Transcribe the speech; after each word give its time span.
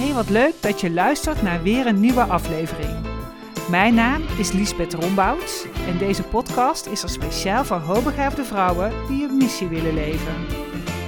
Hey, 0.00 0.12
wat 0.12 0.30
leuk 0.30 0.54
dat 0.60 0.80
je 0.80 0.90
luistert 0.90 1.42
naar 1.42 1.62
weer 1.62 1.86
een 1.86 2.00
nieuwe 2.00 2.22
aflevering. 2.22 3.06
Mijn 3.68 3.94
naam 3.94 4.22
is 4.38 4.52
Liesbeth 4.52 4.94
Rombouts 4.94 5.64
en 5.86 5.98
deze 5.98 6.22
podcast 6.22 6.86
is 6.86 7.02
er 7.02 7.08
speciaal 7.08 7.64
voor 7.64 7.76
hoogbegaafde 7.76 8.44
vrouwen 8.44 8.92
die 9.08 9.24
een 9.24 9.36
missie 9.36 9.68
willen 9.68 9.94
leven. 9.94 10.34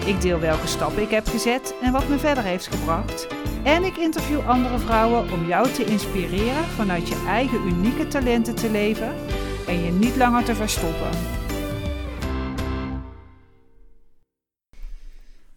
Ik 0.06 0.20
deel 0.20 0.40
welke 0.40 0.66
stappen 0.66 1.02
ik 1.02 1.10
heb 1.10 1.26
gezet 1.26 1.74
en 1.82 1.92
wat 1.92 2.08
me 2.08 2.18
verder 2.18 2.44
heeft 2.44 2.66
gebracht. 2.66 3.26
En 3.64 3.84
ik 3.84 3.96
interview 3.96 4.48
andere 4.48 4.78
vrouwen 4.78 5.32
om 5.32 5.46
jou 5.46 5.70
te 5.70 5.84
inspireren 5.84 6.64
vanuit 6.64 7.08
je 7.08 7.24
eigen 7.28 7.66
unieke 7.66 8.08
talenten 8.08 8.54
te 8.54 8.70
leven 8.70 9.14
en 9.66 9.84
je 9.84 9.90
niet 9.90 10.16
langer 10.16 10.44
te 10.44 10.54
verstoppen. 10.54 11.10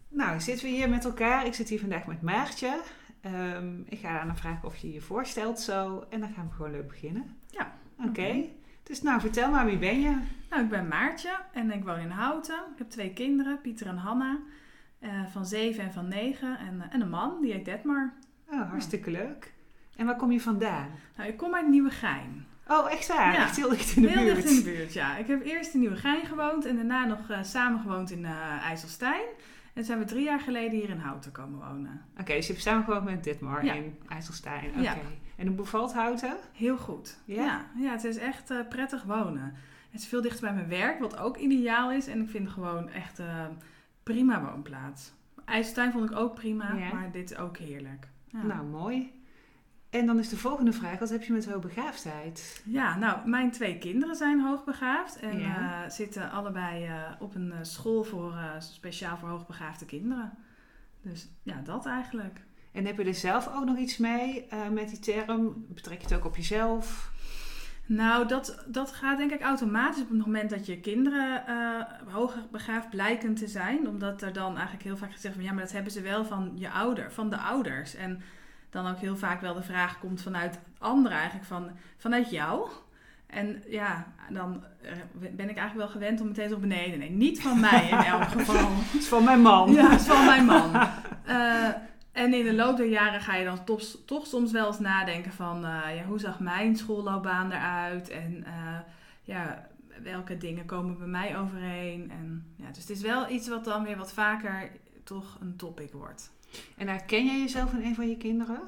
Nou, 0.08 0.40
zitten 0.40 0.66
we 0.66 0.72
hier 0.72 0.88
met 0.88 1.04
elkaar. 1.04 1.46
Ik 1.46 1.54
zit 1.54 1.68
hier 1.68 1.80
vandaag 1.80 2.06
met 2.06 2.22
Maartje. 2.22 2.80
Ehm, 3.26 3.80
ik 3.88 3.98
ga 3.98 4.20
aan 4.20 4.26
haar 4.26 4.36
vragen 4.36 4.68
of 4.68 4.76
je 4.76 4.92
je 4.92 5.00
voorstelt 5.00 5.60
zo. 5.60 6.06
En 6.10 6.20
dan 6.20 6.28
gaan 6.34 6.46
we 6.48 6.54
gewoon 6.54 6.70
leuk 6.70 6.88
beginnen. 6.88 7.36
Ja. 7.50 7.72
Oké. 8.06 8.44
Dus 8.82 9.02
nou, 9.02 9.20
vertel 9.20 9.50
maar, 9.50 9.66
wie 9.66 9.78
ben 9.78 10.00
je? 10.00 10.18
Nou, 10.50 10.62
ik 10.62 10.68
ben 10.68 10.88
Maartje 10.88 11.36
en 11.52 11.70
ik 11.72 11.84
woon 11.84 11.98
in 11.98 12.10
Houten. 12.10 12.54
Ik 12.72 12.78
heb 12.78 12.90
twee 12.90 13.12
kinderen, 13.12 13.60
Pieter 13.60 13.86
en 13.86 13.96
Hanna, 13.96 14.38
eh, 14.98 15.10
van 15.30 15.46
zeven 15.46 15.84
en 15.84 15.92
van 15.92 16.08
negen. 16.08 16.58
En, 16.58 16.80
eh, 16.80 16.94
en 16.94 17.00
een 17.00 17.10
man, 17.10 17.40
die 17.40 17.52
heet 17.52 17.64
Detmar. 17.64 18.12
Oh, 18.50 18.70
hartstikke 18.70 19.10
leuk. 19.10 19.54
En 19.96 20.06
waar 20.06 20.16
kom 20.16 20.32
je 20.32 20.40
vandaan? 20.40 20.88
Nou, 21.16 21.28
ik 21.28 21.36
kom 21.36 21.54
uit 21.54 21.68
Nieuwegein. 21.68 22.46
Oh, 22.68 22.90
echt 22.92 23.08
waar? 23.08 23.32
Ja. 23.32 23.42
Echt 23.42 23.56
heel 23.56 23.68
dicht 23.68 23.96
in 23.96 24.02
de 24.02 24.08
Heel 24.08 24.24
buurt. 24.24 24.36
dicht 24.36 24.50
in 24.50 24.56
de 24.56 24.62
buurt, 24.62 24.92
ja. 24.92 25.16
Ik 25.16 25.26
heb 25.26 25.44
eerst 25.44 25.74
in 25.74 25.80
Nieuwegein 25.80 26.26
gewoond 26.26 26.64
en 26.64 26.76
daarna 26.76 27.04
nog 27.04 27.30
eh, 27.30 27.42
samen 27.42 27.80
gewoond 27.80 28.10
in 28.10 28.26
IJsselstein. 28.62 29.24
En 29.76 29.84
zijn 29.84 29.98
we 29.98 30.04
drie 30.04 30.24
jaar 30.24 30.40
geleden 30.40 30.78
hier 30.78 30.88
in 30.88 30.98
Houten 30.98 31.32
komen 31.32 31.58
wonen. 31.68 32.00
Oké, 32.20 32.34
dus 32.34 32.46
je 32.46 32.52
hebt 32.52 32.64
samen 32.64 32.84
gewoon 32.84 33.04
met 33.04 33.24
Ditmar 33.24 33.64
Ja. 33.64 33.72
in 33.72 33.96
IJsselstein. 34.08 34.68
Oké. 34.70 34.80
Ja. 34.80 34.94
En 35.36 35.46
hoe 35.46 35.56
bevalt 35.56 35.92
Houten? 35.94 36.36
Heel 36.52 36.76
goed. 36.78 37.18
Ja? 37.24 37.44
Ja, 37.44 37.66
ja, 37.78 37.90
het 37.90 38.04
is 38.04 38.16
echt 38.16 38.50
eh, 38.50 38.58
prettig 38.68 39.02
wonen. 39.02 39.54
Het 39.90 40.00
is 40.00 40.06
veel 40.06 40.22
dichter 40.22 40.40
bij 40.40 40.54
mijn 40.54 40.68
werk, 40.68 40.98
wat 41.00 41.18
ook 41.18 41.36
ideaal 41.36 41.90
is. 41.92 42.06
En 42.06 42.22
ik 42.22 42.28
vind 42.30 42.44
het 42.44 42.52
gewoon 42.52 42.88
echt 42.88 43.18
eh, 43.18 43.44
prima 44.02 44.42
woonplaats. 44.42 45.12
IJsselstein 45.44 45.92
vond 45.92 46.10
ik 46.10 46.16
ook 46.16 46.34
prima, 46.34 46.72
maar 46.92 47.10
dit 47.12 47.30
is 47.30 47.36
ook 47.36 47.56
heerlijk. 47.56 48.08
Nou, 48.30 48.64
mooi. 48.66 49.15
En 49.96 50.06
dan 50.06 50.18
is 50.18 50.28
de 50.28 50.36
volgende 50.36 50.72
vraag, 50.72 50.98
wat 50.98 51.10
heb 51.10 51.22
je 51.22 51.32
met 51.32 51.46
hoogbegaafdheid? 51.46 52.62
Ja, 52.64 52.96
nou, 52.96 53.28
mijn 53.28 53.50
twee 53.50 53.78
kinderen 53.78 54.16
zijn 54.16 54.40
hoogbegaafd 54.40 55.18
en 55.20 55.38
Ja. 55.38 55.84
eh, 55.84 55.90
zitten 55.90 56.30
allebei 56.30 56.84
eh, 56.84 56.92
op 57.18 57.34
een 57.34 57.52
eh, 57.52 57.58
school 57.62 58.04
voor, 58.04 58.34
speciaal 58.58 59.16
voor 59.16 59.28
hoogbegaafde 59.28 59.84
kinderen. 59.84 60.32
Dus 61.02 61.28
ja, 61.42 61.60
dat 61.64 61.86
eigenlijk. 61.86 62.40
En 62.72 62.86
heb 62.86 62.98
je 62.98 63.04
er 63.04 63.14
zelf 63.14 63.48
ook 63.56 63.64
nog 63.64 63.76
iets 63.78 63.96
mee 63.96 64.46
met 64.72 64.88
die 64.88 64.98
term? 64.98 65.64
Betrek 65.68 65.98
je 65.98 66.04
het 66.06 66.14
ook 66.16 66.24
op 66.24 66.36
jezelf? 66.36 67.12
Nou, 67.86 68.28
dat, 68.28 68.64
dat 68.66 68.92
gaat 68.92 69.18
denk 69.18 69.32
ik 69.32 69.42
automatisch 69.42 70.02
op 70.02 70.08
het 70.08 70.18
moment 70.18 70.50
dat 70.50 70.66
je 70.66 70.80
kinderen 70.80 71.42
hoger 72.08 72.42
begaafd 72.50 72.90
blijken 72.90 73.34
te 73.34 73.46
zijn. 73.48 73.88
Omdat 73.88 74.22
er 74.22 74.32
dan 74.32 74.54
eigenlijk 74.54 74.84
heel 74.84 74.96
vaak 74.96 75.12
gezegd 75.12 75.34
wordt, 75.34 75.48
ja, 75.48 75.54
maar 75.54 75.64
dat 75.64 75.72
hebben 75.72 75.92
ze 75.92 76.00
wel 76.00 76.24
van 76.24 76.52
je 76.54 76.70
ouder, 76.70 77.12
van 77.12 77.30
de 77.30 77.38
ouders. 77.38 77.94
En 77.94 78.22
dan 78.76 78.92
ook 78.92 78.98
heel 78.98 79.16
vaak 79.16 79.40
wel 79.40 79.54
de 79.54 79.62
vraag 79.62 79.98
komt 79.98 80.22
vanuit 80.22 80.58
anderen 80.78 81.16
eigenlijk, 81.18 81.46
van, 81.46 81.70
vanuit 81.96 82.30
jou. 82.30 82.68
En 83.26 83.62
ja, 83.68 84.06
dan 84.30 84.64
eh, 84.82 84.92
ben 85.12 85.50
ik 85.50 85.56
eigenlijk 85.56 85.74
wel 85.74 85.88
gewend 85.88 86.20
om 86.20 86.26
meteen 86.26 86.48
zo 86.48 86.58
beneden. 86.58 86.98
Nee, 86.98 87.10
niet 87.10 87.42
van 87.42 87.60
mij 87.60 87.88
in 87.90 87.98
elk 87.98 88.24
geval. 88.36 88.68
Het 88.70 89.00
is 89.00 89.08
van 89.08 89.24
mijn 89.24 89.40
man. 89.40 89.72
Ja, 89.72 89.90
het 89.90 90.00
is 90.00 90.06
van 90.06 90.24
mijn 90.24 90.44
man. 90.44 90.70
Eh, 91.26 91.68
en 92.12 92.34
in 92.34 92.44
de 92.44 92.54
loop 92.54 92.76
der 92.76 92.86
jaren 92.86 93.20
ga 93.20 93.34
je 93.34 93.44
dan 93.44 93.64
toch, 93.64 93.82
toch 94.04 94.26
soms 94.26 94.52
wel 94.52 94.66
eens 94.66 94.78
nadenken 94.78 95.32
van... 95.32 95.64
eh, 95.64 95.96
ja, 95.96 96.04
hoe 96.04 96.18
zag 96.18 96.40
mijn 96.40 96.76
schoolloopbaan 96.76 97.52
eruit? 97.52 98.08
En 98.08 98.44
ja, 99.22 99.66
welke 100.02 100.36
dingen 100.36 100.66
komen 100.66 100.98
bij 100.98 101.06
mij 101.06 101.38
overeen? 101.38 102.10
En, 102.10 102.54
ja, 102.56 102.66
dus 102.68 102.80
het 102.80 102.90
is 102.90 103.02
wel 103.02 103.30
iets 103.30 103.48
wat 103.48 103.64
dan 103.64 103.84
weer 103.84 103.96
wat 103.96 104.12
vaker 104.12 104.70
toch 105.04 105.38
een 105.40 105.56
topic 105.56 105.92
wordt. 105.92 106.30
En 106.76 106.88
herken 106.88 107.26
jij 107.26 107.38
jezelf 107.38 107.72
in 107.72 107.82
een 107.84 107.94
van 107.94 108.08
je 108.08 108.16
kinderen? 108.16 108.60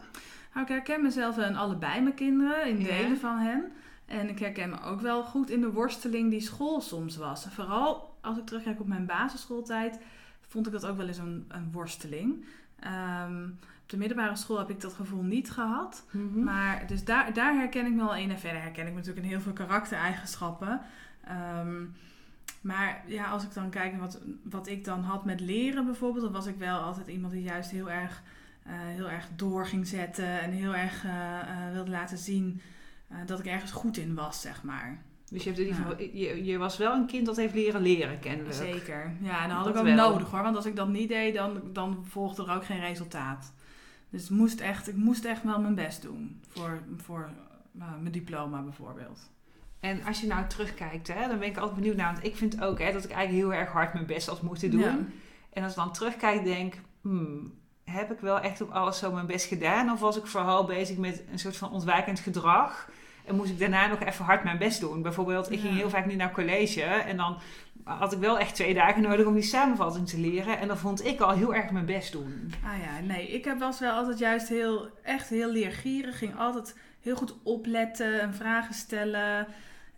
Nou, 0.54 0.66
ik 0.66 0.68
herken 0.68 1.02
mezelf 1.02 1.38
in 1.38 1.56
allebei 1.56 2.00
mijn 2.00 2.14
kinderen, 2.14 2.66
in 2.68 2.78
Ja. 2.80 2.86
delen 2.86 3.18
van 3.18 3.38
hen. 3.38 3.64
En 4.06 4.28
ik 4.28 4.38
herken 4.38 4.70
me 4.70 4.82
ook 4.82 5.00
wel 5.00 5.22
goed 5.24 5.50
in 5.50 5.60
de 5.60 5.72
worsteling 5.72 6.30
die 6.30 6.40
school 6.40 6.80
soms 6.80 7.16
was. 7.16 7.44
En 7.44 7.50
vooral 7.52 8.16
als 8.20 8.38
ik 8.38 8.46
terugkijk 8.46 8.80
op 8.80 8.86
mijn 8.86 9.06
basisschooltijd, 9.06 9.98
vond 10.48 10.66
ik 10.66 10.72
dat 10.72 10.86
ook 10.86 10.96
wel 10.96 11.06
eens 11.06 11.18
een, 11.18 11.44
een 11.48 11.72
worsteling. 11.72 12.44
Ehm, 12.80 13.44
op 13.82 13.88
de 13.94 13.96
middelbare 13.96 14.36
school 14.36 14.58
heb 14.58 14.70
ik 14.70 14.80
dat 14.80 14.92
gevoel 14.92 15.22
niet 15.22 15.50
gehad. 15.50 16.04
Mhm. 16.10 16.42
Maar 16.44 16.86
dus 16.86 17.04
daar, 17.04 17.32
daar 17.32 17.54
herken 17.54 17.86
ik 17.86 17.92
me 17.92 18.04
wel 18.04 18.14
in. 18.16 18.30
En 18.30 18.38
verder 18.38 18.60
herken 18.62 18.86
ik 18.86 18.90
me 18.92 18.98
natuurlijk 18.98 19.24
in 19.26 19.32
heel 19.32 19.40
veel 19.40 19.52
karaktereigenschappen. 19.52 20.80
Ehm, 21.24 21.84
maar 22.60 23.04
ja, 23.06 23.30
als 23.30 23.44
ik 23.44 23.54
dan 23.54 23.70
kijk 23.70 23.92
naar 23.92 24.00
wat, 24.00 24.20
wat 24.42 24.66
ik 24.66 24.84
dan 24.84 25.02
had 25.02 25.24
met 25.24 25.40
leren 25.40 25.84
bijvoorbeeld, 25.84 26.24
dan 26.24 26.32
was 26.32 26.46
ik 26.46 26.56
wel 26.56 26.78
altijd 26.78 27.08
iemand 27.08 27.32
die 27.32 27.42
juist 27.42 27.70
heel 27.70 27.90
erg, 27.90 28.22
eh, 28.62 28.72
heel 28.74 29.10
erg 29.10 29.28
door 29.36 29.66
ging 29.66 29.86
zetten 29.86 30.40
en 30.40 30.50
heel 30.50 30.74
erg 30.74 31.04
eh, 31.04 31.40
eh, 31.40 31.72
wilde 31.72 31.90
laten 31.90 32.18
zien 32.18 32.60
dat 33.26 33.38
ik 33.38 33.46
ergens 33.46 33.70
goed 33.70 33.96
in 33.96 34.14
was, 34.14 34.40
zeg 34.40 34.62
maar. 34.62 35.02
Dus 35.30 35.42
je, 35.42 35.48
hebt 35.48 35.60
in 35.60 35.66
ieder 35.66 35.82
geval, 35.82 36.00
je, 36.00 36.44
je 36.44 36.58
was 36.58 36.76
wel 36.76 36.94
een 36.94 37.06
kind 37.06 37.26
dat 37.26 37.36
heeft 37.36 37.54
leren 37.54 37.80
leren, 37.80 38.18
kennelijk. 38.18 38.54
Zeker. 38.54 39.12
Ja, 39.20 39.42
en 39.42 39.48
dat 39.48 39.56
had 39.56 39.64
Dat 39.64 39.74
ik 39.74 39.80
ook 39.80 39.86
wel. 39.86 40.10
nodig 40.10 40.30
hoor. 40.30 40.42
Want 40.42 40.56
als 40.56 40.66
ik 40.66 40.76
dat 40.76 40.88
niet 40.88 41.08
deed, 41.08 41.34
dan, 41.34 41.60
dan 41.72 42.04
volgde 42.08 42.42
er 42.44 42.54
ook 42.54 42.64
geen 42.64 42.80
resultaat. 42.80 43.52
Dus 44.10 44.28
moest 44.28 44.60
echt, 44.60 44.88
ik 44.88 44.96
moest 44.96 45.24
echt 45.24 45.42
wel 45.42 45.60
mijn 45.60 45.74
best 45.74 46.02
doen. 46.02 46.40
Voor, 46.48 46.82
voor 46.96 47.30
mijn 47.72 48.12
diploma 48.12 48.62
bijvoorbeeld. 48.62 49.30
En 49.80 50.04
als 50.04 50.20
je 50.20 50.26
nou 50.26 50.46
terugkijkt, 50.46 51.08
hè, 51.08 51.28
dan 51.28 51.38
ben 51.38 51.48
ik 51.48 51.56
altijd 51.56 51.74
benieuwd 51.80 51.96
naar. 51.96 52.12
Want 52.12 52.24
ik 52.24 52.36
vind 52.36 52.62
ook 52.62 52.78
hè, 52.78 52.92
dat 52.92 53.04
ik 53.04 53.10
eigenlijk 53.10 53.44
heel 53.44 53.58
erg 53.60 53.70
hard 53.72 53.92
mijn 53.92 54.06
best 54.06 54.28
had 54.28 54.42
moeten 54.42 54.70
doen. 54.70 54.80
Ja. 54.80 54.98
En 55.52 55.62
als 55.62 55.72
ik 55.72 55.78
dan 55.78 55.92
terugkijk, 55.92 56.44
denk 56.44 56.74
hmm, 57.02 57.54
heb 57.84 58.12
ik 58.12 58.20
wel 58.20 58.40
echt 58.40 58.60
op 58.60 58.70
alles 58.70 58.98
zo 58.98 59.12
mijn 59.12 59.26
best 59.26 59.46
gedaan? 59.46 59.90
Of 59.90 60.00
was 60.00 60.16
ik 60.16 60.26
vooral 60.26 60.64
bezig 60.64 60.96
met 60.96 61.22
een 61.32 61.38
soort 61.38 61.56
van 61.56 61.70
ontwijkend 61.70 62.20
gedrag? 62.20 62.88
En 63.24 63.36
moest 63.36 63.50
ik 63.50 63.58
daarna 63.58 63.86
nog 63.86 64.00
even 64.00 64.24
hard 64.24 64.44
mijn 64.44 64.58
best 64.58 64.80
doen? 64.80 65.02
Bijvoorbeeld, 65.02 65.50
ik 65.50 65.58
Ja. 65.58 65.60
ging 65.60 65.76
heel 65.76 65.90
vaak 65.90 66.06
niet 66.06 66.16
naar 66.16 66.32
college. 66.32 66.82
En 66.82 67.16
dan 67.16 67.38
had 67.84 68.12
ik 68.12 68.18
wel 68.18 68.38
echt 68.38 68.54
twee 68.54 68.74
dagen 68.74 69.02
nodig 69.02 69.26
om 69.26 69.34
die 69.34 69.42
samenvatting 69.42 70.08
te 70.08 70.18
leren. 70.20 70.58
En 70.58 70.68
dan 70.68 70.78
vond 70.78 71.04
ik 71.04 71.20
al 71.20 71.30
heel 71.30 71.54
erg 71.54 71.70
mijn 71.70 71.86
best 71.86 72.12
doen. 72.12 72.52
Ah 72.64 72.78
ja, 72.82 73.06
nee, 73.06 73.28
ik 73.28 73.44
heb 73.44 73.58
was 73.58 73.80
wel 73.80 73.92
altijd 73.92 74.18
juist 74.18 74.48
heel, 74.48 74.88
echt 75.02 75.28
heel 75.28 75.50
leergierig. 75.50 76.18
Ging 76.18 76.38
altijd 76.38 76.76
heel 77.00 77.16
goed 77.16 77.34
opletten 77.42 78.20
en 78.20 78.34
vragen 78.34 78.74
stellen. 78.74 79.46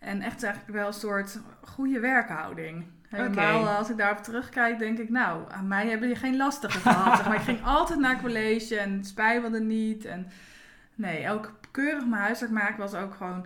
En 0.01 0.21
echt 0.21 0.43
eigenlijk 0.43 0.73
wel 0.73 0.87
een 0.87 0.93
soort 0.93 1.39
goede 1.63 1.99
werkhouding. 1.99 2.85
Helemaal 3.09 3.67
als 3.67 3.89
ik 3.89 3.97
daarop 3.97 4.23
terugkijk, 4.23 4.79
denk 4.79 4.97
ik, 4.97 5.09
nou, 5.09 5.51
aan 5.51 5.67
mij 5.67 5.87
hebben 5.87 6.07
die 6.07 6.17
geen 6.17 6.37
lastige 6.37 6.79
gehad. 6.79 7.17
zeg 7.17 7.27
maar 7.27 7.35
ik 7.35 7.41
ging 7.41 7.63
altijd 7.65 7.99
naar 7.99 8.21
college 8.21 8.77
en 8.79 9.03
spijbelde 9.05 9.59
niet. 9.59 10.05
En 10.05 10.27
nee, 10.95 11.29
ook 11.29 11.53
keurig 11.71 12.05
mijn 12.05 12.21
huiswerk 12.21 12.51
maken 12.51 12.77
was 12.77 12.93
ook 12.93 13.13
gewoon 13.13 13.45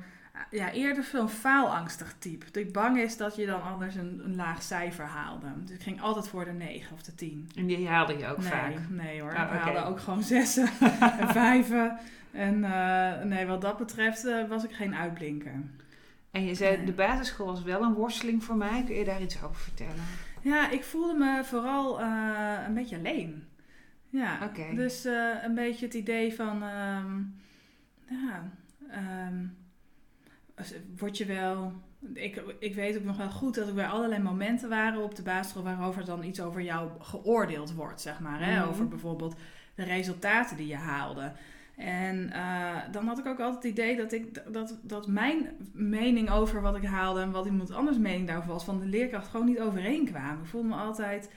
ja, 0.52 0.72
eerder 0.72 1.04
zo'n 1.04 1.30
faalangstig 1.30 2.16
type. 2.20 2.46
Dat 2.46 2.56
ik 2.56 2.74
bang 2.74 2.98
is 2.98 3.18
dat 3.18 3.36
je 3.36 3.46
dan 3.46 3.62
anders 3.64 3.96
een, 3.96 4.22
een 4.26 4.36
laag 4.36 4.64
cijfer 4.64 5.06
haalde. 5.06 5.48
Dus 5.66 5.76
ik 5.76 5.82
ging 5.82 6.02
altijd 6.02 6.28
voor 6.28 6.46
de 6.46 6.52
9 6.52 6.94
of 6.94 7.02
de 7.02 7.16
10. 7.16 7.50
En 7.56 7.66
die 7.66 7.88
haalde 7.88 8.18
je 8.18 8.28
ook 8.28 8.38
nee, 8.38 8.48
vaak. 8.50 8.74
Nee 8.90 9.22
hoor, 9.22 9.36
Ah, 9.36 9.42
ik 9.44 9.48
oké. 9.50 9.58
haalde 9.58 9.84
ook 9.84 10.00
gewoon 10.00 10.24
zessen 10.24 10.70
en 11.20 11.28
vijven. 11.44 11.98
En 12.32 12.64
eh, 12.64 13.24
nee, 13.24 13.46
wat 13.46 13.62
dat 13.62 13.78
betreft 13.78 14.26
eh, 14.26 14.48
was 14.48 14.64
ik 14.64 14.72
geen 14.72 14.96
uitblinker. 14.96 15.54
En 16.36 16.46
je 16.46 16.56
zei, 16.56 16.86
de 16.86 16.92
basisschool 16.92 17.46
was 17.46 17.64
wel 17.64 17.82
een 17.82 17.94
worsteling 17.94 18.44
voor 18.44 18.56
mij. 18.56 18.84
Kun 18.84 18.96
je 18.96 19.04
daar 19.04 19.22
iets 19.22 19.44
over 19.44 19.56
vertellen? 19.56 20.04
Ja, 20.42 20.70
ik 20.70 20.84
voelde 20.84 21.14
me 21.14 21.42
vooral 21.44 22.02
eh, 22.02 22.58
een 22.68 22.74
beetje 22.74 22.98
alleen. 22.98 23.48
Ja, 24.10 24.52
dus 24.74 25.06
eh, 25.06 25.44
een 25.44 25.56
beetje 25.56 25.86
het 25.86 25.94
idee 25.94 26.34
van, 26.34 26.64
ehm, 26.64 27.22
ja, 28.10 28.52
ehm, 28.90 29.46
word 30.98 31.18
je 31.18 31.26
wel... 31.26 31.74
Ik, 32.14 32.44
ik 32.60 32.76
weet 32.76 32.98
ook 32.98 33.04
nog 33.04 33.18
wel 33.18 33.32
goed 33.32 33.56
dat 33.56 33.68
er 33.68 33.76
weer 33.76 33.88
allerlei 33.88 34.22
momenten 34.22 34.70
waren 34.70 35.04
op 35.04 35.16
de 35.16 35.24
basisschool 35.24 35.64
waarover 35.64 36.06
dan 36.06 36.24
iets 36.24 36.42
over 36.42 36.62
jou 36.62 36.90
geoordeeld 37.00 37.74
wordt, 37.74 38.02
zeg 38.02 38.20
maar. 38.20 38.46
Hè? 38.46 38.60
Mhm. 38.60 38.70
Over 38.70 38.88
bijvoorbeeld 38.88 39.36
de 39.76 39.84
resultaten 39.84 40.58
die 40.58 40.68
je 40.68 40.76
haalde. 40.76 41.32
En 41.78 42.32
eh, 42.32 42.76
dan 42.92 43.08
had 43.08 43.20
ik 43.20 43.26
ook 43.26 43.40
altijd 43.40 43.64
het 43.64 43.72
idee 43.72 43.96
dat, 43.98 44.12
ik, 44.12 44.54
dat, 44.54 44.80
dat 44.82 45.08
mijn 45.08 45.48
mening 45.74 46.30
over 46.30 46.62
wat 46.62 46.76
ik 46.76 46.84
haalde 46.84 47.22
en 47.22 47.32
wat 47.32 47.46
iemand 47.46 47.72
anders 47.72 47.98
mening 47.98 48.28
daarover 48.28 48.52
was, 48.52 48.64
van 48.64 48.80
de 48.80 48.86
leerkracht 48.86 49.28
gewoon 49.28 49.46
niet 49.46 49.60
overeenkwamen. 49.60 50.44
Ik 50.44 50.50
voelde 50.50 50.68
me 50.68 50.76
altijd 50.76 51.30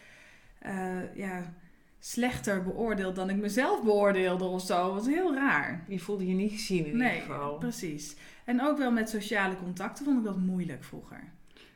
eh, 0.59 1.15
ja, 1.15 1.55
slechter 1.99 2.63
beoordeeld 2.63 3.17
dan 3.17 3.31
ik 3.31 3.37
mezelf 3.37 3.83
beoordeelde 3.83 4.45
of 4.45 4.63
zo. 4.63 4.85
Dat 4.85 4.95
was 4.95 5.15
heel 5.15 5.35
raar. 5.35 5.85
Je 5.89 5.99
voelde 5.99 6.27
je 6.27 6.35
niet 6.35 6.53
gezien 6.53 6.87
in 6.87 6.97
Nee, 6.97 7.15
ieder 7.15 7.35
geval. 7.35 7.57
precies. 7.59 8.17
En 8.45 8.63
ook 8.63 8.79
wel 8.79 8.93
met 8.93 9.09
sociale 9.11 9.57
contacten 9.57 10.05
vond 10.05 10.19
ik 10.19 10.25
dat 10.25 10.39
moeilijk 10.39 10.85
vroeger. 10.85 11.23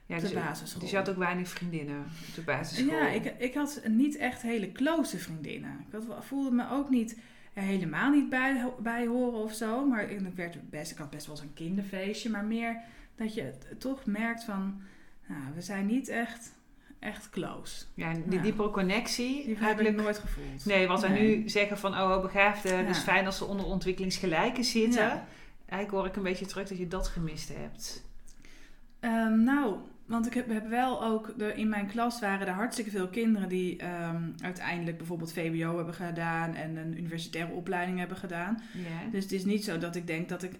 Ja, 0.06 0.18
dus, 0.18 0.32
basisschool. 0.32 0.80
dus 0.80 0.90
je 0.90 0.96
had 0.96 1.08
ook 1.08 1.16
weinig 1.16 1.48
vriendinnen 1.48 1.98
op 2.28 2.34
de 2.34 2.42
basisschool. 2.42 2.96
Ja, 2.98 3.08
ik, 3.08 3.34
ik 3.38 3.54
had 3.54 3.82
niet 3.88 4.16
echt 4.16 4.42
hele 4.42 4.72
close 4.72 5.18
vriendinnen. 5.18 5.84
Ik 5.88 5.92
had, 5.92 6.24
voelde 6.24 6.50
me 6.50 6.70
ook 6.70 6.90
niet 6.90 7.16
er 7.52 7.62
helemaal 7.62 8.10
niet 8.10 8.28
bij, 8.28 8.72
bij 8.78 9.06
horen 9.06 9.38
of 9.42 9.52
zo. 9.52 9.86
Maar 9.86 10.10
ik, 10.10 10.20
werd 10.34 10.70
best, 10.70 10.90
ik 10.90 10.98
had 10.98 11.10
best 11.10 11.26
wel 11.26 11.34
eens 11.36 11.44
een 11.44 11.54
kinderfeestje. 11.54 12.30
Maar 12.30 12.44
meer 12.44 12.76
dat 13.16 13.34
je 13.34 13.52
toch 13.78 14.04
merkt 14.06 14.44
van, 14.44 14.80
nou, 15.26 15.42
we 15.54 15.60
zijn 15.60 15.86
niet 15.86 16.08
echt, 16.08 16.52
echt 16.98 17.30
close. 17.30 17.84
Ja, 17.94 18.12
die 18.12 18.22
Ja. 18.36 18.42
diepere 18.42 18.70
connectie. 18.70 19.44
Die 19.44 19.56
heb 19.58 19.80
ik 19.80 19.96
nooit 19.96 20.18
gevoeld. 20.18 20.64
Nee, 20.66 20.86
wat 20.86 21.00
wij 21.00 21.10
Nee. 21.10 21.36
nu 21.38 21.48
zeggen 21.48 21.78
van 21.78 21.92
oh, 21.92 22.22
begaafden, 22.22 22.78
het 22.78 22.96
is 22.96 23.02
fijn 23.02 23.26
als 23.26 23.36
ze 23.36 23.44
onder 23.44 23.66
ontwikkelingsgelijken 23.66 24.64
zitten. 24.64 25.02
Ja. 25.02 25.26
Eigenlijk 25.66 25.90
hoor 25.90 26.06
ik 26.06 26.16
een 26.16 26.22
beetje 26.32 26.46
terug 26.46 26.68
dat 26.68 26.78
je 26.78 26.88
dat 26.88 27.08
gemist 27.08 27.48
hebt. 27.56 28.04
Ehm, 29.00 29.42
nou, 29.42 29.76
want 30.12 30.26
ik 30.26 30.34
heb, 30.34 30.48
heb 30.48 30.68
wel 30.68 31.04
ook, 31.04 31.34
de, 31.38 31.54
in 31.54 31.68
mijn 31.68 31.86
klas 31.86 32.20
waren 32.20 32.46
er 32.46 32.52
hartstikke 32.52 32.90
veel 32.90 33.08
kinderen 33.08 33.48
die 33.48 33.76
ehm, 33.76 34.22
uiteindelijk 34.42 34.96
bijvoorbeeld 34.96 35.32
VWO 35.32 35.76
hebben 35.76 35.94
gedaan 35.94 36.54
en 36.54 36.76
een 36.76 36.98
universitaire 36.98 37.52
opleiding 37.52 37.98
hebben 37.98 38.16
gedaan. 38.16 38.62
Ja. 38.72 39.10
Dus 39.10 39.22
het 39.22 39.32
is 39.32 39.44
niet 39.44 39.64
zo 39.64 39.78
dat 39.78 39.96
ik 39.96 40.06
denk 40.06 40.28
dat 40.28 40.42
ik, 40.42 40.52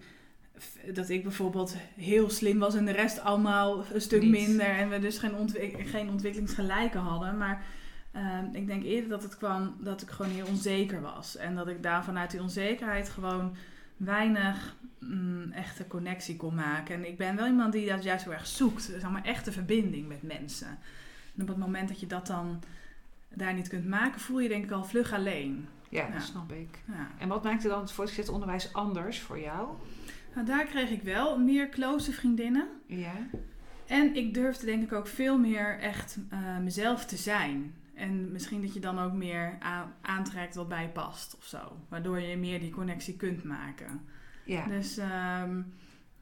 dat 0.93 1.09
ik 1.09 1.23
bijvoorbeeld 1.23 1.75
heel 1.95 2.29
slim 2.29 2.59
was 2.59 2.75
en 2.75 2.85
de 2.85 2.91
rest 2.91 3.19
allemaal 3.19 3.85
een 3.93 4.01
stuk 4.01 4.23
minder 4.23 4.69
en 4.69 4.89
we 4.89 4.99
dus 4.99 5.17
geen, 5.17 5.35
ontwik- 5.35 5.87
geen 5.87 6.09
ontwikkelingsgelijken 6.09 6.99
hadden. 6.99 7.37
Maar 7.37 7.63
ehm, 8.11 8.45
ik 8.51 8.67
denk 8.67 8.83
eerder 8.83 9.09
dat 9.09 9.23
het 9.23 9.37
kwam 9.37 9.75
dat 9.79 10.01
ik 10.01 10.09
gewoon 10.09 10.31
heel 10.31 10.47
onzeker 10.47 11.01
was 11.01 11.37
en 11.37 11.55
dat 11.55 11.67
ik 11.67 11.83
daar 11.83 12.03
vanuit 12.03 12.31
die 12.31 12.41
onzekerheid 12.41 13.09
gewoon 13.09 13.55
weinig 13.97 14.75
mm, 14.99 15.51
echte 15.51 15.87
connectie 15.87 16.35
kon 16.35 16.55
maken. 16.55 16.95
En 16.95 17.07
ik 17.07 17.17
ben 17.17 17.35
wel 17.35 17.47
iemand 17.47 17.73
die 17.73 17.87
dat 17.87 18.03
juist 18.03 18.23
heel 18.23 18.33
erg 18.33 18.47
zoekt, 18.47 18.81
zeg 18.83 19.09
maar 19.09 19.23
echte 19.23 19.51
verbinding 19.51 20.07
met 20.07 20.21
mensen. 20.23 20.77
En 21.35 21.41
op 21.41 21.47
het 21.47 21.57
moment 21.57 21.87
dat 21.87 21.99
je 21.99 22.07
dat 22.07 22.27
dan 22.27 22.63
daar 23.29 23.53
niet 23.53 23.67
kunt 23.67 23.87
maken, 23.87 24.21
voel 24.21 24.39
je 24.39 24.49
denk 24.49 24.63
ik 24.63 24.71
al 24.71 24.83
vlug 24.85 25.13
alleen. 25.13 25.67
ja, 25.89 26.05
Ja. 26.07 26.11
dat 26.13 26.21
snap 26.23 26.51
ik. 26.51 26.79
Ja. 26.87 27.07
En 27.19 27.27
wat 27.27 27.43
maakte 27.43 27.67
dan 27.67 27.79
het 27.81 27.91
voortgezet 27.91 28.29
onderwijs 28.29 28.73
anders 28.73 29.19
voor 29.19 29.39
jou? 29.39 29.67
Nou, 30.35 30.45
daar 30.45 30.65
kreeg 30.65 30.89
ik 30.89 31.01
wel 31.01 31.39
meer 31.39 31.69
close 31.69 32.11
vriendinnen. 32.11 32.67
Ja. 32.85 33.13
En 33.87 34.15
ik 34.15 34.33
durfde 34.33 34.65
denk 34.65 34.83
ik 34.83 34.91
ook 34.93 35.07
veel 35.07 35.37
meer 35.39 35.79
echt 35.79 36.17
eh, 36.29 36.57
mezelf 36.57 37.05
te 37.05 37.17
zijn. 37.17 37.73
En 37.93 38.31
misschien 38.31 38.61
dat 38.61 38.73
je 38.73 38.79
dan 38.79 38.99
ook 38.99 39.13
meer 39.13 39.57
aantrekt 40.01 40.55
wat 40.55 40.67
bij 40.67 40.81
je 40.81 40.89
past 40.89 41.35
of 41.37 41.43
zo. 41.45 41.77
Waardoor 41.89 42.19
je 42.19 42.37
meer 42.37 42.59
die 42.59 42.71
connectie 42.71 43.15
kunt 43.15 43.43
maken. 43.43 44.01
Ja. 44.45 44.65
Dus 44.67 44.97
ehm, 44.97 45.61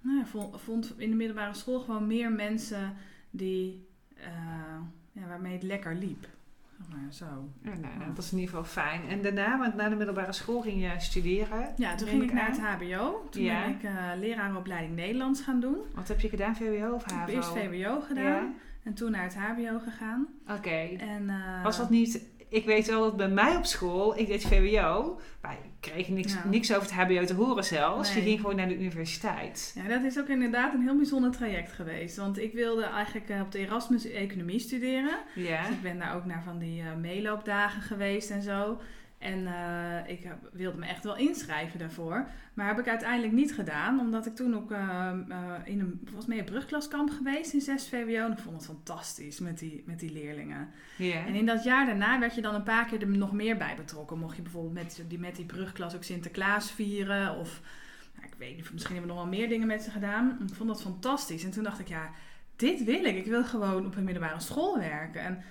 nou, 0.01 0.19
ik 0.19 0.27
vond, 0.59 0.94
in 0.97 1.09
de 1.09 1.15
middelbare 1.15 1.53
school 1.53 1.79
gewoon 1.79 2.07
meer 2.07 2.31
mensen 2.31 2.94
die, 3.29 3.88
eh, 4.18 4.27
ja, 5.12 5.27
waarmee 5.27 5.53
het 5.53 5.63
lekker 5.63 5.95
liep. 5.95 6.27
Maar 6.89 7.13
zo. 7.13 7.50
Ja, 7.62 7.73
nou, 7.75 8.06
dat 8.15 8.18
is 8.23 8.31
in 8.31 8.39
ieder 8.39 8.56
geval 8.56 8.71
fijn. 8.83 9.07
En 9.09 9.21
daarna, 9.21 9.57
want 9.59 9.75
na 9.75 9.89
de 9.89 9.95
middelbare 9.95 10.31
school 10.33 10.62
ging 10.62 10.81
je 10.81 10.94
studeren. 10.97 11.73
Ja, 11.77 11.95
toen 11.95 12.07
ging 12.07 12.23
ik 12.23 12.33
naar 12.33 12.44
aan. 12.44 12.51
het 12.51 12.59
HBO. 12.91 13.27
Toen 13.31 13.44
Ja. 13.44 13.62
ben 13.65 13.75
ik 13.75 13.83
eh 13.83 13.94
leraaropleiding 14.19 14.95
Nederlands 14.95 15.41
gaan 15.41 15.59
doen. 15.59 15.77
Wat 15.95 16.07
heb 16.07 16.19
je 16.19 16.29
gedaan, 16.29 16.56
VWO 16.56 16.94
of 16.94 17.03
Ik 17.03 17.09
heb 17.09 17.19
HAVO? 17.19 17.31
eerst 17.33 17.50
VWO 17.50 18.00
gedaan 18.01 18.23
Ja? 18.44 18.50
En 18.83 18.94
toen 18.94 19.12
naar 19.12 19.24
het 19.24 19.36
HBO 19.36 19.80
gegaan. 19.83 20.28
Oké. 20.50 20.89
En, 20.98 21.30
eh, 21.30 21.63
Was 21.63 21.78
dat 21.78 21.89
niet... 21.89 22.30
Ik 22.50 22.66
weet 22.66 22.88
wel 22.88 23.01
dat 23.01 23.18
bij 23.18 23.30
mij 23.30 23.56
op 23.56 23.66
school, 23.66 24.18
ik 24.19 24.28
deed 24.28 24.45
VWO, 24.45 25.19
maar 25.42 25.54
ik 25.54 25.69
kreeg 25.92 26.07
niks, 26.07 26.33
Ja. 26.33 26.48
niks 26.48 26.74
over 26.75 26.81
het 26.83 26.92
HBO 27.10 27.25
te 27.25 27.33
horen 27.33 27.63
zelfs. 27.63 28.10
Je 28.10 28.16
Nee. 28.19 28.24
ging 28.28 28.39
gewoon 28.39 28.56
naar 28.56 28.68
de 28.68 28.78
universiteit. 28.80 29.75
Ja, 29.75 29.88
dat 29.88 30.04
is 30.04 30.19
ook 30.19 30.28
inderdaad 30.28 30.74
een 30.74 30.81
heel 30.81 30.95
bijzonder 30.95 31.31
traject 31.31 31.72
geweest. 31.72 32.18
Want 32.18 32.38
ik 32.39 32.54
wilde 32.54 32.83
eigenlijk 32.83 33.30
eh, 33.30 33.42
op 33.42 33.51
de 33.51 33.60
Erasmus 33.60 34.06
economie 34.06 34.60
studeren. 34.60 35.18
Ja. 35.36 35.62
Dus 35.62 35.69
ik 35.75 35.81
ben 35.81 36.00
daar 36.00 36.16
ook 36.16 36.25
naar 36.25 36.44
van 36.44 36.57
die 36.60 36.81
eh, 36.81 36.95
meeloopdagen 36.95 37.81
geweest 37.81 38.30
en 38.30 38.42
zo. 38.42 38.80
En 39.21 39.47
eh, 39.47 40.12
ik 40.13 40.23
heb- 40.23 40.50
wilde 40.51 40.77
me 40.77 40.85
echt 40.85 41.03
wel 41.03 41.18
inschrijven 41.18 41.79
daarvoor. 41.79 42.27
Maar 42.53 42.68
heb 42.68 42.79
ik 42.79 42.88
uiteindelijk 42.88 43.33
niet 43.33 43.53
gedaan. 43.53 44.00
Omdat 44.00 44.25
ik 44.25 44.35
toen 44.35 44.56
ook 44.56 44.71
eh, 44.71 45.12
eh, 45.29 45.53
in 45.63 45.79
een, 45.79 46.00
volgens 46.06 46.25
mij 46.25 46.38
een 46.38 46.45
brugklaskamp 46.45 47.09
geweest 47.09 47.53
in 47.53 47.62
6 47.62 47.89
VWO. 47.89 48.25
En 48.25 48.31
ik 48.31 48.38
vond 48.39 48.56
het 48.56 48.65
fantastisch 48.65 49.39
met 49.39 49.59
die, 49.59 49.83
met 49.85 50.00
die 50.00 50.12
leerlingen. 50.12 50.69
En 51.27 51.33
in 51.35 51.45
dat 51.45 51.63
jaar 51.63 51.85
daarna 51.85 52.19
werd 52.19 52.35
je 52.35 52.41
dan 52.41 52.56
een 52.56 52.63
paar 52.63 52.85
keer 52.85 53.01
er 53.01 53.07
nog 53.07 53.31
meer 53.31 53.57
bij 53.57 53.75
betrokken. 53.75 54.19
Mocht 54.19 54.35
je 54.35 54.41
bijvoorbeeld 54.41 54.73
met 54.73 55.03
die, 55.07 55.19
met 55.19 55.35
die 55.35 55.45
brugklas 55.45 55.95
ook 55.95 56.03
Sinterklaas 56.03 56.71
vieren. 56.71 57.38
Of 57.38 57.62
nou, 58.15 58.27
ik 58.27 58.35
weet 58.38 58.56
niet, 58.56 58.71
misschien 58.73 58.95
hebben 58.95 59.12
we 59.15 59.19
nog 59.21 59.29
wel 59.29 59.39
meer 59.39 59.50
dingen 59.50 59.68
met 59.68 59.83
ze 59.83 59.91
gedaan. 59.91 60.38
Ik 60.47 60.56
vond 60.56 60.69
dat 60.69 60.81
fantastisch. 60.81 61.44
En 61.44 61.51
toen 61.51 61.63
dacht 61.63 61.79
ik, 61.79 61.88
ja, 61.88 62.09
dit 62.56 62.83
wil 62.83 63.03
ik. 63.06 63.15
Ik 63.18 63.25
wil 63.25 63.44
gewoon 63.44 63.85
op 63.85 63.95
een 63.95 64.03
middelbare 64.03 64.39
school 64.39 64.77
werken. 64.79 65.21
En 65.21 65.44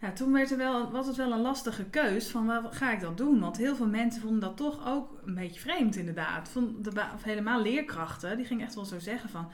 ja, 0.00 0.12
toen 0.12 0.32
werd 0.32 0.50
er 0.50 0.56
wel, 0.56 0.90
was 0.90 1.06
het 1.06 1.16
wel 1.16 1.32
een 1.32 1.40
lastige 1.40 1.84
keus 1.84 2.28
van 2.28 2.46
waar 2.46 2.62
ga 2.70 2.92
ik 2.92 3.00
dat 3.00 3.16
doen? 3.16 3.40
Want 3.40 3.56
heel 3.56 3.76
veel 3.76 3.88
mensen 3.88 4.22
vonden 4.22 4.40
dat 4.40 4.56
toch 4.56 4.86
ook 4.86 5.20
een 5.24 5.34
beetje 5.34 5.60
vreemd 5.60 5.96
inderdaad. 5.96 6.48
Vond 6.48 6.84
de 6.84 6.90
of 7.14 7.22
helemaal 7.22 7.62
leerkrachten, 7.62 8.36
die 8.36 8.46
gingen 8.46 8.64
echt 8.64 8.74
wel 8.74 8.84
zo 8.84 8.98
zeggen 8.98 9.28
van... 9.28 9.50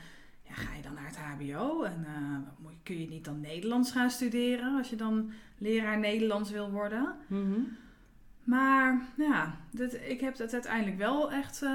Ja, 0.48 0.54
ga 0.54 0.74
je 0.74 0.82
dan 0.82 0.94
naar 0.94 1.06
het 1.06 1.16
hbo? 1.16 1.82
En 1.82 2.04
eh, 2.06 2.68
kun 2.82 3.00
je 3.00 3.08
niet 3.08 3.24
dan 3.24 3.40
Nederlands 3.40 3.92
gaan 3.92 4.10
studeren 4.10 4.76
als 4.76 4.90
je 4.90 4.96
dan 4.96 5.30
leraar 5.58 5.98
Nederlands 5.98 6.50
wil 6.50 6.70
worden? 6.70 7.16
Mhm. 7.26 7.60
Maar 8.44 9.00
ja, 9.16 9.54
dit, 9.70 10.00
ik 10.08 10.20
heb 10.20 10.38
het 10.38 10.52
uiteindelijk 10.52 10.98
wel 10.98 11.32
echt 11.32 11.62
eh, 11.62 11.70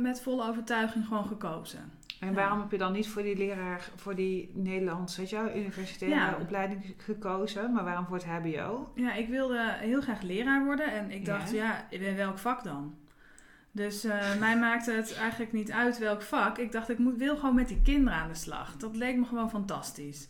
met 0.00 0.20
volle 0.22 0.48
overtuiging 0.48 1.06
gewoon 1.06 1.24
gekozen. 1.26 1.92
En 2.20 2.34
waarom 2.34 2.60
heb 2.60 2.70
je 2.70 2.78
dan 2.78 2.92
niet 2.92 3.08
voor 3.08 3.22
die 3.22 3.36
leraar, 3.36 3.88
voor 3.96 4.14
die 4.14 4.50
Nederlands, 4.54 5.16
weet 5.16 5.30
je 5.30 5.36
wel, 5.36 5.56
universitaire 5.56 6.16
Ja. 6.20 6.36
opleiding 6.40 6.94
gekozen, 6.96 7.72
maar 7.72 7.84
waarom 7.84 8.06
voor 8.06 8.16
het 8.16 8.26
HBO? 8.26 8.92
Ja, 8.94 9.12
ik 9.14 9.28
wilde 9.28 9.72
heel 9.78 10.00
graag 10.00 10.22
leraar 10.22 10.64
worden 10.64 10.92
en 10.92 11.10
ik 11.10 11.24
dacht, 11.24 11.50
Ja. 11.50 11.64
ja, 11.90 11.98
in 11.98 12.16
welk 12.16 12.38
vak 12.38 12.64
dan? 12.64 12.94
Dus 13.72 14.04
eh, 14.04 14.38
mij 14.40 14.58
maakte 14.58 14.92
het 14.92 15.14
eigenlijk 15.16 15.52
niet 15.52 15.72
uit 15.72 15.98
welk 15.98 16.22
vak. 16.22 16.58
Ik 16.58 16.72
dacht, 16.72 16.88
ik 16.88 16.98
moet, 16.98 17.16
wil 17.16 17.36
gewoon 17.36 17.54
met 17.54 17.68
die 17.68 17.82
kinderen 17.82 18.18
aan 18.18 18.28
de 18.28 18.34
slag. 18.34 18.76
Dat 18.76 18.96
leek 18.96 19.16
me 19.16 19.24
gewoon 19.24 19.50
fantastisch. 19.50 20.28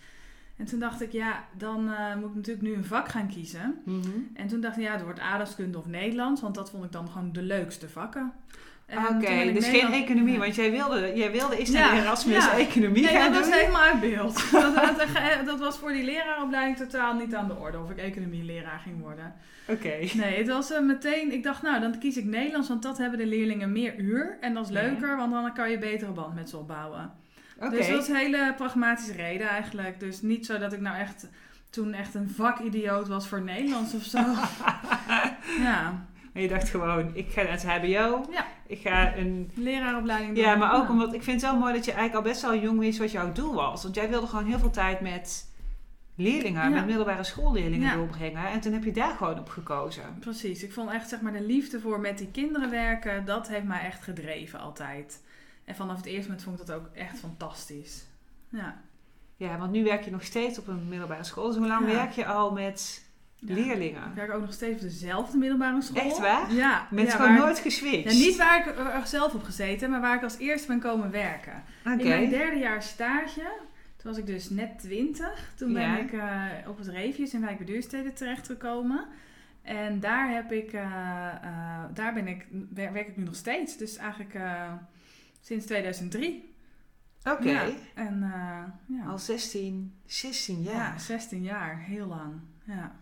En 0.56 0.64
toen 0.64 0.78
dacht 0.78 1.02
ik, 1.02 1.12
ja, 1.12 1.44
dan 1.58 1.92
eh, 1.92 2.14
moet 2.16 2.28
ik 2.28 2.34
natuurlijk 2.34 2.66
nu 2.66 2.74
een 2.74 2.84
vak 2.84 3.08
gaan 3.08 3.28
kiezen. 3.28 3.74
Mhm. 3.84 4.08
En 4.34 4.46
toen 4.46 4.60
dacht 4.60 4.76
ik, 4.76 4.82
ja, 4.82 4.92
het 4.92 5.02
wordt 5.02 5.20
aardrijkskunde 5.20 5.78
of 5.78 5.86
Nederlands, 5.86 6.40
want 6.40 6.54
dat 6.54 6.70
vond 6.70 6.84
ik 6.84 6.92
dan 6.92 7.08
gewoon 7.08 7.32
de 7.32 7.42
leukste 7.42 7.88
vakken. 7.88 8.32
En 8.86 8.98
Oké, 8.98 9.52
dus 9.52 9.68
geen 9.68 9.92
economie, 9.92 10.32
Ja. 10.32 10.38
want 10.38 10.54
jij 10.54 10.70
wilde, 10.70 11.12
jij 11.14 11.30
wilde 11.32 11.56
eerst 11.58 11.72
Ja, 11.72 11.92
naar 11.92 12.02
Erasmus 12.02 12.44
ja. 12.44 12.56
economie 12.56 13.02
Nee, 13.04 13.12
gaan 13.14 13.32
dat 13.32 13.40
was 13.40 13.50
doen. 13.50 13.58
helemaal 13.58 13.82
uit 13.82 14.00
beeld. 14.00 14.50
dat, 14.52 14.74
dat, 14.74 15.46
dat 15.46 15.58
was 15.58 15.78
voor 15.78 15.92
die 15.92 16.04
leraaropleiding 16.04 16.76
totaal 16.76 17.14
niet 17.14 17.34
aan 17.34 17.48
de 17.48 17.56
orde 17.56 17.78
of 17.80 17.90
ik 17.90 17.96
economieleraar 17.98 18.78
ging 18.78 19.00
worden. 19.00 19.34
Oké. 19.68 19.88
Nee, 20.14 20.36
het 20.38 20.48
was 20.48 20.72
eh, 20.72 20.80
meteen, 20.80 21.32
ik 21.32 21.42
dacht 21.42 21.62
nou, 21.62 21.80
dan 21.80 21.98
kies 21.98 22.16
ik 22.16 22.24
Nederlands, 22.24 22.68
want 22.68 22.82
dat 22.82 22.98
hebben 22.98 23.18
de 23.18 23.26
leerlingen 23.26 23.72
meer 23.72 23.98
uur. 23.98 24.36
En 24.40 24.54
dat 24.54 24.66
is 24.68 24.72
Ja. 24.72 24.82
leuker, 24.82 25.16
want 25.16 25.32
dan 25.32 25.52
kan 25.52 25.70
je 25.70 25.78
betere 25.78 26.10
band 26.12 26.34
met 26.34 26.48
ze 26.48 26.56
opbouwen. 26.56 27.12
Dus 27.70 27.86
dat 27.86 27.96
was 27.96 28.08
een 28.08 28.14
hele 28.14 28.54
pragmatische 28.56 29.12
reden 29.12 29.48
eigenlijk. 29.48 30.00
Dus 30.00 30.22
niet 30.22 30.46
zo 30.46 30.58
dat 30.58 30.72
ik 30.72 30.80
nou 30.80 30.96
echt 30.98 31.28
toen 31.70 31.92
echt 31.92 32.14
een 32.14 32.30
vakidioot 32.30 33.08
was 33.08 33.28
voor 33.28 33.42
Nederlands 33.42 33.94
of 33.94 34.02
zo. 34.02 34.18
ja, 35.66 36.04
En 36.32 36.42
je 36.42 36.48
dacht 36.48 36.68
gewoon, 36.68 37.10
ik 37.14 37.30
ga 37.30 37.42
naar 37.42 37.52
het 37.52 37.64
HBO. 37.66 38.26
Ja. 38.30 38.46
Ik 38.66 38.80
ga 38.80 39.16
een... 39.16 39.50
leraaropleiding 39.54 40.34
doen. 40.34 40.44
Ja, 40.44 40.54
maar 40.54 40.74
ook 40.74 40.84
Ja. 40.84 40.90
omdat 40.90 41.14
ik 41.14 41.22
vind 41.22 41.40
het 41.42 41.50
wel 41.50 41.60
mooi 41.60 41.72
dat 41.74 41.84
je 41.84 41.92
eigenlijk 41.92 42.24
al 42.26 42.30
best 42.32 42.42
wel 42.42 42.56
jong 42.56 42.78
wist 42.78 42.98
wat 42.98 43.10
jouw 43.12 43.32
doel 43.32 43.54
was. 43.54 43.82
Want 43.82 43.94
jij 43.94 44.08
wilde 44.08 44.26
gewoon 44.26 44.44
heel 44.46 44.58
veel 44.58 44.70
tijd 44.70 45.00
met 45.00 45.50
leerlingen, 46.16 46.62
Ja. 46.62 46.68
met 46.68 46.86
middelbare 46.86 47.24
schoolleerlingen 47.24 47.88
Ja. 47.88 47.94
doorbrengen. 47.94 48.46
En 48.46 48.60
toen 48.60 48.72
heb 48.72 48.84
je 48.84 48.92
daar 48.92 49.14
gewoon 49.16 49.38
op 49.38 49.48
gekozen. 49.48 50.02
Precies, 50.20 50.62
ik 50.62 50.72
vond 50.72 50.90
echt 50.90 51.08
zeg 51.08 51.20
maar 51.20 51.32
de 51.32 51.42
liefde 51.46 51.80
voor 51.80 52.00
met 52.00 52.18
die 52.18 52.30
kinderen 52.30 52.70
werken, 52.70 53.24
dat 53.24 53.48
heeft 53.48 53.64
mij 53.64 53.80
echt 53.80 54.02
gedreven 54.02 54.60
altijd. 54.60 55.22
En 55.72 55.78
vanaf 55.78 55.96
het 55.96 56.06
eerste 56.06 56.22
moment 56.28 56.42
vond 56.42 56.60
ik 56.60 56.66
dat 56.66 56.76
ook 56.76 56.88
echt 56.94 57.18
fantastisch. 57.18 58.04
Ja. 58.48 58.80
Ja, 59.36 59.58
want 59.58 59.72
nu 59.72 59.84
werk 59.84 60.02
je 60.04 60.10
nog 60.10 60.22
steeds 60.24 60.58
op 60.58 60.66
een 60.68 60.88
middelbare 60.88 61.24
school. 61.24 61.46
Dus 61.46 61.56
hoe 61.56 61.66
lang 61.66 61.86
Ja. 61.88 61.94
werk 61.94 62.10
je 62.12 62.26
al 62.26 62.52
met 62.52 63.04
Ja. 63.36 63.54
leerlingen? 63.54 64.02
Ik 64.08 64.14
werk 64.14 64.32
ook 64.32 64.40
nog 64.40 64.52
steeds 64.52 64.74
op 64.74 64.80
dezelfde 64.80 65.38
middelbare 65.38 65.82
school. 65.82 66.02
Echt 66.02 66.18
waar? 66.18 66.52
Ja. 66.52 66.86
Met 66.90 67.06
ja, 67.06 67.10
gewoon 67.10 67.28
waar- 67.28 67.38
nooit 67.38 67.58
geswitcht? 67.58 68.14
Niet 68.14 68.36
waar 68.36 68.58
ik 68.68 68.78
er 68.78 69.06
zelf 69.06 69.34
op 69.34 69.42
gezeten, 69.42 69.90
maar 69.90 70.00
waar 70.00 70.16
ik 70.16 70.22
als 70.22 70.38
eerste 70.38 70.66
ben 70.66 70.80
komen 70.80 71.10
werken. 71.10 71.62
In 71.84 72.08
mijn 72.08 72.30
derde 72.30 72.56
jaar 72.58 72.82
stage, 72.82 73.40
toen 73.96 74.10
was 74.10 74.18
ik 74.18 74.26
dus 74.26 74.50
net 74.50 74.78
twintig. 74.78 75.52
Toen 75.56 75.72
ben 75.72 75.98
ik 75.98 76.12
eh, 76.12 76.44
op 76.66 76.78
het 76.78 76.88
Reefjes 76.88 77.34
in 77.34 77.40
Wijk 77.40 77.66
Duurstede 77.66 78.12
terechtgekomen. 78.12 79.06
En 79.62 80.00
daar 80.00 80.30
heb 80.30 80.52
ik, 80.52 80.72
eh, 80.72 80.82
eh, 80.82 81.84
daar 81.94 82.14
ben 82.14 82.26
ik, 82.28 82.46
wer- 82.74 82.92
werk 82.92 83.08
ik 83.08 83.16
nu 83.16 83.24
nog 83.24 83.34
steeds. 83.36 83.76
Dus 83.76 83.96
eigenlijk 83.96 84.34
sinds 85.42 85.66
2003. 85.66 86.50
Oké. 87.24 87.50
Ja. 87.50 87.68
En 87.94 88.22
eh, 88.22 88.96
ja. 88.98 89.06
Al 89.08 89.18
16, 89.18 89.92
16 90.06 90.62
jaar. 90.62 90.74
ja, 90.74 90.98
16 90.98 91.42
jaar, 91.42 91.78
heel 91.78 92.06
lang. 92.06 92.32
Ja. 92.64 92.92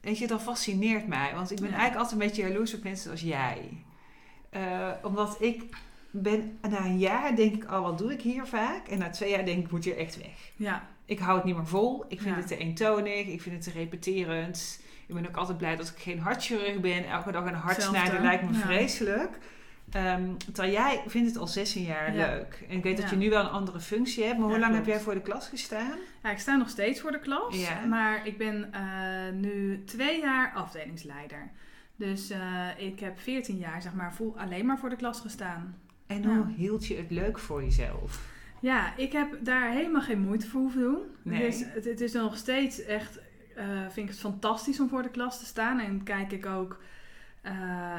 Weet 0.00 0.18
je, 0.18 0.26
dat 0.26 0.42
fascineert 0.42 1.06
mij. 1.06 1.34
Want 1.34 1.50
ik 1.50 1.60
ben 1.60 1.70
Ja. 1.70 1.76
eigenlijk 1.76 2.02
altijd 2.02 2.20
een 2.20 2.26
beetje 2.28 2.48
jaloers 2.48 2.74
op 2.74 2.82
mensen 2.82 3.10
als 3.10 3.20
jij. 3.20 3.68
Eh, 4.50 4.90
omdat 5.02 5.36
ik 5.40 5.76
ben, 6.10 6.58
na 6.70 6.84
een 6.84 6.98
jaar 6.98 7.36
denk 7.36 7.54
ik, 7.54 7.70
oh 7.70 7.80
wat 7.80 7.98
doe 7.98 8.12
ik 8.12 8.20
hier 8.20 8.46
vaak? 8.46 8.88
En 8.88 8.98
na 8.98 9.10
twee 9.10 9.30
jaar 9.30 9.44
denk 9.44 9.64
ik, 9.64 9.70
moet 9.70 9.84
hier 9.84 9.96
echt 9.96 10.16
weg. 10.16 10.52
Ja, 10.56 10.86
ik 11.04 11.18
hou 11.18 11.36
het 11.36 11.44
niet 11.44 11.56
meer 11.56 11.66
vol. 11.66 12.04
Ik 12.08 12.20
vind 12.20 12.34
Ja. 12.34 12.40
het 12.40 12.46
te 12.48 12.56
eentonig. 12.56 13.26
Ik 13.26 13.42
vind 13.42 13.54
het 13.54 13.64
te 13.64 13.78
repeterend. 13.78 14.80
Ik 15.06 15.14
ben 15.14 15.28
ook 15.28 15.36
altijd 15.36 15.58
blij 15.58 15.76
dat 15.76 15.88
ik 15.88 15.98
geen 15.98 16.18
hartchirurg 16.18 16.80
ben. 16.80 17.08
Elke 17.08 17.32
dag 17.32 17.44
een 17.44 17.54
hart 17.54 17.82
snijden 17.82 18.22
lijkt 18.22 18.50
me 18.50 18.54
vreselijk. 18.54 19.38
Ehm, 19.92 20.36
terwijl 20.52 20.72
jij 20.72 21.02
vindt 21.06 21.28
het 21.28 21.36
al 21.38 21.46
16 21.46 21.82
jaar 21.84 22.14
Ja. 22.14 22.26
leuk. 22.26 22.64
En 22.68 22.76
ik 22.76 22.82
weet 22.82 22.96
dat 23.00 23.10
je 23.10 23.16
nu 23.16 23.30
wel 23.30 23.40
een 23.40 23.50
andere 23.50 23.80
functie 23.80 24.24
hebt. 24.24 24.36
Maar 24.38 24.46
hoe 24.46 24.54
Ja, 24.54 24.60
lang 24.60 24.74
heb 24.74 24.86
jij 24.86 25.00
voor 25.00 25.14
de 25.14 25.20
klas 25.20 25.48
gestaan? 25.48 25.98
Ja, 26.22 26.30
ik 26.30 26.38
sta 26.38 26.56
nog 26.56 26.68
steeds 26.68 27.00
voor 27.00 27.10
de 27.12 27.18
klas, 27.20 27.56
maar 27.88 28.26
ik 28.26 28.38
ben 28.38 28.72
eh, 28.72 29.32
nu 29.34 29.82
twee 29.84 30.20
jaar 30.20 30.52
afdelingsleider. 30.54 31.50
Dus 31.96 32.30
eh, 32.30 32.66
ik 32.76 33.00
heb 33.00 33.18
14 33.20 33.56
jaar 33.56 33.82
zeg 33.82 33.94
maar 33.94 34.14
vol, 34.14 34.34
alleen 34.38 34.66
maar 34.66 34.78
voor 34.78 34.90
de 34.90 34.96
klas 34.96 35.20
gestaan. 35.20 35.78
En 36.06 36.24
hoe 36.24 36.46
hield 36.56 36.86
je 36.86 36.96
het 36.96 37.10
leuk 37.10 37.38
voor 37.38 37.62
jezelf? 37.62 38.30
Ja, 38.60 38.96
ik 38.96 39.12
heb 39.12 39.28
daar 39.40 39.70
helemaal 39.70 40.00
geen 40.00 40.20
moeite 40.20 40.48
voor 40.48 40.60
hoeven 40.60 40.80
doen. 40.80 40.98
Nee. 41.22 41.40
Dus 41.40 41.64
het, 41.64 41.84
het 41.84 42.00
is 42.00 42.12
nog 42.12 42.36
steeds 42.36 42.84
echt, 42.84 43.18
eh, 43.56 43.64
vind 43.80 43.96
ik 43.96 44.08
het 44.08 44.18
fantastisch 44.20 44.80
om 44.80 44.88
voor 44.88 45.02
de 45.02 45.10
klas 45.10 45.38
te 45.38 45.44
staan. 45.44 45.78
En 45.80 46.02
kijk 46.02 46.32
ik 46.32 46.46
ook 46.46 46.78
eh, 47.42 47.52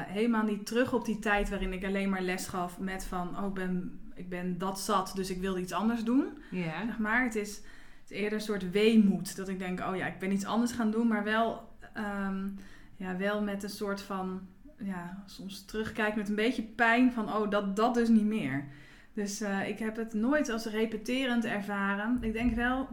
helemaal 0.06 0.44
niet 0.44 0.66
terug 0.66 0.92
op 0.92 1.04
die 1.04 1.18
tijd 1.18 1.48
waarin 1.48 1.72
ik 1.72 1.84
alleen 1.84 2.10
maar 2.10 2.22
les 2.22 2.46
gaf 2.46 2.78
met 2.78 3.04
van, 3.04 3.38
oh 3.38 3.46
ik 3.46 3.54
ben, 3.54 4.00
ik 4.14 4.28
ben 4.28 4.58
dat 4.58 4.80
zat, 4.80 5.12
dus 5.14 5.30
ik 5.30 5.40
wilde 5.40 5.60
iets 5.60 5.72
anders 5.72 6.04
doen. 6.04 6.38
Ja. 6.50 6.84
Zeg 6.86 6.98
maar, 6.98 7.24
het 7.24 7.34
is, 7.34 7.56
het 7.56 8.10
is 8.10 8.16
eerder 8.16 8.32
een 8.32 8.44
soort 8.44 8.70
weemoed. 8.70 9.36
Dat 9.36 9.48
ik 9.48 9.58
denk, 9.58 9.80
oh 9.80 9.96
ja, 9.96 10.06
ik 10.06 10.18
ben 10.18 10.32
iets 10.32 10.44
anders 10.44 10.72
gaan 10.72 10.90
doen, 10.90 11.08
maar 11.08 11.24
wel, 11.24 11.68
ehm, 11.94 12.48
ja, 12.96 13.16
wel 13.16 13.42
met 13.42 13.62
een 13.62 13.70
soort 13.70 14.02
van, 14.02 14.48
ja, 14.78 15.22
soms 15.26 15.64
terugkijk 15.64 16.14
met 16.14 16.28
een 16.28 16.34
beetje 16.34 16.62
pijn 16.62 17.12
van, 17.12 17.34
oh, 17.34 17.50
dat, 17.50 17.76
dat 17.76 17.94
dus 17.94 18.08
niet 18.08 18.26
meer. 18.26 18.64
Dus 19.12 19.40
eh, 19.40 19.68
ik 19.68 19.78
heb 19.78 19.96
het 19.96 20.14
nooit 20.14 20.48
als 20.48 20.66
repeterend 20.66 21.44
ervaren. 21.44 22.18
Ik 22.20 22.32
denk 22.32 22.54
wel, 22.54 22.88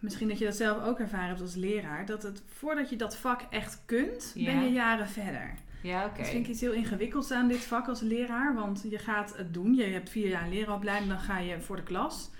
misschien 0.00 0.28
dat 0.28 0.38
je 0.38 0.44
dat 0.44 0.56
zelf 0.56 0.84
ook 0.84 0.98
ervaren 0.98 1.28
hebt 1.28 1.40
als 1.40 1.54
leraar, 1.54 2.06
dat 2.06 2.22
het 2.22 2.42
voordat 2.46 2.90
je 2.90 2.96
dat 2.96 3.16
vak 3.16 3.40
echt 3.50 3.82
kunt, 3.86 4.32
ben 4.34 4.62
je 4.62 4.72
jaren 4.72 5.08
verder. 5.08 5.54
Ja, 5.82 6.04
oké. 6.04 6.18
Dat 6.18 6.28
vind 6.28 6.44
ik 6.44 6.50
iets 6.52 6.60
heel 6.60 6.72
ingewikkelds 6.72 7.30
aan 7.30 7.48
dit 7.48 7.64
vak 7.64 7.88
als 7.88 8.00
leraar. 8.00 8.54
Want 8.54 8.84
je 8.90 8.98
gaat 8.98 9.34
het 9.36 9.54
doen. 9.54 9.74
Je 9.74 9.82
hebt 9.84 10.10
vier 10.10 10.28
jaar 10.28 10.48
leraaropleiding. 10.48 11.10
Dan 11.10 11.20
ga 11.20 11.38
je 11.38 11.60
voor 11.60 11.76
de 11.76 11.82
klas. 11.82 12.30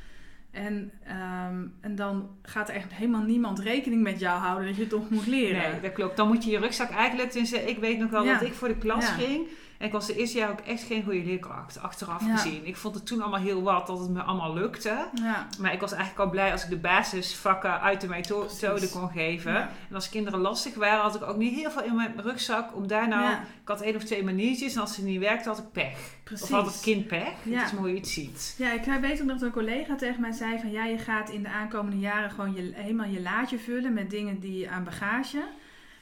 En, 0.51 0.93
ehm, 1.05 1.65
en 1.81 1.95
dan 1.95 2.31
gaat 2.43 2.69
er 2.69 2.75
echt 2.75 2.93
helemaal 2.93 3.23
niemand 3.23 3.59
rekening 3.59 4.03
met 4.03 4.21
jou 4.21 4.41
houden 4.41 4.67
dat 4.67 4.77
je 4.77 4.87
toch 4.87 5.11
moet 5.11 5.27
leren. 5.27 5.71
Nee, 5.73 5.81
dat 5.81 5.93
klopt. 5.93 6.17
Dan 6.17 6.29
moet 6.29 6.45
je 6.45 6.51
je 6.51 6.59
rugzak 6.59 6.91
eigenlijk... 6.91 7.29
Tenminste, 7.31 7.57
ik 7.69 7.79
weet 7.79 7.99
nog 7.99 8.11
wel 8.11 8.25
Ja. 8.25 8.33
dat 8.39 8.43
ik 8.49 8.53
voor 8.55 8.69
de 8.69 8.79
klas 8.79 9.05
Ja. 9.07 9.13
ging. 9.13 9.47
En 9.81 9.87
ik 9.87 9.93
was 9.93 10.07
de 10.07 10.17
eerste 10.17 10.39
jaar 10.39 10.51
ook 10.51 10.61
echt 10.61 10.83
geen 10.83 11.03
goede 11.03 11.25
leerkracht, 11.25 11.83
achteraf 11.83 12.27
Ja. 12.27 12.37
gezien. 12.37 12.67
Ik 12.67 12.77
vond 12.77 12.95
het 12.95 13.07
toen 13.07 13.21
allemaal 13.21 13.41
heel 13.41 13.63
wat 13.63 13.87
dat 13.87 13.99
het 13.99 14.11
me 14.11 14.23
allemaal 14.23 14.55
lukte. 14.55 15.09
Ja, 15.15 15.47
Maar 15.59 15.73
ik 15.73 15.81
was 15.81 15.93
eigenlijk 15.93 16.21
al 16.25 16.31
blij 16.31 16.53
als 16.53 16.65
ik 16.65 16.71
de 16.71 16.77
basisvakken 16.77 17.81
uit 17.81 18.01
de 18.01 18.09
methode 18.09 18.89
kon 18.89 19.09
geven. 19.09 19.53
Ja. 19.53 19.71
En 19.89 19.95
als 19.95 20.09
kinderen 20.09 20.41
lastig 20.41 20.75
waren, 20.75 21.01
had 21.01 21.15
ik 21.15 21.23
ook 21.23 21.37
niet 21.37 21.55
heel 21.55 21.71
veel 21.71 21.83
in 21.83 21.95
mijn 21.95 22.13
rugzak 22.23 22.77
om 22.77 22.87
daar 22.87 23.09
nou... 23.09 23.33
Ik 23.33 23.69
had 23.69 23.81
één 23.81 23.97
of 23.97 24.05
twee 24.05 24.25
maniertjes 24.25 24.75
en 24.75 24.81
als 24.81 24.95
ze 24.95 25.05
niet 25.05 25.21
werkte, 25.21 25.49
had 25.49 25.59
ik 25.59 25.73
pech. 25.73 25.99
precies. 26.25 26.45
Of 26.45 26.51
had 26.51 26.67
het 26.67 26.81
kind 26.81 27.07
pech. 27.07 27.33
Dat 27.45 27.63
is 27.65 27.71
je 27.71 27.95
het 27.95 28.09
ziet. 28.09 28.55
Ja, 28.59 28.73
ik 28.73 28.85
weet 29.01 29.21
ook 29.21 29.27
nog 29.27 29.39
dat 29.39 29.43
een 29.43 29.53
collega 29.53 29.97
tegen 29.97 30.21
mij 30.21 30.33
zei 30.33 30.59
van... 30.59 30.71
Ja, 30.71 30.85
je 30.85 30.99
gaat 30.99 31.31
in 31.31 31.43
de 31.43 31.49
aankomende 31.49 31.99
jaren 31.99 32.31
gewoon 32.31 32.55
je, 32.55 32.73
helemaal 32.75 33.07
je 33.09 33.21
laadje 33.21 33.59
vullen 33.59 33.93
met 33.93 34.11
dingen 34.11 34.41
die 34.41 34.71
aan 34.71 34.85
bagage. 34.85 35.43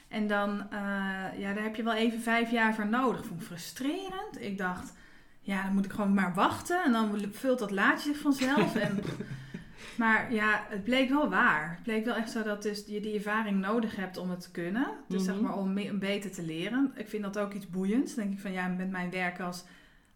En 0.09 0.27
dan, 0.27 0.59
eh, 0.71 0.79
ja, 1.37 1.53
daar 1.53 1.63
heb 1.63 1.75
je 1.75 1.83
wel 1.83 1.93
even 1.93 2.21
vijf 2.21 2.51
jaar 2.51 2.75
voor 2.75 2.87
nodig. 2.87 3.25
Vond 3.25 3.41
ik 3.41 3.47
frustrerend. 3.47 4.41
Ik 4.41 4.57
dacht, 4.57 4.93
ja, 5.41 5.63
dan 5.63 5.73
moet 5.73 5.85
ik 5.85 5.91
gewoon 5.91 6.13
maar 6.13 6.33
wachten. 6.33 6.83
En 6.83 6.91
dan 6.91 7.19
vult 7.31 7.59
dat 7.59 7.71
laadje 7.71 8.09
zich 8.13 8.21
vanzelf. 8.21 8.75
en, 8.75 8.99
maar 9.97 10.33
ja, 10.33 10.63
het 10.69 10.83
bleek 10.83 11.09
wel 11.09 11.29
waar. 11.29 11.69
Het 11.71 11.83
bleek 11.83 12.05
wel 12.05 12.15
echt 12.15 12.31
zo 12.31 12.43
dat 12.43 12.61
dus 12.63 12.83
je 12.87 13.01
die 13.01 13.15
ervaring 13.15 13.59
nodig 13.59 13.95
hebt 13.95 14.17
om 14.17 14.29
het 14.29 14.41
te 14.41 14.51
kunnen. 14.51 14.87
Dus 15.07 15.23
zeg 15.23 15.35
Mhm. 15.35 15.43
maar 15.43 15.57
om 15.57 15.73
me- 15.73 15.93
beter 15.93 16.31
te 16.31 16.43
leren. 16.43 16.91
Ik 16.95 17.09
vind 17.09 17.23
dat 17.23 17.37
ook 17.39 17.53
iets 17.53 17.69
boeiends. 17.69 18.15
Dan 18.15 18.23
denk 18.23 18.35
ik 18.35 18.41
van 18.41 18.51
ja, 18.51 18.67
met 18.67 18.89
mijn 18.91 19.09
werk 19.09 19.39
als 19.39 19.63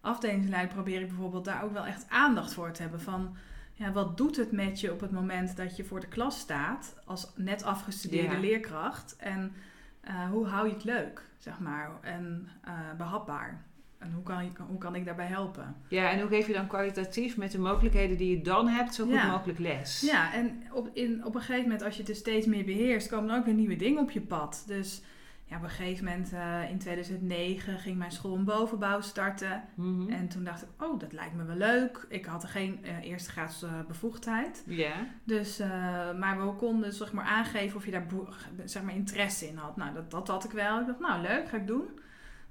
afdelingsleider 0.02 0.74
probeer 0.74 1.02
ik 1.02 1.08
bijvoorbeeld 1.08 1.46
daar 1.46 1.64
ook 1.64 1.74
wel 1.74 1.86
echt 1.86 2.06
aandacht 2.10 2.54
voor 2.54 2.72
te 2.72 2.82
hebben. 2.82 3.02
Van 3.02 3.36
ja, 3.74 3.92
wat 3.92 4.18
doet 4.18 4.36
het 4.36 4.52
met 4.52 4.80
je 4.80 4.92
op 4.92 5.00
het 5.00 5.12
moment 5.12 5.58
dat 5.58 5.76
je 5.78 5.84
voor 5.84 6.00
de 6.00 6.08
klas 6.08 6.40
staat 6.40 6.96
als 7.06 7.32
net 7.36 7.64
afgestudeerde 7.64 8.34
Ja. 8.36 8.40
leerkracht? 8.42 9.16
En 9.18 9.54
eh, 10.04 10.30
hoe 10.30 10.46
hou 10.48 10.68
je 10.68 10.74
het 10.74 10.84
leuk, 10.84 11.22
zeg 11.38 11.60
maar, 11.60 11.92
en 12.02 12.48
eh, 12.64 12.74
behapbaar? 12.98 13.62
En 13.98 14.12
hoe 14.14 14.24
kan, 14.24 14.44
je, 14.44 14.52
hoe 14.68 14.78
kan 14.78 14.96
ik 14.96 15.06
daarbij 15.06 15.26
helpen? 15.26 15.76
Ja, 15.88 16.10
en 16.12 16.20
hoe 16.20 16.30
geef 16.30 16.48
je 16.48 16.54
dan 16.54 16.68
kwalitatief 16.68 17.38
met 17.38 17.52
de 17.52 17.60
mogelijkheden 17.60 18.18
die 18.18 18.38
je 18.38 18.44
dan 18.44 18.68
hebt, 18.68 18.94
zo 18.94 19.04
goed 19.04 19.14
Ja. 19.14 19.32
mogelijk 19.32 19.60
les? 19.60 20.02
Ja, 20.02 20.34
en 20.34 20.64
op, 20.74 20.90
in, 20.94 21.26
op 21.26 21.36
een 21.36 21.42
gegeven 21.42 21.62
moment, 21.64 21.82
als 21.84 21.94
je 21.94 22.00
het 22.00 22.08
dus 22.08 22.18
steeds 22.18 22.46
meer 22.46 22.66
beheerst, 22.66 23.10
komen 23.10 23.30
er 23.30 23.38
ook 23.38 23.46
weer 23.46 23.54
nieuwe 23.54 23.76
dingen 23.76 24.02
op 24.02 24.12
je 24.12 24.22
pad. 24.22 24.64
Dus 24.68 25.02
ja, 25.54 25.60
op 25.60 25.64
een 25.66 25.70
gegeven 25.70 26.06
moment 26.06 26.34
eh, 26.34 26.70
in 26.70 26.78
2009 26.78 27.80
ging 27.80 27.98
mijn 27.98 28.12
school 28.12 28.36
een 28.36 28.44
bovenbouw 28.44 29.02
starten. 29.02 29.64
Mhm. 29.76 30.10
En 30.10 30.28
toen 30.28 30.44
dacht 30.44 30.62
ik, 30.62 30.68
oh, 30.84 31.00
dat 31.00 31.14
lijkt 31.14 31.34
me 31.36 31.44
wel 31.44 31.56
leuk. 31.56 32.06
Ik 32.10 32.26
had 32.26 32.44
er 32.44 32.50
geen 32.50 32.80
eh, 32.84 33.04
eerste 33.04 33.30
graads 33.32 33.64
eh, 33.64 33.70
bevoegdheid. 33.88 34.64
Ja. 34.66 34.94
Dus, 35.24 35.58
maar 36.20 36.46
we 36.48 36.54
konden 36.54 36.94
zeg 36.94 37.14
maar, 37.14 37.26
aangeven 37.26 37.78
of 37.78 37.86
je 37.86 37.92
daar 37.92 38.06
zeg 38.66 38.84
maar, 38.84 38.96
interesse 38.96 39.48
in 39.48 39.58
had. 39.58 39.78
Nou, 39.78 39.94
dat, 39.94 40.12
dat 40.12 40.28
had 40.28 40.44
ik 40.44 40.52
wel. 40.52 40.80
Ik 40.80 40.86
dacht, 40.88 41.00
nou, 41.00 41.22
leuk, 41.22 41.50
ga 41.50 41.58
ik 41.58 41.68
doen. 41.68 42.00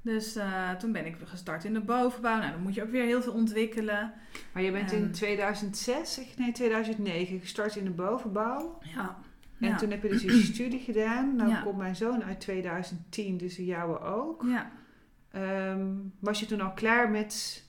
Dus 0.03 0.39
toen 0.79 0.93
ben 0.93 1.07
ik 1.07 1.17
gestart 1.25 1.65
in 1.65 1.73
de 1.73 1.81
bovenbouw. 1.81 2.39
Nou, 2.39 2.51
dan 2.53 2.63
moet 2.63 2.75
je 2.75 2.83
ook 2.83 2.91
weer 2.91 3.05
heel 3.05 3.23
veel 3.23 3.33
ontwikkelen. 3.33 4.13
Maar 4.53 4.63
je 4.63 4.73
bent 4.73 4.93
in 4.93 5.03
En- 5.03 5.13
2006, 5.13 6.15
zeg- 6.15 6.37
nee 6.37 6.53
2009, 6.53 7.41
gestart 7.41 7.77
in 7.77 7.85
de 7.85 7.91
bovenbouw. 7.91 8.79
Ja. 8.95 9.17
En 9.63 9.69
ja. 9.69 9.77
toen 9.77 9.91
heb 9.91 10.03
je 10.03 10.09
dus 10.09 10.23
je 10.23 10.31
studie 10.53 10.81
gedaan. 10.81 11.37
Nou 11.37 11.51
Ja. 11.51 11.61
komt 11.61 11.77
mijn 11.77 11.97
zoon 11.97 12.25
uit 12.25 12.41
2010, 12.41 13.37
dus 13.37 13.55
de 13.57 13.65
jouwe 13.65 14.01
ook. 14.01 14.45
ja. 14.47 14.71
Ehm, 15.33 15.87
was 16.19 16.41
je 16.41 16.47
toen 16.47 16.61
al 16.61 16.73
klaar 16.73 17.11
met... 17.11 17.65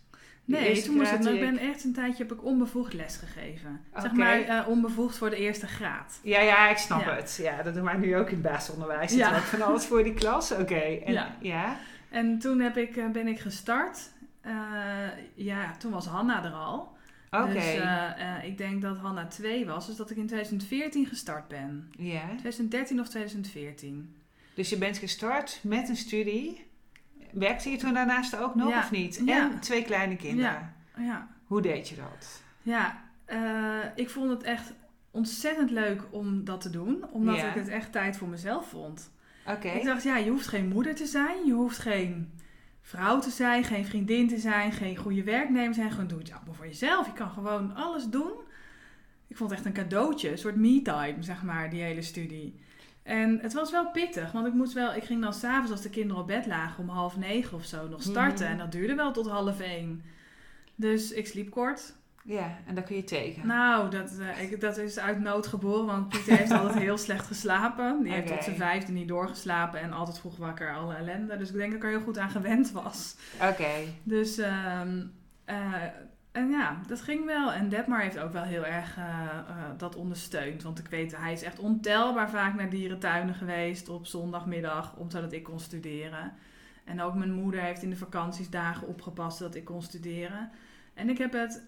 Nee, 0.46 0.82
toen 0.82 0.96
moest 0.96 1.12
het, 1.12 1.26
ik 1.26 1.40
ben 1.40 1.58
echt 1.58 1.84
een 1.84 1.94
tijdje 1.94 2.24
heb 2.24 2.32
ik 2.32 2.44
onbevoegd 2.46 2.94
les 2.94 3.16
gegeven. 3.18 3.82
Zeg 3.98 4.12
maar 4.12 4.42
eh, 4.42 4.68
onbevoegd 4.68 5.18
voor 5.18 5.30
de 5.30 5.36
eerste 5.36 5.68
graad. 5.68 6.20
Ja, 6.24 6.40
ja, 6.42 6.70
ik 6.70 6.78
snap 6.78 7.02
Ja. 7.06 7.16
het. 7.16 7.40
Ja, 7.42 7.62
dat 7.64 7.74
doen 7.74 7.84
wij 7.84 7.98
nu 7.98 8.18
ook 8.18 8.28
in 8.28 8.34
het 8.34 8.42
basisonderwijs. 8.52 9.14
Ja. 9.14 9.40
Van 9.40 9.62
alles 9.62 9.86
voor 9.86 10.04
die 10.04 10.14
klas. 10.14 10.52
Oké. 10.52 10.76
En 10.80 11.14
Ja. 11.14 11.36
ja. 11.40 11.78
En 12.10 12.40
toen 12.40 12.60
heb 12.60 12.78
ik, 12.78 12.98
eh, 12.98 13.10
ben 13.10 13.28
ik 13.28 13.40
gestart. 13.40 14.10
Eh, 14.42 14.52
ja, 15.36 15.76
toen 15.78 15.92
was 15.92 16.06
Hanna 16.06 16.44
er 16.46 16.52
al. 16.52 16.93
Oké. 17.42 17.54
Dus 17.54 17.63
eh, 17.63 18.38
eh, 18.38 18.44
ik 18.46 18.58
denk 18.58 18.82
dat 18.82 18.98
Hanna 18.98 19.28
2 19.28 19.66
was. 19.66 19.88
Dus 19.88 19.96
dat 19.96 20.10
ik 20.10 20.18
in 20.18 20.28
2014 20.28 21.06
gestart 21.06 21.48
ben. 21.48 21.90
ja. 21.98 22.25
2013 22.38 23.00
of 23.00 23.08
2014. 23.10 24.16
Dus 24.56 24.70
je 24.70 24.78
bent 24.78 24.98
gestart 24.98 25.60
met 25.63 25.90
een 25.90 25.96
studie. 25.96 26.66
Werkte 27.32 27.70
je 27.70 27.78
toen 27.78 27.94
daarnaast 27.94 28.38
ook 28.38 28.56
nog 28.56 28.70
Ja. 28.70 28.80
of 28.80 28.92
niet? 28.92 29.22
Ja. 29.25 29.52
En 29.52 29.60
twee 29.60 29.84
kleine 29.84 30.16
kinderen. 30.16 30.74
Ja, 30.98 31.28
Hoe 31.46 31.62
deed 31.62 31.90
je 31.90 31.96
dat? 31.96 32.42
ja 32.62 33.02
eh, 33.25 33.80
ik 33.96 34.10
vond 34.10 34.30
het 34.30 34.44
echt 34.44 34.74
ontzettend 35.12 35.70
leuk 35.72 36.02
om 36.12 36.44
dat 36.46 36.62
te 36.62 36.70
doen. 36.70 37.06
Omdat 37.12 37.36
Ja. 37.36 37.48
ik 37.50 37.56
het 37.56 37.68
echt 37.68 37.92
tijd 37.92 38.18
voor 38.18 38.28
mezelf 38.28 38.70
vond. 38.70 39.12
Oké. 39.48 39.68
Ik 39.70 39.84
dacht, 39.84 40.04
ja, 40.04 40.18
je 40.18 40.30
hoeft 40.30 40.48
geen 40.48 40.68
moeder 40.68 40.96
te 40.96 41.06
zijn. 41.06 41.46
Je 41.46 41.54
hoeft 41.54 41.78
geen 41.78 42.32
vrouw 42.84 43.20
te 43.20 43.30
zijn, 43.30 43.63
geen 43.63 43.86
vriendin 43.86 44.28
te 44.28 44.38
zijn, 44.38 44.72
geen 44.72 44.96
goede 44.96 45.24
werknemer 45.24 45.74
zijn. 45.74 45.92
Gewoon 45.92 46.08
doe 46.08 46.20
het 46.20 46.32
allemaal 46.32 46.54
voor 46.54 46.68
jezelf. 46.68 47.06
Je 47.06 47.13
kan 47.13 47.30
gewoon 47.30 47.75
alles 47.75 48.06
doen. 48.10 48.32
Ik 49.28 49.38
vond 49.38 49.50
het 49.50 49.60
echt 49.60 49.68
een 49.68 49.84
cadeautje, 49.84 50.32
een 50.32 50.38
soort 50.38 50.56
me-time, 50.56 51.16
zeg 51.20 51.44
maar, 51.44 51.70
die 51.70 51.82
hele 51.82 52.02
studie. 52.02 52.60
En 53.04 53.40
het 53.40 53.54
was 53.54 53.72
wel 53.72 53.92
pittig, 53.92 54.32
want 54.32 54.48
ik 54.48 54.54
moest 54.54 54.74
wel, 54.74 54.94
ik 54.94 55.04
ging 55.04 55.22
dan 55.22 55.34
s'avonds 55.34 55.72
als 55.72 55.82
de 55.82 55.90
kinderen 55.90 56.22
op 56.22 56.28
bed 56.28 56.46
lagen 56.46 56.84
om 56.84 56.90
half 56.90 57.18
negen 57.18 57.58
of 57.58 57.66
zo 57.66 57.88
nog 57.88 58.02
starten. 58.02 58.44
Mhm. 58.44 58.52
En 58.52 58.58
dat 58.58 58.72
duurde 58.72 58.96
wel 58.96 59.12
tot 59.12 59.28
half 59.28 59.60
één. 59.60 60.04
Dus 60.75 61.12
ik 61.12 61.28
sliep 61.28 61.50
kort. 61.50 61.96
Ja, 62.24 62.58
en 62.65 62.75
daar 62.75 62.84
kun 62.84 62.96
je 62.96 63.03
tegen. 63.03 63.48
Nou, 63.48 63.89
dat, 63.89 64.18
eh, 64.20 64.42
ik, 64.42 64.62
dat 64.62 64.77
is 64.77 65.00
uit 65.00 65.20
nood 65.20 65.48
geboren, 65.48 65.86
want 65.86 66.10
Pieter 66.10 66.38
heeft 66.38 66.51
altijd 66.60 66.80
heel 66.80 66.98
slecht 66.98 67.27
geslapen. 67.27 68.03
Die 68.03 68.13
heeft 68.13 68.27
tot 68.27 68.44
zijn 68.44 68.56
vijfde 68.56 68.92
niet 68.92 69.08
doorgeslapen 69.08 69.80
en 69.80 69.92
altijd 69.92 70.20
vroeg 70.20 70.38
wakker, 70.38 70.74
alle 70.75 70.96
ellende. 70.96 71.38
Dus 71.38 71.50
ik 71.50 71.56
denk 71.56 71.72
dat 71.72 71.77
ik 71.80 71.84
er 71.84 71.89
heel 71.89 72.06
goed 72.06 72.18
aan 72.18 72.30
gewend 72.30 72.72
was. 72.72 73.15
Oké. 73.42 73.72
Dus, 74.03 74.38
ehm, 74.38 75.06
eh, 75.46 75.74
en 76.32 76.50
ja, 76.50 76.80
dat 76.88 77.01
ging 77.01 77.25
wel. 77.25 77.51
En 77.51 77.70
Detmar 77.70 78.01
heeft 78.01 78.20
ook 78.20 78.34
wel 78.34 78.44
heel 78.44 78.65
erg 78.65 78.98
eh, 78.98 79.38
dat 79.77 79.96
ondersteund. 79.96 80.63
Want 80.63 80.80
ik 80.80 80.88
weet, 80.88 81.18
hij 81.18 81.34
is 81.34 81.44
echt 81.44 81.60
ontelbaar 81.60 82.30
vaak 82.30 82.56
naar 82.56 82.70
dierentuinen 82.70 83.36
geweest 83.36 83.89
op 83.89 84.06
zondagmiddag, 84.06 84.96
om 84.96 85.10
zodat 85.10 85.32
ik 85.32 85.44
kon 85.44 85.60
studeren. 85.60 86.34
En 86.84 87.01
ook 87.01 87.13
mijn 87.13 87.34
moeder 87.34 87.62
heeft 87.62 87.84
in 87.84 87.89
de 87.89 87.96
vakanties 87.96 88.50
dagen 88.50 88.88
opgepast 88.88 89.39
dat 89.39 89.56
ik 89.56 89.65
kon 89.65 89.82
studeren. 89.82 90.51
En 90.94 91.10
ik 91.10 91.18
heb 91.18 91.34
het 91.34 91.62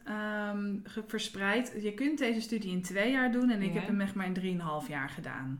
ge- 0.83 1.03
verspreid. 1.07 1.73
Je 1.81 1.93
kunt 1.93 2.17
deze 2.17 2.41
studie 2.41 2.71
in 2.71 2.81
twee 2.81 3.11
jaar 3.11 3.31
doen 3.31 3.49
en 3.49 3.61
ik 3.61 3.73
Ja. 3.73 3.79
heb 3.79 3.87
hem 3.87 4.01
echt 4.01 4.15
maar 4.15 4.25
in 4.25 4.33
drieënhalf 4.33 4.87
jaar 4.87 5.09
gedaan. 5.09 5.59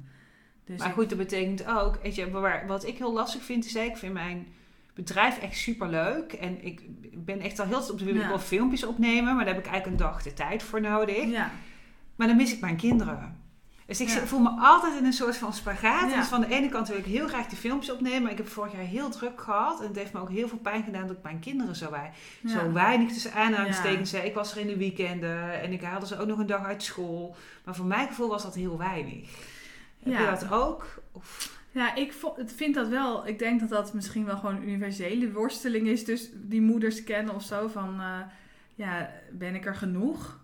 Dus 0.65 0.79
maar 0.79 0.91
goed, 0.91 1.09
dat 1.09 1.17
betekent 1.17 1.65
ook, 1.67 1.99
weet 2.01 2.15
je, 2.15 2.29
waar, 2.31 2.67
wat 2.67 2.85
ik 2.87 2.97
heel 2.97 3.13
lastig 3.13 3.43
vind, 3.43 3.65
is 3.65 3.75
ik 3.75 3.97
vind 3.97 4.13
mijn 4.13 4.47
bedrijf 4.93 5.37
echt 5.39 5.57
super 5.57 5.89
leuk. 5.89 6.33
En 6.33 6.65
ik 6.65 6.81
ben 7.25 7.39
echt 7.39 7.59
al 7.59 7.65
heel 7.65 7.77
tijd 7.79 7.91
op 7.91 7.99
de 7.99 8.05
wereld 8.05 8.23
Ja. 8.23 8.39
filmpjes 8.39 8.83
opnemen, 8.85 9.35
maar 9.35 9.45
daar 9.45 9.53
heb 9.53 9.63
ik 9.65 9.71
eigenlijk 9.71 10.01
een 10.01 10.07
dag 10.07 10.23
de 10.23 10.33
tijd 10.33 10.63
voor 10.63 10.81
nodig. 10.81 11.23
ja, 11.25 11.51
Maar 12.15 12.27
dan 12.27 12.35
mis 12.35 12.53
ik 12.53 12.59
mijn 12.59 12.75
kinderen. 12.77 13.43
Dus 13.85 14.01
ik 14.01 14.07
Ja. 14.09 14.25
voel 14.25 14.39
me 14.39 14.49
altijd 14.59 14.97
in 14.97 15.05
een 15.05 15.13
soort 15.13 15.37
van 15.37 15.53
spagaat. 15.53 16.09
Ja. 16.09 16.15
Dus 16.17 16.27
van 16.27 16.41
de 16.41 16.47
ene 16.47 16.69
kant 16.69 16.87
wil 16.87 16.97
ik 16.97 17.05
heel 17.05 17.27
graag 17.27 17.47
die 17.47 17.57
filmpjes 17.57 17.91
opnemen. 17.93 18.21
Maar 18.21 18.31
ik 18.31 18.37
heb 18.37 18.47
vorig 18.47 18.71
jaar 18.71 18.81
heel 18.81 19.09
druk 19.09 19.41
gehad. 19.41 19.79
En 19.81 19.87
het 19.87 19.95
heeft 19.95 20.13
me 20.13 20.19
ook 20.19 20.29
heel 20.29 20.47
veel 20.47 20.57
pijn 20.57 20.83
gedaan 20.83 21.07
dat 21.07 21.17
ik 21.17 21.23
mijn 21.23 21.39
kinderen 21.39 21.75
zo, 21.75 21.91
wij, 21.91 22.11
Ja. 22.41 22.49
zo 22.49 22.71
weinig 22.71 23.11
tussen 23.11 23.33
aanhalingstekens 23.33 24.09
zei. 24.09 24.23
Ik 24.27 24.33
was 24.33 24.51
er 24.51 24.57
in 24.61 24.67
de 24.67 24.77
weekenden 24.77 25.61
en 25.61 25.71
ik 25.71 25.81
haalde 25.81 26.07
ze 26.07 26.19
ook 26.19 26.27
nog 26.27 26.37
een 26.39 26.45
dag 26.45 26.63
uit 26.65 26.83
school. 26.83 27.35
Maar 27.65 27.75
voor 27.75 27.85
mijn 27.85 28.07
gevoel 28.07 28.29
was 28.29 28.43
dat 28.43 28.55
heel 28.55 28.77
weinig. 28.77 29.29
Heb 30.03 30.17
je 30.19 30.25
dat 30.25 30.51
ook? 30.51 31.01
Of, 31.11 31.53
Ja, 31.71 31.95
ik 31.95 32.13
vind 32.45 32.75
dat 32.75 32.87
wel. 32.87 33.27
Ik 33.27 33.39
denk 33.39 33.59
dat 33.59 33.69
dat 33.69 33.93
misschien 33.93 34.25
wel 34.25 34.37
gewoon 34.37 34.55
een 34.55 34.67
universele 34.67 35.31
worsteling 35.31 35.87
is. 35.87 36.05
Dus 36.05 36.29
die 36.33 36.61
moeders 36.61 37.03
kennen 37.03 37.35
of 37.35 37.43
zo 37.43 37.67
van, 37.67 37.99
eh, 37.99 38.19
ja, 38.75 39.09
ben 39.31 39.55
ik 39.55 39.65
er 39.65 39.75
genoeg? 39.75 40.39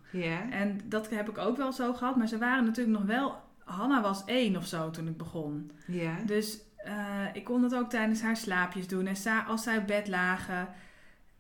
En 0.50 0.80
dat 0.86 1.10
heb 1.10 1.30
ik 1.30 1.38
ook 1.38 1.58
wel 1.58 1.72
zo 1.72 1.94
gehad. 1.94 2.16
Maar 2.16 2.28
ze 2.28 2.38
waren 2.38 2.66
natuurlijk 2.66 2.98
nog 2.98 3.08
wel... 3.08 3.36
Hanna 3.64 4.02
was 4.02 4.26
één 4.26 4.56
of 4.56 4.66
zo 4.66 4.90
toen 4.90 5.08
ik 5.08 5.18
begon. 5.18 5.72
Ja. 5.88 6.16
Dus 6.26 6.60
eh, 6.78 7.26
ik 7.34 7.44
kon 7.44 7.64
het 7.64 7.76
ook 7.76 7.90
tijdens 7.90 8.22
haar 8.22 8.38
slaapjes 8.38 8.88
doen. 8.88 9.08
En 9.08 9.46
als 9.48 9.64
zij 9.64 9.78
op 9.78 9.88
bed 9.88 10.08
lagen... 10.08 10.68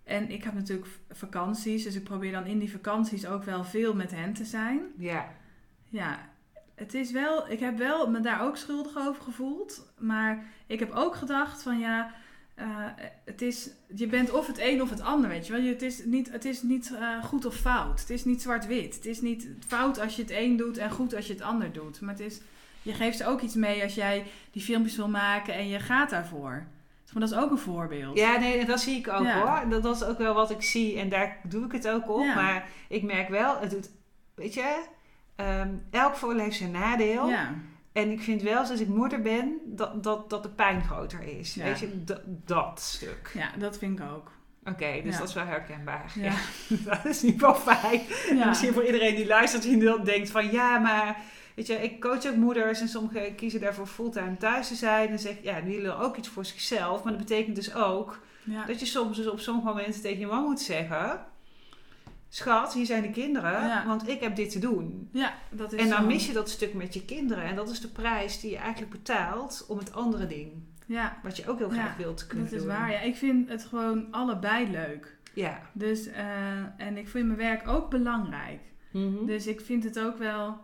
En 0.03 0.29
ik 0.29 0.43
heb 0.43 0.53
natuurlijk 0.53 0.87
vakanties. 1.09 1.83
Dus 1.83 1.95
ik 1.95 2.03
probeer 2.03 2.31
dan 2.31 2.45
in 2.45 2.59
die 2.59 2.71
vakanties 2.71 3.25
ook 3.25 3.43
wel 3.43 3.63
veel 3.63 3.95
met 3.95 4.11
hen 4.11 4.33
te 4.33 4.45
zijn. 4.45 4.81
Ja. 4.97 5.31
Ja, 5.89 6.29
het 6.75 6.93
is 6.93 7.11
wel, 7.11 7.49
ik 7.49 7.59
heb 7.59 7.77
wel 7.77 8.09
me 8.09 8.19
daar 8.19 8.41
ook 8.41 8.57
schuldig 8.57 8.97
over 8.97 9.21
gevoeld. 9.21 9.93
Maar 9.97 10.45
ik 10.67 10.79
heb 10.79 10.91
ook 10.91 11.15
gedacht 11.15 11.63
van 11.63 11.79
ja, 11.79 12.13
eh, 12.61 13.03
het 13.25 13.41
is, 13.41 13.69
je 13.95 14.07
bent 14.07 14.31
of 14.31 14.47
het 14.47 14.59
een 14.59 14.81
of 14.81 14.89
het 14.89 15.01
ander, 15.01 15.29
weet 15.29 15.47
je 15.47 15.53
wel. 15.53 15.61
Het 15.63 15.81
is 15.81 16.05
niet, 16.05 16.31
het 16.31 16.45
is 16.45 16.61
niet 16.61 16.93
eh, 16.99 17.23
goed 17.23 17.45
of 17.45 17.55
fout. 17.55 17.99
Het 17.99 18.09
is 18.09 18.25
niet 18.25 18.41
zwart-wit. 18.41 18.95
Het 18.95 19.05
is 19.05 19.21
niet 19.21 19.47
fout 19.67 19.99
als 19.99 20.15
je 20.15 20.21
het 20.21 20.31
een 20.31 20.57
doet 20.57 20.77
en 20.77 20.91
goed 20.91 21.15
als 21.15 21.27
je 21.27 21.33
het 21.33 21.41
ander 21.41 21.71
doet. 21.71 22.01
Maar 22.01 22.13
het 22.13 22.23
is, 22.23 22.39
je 22.81 22.93
geeft 22.93 23.17
ze 23.17 23.25
ook 23.27 23.41
iets 23.41 23.55
mee 23.55 23.83
als 23.83 23.95
jij 23.95 24.23
die 24.51 24.61
filmpjes 24.61 24.95
wil 24.95 25.09
maken 25.09 25.53
en 25.53 25.67
je 25.67 25.79
gaat 25.79 26.09
daarvoor. 26.09 26.65
Maar 27.13 27.21
dat 27.21 27.31
is 27.31 27.37
ook 27.37 27.51
een 27.51 27.57
voorbeeld. 27.57 28.17
Ja, 28.17 28.37
nee, 28.37 28.57
en 28.57 28.65
dat 28.65 28.79
zie 28.81 28.97
ik 28.97 29.07
ook 29.07 29.23
Ja. 29.23 29.39
hoor. 29.39 29.69
Dat, 29.69 29.83
dat 29.83 29.95
is 29.95 30.03
ook 30.03 30.17
wel 30.17 30.33
wat 30.33 30.49
ik 30.49 30.61
zie 30.61 30.99
en 30.99 31.09
daar 31.09 31.37
doe 31.43 31.65
ik 31.65 31.71
het 31.71 31.87
ook 31.87 32.09
op. 32.09 32.23
Ja. 32.23 32.35
Maar 32.35 32.67
ik 32.87 33.03
merk 33.03 33.29
wel, 33.29 33.59
het 33.59 33.69
doet, 33.69 33.89
weet 34.35 34.53
je, 34.53 34.83
ehm, 35.35 35.69
elk 35.89 36.15
voordeel 36.15 36.43
heeft 36.43 36.57
zijn 36.57 36.71
nadeel. 36.71 37.27
Ja. 37.29 37.53
En 37.91 38.11
ik 38.11 38.21
vind 38.21 38.41
wel, 38.41 38.57
als 38.59 38.79
ik 38.79 38.87
moeder 38.87 39.21
ben, 39.21 39.57
dat, 39.65 40.03
dat, 40.03 40.29
dat 40.29 40.43
de 40.43 40.49
pijn 40.49 40.83
groter 40.83 41.21
is. 41.39 41.53
Ja. 41.53 41.63
Weet 41.63 41.79
je, 41.79 42.03
dat, 42.03 42.21
dat 42.25 42.79
stuk. 42.79 43.31
ja, 43.33 43.51
dat 43.57 43.77
vind 43.77 43.99
ik 43.99 44.05
ook. 44.05 44.31
Oké, 44.65 45.01
dus 45.03 45.13
Ja. 45.13 45.19
dat 45.19 45.27
is 45.27 45.33
wel 45.33 45.45
herkenbaar. 45.45 46.11
Ja. 46.15 46.33
dat 46.89 47.05
is 47.05 47.21
niet 47.21 47.41
wel 47.41 47.55
fijn. 47.55 48.01
En 48.29 48.37
Ja. 48.37 48.47
misschien 48.47 48.73
voor 48.73 48.85
iedereen 48.85 49.15
die 49.15 49.25
luistert, 49.27 49.63
die 49.63 49.83
dan 49.83 50.03
denkt 50.03 50.29
van 50.29 50.51
ja, 50.51 50.77
maar 50.79 51.17
weet 51.55 51.67
je, 51.67 51.73
ik 51.73 52.01
coach 52.01 52.25
ook 52.25 52.35
moeders 52.35 52.81
en 52.81 52.87
sommigen 52.87 53.35
kiezen 53.35 53.61
daarvoor 53.61 53.87
fulltime 53.87 54.37
thuis 54.37 54.67
te 54.67 54.75
zijn. 54.75 55.09
En 55.09 55.19
zeg 55.19 55.35
ja, 55.41 55.61
die 55.61 55.75
willen 55.75 55.97
ook 55.99 56.17
iets 56.17 56.27
voor 56.27 56.45
zichzelf. 56.45 57.03
Maar 57.03 57.13
dat 57.13 57.21
betekent 57.27 57.55
dus 57.55 57.73
ook 57.75 58.19
Ja. 58.43 58.65
dat 58.65 58.79
je 58.79 58.85
soms 58.85 59.17
dus 59.17 59.27
op 59.27 59.39
sommige 59.39 59.67
momenten 59.67 60.01
tegen 60.01 60.19
je 60.19 60.27
man 60.27 60.43
moet 60.43 60.59
zeggen: 60.61 61.19
Schat, 62.33 62.73
hier 62.73 62.85
zijn 62.85 63.01
de 63.01 63.09
kinderen, 63.11 63.51
Ja. 63.51 63.85
want 63.87 64.07
ik 64.07 64.19
heb 64.19 64.35
dit 64.35 64.51
te 64.51 64.59
doen. 64.59 65.09
ja, 65.11 65.33
dat 65.49 65.73
is 65.73 65.79
En 65.81 65.89
dan 65.89 66.01
zo. 66.01 66.07
mis 66.07 66.27
je 66.27 66.33
dat 66.33 66.49
stuk 66.49 66.73
met 66.73 66.93
je 66.93 67.05
kinderen. 67.05 67.43
En 67.43 67.55
dat 67.55 67.69
is 67.69 67.79
de 67.81 67.87
prijs 67.87 68.39
die 68.39 68.51
je 68.51 68.57
eigenlijk 68.57 68.91
betaalt 68.91 69.65
om 69.67 69.77
het 69.77 69.93
andere 69.93 70.27
ding. 70.27 70.51
Ja, 70.85 71.17
Wat 71.23 71.37
je 71.37 71.47
ook 71.49 71.57
heel 71.57 71.73
Ja, 71.73 71.81
graag 71.81 71.97
wilt 71.97 72.27
kunnen 72.27 72.45
dat 72.45 72.53
is 72.55 72.59
doen. 72.59 72.69
waar. 72.69 72.91
Ja, 72.91 72.99
ik 72.99 73.15
vind 73.15 73.49
het 73.49 73.63
gewoon 73.65 74.07
allebei 74.11 74.69
leuk. 74.71 75.17
Ja. 75.33 75.59
Dus, 75.73 76.07
eh, 76.07 76.25
en 76.77 76.97
ik 76.97 77.09
vind 77.09 77.25
mijn 77.25 77.37
werk 77.39 77.67
ook 77.67 77.89
belangrijk. 77.89 78.59
Mhm. 78.91 79.25
Dus 79.25 79.47
ik 79.47 79.61
vind 79.61 79.83
het 79.83 79.99
ook 79.99 80.17
wel. 80.17 80.57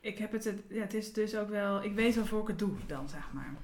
Ik 0.00 0.18
heb 0.18 0.32
het, 0.32 0.44
het- 0.44 0.62
ja, 0.68 0.80
het 0.80 0.94
is 0.94 1.12
dus 1.12 1.36
ook 1.36 1.48
wel. 1.48 1.84
Ik 1.84 1.94
weet 1.94 2.16
waarvoor 2.16 2.40
ik 2.42 2.46
het 2.48 2.58
doe 2.58 2.72
dan, 2.86 3.08
zeg 3.08 3.28
maar. 3.32 3.54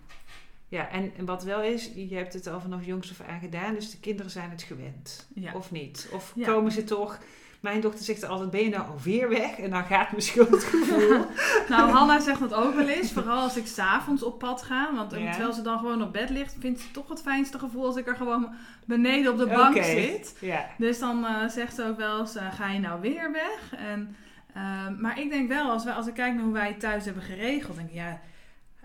Ja, 0.69 0.89
en, 0.91 1.13
en 1.17 1.25
wat 1.25 1.43
wel 1.45 1.63
is, 1.63 1.91
je 1.95 2.15
hebt 2.15 2.33
het 2.33 2.47
al 2.47 2.61
vanaf 2.61 2.85
jongs 2.85 3.11
af 3.11 3.27
aan 3.29 3.41
gedaan, 3.41 3.75
dus 3.75 3.91
de 3.91 3.99
kinderen 4.01 4.31
zijn 4.31 4.51
het 4.51 4.63
gewend. 4.63 5.27
Ja. 5.35 5.53
Of 5.55 5.71
niet? 5.71 6.09
Of 6.13 6.33
Ja. 6.35 6.47
komen 6.47 6.73
ze 6.73 6.85
toch... 6.85 7.19
Mijn 7.61 7.81
dochter 7.81 8.05
zegt 8.05 8.25
altijd, 8.25 8.51
ben 8.51 8.61
je 8.65 8.69
nou 8.69 8.89
alweer 8.89 9.29
weg? 9.29 9.59
En 9.59 9.71
dan 9.71 9.85
gaat 9.85 10.11
mijn 10.11 10.23
schuldgevoel. 10.23 11.25
Nou, 11.69 11.91
Hanna 11.91 12.21
zegt 12.21 12.41
dat 12.41 12.55
ook 12.55 12.75
wel 12.75 12.89
eens. 12.89 13.13
Vooral 13.13 13.41
als 13.41 13.57
ik 13.57 13.67
s'avonds 13.67 14.23
op 14.23 14.39
pad 14.39 14.63
ga. 14.63 14.95
Want 14.95 15.13
eh, 15.13 15.23
Ja. 15.25 15.31
terwijl 15.31 15.53
ze 15.53 15.63
dan 15.63 15.79
gewoon 15.79 16.03
op 16.03 16.13
bed 16.13 16.31
ligt, 16.31 16.57
vindt 16.59 16.81
ze 16.81 16.91
toch 16.91 17.09
het 17.09 17.21
fijnste 17.23 17.59
gevoel 17.59 17.85
als 17.87 17.97
ik 17.97 18.07
er 18.07 18.17
gewoon 18.17 18.49
beneden 18.85 19.33
op 19.33 19.39
de 19.39 19.47
bank 19.47 19.83
zit. 19.85 20.37
ja. 20.41 20.67
Dus 20.79 20.99
dan 20.99 21.27
eh, 21.27 21.49
zegt 21.49 21.75
ze 21.75 21.85
ook 21.85 21.97
wel 21.97 22.21
eens, 22.21 22.35
eh, 22.37 22.53
ga 22.53 22.71
je 22.71 22.79
nou 22.81 23.01
weer 23.01 23.33
weg? 23.33 23.75
En, 23.81 24.17
ehm, 24.55 25.01
maar 25.01 25.21
ik 25.21 25.31
denk 25.31 25.49
wel, 25.49 25.71
als, 25.71 25.85
we, 25.85 25.93
als 25.93 26.07
ik 26.07 26.15
kijk 26.15 26.35
naar 26.35 26.45
hoe 26.45 26.53
wij 26.53 26.69
het 26.69 26.81
thuis 26.81 27.05
hebben 27.05 27.23
geregeld, 27.23 27.77
denk 27.77 27.89
ik, 27.89 27.95
ja, 27.95 28.21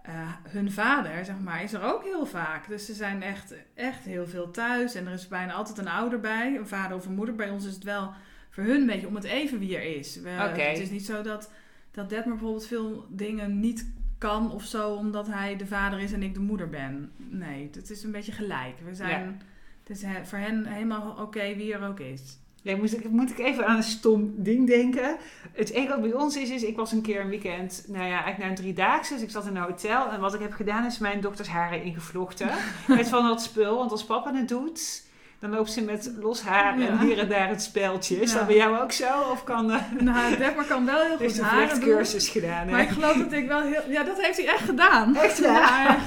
eh, 0.04 0.30
hun 0.50 0.72
vader, 0.72 1.26
zeg 1.26 1.39
maar, 1.39 1.63
is 1.63 1.74
er 1.74 1.84
ook 1.84 2.04
heel 2.04 2.26
vaak. 2.26 2.68
Dus 2.68 2.86
ze 2.86 2.94
zijn 2.94 3.22
echt, 3.22 3.54
echt 3.74 4.04
heel 4.06 4.28
veel 4.28 4.52
thuis 4.52 4.96
en 4.96 5.08
er 5.08 5.13
is 5.13 5.28
bijna 5.28 5.54
altijd 5.54 5.78
een 5.78 5.88
ouder 5.88 6.20
bij, 6.20 6.56
een 6.56 6.68
vader 6.68 6.98
of 6.98 7.06
een 7.06 7.16
moeder. 7.16 7.36
Bij 7.36 7.50
ons 7.50 7.66
is 7.66 7.74
het 7.74 7.84
wel 7.84 8.13
voor 8.50 8.63
hun 8.63 8.82
een 8.82 8.86
beetje 8.88 9.08
om 9.08 9.16
het 9.16 9.24
even 9.24 9.60
wie 9.60 9.76
er 9.78 9.98
is. 9.98 10.16
We-. 10.22 10.30
Het 10.70 10.80
is 10.80 10.89
niet 10.89 11.06
zo 11.06 11.22
dat, 11.22 11.52
dat 11.92 12.10
Detmer 12.10 12.34
bijvoorbeeld 12.36 12.68
veel 12.68 13.06
dingen 13.10 13.60
niet 13.60 13.92
kan 14.18 14.52
of 14.52 14.63
zo, 14.63 14.94
omdat 14.94 15.28
hij 15.28 15.56
de 15.56 15.66
vader 15.68 16.00
is 16.00 16.12
en 16.12 16.24
ik 16.24 16.34
de 16.34 16.39
moeder 16.39 16.70
ben. 16.70 17.12
Nee, 17.18 17.70
het 17.74 17.89
is 17.89 18.04
een 18.04 18.12
beetje 18.12 18.32
gelijk. 18.32 18.76
We 18.86 18.96
zijn... 18.96 19.42
Het 19.84 19.89
is 19.98 20.02
he- 20.04 20.26
voor 20.26 20.38
hen 20.38 20.66
helemaal 20.66 21.12
oké 21.22 21.56
wie 21.56 21.74
er 21.74 21.88
ook 21.88 22.00
is. 22.00 22.38
Ja, 22.63 22.76
moet, 22.76 22.93
ik, 22.93 23.10
moet 23.10 23.30
ik 23.30 23.39
even 23.39 23.65
aan 23.67 23.76
een 23.76 23.84
stom 23.84 24.34
ding 24.38 24.67
denken. 24.67 25.15
Het 25.54 25.69
enige 25.71 25.89
wat 25.91 26.02
bij 26.02 26.13
ons 26.13 26.38
is, 26.38 26.49
is 26.49 26.63
ik 26.63 26.76
was 26.76 26.91
een 26.91 27.02
keer 27.02 27.21
een 27.21 27.30
weekend, 27.30 27.84
nou 27.88 28.04
ja, 28.04 28.10
eigenlijk 28.12 28.38
naar 28.38 28.49
een 28.49 28.56
driedaagse. 28.56 29.13
Dus 29.13 29.21
ik 29.23 29.30
zat 29.30 29.45
in 29.45 29.56
een 29.56 29.62
hotel 29.63 30.10
en 30.12 30.19
wat 30.19 30.34
ik 30.34 30.39
heb 30.41 30.54
gedaan 30.54 30.86
is 30.86 30.97
mijn 30.99 31.21
dochters 31.21 31.47
haren 31.47 31.84
ingevlochten. 31.84 32.49
met 32.88 33.10
van 33.10 33.23
dat 33.28 33.41
spul, 33.41 33.78
want 33.78 33.91
als 33.91 34.06
papa 34.06 34.34
het 34.34 34.47
doet, 34.47 35.04
dan 35.39 35.49
loopt 35.49 35.71
ze 35.71 35.82
met 35.82 36.12
los 36.19 36.41
haar 36.41 36.80
Ja. 36.80 36.88
en 36.88 36.99
hier 36.99 37.17
en 37.19 37.30
daar 37.30 37.47
het 37.49 37.62
speltje. 37.62 38.15
Is 38.21 38.32
Ja. 38.32 38.38
dat 38.38 38.47
bij 38.47 38.56
jou 38.56 38.80
ook 38.82 38.91
zo? 38.91 39.21
Of 39.32 39.43
kan 39.43 39.69
uh, 39.71 39.82
Nou, 39.99 40.38
Detmer 40.38 40.65
kan 40.65 40.86
wel 40.86 41.02
heel 41.02 41.17
goed 41.30 41.39
haren 41.39 41.60
doen. 41.69 41.78
vlechtcursus 41.78 42.30
gedaan? 42.30 42.69
Maar 42.69 42.82
ik 42.82 42.89
geloof 42.89 43.17
dat 43.17 43.32
ik 43.32 43.47
wel 43.47 43.62
heel... 43.62 43.82
Ja, 43.89 44.04
dat 44.04 44.21
heeft 44.21 44.38
hij 44.38 44.47
echt 44.47 44.63
gedaan. 44.63 45.15
Echt, 45.15 45.38
ja? 45.38 45.97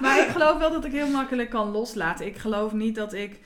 Maar 0.00 0.18
ik 0.18 0.28
geloof 0.28 0.58
wel 0.58 0.70
dat 0.70 0.84
ik 0.84 0.92
heel 0.92 1.08
makkelijk 1.10 1.50
kan 1.50 1.70
loslaten. 1.70 2.26
Ik 2.26 2.36
geloof 2.36 2.72
niet 2.72 2.94
dat 2.94 3.12
ik... 3.12 3.38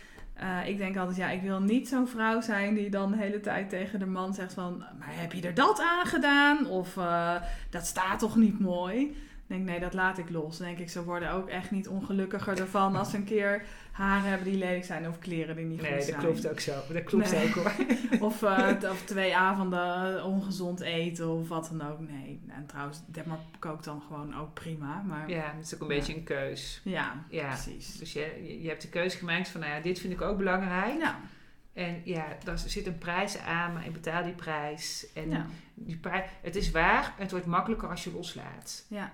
eh, 0.42 0.68
ik 0.68 0.78
denk 0.78 0.96
altijd, 0.96 1.16
ja, 1.16 1.30
ik 1.30 1.42
wil 1.42 1.60
niet 1.60 1.88
zo'n 1.88 2.08
vrouw 2.08 2.40
zijn 2.40 2.74
die 2.74 2.90
dan 2.90 3.10
de 3.10 3.16
hele 3.16 3.40
tijd 3.40 3.68
tegen 3.68 3.98
de 3.98 4.06
man 4.06 4.34
zegt 4.34 4.52
van... 4.52 4.84
Maar 4.98 5.08
heb 5.20 5.32
je 5.32 5.42
er 5.42 5.54
dat 5.54 5.80
aan 5.80 6.06
gedaan? 6.06 6.66
Of 6.66 6.96
eh, 6.96 7.34
dat 7.70 7.86
staat 7.86 8.18
toch 8.18 8.36
niet 8.36 8.60
mooi? 8.60 9.00
Ik 9.00 9.46
denk, 9.46 9.64
nee, 9.64 9.80
dat 9.80 9.94
laat 9.94 10.18
ik 10.18 10.30
los. 10.30 10.58
Denk 10.58 10.78
ik, 10.78 10.90
ze 10.90 11.04
worden 11.04 11.32
ook 11.32 11.48
echt 11.48 11.70
niet 11.70 11.88
ongelukkiger 11.88 12.60
ervan 12.60 12.96
als 12.96 13.12
een 13.12 13.24
keer 13.24 13.62
haren 13.92 14.28
hebben 14.28 14.46
die 14.50 14.58
lelijk 14.58 14.84
zijn 14.84 15.08
of 15.08 15.18
kleren 15.18 15.56
die 15.56 15.64
niet 15.64 15.80
Nee, 15.80 15.90
goed 15.90 15.98
dat 15.98 16.06
zijn. 16.08 16.20
klopt 16.20 16.48
ook 16.50 16.60
zo. 16.60 16.72
Dat 16.92 17.04
klopt 17.04 17.30
Nee. 17.32 17.46
ook 17.48 17.54
hoor. 17.54 17.72
Of, 18.28 18.42
eh, 18.42 18.68
of 18.92 19.02
twee 19.04 19.36
avonden 19.36 20.24
ongezond 20.24 20.80
eten 20.80 21.28
of 21.28 21.48
wat 21.48 21.72
dan 21.76 21.90
ook. 21.90 22.00
Nee, 22.00 22.40
en 22.48 22.66
trouwens, 22.66 23.00
Detmar 23.06 23.38
kookt 23.58 23.84
dan 23.84 24.02
gewoon 24.06 24.36
ook 24.40 24.54
prima. 24.54 25.02
Maar 25.06 25.28
ja, 25.30 25.36
Ja, 25.36 25.52
het 25.56 25.66
is 25.66 25.74
ook 25.74 25.80
een 25.80 25.88
beetje 25.88 26.14
een 26.14 26.24
keus. 26.24 26.80
Ja. 26.84 27.24
precies. 27.30 27.98
Dus 27.98 28.12
je, 28.12 28.58
je 28.62 28.68
hebt 28.68 28.82
de 28.82 28.88
keuze 28.88 29.16
gemaakt 29.18 29.48
van, 29.48 29.60
nou 29.60 29.72
ja, 29.72 29.80
dit 29.80 29.98
vind 29.98 30.12
ik 30.12 30.20
ook 30.20 30.36
belangrijk. 30.38 30.98
Ja, 30.98 31.20
En 31.72 32.00
ja, 32.04 32.26
daar 32.44 32.58
zit 32.58 32.86
een 32.86 32.98
prijs 32.98 33.38
aan, 33.38 33.72
maar 33.72 33.86
ik 33.86 33.92
betaal 33.92 34.22
die 34.24 34.32
prijs. 34.34 35.06
En 35.14 35.30
ja, 35.30 35.46
die 35.74 35.96
prijs, 35.96 36.24
het 36.42 36.56
is 36.56 36.70
waar, 36.70 37.14
het 37.18 37.30
wordt 37.30 37.46
makkelijker 37.46 37.88
als 37.88 38.04
je 38.04 38.12
loslaat. 38.12 38.86
ja. 38.88 39.12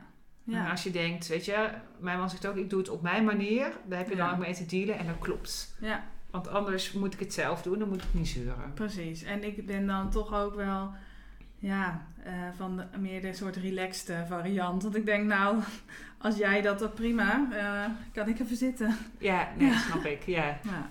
En 0.48 0.54
Ja, 0.54 0.70
als 0.70 0.82
je 0.82 0.90
denkt, 0.90 1.26
weet 1.28 1.44
je, 1.44 1.68
mijn 1.98 2.18
man 2.18 2.30
zegt 2.30 2.46
ook, 2.46 2.56
ik 2.56 2.70
doe 2.70 2.78
het 2.78 2.88
op 2.88 3.02
mijn 3.02 3.24
manier. 3.24 3.72
Daar 3.88 3.98
heb 3.98 4.08
je 4.08 4.16
dan 4.16 4.30
ook 4.30 4.38
mee 4.38 4.54
te 4.54 4.66
dealen 4.66 4.98
en 4.98 5.06
dat 5.06 5.18
klopt. 5.18 5.76
ja, 5.80 6.04
Want 6.30 6.48
anders 6.48 6.92
moet 6.92 7.14
ik 7.14 7.20
het 7.20 7.32
zelf 7.32 7.62
doen, 7.62 7.78
dan 7.78 7.88
moet 7.88 8.02
ik 8.02 8.08
niet 8.14 8.28
zeuren. 8.28 8.72
precies. 8.74 9.22
En 9.22 9.44
ik 9.44 9.66
ben 9.66 9.86
dan 9.86 10.10
toch 10.10 10.34
ook 10.34 10.54
wel 10.54 10.92
ja, 11.58 12.06
eh, 12.24 12.32
van 12.56 12.76
de, 12.76 12.98
meer 12.98 13.20
de 13.22 13.32
soort 13.34 13.56
relaxed 13.56 14.14
variant. 14.28 14.82
Want 14.82 14.96
ik 14.96 15.06
denk, 15.06 15.26
nou, 15.26 15.58
als 16.18 16.36
jij 16.36 16.60
dat 16.62 16.78
dan 16.78 16.92
prima, 16.92 17.48
eh, 17.52 17.90
kan 18.12 18.28
ik 18.28 18.38
even 18.40 18.56
zitten. 18.56 18.96
Ja, 19.18 19.48
nee, 19.58 19.68
Ja. 19.68 19.78
snap 19.78 20.04
ik. 20.04 20.22
Ja. 20.26 20.44
Ja, 20.62 20.88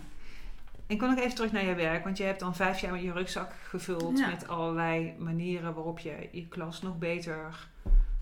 En 0.87 0.97
kom 0.97 1.09
nog 1.09 1.19
even 1.19 1.35
terug 1.35 1.51
naar 1.51 1.65
je 1.65 1.75
werk, 1.75 2.03
want 2.03 2.17
je 2.17 2.23
hebt 2.23 2.39
dan 2.39 2.55
vijf 2.55 2.79
jaar 2.79 2.91
met 2.91 3.01
je 3.01 3.11
rugzak 3.11 3.51
gevuld 3.67 4.17
Ja. 4.19 4.27
met 4.29 4.47
allerlei 4.47 5.13
manieren 5.19 5.73
waarop 5.73 5.99
je 5.99 6.29
je 6.31 6.47
klas 6.47 6.81
nog 6.81 6.97
beter 6.97 7.67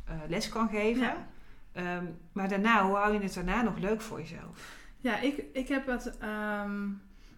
eh, 0.06 0.16
les 0.28 0.50
kan 0.50 0.70
geven. 0.70 1.02
Ja. 1.04 1.28
Ehm, 1.72 2.06
maar 2.32 2.50
daarna, 2.50 2.86
hoe 2.86 2.96
hou 2.96 3.14
je 3.14 3.20
het 3.20 3.34
daarna 3.34 3.62
nog 3.62 3.78
leuk 3.78 4.02
voor 4.02 4.20
jezelf? 4.20 4.74
ja 4.98 5.20
ik, 5.20 5.44
ik 5.54 5.68
heb 5.68 5.88
het... 5.88 6.18
ehm, 6.18 6.82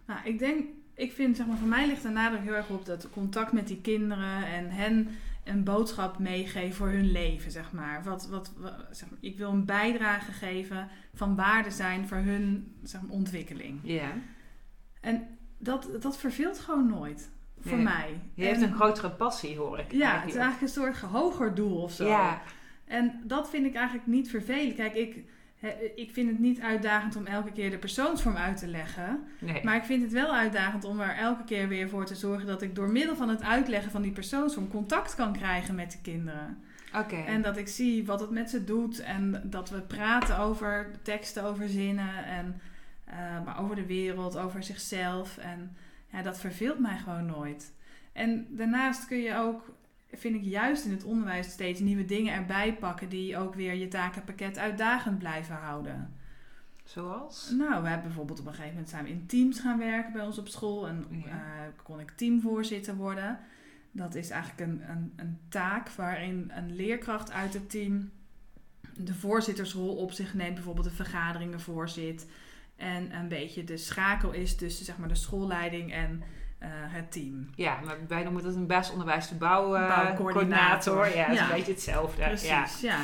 nou, 0.06 0.20
ik 0.24 0.38
denk... 0.38 0.66
Ik 0.94 1.12
vind, 1.12 1.36
zeg 1.36 1.46
maar, 1.46 1.56
voor 1.56 1.68
mij 1.68 1.86
ligt 1.86 2.02
de 2.02 2.08
nadruk 2.08 2.42
heel 2.42 2.54
erg 2.54 2.68
op 2.68 2.84
dat 2.86 3.10
contact 3.10 3.52
met 3.52 3.66
die 3.68 3.80
kinderen 3.80 4.46
en 4.46 4.70
hen 4.70 5.08
een 5.44 5.64
boodschap 5.64 6.18
meegeven 6.18 6.74
voor 6.76 6.88
hun 6.88 7.10
leven, 7.12 7.50
zeg 7.50 7.72
maar. 7.72 8.02
Wat, 8.04 8.28
wat, 8.28 8.52
wat- 8.56 8.86
zeg 8.90 9.10
maar 9.10 9.18
ik 9.20 9.38
wil 9.38 9.50
een 9.50 9.64
bijdrage 9.64 10.32
geven 10.32 10.88
van 11.14 11.36
waarde 11.36 11.70
zijn 11.70 12.08
voor 12.08 12.16
hun 12.16 12.74
zeg 12.82 13.00
maar, 13.02 13.10
ontwikkeling. 13.10 13.80
Ja. 13.82 14.10
En 15.00 15.38
dat, 15.58 15.88
dat 16.00 16.18
verveelt 16.18 16.58
gewoon 16.58 16.86
nooit. 16.88 17.30
voor 17.60 17.78
mij. 17.78 18.20
Je 18.34 18.44
heeft 18.44 18.62
een 18.62 18.74
grotere 18.74 19.10
passie, 19.10 19.56
hoor 19.56 19.78
ik. 19.78 19.92
Ja, 19.92 20.20
het 20.20 20.28
is 20.28 20.34
eigenlijk 20.34 20.62
een 20.62 20.82
soort 20.82 20.98
hoger 20.98 21.54
doel 21.54 21.82
of 21.82 21.92
zo. 21.92 22.06
Ja. 22.08 22.42
En 22.88 23.20
dat 23.24 23.50
vind 23.50 23.66
ik 23.66 23.74
eigenlijk 23.74 24.06
niet 24.06 24.30
vervelend. 24.30 24.74
Kijk, 24.74 24.94
ik, 24.94 25.24
ik 25.94 26.10
vind 26.12 26.28
het 26.28 26.38
niet 26.38 26.60
uitdagend 26.60 27.16
om 27.16 27.26
elke 27.26 27.52
keer 27.52 27.70
de 27.70 27.78
persoonsvorm 27.78 28.36
uit 28.36 28.56
te 28.56 28.66
leggen. 28.66 29.24
Nee. 29.38 29.64
Maar 29.64 29.76
ik 29.76 29.84
vind 29.84 30.02
het 30.02 30.12
wel 30.12 30.34
uitdagend 30.34 30.84
om 30.84 31.00
er 31.00 31.14
elke 31.16 31.44
keer 31.44 31.68
weer 31.68 31.88
voor 31.88 32.06
te 32.06 32.14
zorgen 32.14 32.46
dat 32.46 32.62
ik 32.62 32.74
door 32.74 32.90
middel 32.90 33.16
van 33.16 33.28
het 33.28 33.42
uitleggen 33.42 33.90
van 33.90 34.02
die 34.02 34.12
persoonsvorm 34.12 34.68
contact 34.68 35.14
kan 35.14 35.32
krijgen 35.32 35.74
met 35.74 35.92
de 35.92 35.98
kinderen. 36.02 36.58
Oké. 36.94 37.16
En 37.16 37.42
dat 37.42 37.56
ik 37.56 37.68
zie 37.68 38.06
wat 38.06 38.20
het 38.20 38.30
met 38.30 38.50
ze 38.50 38.64
doet 38.64 39.00
en 39.00 39.42
dat 39.44 39.70
we 39.70 39.80
praten 39.80 40.38
over 40.38 40.90
teksten, 41.02 41.44
over 41.44 41.68
zinnen 41.68 42.24
en 42.24 42.60
eh, 43.04 43.44
maar 43.44 43.60
over 43.60 43.76
de 43.76 43.86
wereld, 43.86 44.38
over 44.38 44.62
zichzelf. 44.62 45.38
En 45.38 45.76
ja, 46.12 46.22
dat 46.22 46.38
verveelt 46.38 46.78
mij 46.78 46.98
gewoon 46.98 47.26
nooit. 47.26 47.72
En 48.12 48.46
daarnaast 48.50 49.06
kun 49.06 49.18
je 49.18 49.36
ook, 49.36 49.72
vind 50.12 50.34
ik 50.34 50.42
juist 50.42 50.84
in 50.84 50.90
het 50.90 51.04
onderwijs 51.04 51.50
steeds 51.50 51.80
nieuwe 51.80 52.04
dingen 52.04 52.34
erbij 52.34 52.74
pakken 52.74 53.08
die 53.08 53.36
ook 53.36 53.54
weer 53.54 53.74
je 53.74 53.88
takenpakket 53.88 54.58
uitdagend 54.58 55.18
blijven 55.18 55.54
houden. 55.56 56.16
Zoals? 56.84 57.50
Nou, 57.58 57.82
we 57.82 57.88
hebben 57.88 58.06
bijvoorbeeld 58.06 58.40
op 58.40 58.46
een 58.46 58.52
gegeven 58.52 58.72
moment 58.72 58.90
zijn 58.90 59.04
we 59.04 59.10
in 59.10 59.26
teams 59.26 59.60
gaan 59.60 59.78
werken 59.78 60.12
bij 60.12 60.22
ons 60.22 60.38
op 60.38 60.48
school 60.48 60.88
en 60.88 61.06
Ja. 61.10 61.26
eh, 61.26 61.82
kon 61.82 62.00
ik 62.00 62.10
teamvoorzitter 62.10 62.96
worden. 62.96 63.38
Dat 63.92 64.14
is 64.14 64.30
eigenlijk 64.30 64.70
een, 64.70 64.90
een, 64.90 65.12
een 65.16 65.38
taak 65.48 65.88
waarin 65.90 66.50
een 66.54 66.76
leerkracht 66.76 67.32
uit 67.32 67.54
het 67.54 67.70
team 67.70 68.10
de 68.96 69.14
voorzittersrol 69.14 69.96
op 69.96 70.12
zich 70.12 70.34
neemt, 70.34 70.54
bijvoorbeeld 70.54 70.86
de 70.88 70.94
vergaderingen 70.94 71.60
voorzit. 71.60 72.26
En 72.76 73.16
een 73.16 73.28
beetje 73.28 73.64
de 73.64 73.76
schakel 73.76 74.32
is 74.32 74.56
tussen 74.56 74.84
zeg 74.84 74.98
maar, 74.98 75.08
de 75.08 75.14
schoolleiding 75.14 75.92
en 75.92 76.22
eh, 76.58 76.68
het 76.72 77.12
team. 77.12 77.50
Ja, 77.54 77.78
maar 77.84 77.96
wij 78.08 78.22
noemen 78.22 78.42
dat 78.42 78.54
een 78.54 78.66
basisonderwijs 78.66 79.28
de 79.28 79.34
bouw, 79.34 79.74
eh, 79.74 79.88
Bouwcoördinator. 79.88 80.94
coördinator. 80.94 81.16
Ja, 81.16 81.24
dat 81.26 81.34
is 81.34 81.40
Ja. 81.40 81.48
een 81.48 81.56
beetje 81.56 81.72
hetzelfde. 81.72 82.20
Ja. 82.22 82.26
Precies, 82.28 82.80
ja. 82.80 82.96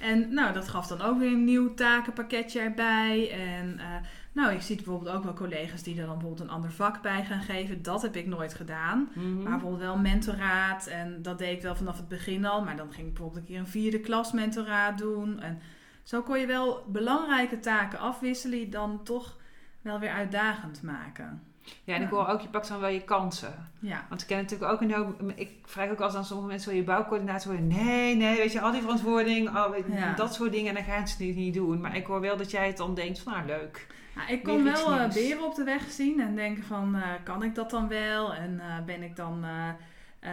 En 0.00 0.34
nou, 0.34 0.52
dat 0.52 0.68
gaf 0.68 0.86
dan 0.86 1.00
ook 1.00 1.18
weer 1.18 1.32
een 1.32 1.44
nieuw 1.44 1.74
takenpakketje 1.74 2.60
erbij. 2.60 3.30
En 3.30 3.78
eh, 3.78 3.86
nou, 4.32 4.52
ik 4.52 4.60
zie 4.62 4.76
bijvoorbeeld 4.76 5.16
ook 5.16 5.24
wel 5.24 5.32
collega's 5.32 5.82
die 5.82 6.00
er 6.00 6.06
dan 6.06 6.18
bijvoorbeeld 6.18 6.48
een 6.48 6.54
ander 6.54 6.72
vak 6.72 7.02
bij 7.02 7.24
gaan 7.24 7.42
geven. 7.42 7.82
Dat 7.82 8.02
heb 8.02 8.16
ik 8.16 8.26
nooit 8.26 8.54
gedaan. 8.54 9.08
Mhm. 9.14 9.34
Maar 9.42 9.50
bijvoorbeeld 9.52 9.80
wel 9.82 9.98
mentoraat. 9.98 10.86
En 10.86 11.22
dat 11.22 11.38
deed 11.38 11.56
ik 11.56 11.62
wel 11.62 11.76
vanaf 11.76 11.96
het 11.96 12.08
begin 12.08 12.44
al. 12.44 12.64
Maar 12.64 12.76
dan 12.76 12.92
ging 12.92 13.06
ik 13.06 13.12
bijvoorbeeld 13.14 13.40
een 13.40 13.46
keer 13.48 13.58
een 13.58 13.66
vierde 13.66 14.00
klas 14.00 14.32
mentoraat 14.32 14.98
doen. 14.98 15.40
En 15.40 15.60
zo 16.02 16.22
kon 16.22 16.38
je 16.38 16.46
wel 16.46 16.84
belangrijke 16.88 17.60
taken 17.60 17.98
afwisselen 17.98 18.58
die 18.58 18.68
dan 18.68 19.00
toch 19.02 19.36
wel 19.82 19.98
weer 19.98 20.10
uitdagend 20.12 20.82
maken. 20.82 21.42
Ja, 21.84 21.94
en 21.94 22.02
ik 22.02 22.08
hoor 22.08 22.26
ook, 22.26 22.40
je 22.40 22.48
pakt 22.48 22.68
dan 22.68 22.80
wel 22.80 22.88
je 22.90 23.02
kansen. 23.04 23.70
Ja, 23.78 24.06
Want 24.08 24.20
ik 24.20 24.26
ken 24.26 24.36
natuurlijk 24.36 24.72
ook 24.72 24.80
een 24.80 24.92
hoop, 24.92 25.22
ik 25.34 25.50
vraag 25.64 25.90
ook 25.90 26.00
als 26.00 26.14
aan 26.14 26.24
sommige 26.24 26.48
mensen, 26.48 26.68
wil 26.70 26.78
je 26.78 26.84
bouwcoördinator 26.84 27.52
worden? 27.52 27.84
Nee, 27.84 28.16
nee, 28.16 28.36
weet 28.36 28.52
je, 28.52 28.60
al 28.60 28.72
die 28.72 28.80
verantwoording, 28.80 29.56
al, 29.56 29.74
Ja. 29.76 30.14
dat 30.14 30.34
soort 30.34 30.52
dingen, 30.52 30.68
en 30.68 30.74
dan 30.74 30.84
gaan 30.84 31.08
ze 31.08 31.24
het 31.24 31.36
niet, 31.36 31.54
doen. 31.54 31.80
Maar 31.80 31.96
ik 31.96 32.06
hoor 32.06 32.20
wel 32.20 32.36
dat 32.36 32.50
jij 32.50 32.66
het 32.66 32.76
dan 32.76 32.94
denkt 32.94 33.18
van, 33.18 33.32
nou 33.32 33.46
leuk. 33.46 33.86
Nou, 34.14 34.30
ik 34.32 34.42
kon 34.42 34.64
wel 34.64 34.92
eh, 34.92 35.00
nieuws. 35.00 35.14
beren 35.14 35.44
op 35.44 35.54
de 35.54 35.64
weg 35.64 35.90
zien 35.90 36.20
en 36.20 36.34
denken 36.34 36.64
van, 36.64 36.94
eh, 36.94 37.02
kan 37.24 37.42
ik 37.42 37.54
dat 37.54 37.70
dan 37.70 37.88
wel? 37.88 38.34
En 38.34 38.60
eh, 38.60 38.84
ben 38.86 39.02
ik 39.02 39.16
dan, 39.16 39.44
eh, 39.44 40.28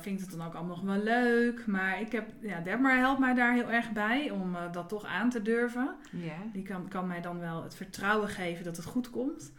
vind 0.00 0.20
ik 0.20 0.26
het 0.26 0.38
dan 0.38 0.46
ook 0.46 0.54
allemaal 0.54 0.76
nog 0.76 0.84
wel 0.84 1.02
leuk? 1.02 1.66
Maar 1.66 2.00
ik 2.00 2.12
heb, 2.12 2.26
ja, 2.40 2.60
Debmar 2.60 2.96
helpt 2.96 3.20
mij 3.20 3.34
daar 3.34 3.52
heel 3.54 3.70
erg 3.70 3.90
bij 3.92 4.30
om 4.30 4.56
dat 4.72 4.88
toch 4.88 5.04
aan 5.04 5.30
te 5.30 5.42
durven. 5.42 5.94
Ja. 6.10 6.34
Die 6.52 6.62
kan, 6.62 6.88
kan 6.88 7.06
mij 7.06 7.20
dan 7.20 7.38
wel 7.38 7.62
het 7.62 7.74
vertrouwen 7.74 8.28
geven 8.28 8.64
dat 8.64 8.76
het 8.76 8.86
goed 8.86 9.10
komt. 9.10 9.52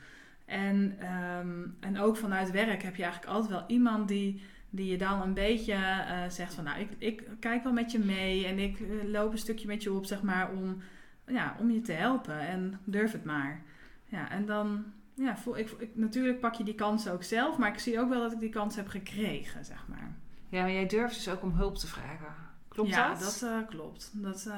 En, 0.54 0.96
ehm, 1.00 1.62
en 1.80 2.00
ook 2.00 2.18
vanuit 2.18 2.52
werk 2.52 2.84
heb 2.84 2.96
je 2.96 3.04
eigenlijk 3.04 3.34
altijd 3.34 3.52
wel 3.52 3.63
iemand 3.68 4.08
die, 4.08 4.42
die 4.70 4.92
je 4.92 4.98
dan 4.98 5.22
een 5.22 5.34
beetje 5.34 5.74
eh, 5.74 6.30
zegt 6.30 6.54
van... 6.54 6.63
Nou, 6.63 6.80
ik, 6.80 6.89
ik 6.98 7.24
kijk 7.39 7.63
wel 7.63 7.74
met 7.74 7.92
je 7.92 8.00
mee 8.00 8.46
en 8.46 8.60
ik 8.60 8.80
eh, 8.80 9.10
loop 9.12 9.32
een 9.32 9.38
stukje 9.38 9.68
met 9.68 9.84
je 9.84 9.94
op, 9.94 10.06
zeg 10.06 10.22
maar, 10.22 10.52
om, 10.52 10.82
ja, 11.28 11.56
om 11.60 11.72
je 11.72 11.82
te 11.82 11.92
helpen. 11.92 12.39
En 12.39 12.80
durf 12.84 13.12
het 13.12 13.24
maar. 13.24 13.62
Ja, 14.06 14.30
en 14.30 14.46
dan... 14.46 14.84
Ja, 15.13 15.38
voel, 15.38 15.58
ik, 15.58 15.70
ik, 15.78 15.89
natuurlijk 15.94 16.39
pak 16.39 16.54
je 16.54 16.63
die 16.63 16.76
kansen 16.76 17.13
ook 17.13 17.24
zelf, 17.24 17.58
maar 17.58 17.70
ik 17.70 17.80
zie 17.80 18.00
ook 18.00 18.10
wel 18.10 18.22
dat 18.22 18.32
ik 18.32 18.39
die 18.39 18.50
kans 18.50 18.76
heb 18.76 18.88
gekregen, 18.88 19.66
zeg 19.66 19.86
maar. 19.88 20.16
ja, 20.50 20.62
maar 20.62 20.72
jij 20.72 20.88
durft 20.88 21.16
dus 21.16 21.30
ook 21.30 21.42
om 21.42 21.52
hulp 21.52 21.78
te 21.78 21.88
vragen. 21.88 22.36
Klopt 22.68 22.89
ja, 22.89 23.10
dat? 23.10 23.20
dat 23.20 23.50
eh, 23.50 23.68
klopt. 23.68 24.12
Dat 24.13 24.50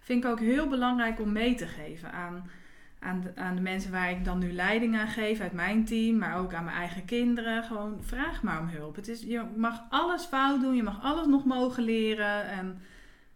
vind 0.00 0.24
ik 0.24 0.30
ook 0.30 0.40
heel 0.40 0.68
belangrijk 0.68 1.20
om 1.20 1.32
mee 1.32 1.54
te 1.54 1.66
geven 1.66 2.12
aan, 2.12 2.50
aan, 3.00 3.20
de, 3.20 3.32
aan 3.40 3.54
de 3.54 3.60
mensen 3.60 3.90
waar 3.92 4.10
ik 4.10 4.24
dan 4.24 4.38
nu 4.38 4.52
leiding 4.52 4.96
aan 4.98 5.08
geef 5.08 5.40
uit 5.40 5.52
mijn 5.52 5.84
team, 5.84 6.18
maar 6.18 6.38
ook 6.38 6.54
aan 6.54 6.64
mijn 6.64 6.76
eigen 6.76 7.04
kinderen. 7.04 7.62
Gewoon 7.64 7.98
vraag 8.02 8.42
maar 8.42 8.60
om 8.60 8.68
hulp. 8.68 8.96
Het 8.96 9.08
is, 9.08 9.22
je 9.22 9.42
mag 9.56 9.82
alles 9.90 10.24
fout 10.24 10.60
doen, 10.60 10.74
je 10.74 10.82
mag 10.82 11.02
alles 11.02 11.26
nog 11.26 11.44
mogen 11.44 11.82
leren. 11.82 12.48
En 12.48 12.80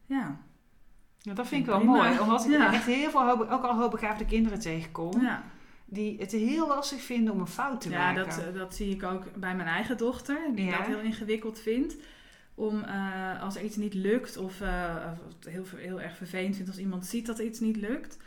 ja, 0.07 0.37
Ja, 1.19 1.35
dat 1.35 1.47
vind 1.47 1.61
ik 1.61 1.67
wel 1.67 1.79
Prima. 1.79 1.93
mooi, 1.97 2.19
omdat 2.21 2.45
ik 2.45 2.51
Ja. 2.51 2.73
echt 2.73 2.85
heel 2.87 3.11
veel, 3.11 3.51
ook 3.51 3.63
al 3.65 3.75
hoogbegaafde 3.77 4.25
kinderen 4.25 4.61
tegenkom, 4.61 5.21
ja. 5.21 5.43
die 5.85 6.19
het 6.19 6.33
heel 6.33 6.67
lastig 6.69 7.03
vinden 7.03 7.35
om 7.35 7.41
een 7.41 7.47
fout 7.47 7.81
te 7.81 7.91
ja 7.91 7.99
maken. 8.13 8.25
dat, 8.25 8.39
eh, 8.39 8.55
dat 8.55 8.75
zie 8.75 8.91
ik 8.95 9.03
ook 9.03 9.25
bij 9.37 9.55
mijn 9.55 9.69
eigen 9.69 9.97
dochter, 9.97 10.39
die 10.55 10.65
Ja. 10.67 10.77
dat 10.79 10.87
heel 10.87 11.01
ingewikkeld 11.01 11.59
vindt. 11.59 11.97
Om 12.55 12.83
eh, 12.83 13.43
als 13.43 13.57
er 13.57 13.63
iets 13.63 13.77
niet 13.77 13.95
lukt 13.95 14.37
of 14.37 14.61
of 14.61 15.35
het 15.41 15.47
heel, 15.53 15.65
heel 15.77 16.01
erg 16.01 16.17
vervelend 16.17 16.55
vindt 16.55 16.71
als 16.71 16.79
iemand 16.81 17.07
ziet 17.07 17.27
dat 17.27 17.39
iets 17.39 17.61
niet 17.61 17.77
lukt. 17.77 18.19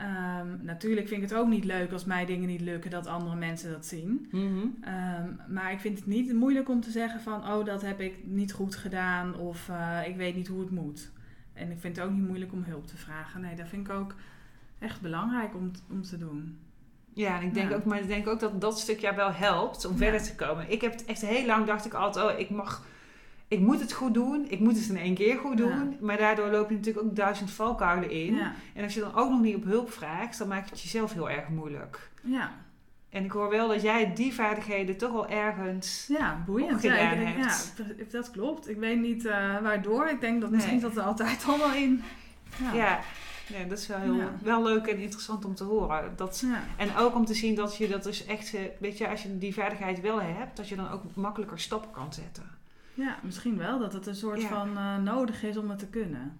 Ehm, 0.00 0.46
natuurlijk 0.64 1.08
vind 1.08 1.22
ik 1.22 1.28
het 1.28 1.38
ook 1.38 1.48
niet 1.48 1.64
leuk 1.64 1.92
als 1.92 2.04
mij 2.04 2.26
dingen 2.26 2.48
niet 2.48 2.60
lukken, 2.60 2.90
dat 2.90 3.06
andere 3.06 3.36
mensen 3.36 3.70
dat 3.70 3.86
zien. 3.86 4.28
Mhm. 4.30 4.66
Ehm, 4.80 5.28
maar 5.48 5.72
ik 5.72 5.80
vind 5.80 5.98
het 5.98 6.06
niet 6.06 6.34
moeilijk 6.34 6.68
om 6.68 6.80
te 6.80 6.90
zeggen 6.90 7.20
van, 7.20 7.48
oh 7.52 7.64
dat 7.64 7.82
heb 7.82 8.00
ik 8.00 8.14
niet 8.24 8.52
goed 8.52 8.76
gedaan 8.76 9.34
of 9.36 9.68
eh, 9.68 9.98
ik 10.06 10.16
weet 10.16 10.36
niet 10.36 10.48
hoe 10.48 10.60
het 10.60 10.70
moet. 10.70 11.10
En 11.52 11.70
ik 11.70 11.80
vind 11.80 11.96
het 11.96 12.04
ook 12.06 12.12
niet 12.12 12.26
moeilijk 12.26 12.52
om 12.52 12.62
hulp 12.66 12.86
te 12.86 12.96
vragen. 12.96 13.40
Nee, 13.40 13.54
dat 13.56 13.68
vind 13.68 13.86
ik 13.88 13.92
ook 13.92 14.14
echt 14.78 15.00
belangrijk 15.00 15.54
om, 15.54 15.70
om 15.90 16.02
te 16.02 16.18
doen. 16.18 16.58
Ja, 17.14 17.40
en 17.40 17.46
ik 17.46 17.54
denk 17.54 17.70
Ja. 17.70 17.76
ook, 17.76 17.84
maar 17.84 18.00
ik 18.00 18.06
denk 18.06 18.26
ook 18.28 18.40
dat 18.40 18.60
dat 18.60 18.78
stukje 18.78 19.14
wel 19.14 19.32
helpt 19.32 19.84
om 19.84 19.92
Ja. 19.92 19.98
verder 19.98 20.22
te 20.22 20.34
komen. 20.34 20.70
Ik 20.70 20.80
heb 20.80 20.92
het 20.92 21.04
echt 21.04 21.20
heel 21.20 21.46
lang 21.46 21.66
dacht 21.66 21.84
ik 21.86 21.94
altijd, 21.94 22.32
oh, 22.34 22.38
ik 22.38 22.50
mag, 22.50 22.86
ik 23.50 23.60
moet 23.60 23.80
het 23.80 23.92
goed 23.92 24.14
doen, 24.14 24.46
ik 24.48 24.60
moet 24.60 24.76
het 24.78 24.88
in 24.88 24.96
één 24.96 25.14
keer 25.14 25.38
goed 25.38 25.58
Ja. 25.58 25.64
doen. 25.64 25.96
Maar 26.00 26.16
daardoor 26.16 26.50
loop 26.50 26.68
je 26.70 26.76
natuurlijk 26.76 27.06
ook 27.06 27.16
duizend 27.16 27.50
valkuilen 27.50 28.10
in. 28.10 28.34
Ja, 28.34 28.52
En 28.74 28.84
als 28.84 28.94
je 28.94 29.00
dan 29.00 29.14
ook 29.14 29.30
nog 29.30 29.40
niet 29.40 29.56
op 29.56 29.64
hulp 29.64 29.90
vraagt, 29.92 30.38
dan 30.38 30.48
maakt 30.48 30.70
het 30.70 30.80
jezelf 30.82 31.12
heel 31.12 31.30
erg 31.30 31.48
moeilijk. 31.48 32.10
ja. 32.22 32.52
En 33.10 33.24
ik 33.24 33.30
hoor 33.30 33.48
wel 33.50 33.68
dat 33.68 33.82
jij 33.82 34.14
die 34.14 34.34
vaardigheden 34.34 34.96
toch 34.96 35.12
wel 35.12 35.28
ergens. 35.28 36.04
Ja, 36.08 36.42
boeiend. 36.46 36.82
Ja, 36.82 36.94
denk, 37.14 37.36
ja, 37.36 37.42
hebt. 37.42 38.12
dat 38.12 38.30
klopt. 38.30 38.68
Ik 38.68 38.76
weet 38.76 39.00
niet 39.00 39.24
eh, 39.26 39.58
waardoor. 39.62 40.08
Ik 40.08 40.20
denk 40.20 40.40
dat 40.40 40.50
Nee. 40.50 40.58
misschien 40.58 40.80
dat 40.80 40.96
er 40.96 41.02
altijd 41.02 41.44
al 41.48 41.58
wel 41.58 41.72
in. 41.72 42.02
Ja, 42.62 42.72
Ja. 42.74 43.00
ja. 43.46 43.64
dat 43.64 43.78
is 43.78 43.86
wel, 43.86 43.98
heel, 43.98 44.14
Ja. 44.14 44.32
wel 44.42 44.62
leuk 44.62 44.86
en 44.86 44.98
interessant 44.98 45.44
om 45.44 45.54
te 45.54 45.64
horen. 45.64 46.12
Dat, 46.16 46.42
Ja. 46.46 46.62
en 46.76 46.96
ook 46.96 47.14
om 47.14 47.24
te 47.24 47.34
zien 47.34 47.54
dat 47.54 47.76
je 47.76 47.88
dat 47.88 48.02
dus 48.02 48.26
echt, 48.26 48.54
eh, 48.54 48.60
weet 48.78 48.98
je, 48.98 49.08
als 49.08 49.22
je 49.22 49.38
die 49.38 49.54
vaardigheid 49.54 50.00
wel 50.00 50.20
hebt, 50.20 50.56
dat 50.56 50.68
je 50.68 50.76
dan 50.76 50.90
ook 50.90 51.02
makkelijker 51.14 51.60
stappen 51.60 51.90
kan 51.90 52.12
zetten. 52.12 52.58
Ja, 52.94 53.18
misschien 53.22 53.56
wel 53.58 53.78
dat 53.78 53.92
het 53.92 54.06
een 54.06 54.14
soort 54.14 54.40
Ja. 54.42 54.48
van 54.48 54.76
eh, 54.76 54.96
nodig 54.96 55.42
is 55.42 55.56
om 55.56 55.70
het 55.70 55.78
te 55.78 55.86
kunnen. 55.88 56.36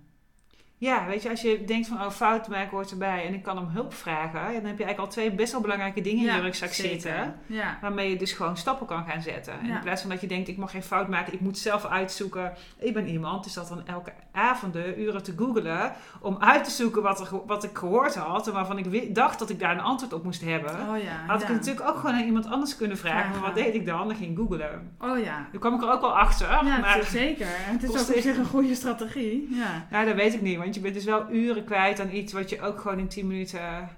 Ja, 0.80 1.06
weet 1.06 1.22
je, 1.22 1.30
als 1.30 1.40
je 1.40 1.64
denkt 1.64 1.86
van, 1.88 2.00
oh, 2.00 2.10
fout 2.10 2.48
maken 2.48 2.70
hoort 2.70 2.90
erbij 2.90 3.26
en 3.26 3.34
ik 3.34 3.42
kan 3.42 3.58
om 3.58 3.68
hulp 3.68 3.94
vragen, 3.94 4.40
ja, 4.40 4.46
dan 4.46 4.52
heb 4.52 4.78
je 4.78 4.84
eigenlijk 4.84 4.98
al 4.98 5.06
twee 5.06 5.30
best 5.32 5.52
wel 5.52 5.60
belangrijke 5.60 6.00
dingen 6.00 6.26
in 6.28 6.34
je 6.34 6.40
rugzak 6.40 6.72
zeker. 6.72 6.90
zitten. 6.90 7.34
Ja. 7.46 7.78
Waarmee 7.80 8.10
je 8.10 8.16
dus 8.16 8.32
gewoon 8.32 8.56
stappen 8.56 8.86
kan 8.86 9.04
gaan 9.04 9.22
zetten. 9.22 9.52
En 9.60 9.66
Ja. 9.66 9.74
in 9.74 9.80
plaats 9.80 10.00
van 10.00 10.10
dat 10.10 10.20
je 10.20 10.26
denkt, 10.26 10.48
ik 10.48 10.56
mag 10.56 10.70
geen 10.70 10.82
fout 10.82 11.08
maken, 11.08 11.32
ik 11.32 11.40
moet 11.40 11.58
zelf 11.58 11.84
uitzoeken. 11.86 12.52
Ik 12.78 12.94
ben 12.94 13.08
iemand, 13.08 13.44
dus 13.44 13.52
dat 13.52 13.68
dan 13.68 13.86
elke 13.86 14.12
avond 14.32 14.72
de 14.72 14.94
uren 14.96 15.22
te 15.22 15.32
googelen 15.36 15.92
om 16.20 16.36
uit 16.40 16.64
te 16.64 16.70
zoeken 16.70 17.02
wat, 17.02 17.20
er, 17.20 17.46
wat 17.46 17.64
ik 17.64 17.76
gehoord 17.78 18.14
had. 18.14 18.46
En 18.46 18.52
waarvan 18.52 18.78
ik 18.78 19.14
dacht 19.14 19.38
dat 19.38 19.50
ik 19.50 19.58
daar 19.58 19.72
een 19.72 19.80
antwoord 19.80 20.12
op 20.12 20.24
moest 20.24 20.40
hebben. 20.40 20.70
Oh 20.70 21.02
ja. 21.02 21.24
Had 21.26 21.40
ja. 21.40 21.46
ik 21.46 21.52
het 21.52 21.56
natuurlijk 21.66 21.88
ook 21.88 21.96
gewoon 21.96 22.14
aan 22.14 22.24
iemand 22.24 22.46
anders 22.46 22.76
kunnen 22.76 22.96
vragen. 22.98 23.30
Maar 23.30 23.40
wat 23.40 23.54
deed 23.54 23.74
ik 23.74 23.86
dan? 23.86 24.08
Dan 24.08 24.16
ging 24.16 24.36
googelen. 24.36 24.92
Oh 24.98 25.18
ja. 25.18 25.48
Nu 25.52 25.58
kwam 25.58 25.74
ik 25.74 25.82
er 25.82 25.90
ook 25.92 26.00
wel 26.00 26.18
achter. 26.18 26.48
Ja, 26.48 26.78
maar 26.78 27.04
zeker. 27.04 27.46
Het 27.48 27.82
is 27.82 27.88
ook 27.90 28.16
op 28.16 28.22
zich 28.22 28.36
een 28.36 28.44
goede 28.44 28.74
strategie. 28.74 29.48
Ja. 29.50 29.86
nou, 29.90 30.06
dat 30.06 30.14
weet 30.14 30.34
ik 30.34 30.40
niet. 30.40 30.58
Want 30.70 30.82
je 30.84 30.90
bent 30.90 30.94
dus 30.94 31.04
wel 31.04 31.30
uren 31.32 31.64
kwijt 31.64 32.00
aan 32.00 32.10
iets 32.14 32.32
wat 32.32 32.50
je 32.50 32.60
ook 32.62 32.80
gewoon 32.80 32.98
in 32.98 33.08
10 33.08 33.26
minuten... 33.26 33.88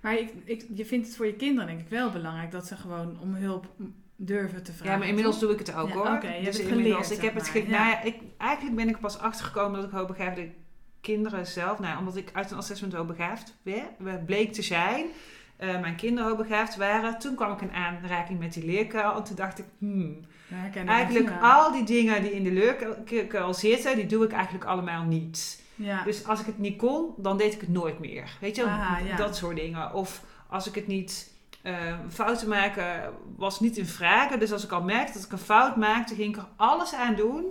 Maar 0.00 0.18
ik, 0.18 0.32
ik, 0.44 0.64
je 0.74 0.84
vindt 0.84 1.06
het 1.06 1.16
voor 1.16 1.26
je 1.26 1.34
kinderen 1.34 1.66
denk 1.68 1.80
ik 1.80 1.88
wel 1.88 2.10
belangrijk 2.10 2.50
dat 2.50 2.66
ze 2.66 2.76
gewoon 2.76 3.18
om 3.20 3.34
hulp 3.34 3.66
durven 4.16 4.62
te 4.62 4.72
vragen. 4.72 4.92
Ja, 4.92 4.98
maar 4.98 5.08
inmiddels 5.08 5.38
doe 5.38 5.52
ik 5.52 5.58
het 5.58 5.74
ook 5.74 5.88
Ja, 5.88 5.94
hoor. 5.94 6.06
oké, 6.08 6.26
je 6.26 6.32
hebt 6.32 6.44
dus 6.44 6.56
het 6.58 6.66
inmiddels, 6.68 7.06
geleerd, 7.06 7.22
ik 7.22 7.24
heb 7.24 7.34
het 7.34 7.48
ge- 7.48 7.58
nou 7.58 7.70
ja. 7.70 7.88
ja, 7.90 8.02
ik, 8.02 8.16
eigenlijk 8.38 8.76
ben 8.76 8.88
ik 8.88 9.00
pas 9.00 9.18
achtergekomen 9.18 9.80
dat 9.80 9.90
ik 9.90 9.96
hoogbegaafde 9.96 10.48
kinderen 11.00 11.46
zelf, 11.46 11.78
nou, 11.78 11.98
omdat 11.98 12.16
ik 12.16 12.30
uit 12.32 12.50
een 12.50 12.56
assessment 12.56 12.92
hoogbegaafd 12.92 13.54
bleek 14.26 14.52
te 14.52 14.62
zijn. 14.62 15.06
eh, 15.56 15.80
mijn 15.80 15.96
kinderen 15.96 16.28
hoogbegaafd 16.30 16.76
waren. 16.76 17.18
Toen 17.18 17.34
kwam 17.34 17.52
ik 17.52 17.60
in 17.60 17.72
aanraking 17.72 18.38
met 18.38 18.52
die 18.52 18.64
leerkuil. 18.64 19.16
En 19.16 19.24
toen 19.24 19.36
dacht 19.36 19.58
ik, 19.58 19.64
hmm, 19.78 20.20
Ja, 20.48 20.84
eigenlijk 20.84 21.32
al 21.42 21.72
die 21.72 21.84
dingen 21.84 22.22
die 22.22 22.32
in 22.32 22.42
de 22.42 22.52
leerkuil 23.06 23.54
zitten, 23.54 23.96
die 23.96 24.06
doe 24.06 24.24
ik 24.24 24.32
eigenlijk 24.32 24.64
allemaal 24.64 25.04
niet. 25.04 25.61
Ja. 25.82 26.04
Dus 26.04 26.26
als 26.26 26.40
ik 26.40 26.46
het 26.46 26.58
niet 26.58 26.78
kon, 26.78 27.14
dan 27.16 27.36
deed 27.36 27.54
ik 27.54 27.60
het 27.60 27.68
nooit 27.68 27.98
meer. 27.98 28.30
Weet 28.40 28.56
je, 28.56 28.62
wel? 28.64 28.72
Aha, 28.72 28.98
ja. 28.98 29.16
dat 29.16 29.36
soort 29.36 29.56
dingen. 29.56 29.94
Of 29.94 30.22
als 30.48 30.66
ik 30.66 30.74
het 30.74 30.86
niet 30.86 31.30
Uh, 31.62 31.94
fouten 32.08 32.48
maken 32.48 33.12
was 33.36 33.60
niet 33.60 33.76
in 33.76 33.86
vragen. 33.86 34.38
Dus 34.38 34.52
als 34.52 34.64
ik 34.64 34.72
al 34.72 34.82
merkte 34.82 35.12
dat 35.12 35.24
ik 35.24 35.32
een 35.32 35.38
fout 35.38 35.76
maakte, 35.76 36.14
ging 36.14 36.36
ik 36.36 36.42
er 36.42 36.48
alles 36.56 36.94
aan 36.94 37.14
doen 37.14 37.44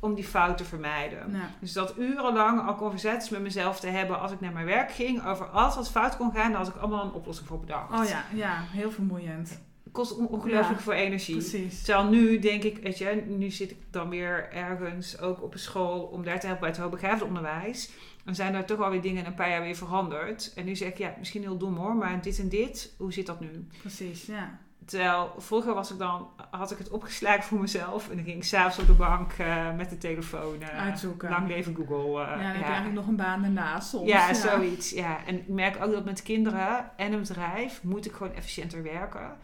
om 0.00 0.14
die 0.14 0.24
fout 0.24 0.56
te 0.56 0.64
vermijden. 0.64 1.40
Dus 1.60 1.72
dat 1.72 1.94
urenlang 1.98 2.66
al 2.66 2.76
conversaties 2.76 3.30
met 3.30 3.40
mezelf 3.40 3.80
te 3.80 3.86
hebben 3.86 4.20
als 4.20 4.32
ik 4.32 4.40
naar 4.40 4.52
mijn 4.52 4.66
werk 4.66 4.90
ging 4.92 5.26
over 5.26 5.46
alles 5.46 5.74
wat 5.74 5.90
fout 5.90 6.16
kon 6.16 6.32
gaan, 6.32 6.50
daar 6.50 6.60
had 6.60 6.68
ik 6.68 6.76
allemaal 6.76 7.04
een 7.04 7.12
oplossing 7.12 7.48
voor 7.48 7.60
bedacht. 7.60 8.00
Oh 8.00 8.08
ja, 8.08 8.24
ja 8.34 8.60
heel 8.60 8.90
vermoeiend. 8.90 9.60
Kost 9.92 10.16
ongelooflijk 10.16 10.80
veel 10.80 10.92
energie. 10.92 11.36
Precies. 11.36 11.82
Terwijl 11.82 12.08
nu 12.08 12.38
denk 12.38 12.62
ik, 12.62 12.78
weet 12.82 12.98
je, 12.98 13.22
nu 13.26 13.50
zit 13.50 13.70
ik 13.70 13.78
dan 13.90 14.08
weer 14.08 14.52
ergens 14.52 15.20
ook 15.20 15.42
op 15.42 15.52
een 15.52 15.58
school 15.58 16.00
om 16.00 16.24
daar 16.24 16.40
te 16.40 16.46
helpen 16.46 16.64
bij 16.64 16.70
het 16.70 16.78
hoogbegaafd 16.78 17.22
onderwijs. 17.22 17.90
Dan 18.24 18.34
zijn 18.34 18.54
er 18.54 18.64
toch 18.64 18.78
wel 18.78 18.90
weer 18.90 19.02
dingen 19.02 19.20
in 19.20 19.26
een 19.26 19.34
paar 19.34 19.50
jaar 19.50 19.62
weer 19.62 19.76
veranderd. 19.76 20.52
En 20.54 20.64
nu 20.64 20.76
zeg 20.76 20.88
ik, 20.88 20.98
ja, 20.98 21.14
misschien 21.18 21.42
heel 21.42 21.58
dom 21.58 21.76
hoor, 21.76 21.94
maar 21.94 22.22
dit 22.22 22.38
en 22.38 22.48
dit, 22.48 22.94
hoe 22.98 23.12
zit 23.12 23.26
dat 23.26 23.40
nu? 23.40 23.66
Precies, 23.80 24.26
ja. 24.26 24.58
Terwijl 24.84 25.34
vroeger 25.38 25.74
was 25.74 25.90
ik 25.92 25.98
dan, 25.98 26.28
had 26.50 26.70
ik 26.70 26.78
het 26.78 26.88
opgeslagen 26.88 27.42
voor 27.42 27.60
mezelf. 27.60 28.08
En 28.10 28.16
dan 28.16 28.24
ging 28.24 28.36
ik 28.36 28.44
s'avonds 28.44 28.78
op 28.78 28.86
de 28.86 28.92
bank 28.92 29.32
uh, 29.40 29.74
met 29.76 29.90
de 29.90 29.98
telefoon 29.98 30.56
uh, 30.60 30.68
uitzoeken. 30.68 31.30
Lang 31.30 31.48
leven 31.48 31.74
Google. 31.74 32.22
Uh, 32.22 32.28
ja, 32.28 32.36
dan 32.36 32.44
heb 32.44 32.56
je 32.56 32.62
eigenlijk 32.62 32.94
nog 32.94 33.06
een 33.06 33.16
baan 33.16 33.44
ernaast 33.44 33.88
soms. 33.88 34.08
Ja, 34.08 34.28
ja, 34.28 34.34
zoiets. 34.34 34.90
Ja. 34.90 35.26
En 35.26 35.36
ik 35.36 35.48
merk 35.48 35.84
ook 35.84 35.92
dat 35.92 36.04
met 36.04 36.22
kinderen 36.22 36.90
en 36.96 37.12
een 37.12 37.20
bedrijf 37.20 37.82
moet 37.82 38.06
ik 38.06 38.12
gewoon 38.12 38.34
efficiënter 38.34 38.82
werken. 38.82 39.36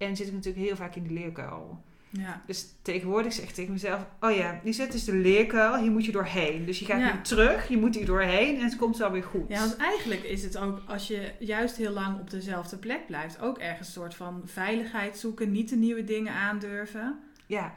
En 0.00 0.16
zit 0.16 0.26
ik 0.26 0.32
natuurlijk 0.32 0.66
heel 0.66 0.76
vaak 0.76 0.94
in 0.94 1.02
de 1.02 1.12
leerkuil. 1.12 1.82
Ja. 2.10 2.42
Dus 2.46 2.74
tegenwoordig 2.82 3.32
zeg 3.32 3.44
ik 3.44 3.54
tegen 3.54 3.72
mezelf: 3.72 4.06
Oh 4.20 4.30
ja, 4.34 4.60
die 4.62 4.72
zit 4.72 4.92
dus 4.92 5.04
de 5.04 5.14
leerkuil, 5.14 5.82
hier 5.82 5.90
moet 5.90 6.04
je 6.04 6.12
doorheen. 6.12 6.64
Dus 6.66 6.78
je 6.78 6.84
gaat 6.84 7.00
ja. 7.00 7.14
nu 7.14 7.22
terug, 7.22 7.68
je 7.68 7.78
moet 7.78 7.94
hier 7.94 8.06
doorheen 8.06 8.56
en 8.56 8.64
het 8.64 8.76
komt 8.76 8.96
wel 8.96 9.10
weer 9.10 9.22
goed. 9.22 9.48
Ja, 9.48 9.58
want 9.58 9.76
eigenlijk 9.76 10.22
is 10.22 10.42
het 10.42 10.58
ook 10.58 10.82
als 10.86 11.06
je 11.06 11.32
juist 11.38 11.76
heel 11.76 11.92
lang 11.92 12.20
op 12.20 12.30
dezelfde 12.30 12.76
plek 12.76 13.06
blijft, 13.06 13.40
ook 13.40 13.58
ergens 13.58 13.86
een 13.86 13.92
soort 13.92 14.14
van 14.14 14.42
veiligheid 14.44 15.18
zoeken, 15.18 15.50
niet 15.50 15.68
de 15.68 15.76
nieuwe 15.76 16.04
dingen 16.04 16.32
aandurven. 16.32 17.18
Ja, 17.46 17.74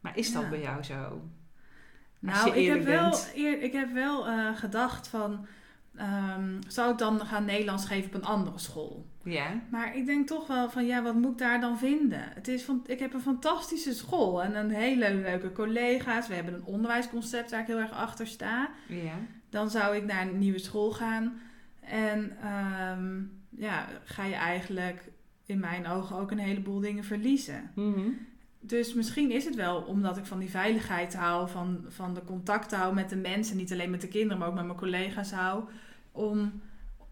maar 0.00 0.16
is 0.16 0.32
dat 0.32 0.50
bij 0.50 0.60
jou 0.60 0.82
zo? 0.82 1.22
Nou, 2.18 2.50
ik 2.54 2.68
heb, 2.68 2.84
wel, 2.84 3.18
eer, 3.34 3.62
ik 3.62 3.72
heb 3.72 3.92
wel 3.92 4.28
uh, 4.28 4.56
gedacht 4.56 5.08
van. 5.08 5.46
Um, 6.00 6.58
zou 6.68 6.92
ik 6.92 6.98
dan 6.98 7.20
gaan 7.20 7.44
Nederlands 7.44 7.84
geven 7.84 8.06
op 8.06 8.14
een 8.14 8.24
andere 8.24 8.58
school? 8.58 9.06
Ja. 9.24 9.60
Maar 9.70 9.96
ik 9.96 10.06
denk 10.06 10.26
toch 10.26 10.46
wel 10.46 10.70
van 10.70 10.86
ja, 10.86 11.02
wat 11.02 11.14
moet 11.14 11.32
ik 11.32 11.38
daar 11.38 11.60
dan 11.60 11.78
vinden? 11.78 12.22
Het 12.34 12.48
is 12.48 12.62
van, 12.62 12.84
ik 12.86 12.98
heb 12.98 13.14
een 13.14 13.20
fantastische 13.20 13.94
school 13.94 14.42
en 14.42 14.56
een 14.56 14.70
hele 14.70 15.14
leuke 15.14 15.52
collega's. 15.52 16.28
We 16.28 16.34
hebben 16.34 16.54
een 16.54 16.64
onderwijsconcept 16.64 17.50
waar 17.50 17.60
ik 17.60 17.66
heel 17.66 17.78
erg 17.78 17.92
achter 17.92 18.26
sta. 18.26 18.70
Ja. 18.88 19.14
Dan 19.50 19.70
zou 19.70 19.96
ik 19.96 20.04
naar 20.04 20.26
een 20.26 20.38
nieuwe 20.38 20.58
school 20.58 20.92
gaan. 20.92 21.40
En 21.80 22.32
um, 22.98 23.40
ja, 23.48 23.86
ga 24.04 24.24
je 24.24 24.34
eigenlijk 24.34 25.10
in 25.46 25.60
mijn 25.60 25.86
ogen 25.86 26.16
ook 26.16 26.30
een 26.30 26.38
heleboel 26.38 26.80
dingen 26.80 27.04
verliezen. 27.04 27.70
Mm 27.74 28.18
Dus 28.60 28.94
misschien 28.94 29.30
is 29.30 29.44
het 29.44 29.54
wel 29.54 29.80
omdat 29.80 30.16
ik 30.16 30.26
van 30.26 30.38
die 30.38 30.50
veiligheid 30.50 31.14
hou, 31.14 31.48
van, 31.48 31.84
van 31.88 32.14
de 32.14 32.24
contact 32.24 32.74
hou 32.74 32.94
met 32.94 33.08
de 33.08 33.16
mensen, 33.16 33.56
niet 33.56 33.72
alleen 33.72 33.90
met 33.90 34.00
de 34.00 34.08
kinderen, 34.08 34.38
maar 34.38 34.48
ook 34.48 34.54
met 34.54 34.64
mijn 34.64 34.78
collega's 34.78 35.32
hou, 35.32 35.64
om 36.12 36.60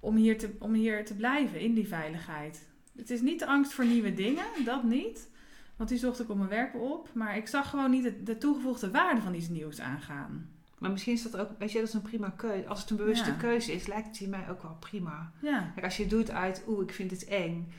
om 0.00 0.16
hier, 0.16 0.38
te, 0.38 0.50
om 0.58 0.72
hier 0.72 1.04
te 1.04 1.14
blijven 1.14 1.60
in 1.60 1.74
die 1.74 1.88
veiligheid. 1.88 2.68
Het 2.96 3.10
is 3.10 3.20
niet 3.20 3.38
de 3.38 3.46
angst 3.46 3.72
voor 3.72 3.84
nieuwe 3.84 4.14
dingen, 4.14 4.44
dat 4.64 4.84
niet. 4.84 5.28
Want 5.76 5.88
die 5.88 5.98
zocht 5.98 6.20
ik 6.20 6.30
op 6.30 6.36
mijn 6.36 6.48
werk 6.48 6.74
op. 6.74 7.08
Maar 7.12 7.36
ik 7.36 7.48
zag 7.48 7.70
gewoon 7.70 7.90
niet 7.90 8.02
de, 8.02 8.22
de 8.22 8.38
toegevoegde 8.38 8.90
waarde 8.90 9.20
van 9.20 9.34
iets 9.34 9.48
nieuws 9.48 9.80
aangaan. 9.80 10.50
Maar 10.78 10.90
misschien 10.90 11.12
is 11.12 11.22
dat 11.22 11.36
ook, 11.36 11.48
weet 11.58 11.72
je, 11.72 11.78
dat 11.78 11.88
is 11.88 11.94
een 11.94 12.02
prima 12.02 12.32
keuze. 12.36 12.66
Als 12.66 12.80
het 12.80 12.90
een 12.90 12.96
bewuste 12.96 13.36
keuze 13.36 13.72
is, 13.72 13.86
lijkt 13.86 14.18
het 14.18 14.28
mij 14.28 14.50
ook 14.50 14.62
wel 14.62 14.76
prima. 14.80 15.32
Ja. 15.40 15.70
Kijk, 15.74 15.84
als 15.84 15.96
je 15.96 16.06
doet 16.06 16.30
uit, 16.30 16.64
oeh, 16.66 16.82
ik 16.82 16.92
vind 16.92 17.10
het 17.10 17.24
eng. 17.24 17.72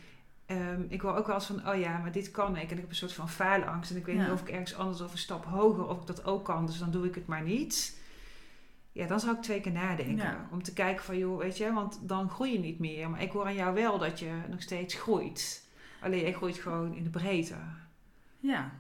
Um, 0.47 0.86
ik 0.89 1.01
wil 1.01 1.15
ook 1.15 1.27
wel 1.27 1.36
eens 1.36 1.45
van, 1.45 1.67
oh 1.67 1.79
ja, 1.79 1.97
maar 1.97 2.12
dit 2.12 2.31
kan 2.31 2.57
ik. 2.57 2.69
En 2.69 2.75
ik 2.75 2.81
heb 2.81 2.89
een 2.89 2.95
soort 2.95 3.13
van 3.13 3.29
faalangst. 3.29 3.91
En 3.91 3.97
ik 3.97 4.05
weet 4.05 4.17
niet 4.17 4.29
of 4.29 4.41
ik 4.41 4.49
ergens 4.49 4.75
anders 4.75 5.01
of 5.01 5.12
een 5.12 5.17
stap 5.17 5.45
hoger, 5.45 5.88
of 5.88 6.01
ik 6.01 6.07
dat 6.07 6.25
ook 6.25 6.45
kan. 6.45 6.65
Dus 6.65 6.79
dan 6.79 6.91
doe 6.91 7.05
ik 7.05 7.15
het 7.15 7.27
maar 7.27 7.43
niet. 7.43 7.99
Ja, 8.91 9.08
dan 9.08 9.19
zou 9.19 9.36
ik 9.36 9.41
twee 9.41 9.62
keer 9.62 9.71
nadenken. 9.71 10.47
Om 10.51 10.63
te 10.63 10.73
kijken 10.73 11.04
van, 11.04 11.17
joh, 11.17 11.38
weet 11.38 11.58
je, 11.58 11.73
want 11.73 11.99
dan 12.04 12.30
groei 12.30 12.51
je 12.51 12.60
niet 12.60 12.80
meer. 12.80 13.10
Maar 13.10 13.21
ik 13.21 13.32
hoor 13.32 13.45
aan 13.45 13.56
jou 13.56 13.73
wel 13.73 13.97
dat 13.97 14.19
je 14.19 14.32
nog 14.49 14.62
steeds 14.62 14.93
groeit. 14.93 15.69
Alleen, 16.01 16.25
je 16.25 16.34
groeit 16.34 16.58
gewoon 16.58 16.95
in 16.95 17.04
de 17.04 17.10
breedte. 17.10 17.56
Ja, 18.39 18.71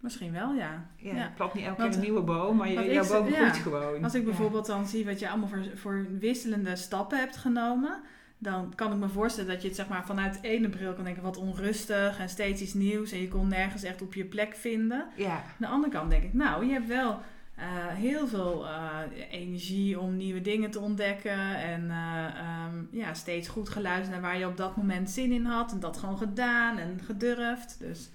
misschien 0.00 0.32
wel, 0.32 0.52
ja. 0.52 0.90
Ja, 0.96 1.14
ja. 1.14 1.32
plant 1.36 1.54
niet 1.54 1.64
elke 1.64 1.82
keer 1.82 1.94
een 1.94 2.00
nieuwe 2.00 2.20
boom, 2.20 2.56
maar 2.56 2.68
je, 2.68 2.92
jouw 2.92 3.08
boom 3.08 3.32
groeit 3.32 3.56
gewoon. 3.56 4.04
Als 4.04 4.14
ik 4.14 4.24
bijvoorbeeld 4.24 4.66
dan 4.66 4.86
zie 4.86 5.04
wat 5.04 5.18
je 5.18 5.28
allemaal 5.28 5.48
voor, 5.48 5.64
voor 5.74 6.06
wisselende 6.18 6.76
stappen 6.76 7.18
hebt 7.18 7.36
genomen... 7.36 8.00
dan 8.38 8.74
kan 8.74 8.92
ik 8.92 8.98
me 8.98 9.08
voorstellen 9.08 9.50
dat 9.50 9.62
je 9.62 9.68
het 9.68 9.76
zeg 9.76 9.88
maar 9.88 10.06
vanuit 10.06 10.42
de 10.42 10.48
ene 10.48 10.68
bril 10.68 10.92
kan 10.92 11.04
denken... 11.04 11.22
wat 11.22 11.36
onrustig 11.36 12.18
en 12.18 12.28
steeds 12.28 12.62
iets 12.62 12.74
nieuws... 12.74 13.12
en 13.12 13.20
je 13.20 13.28
kon 13.28 13.48
nergens 13.48 13.82
echt 13.82 14.02
op 14.02 14.14
je 14.14 14.24
plek 14.24 14.56
vinden. 14.56 15.06
Ja. 15.16 15.34
Aan 15.34 15.42
de 15.58 15.66
andere 15.66 15.92
kant 15.92 16.10
denk 16.10 16.22
ik, 16.22 16.34
nou, 16.34 16.66
je 16.66 16.72
hebt 16.72 16.86
wel 16.86 17.20
uh, 17.58 17.64
heel 17.86 18.26
veel 18.26 18.64
uh, 18.64 18.98
energie 19.30 20.00
om 20.00 20.16
nieuwe 20.16 20.40
dingen 20.40 20.70
te 20.70 20.80
ontdekken. 20.80 21.56
En 21.56 21.84
uh, 21.84 22.24
um, 22.66 22.88
ja, 22.90 23.14
steeds 23.14 23.48
goed 23.48 23.68
geluisterd 23.68 24.10
naar 24.10 24.20
waar 24.20 24.38
je 24.38 24.46
op 24.46 24.56
dat 24.56 24.76
moment 24.76 25.10
zin 25.10 25.32
in 25.32 25.44
had. 25.44 25.72
En 25.72 25.80
dat 25.80 25.96
gewoon 25.96 26.18
gedaan 26.18 26.78
en 26.78 27.00
gedurfd. 27.04 27.76
Dus, 27.78 28.10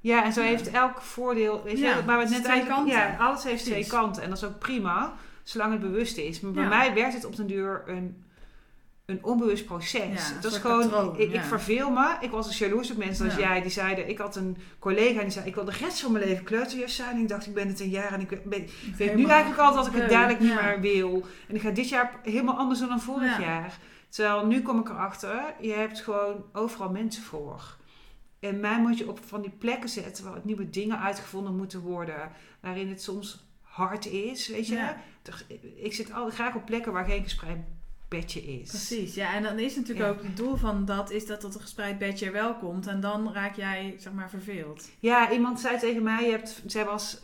ja, 0.00 0.24
en 0.24 0.32
zo 0.32 0.40
heeft 0.40 0.70
elk 0.70 1.00
voordeel. 1.00 1.62
Weet 1.62 1.78
je, 1.78 1.84
ja, 1.84 2.00
maar 2.06 2.18
we 2.18 2.28
net 2.28 2.44
twee 2.44 2.66
kanten. 2.66 2.94
Ja, 2.94 3.16
alles 3.18 3.44
heeft 3.44 3.64
Precies. 3.64 3.86
twee 3.88 4.00
kanten. 4.00 4.22
En 4.22 4.28
dat 4.28 4.38
is 4.38 4.44
ook 4.44 4.58
prima, 4.58 5.12
zolang 5.42 5.72
het 5.72 5.80
bewust 5.80 6.16
is. 6.16 6.40
Maar 6.40 6.52
bij 6.52 6.62
ja. 6.62 6.68
mij 6.68 6.94
werd 6.94 7.12
het 7.12 7.24
op 7.24 7.36
den 7.36 7.46
duur 7.46 7.82
een 7.86 8.24
een 9.06 9.24
onbewust 9.24 9.64
proces. 9.64 10.28
Ja, 10.28 10.40
dat 10.40 10.52
is 10.52 10.58
gewoon, 10.58 11.18
ik, 11.18 11.32
ik, 11.32 11.40
verveel 11.40 11.90
me. 11.90 12.16
Ik 12.20 12.30
was 12.30 12.46
een 12.46 12.66
jaloers 12.66 12.90
op 12.90 12.96
mensen 12.96 13.24
als 13.24 13.34
jij. 13.34 13.62
Die 13.62 13.70
zeiden, 13.70 14.08
ik 14.08 14.18
had 14.18 14.36
een 14.36 14.56
collega 14.78 15.20
die 15.20 15.30
zei, 15.30 15.46
ik 15.46 15.54
wil 15.54 15.64
de 15.64 15.72
rest 15.80 16.00
van 16.00 16.12
mijn 16.12 16.24
leven 16.24 16.44
kleuterjuf 16.44 16.90
zijn. 16.90 17.16
En 17.16 17.22
ik 17.22 17.28
dacht, 17.28 17.46
ik 17.46 17.54
ben 17.54 17.68
het 17.68 17.80
een 17.80 17.88
jaar 17.88 18.12
en 18.12 18.20
ik 18.20 18.28
ben, 18.28 18.66
weet 18.96 19.14
nu 19.14 19.26
eigenlijk 19.26 19.60
al 19.60 19.74
dat 19.74 19.86
ik 19.86 19.92
het 19.92 20.10
dadelijk 20.10 20.40
niet 20.40 20.54
meer 20.54 20.80
wil. 20.80 21.26
En 21.48 21.54
ik 21.54 21.60
ga 21.60 21.70
dit 21.70 21.88
jaar 21.88 22.20
helemaal 22.22 22.56
anders 22.56 22.78
doen 22.78 22.88
dan 22.88 23.00
vorig 23.00 23.40
jaar. 23.40 23.78
Terwijl 24.08 24.46
nu 24.46 24.62
kom 24.62 24.80
ik 24.80 24.88
erachter, 24.88 25.54
je 25.60 25.72
hebt 25.72 26.00
gewoon 26.00 26.44
overal 26.52 26.90
mensen 26.90 27.22
voor. 27.22 27.76
En 28.40 28.60
mij 28.60 28.80
moet 28.80 28.98
je 28.98 29.08
op 29.08 29.20
van 29.26 29.42
die 29.42 29.50
plekken 29.50 29.88
zetten 29.88 30.24
waar 30.24 30.40
nieuwe 30.42 30.70
dingen 30.70 30.98
uitgevonden 30.98 31.56
moeten 31.56 31.80
worden. 31.80 32.30
Waarin 32.60 32.88
het 32.88 33.02
soms 33.02 33.44
hard 33.60 34.06
is, 34.06 34.48
weet 34.48 34.66
je. 34.66 34.94
Ik 35.76 35.92
zit 35.92 36.12
altijd 36.12 36.34
graag 36.34 36.54
op 36.54 36.64
plekken 36.64 36.92
waar 36.92 37.04
geen 37.04 37.22
gesprek 37.22 37.58
bedje 38.20 38.40
is. 38.40 38.68
Precies, 38.68 39.14
ja. 39.14 39.34
En 39.34 39.42
dan 39.42 39.58
is 39.58 39.76
natuurlijk 39.76 40.08
ook 40.08 40.22
het 40.22 40.36
doel 40.36 40.56
van 40.56 40.84
dat 40.84 41.10
is 41.10 41.26
dat 41.26 41.42
het 41.42 41.54
een 41.54 41.60
gespreid 41.60 41.98
bedje 41.98 42.26
er 42.26 42.32
wel 42.32 42.54
komt. 42.54 42.86
En 42.86 43.00
dan 43.00 43.32
raak 43.32 43.56
jij, 43.56 43.94
zeg 43.98 44.12
maar, 44.12 44.30
verveeld. 44.30 44.90
Ja, 44.98 45.32
iemand 45.32 45.60
zei 45.60 45.78
tegen 45.78 46.02
mij, 46.02 46.24
je 46.24 46.30
hebt, 46.30 46.62
zij 46.66 46.84
was, 46.84 47.18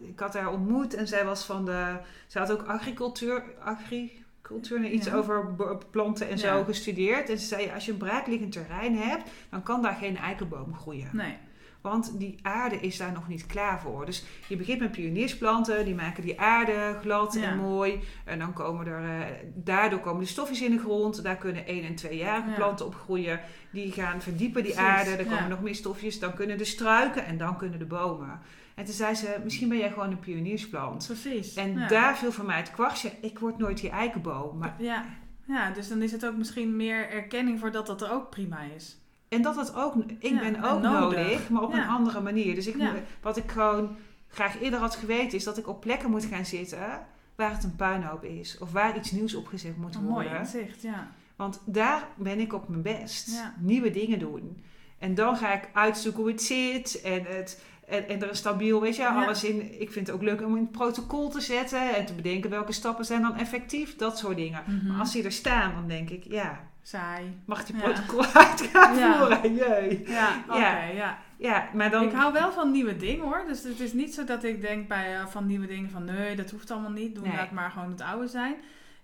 ik 0.00 0.18
had 0.18 0.34
haar 0.34 0.52
ontmoet 0.52 0.94
en 0.94 1.08
zij 1.08 1.24
was 1.24 1.44
van 1.44 1.64
de, 1.64 1.96
zij 2.26 2.40
had 2.40 2.52
ook 2.52 2.62
agricultuur, 2.62 3.44
agricultuur, 3.58 4.84
iets 4.84 5.06
ja. 5.06 5.14
over 5.14 5.54
planten 5.90 6.28
en 6.28 6.38
zo 6.38 6.64
gestudeerd. 6.64 7.28
En 7.28 7.38
ze 7.38 7.46
zei, 7.46 7.70
als 7.74 7.84
je 7.84 7.92
een 7.92 7.98
braakliggend 7.98 8.52
terrein 8.52 8.96
hebt, 8.96 9.30
dan 9.50 9.62
kan 9.62 9.82
daar 9.82 9.96
geen 9.96 10.16
eikenboom 10.16 10.74
groeien. 10.74 11.10
Nee. 11.12 11.36
Want 11.80 12.18
die 12.18 12.38
aarde 12.42 12.76
is 12.76 12.96
daar 12.96 13.12
nog 13.12 13.28
niet 13.28 13.46
klaar 13.46 13.80
voor. 13.80 14.06
Dus 14.06 14.24
je 14.48 14.56
begint 14.56 14.80
met 14.80 14.92
pioniersplanten, 14.92 15.84
die 15.84 15.94
maken 15.94 16.22
die 16.22 16.40
aarde 16.40 16.98
glad 17.00 17.36
en 17.36 17.58
mooi. 17.58 18.00
En 18.24 18.38
dan 18.38 18.52
komen 18.52 18.86
er, 18.86 19.02
uh, 19.02 19.26
daardoor 19.54 20.00
komen 20.00 20.20
de 20.20 20.28
stofjes 20.28 20.62
in 20.62 20.70
de 20.70 20.78
grond. 20.78 21.22
Daar 21.22 21.36
kunnen 21.36 21.66
één 21.66 21.84
en 21.84 21.94
tweejarige 21.94 22.48
ja. 22.48 22.54
planten 22.54 22.86
op 22.86 22.94
groeien. 22.94 23.40
Die 23.72 23.92
gaan 23.92 24.20
verdiepen 24.20 24.62
die 24.62 24.78
aarde. 24.78 25.10
Er 25.10 25.24
komen 25.24 25.48
nog 25.48 25.60
meer 25.62 25.74
stofjes. 25.74 26.18
Dan 26.18 26.34
kunnen 26.34 26.58
de 26.58 26.64
struiken 26.64 27.24
en 27.24 27.38
dan 27.38 27.56
kunnen 27.56 27.78
de 27.78 27.84
bomen. 27.84 28.40
En 28.74 28.84
toen 28.84 28.94
zei 28.94 29.14
ze, 29.14 29.40
misschien 29.44 29.68
ben 29.68 29.78
jij 29.78 29.90
gewoon 29.90 30.10
een 30.10 30.18
pioniersplant. 30.18 31.06
Precies. 31.06 31.54
En 31.54 31.88
daar 31.88 32.18
viel 32.18 32.32
voor 32.32 32.44
mij 32.44 32.56
het 32.56 32.70
kwartje. 32.70 33.12
Ik 33.20 33.38
word 33.38 33.58
nooit 33.58 33.80
die 33.80 33.90
eikenboom. 33.90 34.58
Maar 34.58 34.74
ja. 34.78 35.04
ja, 35.46 35.70
dus 35.70 35.88
dan 35.88 36.02
is 36.02 36.12
het 36.12 36.26
ook 36.26 36.36
misschien 36.36 36.76
meer 36.76 37.10
erkenning 37.10 37.58
voor 37.60 37.70
dat 37.70 37.86
dat 37.86 38.02
er 38.02 38.10
ook 38.12 38.30
prima 38.30 38.62
is. 38.76 38.98
En 39.30 39.42
dat 39.42 39.56
het 39.56 39.74
ook, 39.74 39.94
ik 40.18 40.40
ben 40.40 40.62
ook 40.62 40.82
nodig. 40.82 41.48
maar 41.48 41.62
op 41.62 41.72
een 41.72 41.86
andere 41.86 42.20
manier. 42.20 42.54
Dus 42.54 42.66
ik, 42.66 42.76
wat 43.22 43.36
ik 43.36 43.50
gewoon 43.50 43.96
graag 44.28 44.60
eerder 44.60 44.78
had 44.78 44.94
geweten, 44.94 45.38
is 45.38 45.44
dat 45.44 45.58
ik 45.58 45.68
op 45.68 45.80
plekken 45.80 46.10
moet 46.10 46.24
gaan 46.24 46.44
zitten 46.44 47.06
waar 47.34 47.52
het 47.52 47.64
een 47.64 47.76
puinhoop 47.76 48.24
is. 48.24 48.58
Of 48.58 48.72
waar 48.72 48.96
iets 48.96 49.10
nieuws 49.10 49.34
opgezet 49.34 49.76
moet 49.76 49.94
worden. 49.94 50.10
Mooi 50.10 50.38
inzicht, 50.38 50.82
ja. 50.82 51.10
Want 51.36 51.60
daar 51.64 52.08
ben 52.16 52.40
ik 52.40 52.52
op 52.52 52.68
mijn 52.68 52.82
best. 52.82 53.42
Nieuwe 53.58 53.90
dingen 53.90 54.18
doen. 54.18 54.62
En 54.98 55.14
dan 55.14 55.36
ga 55.36 55.52
ik 55.52 55.68
uitzoeken 55.72 56.22
hoe 56.22 56.30
het 56.30 56.42
zit. 56.42 57.00
En, 57.00 57.24
het, 57.24 57.64
en, 57.86 58.08
en 58.08 58.22
er 58.22 58.30
is 58.30 58.38
stabiel, 58.38 58.80
weet 58.80 58.96
je, 58.96 59.08
alles 59.08 59.44
in. 59.44 59.80
Ik 59.80 59.92
vind 59.92 60.06
het 60.06 60.16
ook 60.16 60.22
leuk 60.22 60.42
om 60.42 60.56
in 60.56 60.62
het 60.62 60.72
protocol 60.72 61.28
te 61.28 61.40
zetten. 61.40 61.94
En 61.96 62.06
te 62.06 62.14
bedenken 62.14 62.50
welke 62.50 62.72
stappen 62.72 63.04
zijn 63.04 63.22
dan 63.22 63.36
effectief. 63.36 63.96
Dat 63.96 64.18
soort 64.18 64.36
dingen. 64.36 64.62
Mhm. 64.66 64.86
Maar 64.86 65.00
als 65.00 65.12
die 65.12 65.24
er 65.24 65.32
staan, 65.32 65.74
dan 65.74 65.88
denk 65.88 66.10
ik, 66.10 66.24
ja, 66.24 66.69
saai. 66.82 67.40
Mag 67.44 67.64
die 67.64 67.76
protocol 67.76 68.22
ja. 68.32 68.48
uit 68.48 68.60
gaan 68.60 68.96
voeren? 68.96 69.54
Jee. 69.54 70.02
Ja, 70.06 70.44
oké, 70.48 70.58
ja. 70.58 70.84
ja. 70.84 71.18
ja. 71.36 71.68
maar 71.74 71.90
dan... 71.90 72.02
Ik 72.02 72.12
hou 72.12 72.32
wel 72.32 72.52
van 72.52 72.70
nieuwe 72.70 72.96
dingen 72.96 73.24
hoor. 73.24 73.44
Dus 73.46 73.62
het 73.62 73.80
is 73.80 73.92
niet 73.92 74.14
zo 74.14 74.24
dat 74.24 74.44
ik 74.44 74.60
denk 74.60 74.88
bij 74.88 75.14
uh, 75.14 75.26
van 75.26 75.46
nieuwe 75.46 75.66
dingen 75.66 75.90
van 75.90 76.04
nee, 76.04 76.36
dat 76.36 76.50
hoeft 76.50 76.70
allemaal 76.70 76.90
niet. 76.90 77.14
Doe 77.14 77.26
nee. 77.26 77.36
laat 77.36 77.50
maar 77.50 77.70
gewoon 77.70 77.90
het 77.90 78.00
oude 78.00 78.28
zijn. 78.28 78.52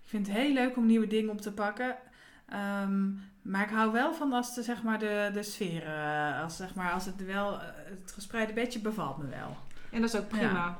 Ik 0.03 0.13
vind 0.13 0.27
het 0.27 0.35
heel 0.35 0.53
leuk 0.53 0.77
om 0.77 0.85
nieuwe 0.85 1.07
dingen 1.07 1.29
op 1.31 1.41
te 1.41 1.53
pakken. 1.53 1.95
Ehm, 2.49 3.09
maar 3.41 3.63
ik 3.63 3.69
hou 3.69 3.91
wel 3.91 4.13
van 4.13 4.33
als 4.33 4.55
de, 4.55 4.63
zeg 4.63 4.83
maar, 4.83 4.99
de, 4.99 5.29
de 5.33 5.43
sfeer, 5.43 5.83
eh, 5.85 6.43
als, 6.43 6.55
zeg 6.55 6.75
maar, 6.75 6.91
als 6.91 7.05
het 7.05 7.25
wel, 7.25 7.53
eh, 7.53 7.67
het 8.01 8.11
gespreide 8.11 8.53
bedje 8.53 8.79
bevalt 8.79 9.17
me 9.17 9.27
wel. 9.27 9.57
En 9.91 10.01
dat 10.01 10.13
is 10.13 10.19
ook 10.19 10.27
prima. 10.27 10.51
Ja. 10.51 10.77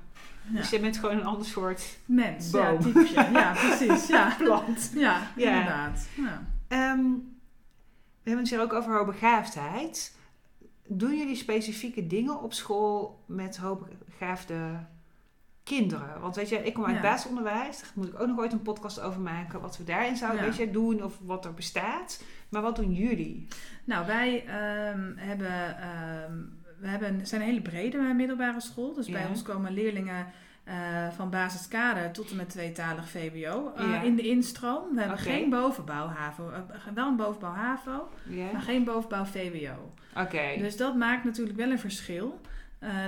Dus 0.50 0.70
je 0.70 0.80
bent 0.80 0.98
gewoon 0.98 1.18
een 1.18 1.26
ander 1.26 1.46
soort 1.46 1.98
Mens, 2.06 2.50
Boom. 2.50 2.64
ja, 2.64 2.78
typje. 2.78 3.30
Ja, 3.32 3.52
precies. 3.52 4.08
Ja, 4.08 4.34
plant. 4.44 4.92
ja, 4.94 5.22
Ja. 5.36 5.50
inderdaad. 5.50 6.08
Ja. 6.16 6.42
Ehm, 6.68 7.04
we 8.24 8.30
hebben 8.34 8.44
het 8.44 8.50
hier 8.50 8.62
ook 8.62 8.74
over 8.74 8.94
hoogbegaafdheid. 8.98 10.16
Doen 10.88 11.18
jullie 11.18 11.36
specifieke 11.36 12.08
dingen 12.08 12.42
op 12.42 12.54
school 12.54 13.24
met 13.26 13.58
hoogbegaafde 13.58 14.86
kinderen? 15.64 16.22
Want 16.22 16.36
weet 16.36 16.50
je, 16.50 16.64
ik 16.64 16.74
kom 16.74 16.86
uit 16.86 16.96
Ja. 16.96 17.02
basisonderwijs. 17.02 17.80
Daar 17.82 17.92
moet 17.96 18.08
ik 18.08 18.20
ook 18.20 18.28
nog 18.28 18.38
ooit 18.40 18.54
een 18.54 18.62
podcast 18.62 19.00
over 19.00 19.22
maken. 19.22 19.62
Wat 19.62 19.78
we 19.78 19.84
daarin 19.84 20.16
zouden 20.18 20.42
Ja. 20.42 20.48
weet 20.48 20.58
je, 20.58 20.72
doen 20.72 21.04
of 21.04 21.18
wat 21.22 21.46
er 21.46 21.54
bestaat. 21.54 22.24
Maar 22.50 22.62
wat 22.62 22.76
doen 22.76 22.94
jullie? 22.94 23.48
Nou, 23.84 24.06
wij 24.06 24.46
ehm, 24.46 25.12
hebben, 25.16 25.78
ehm, 25.80 26.34
we 26.80 26.88
hebben, 26.88 27.28
zijn 27.28 27.42
een 27.42 27.48
hele 27.48 27.62
brede 27.62 27.98
middelbare 27.98 28.62
school. 28.62 28.94
Dus 28.94 29.10
bij 29.10 29.28
ons 29.28 29.42
komen 29.42 29.72
leerlingen 29.74 30.26
eh, 30.68 30.74
van 31.16 31.30
basiskader 31.30 32.12
tot 32.12 32.30
en 32.30 32.36
met 32.36 32.50
tweetalig 32.50 33.10
VWO 33.10 33.72
eh, 33.76 33.92
Ja. 33.92 34.02
in 34.02 34.16
de 34.16 34.22
instroom. 34.22 34.94
We 34.94 35.00
hebben 35.00 35.18
geen 35.18 35.50
bovenbouw 35.50 36.08
HAVO. 36.08 36.50
eh, 36.50 36.60
wel 36.94 37.08
een 37.08 37.16
bovenbouw 37.16 37.54
HAVO, 37.54 38.10
maar 38.52 38.62
geen 38.62 38.84
bovenbouw 38.84 39.26
VWO. 39.26 39.94
Oké. 40.16 40.42
Dus 40.58 40.78
dat 40.78 40.96
maakt 40.96 41.24
natuurlijk 41.24 41.58
wel 41.58 41.72
een 41.72 41.80
verschil. 41.80 42.42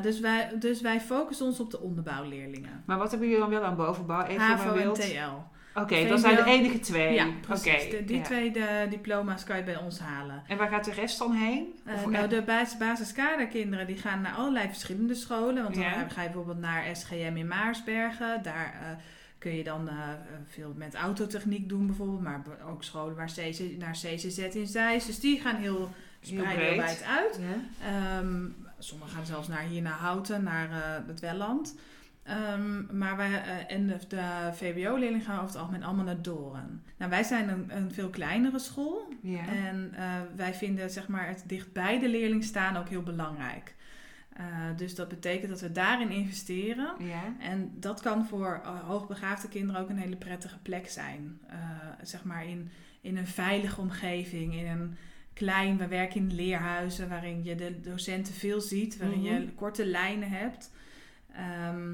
Dus, 0.01 0.19
wij, 0.19 0.51
dus 0.59 0.81
wij 0.81 1.01
focussen 1.01 1.45
ons 1.45 1.59
op 1.59 1.71
de 1.71 1.79
onderbouwleerlingen. 1.79 2.83
Maar 2.85 2.97
wat 2.97 3.09
hebben 3.11 3.27
jullie 3.29 3.43
dan 3.43 3.51
wel 3.53 3.63
aan 3.63 3.75
bovenbouw? 3.75 4.25
Even 4.25 4.41
HAVO 4.45 4.75
en. 4.75 4.93
TL. 4.93 5.57
Oké, 5.73 6.07
dat 6.07 6.19
zijn 6.19 6.35
de 6.35 6.43
enige 6.43 6.79
twee. 6.79 7.13
Ja, 7.13 7.27
precies. 7.41 7.89
De- 7.89 8.05
die 8.05 8.17
ja. 8.17 8.23
twee 8.23 8.51
de 8.51 8.87
diploma's 8.89 9.43
kan 9.43 9.57
je 9.57 9.63
bij 9.63 9.77
ons 9.77 9.99
halen. 9.99 10.43
En 10.47 10.57
waar 10.57 10.67
gaat 10.69 10.85
de 10.85 10.91
rest 10.93 11.17
dan 11.19 11.31
heen? 11.31 11.79
Eh, 11.85 12.05
nou, 12.05 12.27
de 12.27 12.41
basis, 12.41 12.77
basiskaderkinderen 12.77 13.87
die 13.87 13.97
gaan 13.97 14.21
naar 14.21 14.33
allerlei 14.33 14.67
verschillende 14.67 15.15
scholen. 15.15 15.63
Want 15.63 15.75
dan 15.75 15.83
Ja. 15.83 16.07
ga 16.09 16.21
je 16.21 16.27
bijvoorbeeld 16.27 16.59
naar 16.59 16.95
SGM 16.95 17.33
in 17.35 17.47
Maarsbergen. 17.47 18.43
Daar 18.43 18.73
eh, 18.81 18.87
kun 19.37 19.55
je 19.55 19.63
dan 19.63 19.89
eh, 19.89 19.95
veel 20.47 20.73
met 20.77 20.95
autotechniek 20.95 21.69
doen 21.69 21.85
bijvoorbeeld. 21.85 22.21
Maar 22.21 22.41
ook 22.69 22.83
scholen 22.83 23.15
waar 23.15 23.31
CC, 23.35 23.59
naar 23.77 23.91
CCZ 23.93 24.37
in 24.37 24.67
Zeist. 24.67 25.07
Dus 25.07 25.19
die 25.19 25.39
gaan 25.41 25.55
heel 25.55 25.89
spreiden 26.21 26.65
heel 26.65 26.75
breed. 26.75 26.77
wijd 26.77 27.03
uit. 27.03 27.39
Ja. 27.41 27.87
Ehm, 28.17 28.45
sommigen 28.79 29.13
gaan 29.15 29.25
zelfs 29.25 29.47
naar 29.47 29.61
hier 29.63 29.81
naar 29.81 29.97
Houten, 29.99 30.43
naar 30.43 30.69
het 31.07 31.19
Welland. 31.19 31.75
Ehm, 32.29 32.97
maar 32.97 33.17
wij, 33.17 33.41
eh, 33.43 33.75
en 33.75 33.87
de, 33.87 33.97
de 34.07 34.49
VWO-leerlingen 34.53 35.21
gaan 35.25 35.35
over 35.35 35.47
het 35.49 35.57
algemeen 35.57 35.83
allemaal 35.83 36.05
naar 36.05 36.21
Doren. 36.21 36.83
Nou, 36.97 37.11
wij 37.11 37.23
zijn 37.23 37.49
een, 37.49 37.75
een 37.77 37.91
veel 37.93 38.09
kleinere 38.09 38.59
school. 38.59 39.13
Ja. 39.21 39.47
En 39.47 39.91
eh, 39.95 40.13
wij 40.35 40.53
vinden 40.53 40.89
zeg 40.89 41.07
maar, 41.07 41.27
het 41.27 41.43
dichtbij 41.47 41.99
de 41.99 42.09
leerling 42.09 42.43
staan 42.43 42.75
ook 42.77 42.89
heel 42.89 43.03
belangrijk. 43.03 43.75
Eh, 44.33 44.45
dus 44.75 44.95
dat 44.95 45.07
betekent 45.07 45.49
dat 45.49 45.61
we 45.61 45.71
daarin 45.71 46.09
investeren. 46.09 46.93
ja. 46.99 47.21
En 47.39 47.71
dat 47.75 48.01
kan 48.01 48.25
voor 48.27 48.61
hoogbegaafde 48.85 49.47
kinderen 49.47 49.81
ook 49.81 49.89
een 49.89 49.97
hele 49.97 50.15
prettige 50.15 50.57
plek 50.59 50.89
zijn. 50.89 51.39
Zeg 52.01 52.23
maar 52.23 52.45
in, 52.45 52.69
in 53.01 53.17
een 53.17 53.27
veilige 53.27 53.81
omgeving, 53.81 54.53
in 54.55 54.67
een 54.67 54.95
klein, 55.33 55.77
we 55.77 55.87
werken 55.87 56.19
in 56.21 56.33
leerhuizen 56.35 57.09
waarin 57.09 57.43
je 57.43 57.55
de 57.55 57.79
docenten 57.81 58.33
veel 58.33 58.61
ziet, 58.61 58.97
waarin 58.97 59.19
Mhm. 59.21 59.33
je 59.33 59.47
korte 59.55 59.85
lijnen 59.85 60.29
hebt. 60.29 60.71
Ehm, 61.35 61.93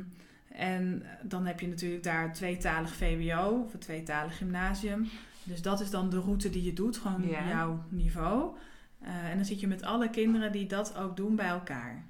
en 0.57 1.03
dan 1.21 1.45
heb 1.45 1.59
je 1.59 1.67
natuurlijk 1.67 2.03
daar 2.03 2.33
tweetalig 2.33 2.93
VWO 2.95 3.61
of 3.65 3.73
een 3.73 3.79
tweetalig 3.79 4.37
gymnasium. 4.37 5.09
Dus 5.43 5.61
dat 5.61 5.81
is 5.81 5.89
dan 5.89 6.09
de 6.09 6.19
route 6.19 6.49
die 6.49 6.63
je 6.63 6.73
doet, 6.73 6.97
gewoon 6.97 7.27
Ja. 7.27 7.47
jouw 7.47 7.83
niveau. 7.89 8.55
Eh, 9.01 9.29
en 9.29 9.35
dan 9.35 9.45
zit 9.45 9.59
je 9.59 9.67
met 9.67 9.83
alle 9.83 10.09
kinderen 10.09 10.51
die 10.51 10.67
dat 10.67 10.97
ook 10.97 11.15
doen 11.15 11.35
bij 11.35 11.47
elkaar. 11.47 12.03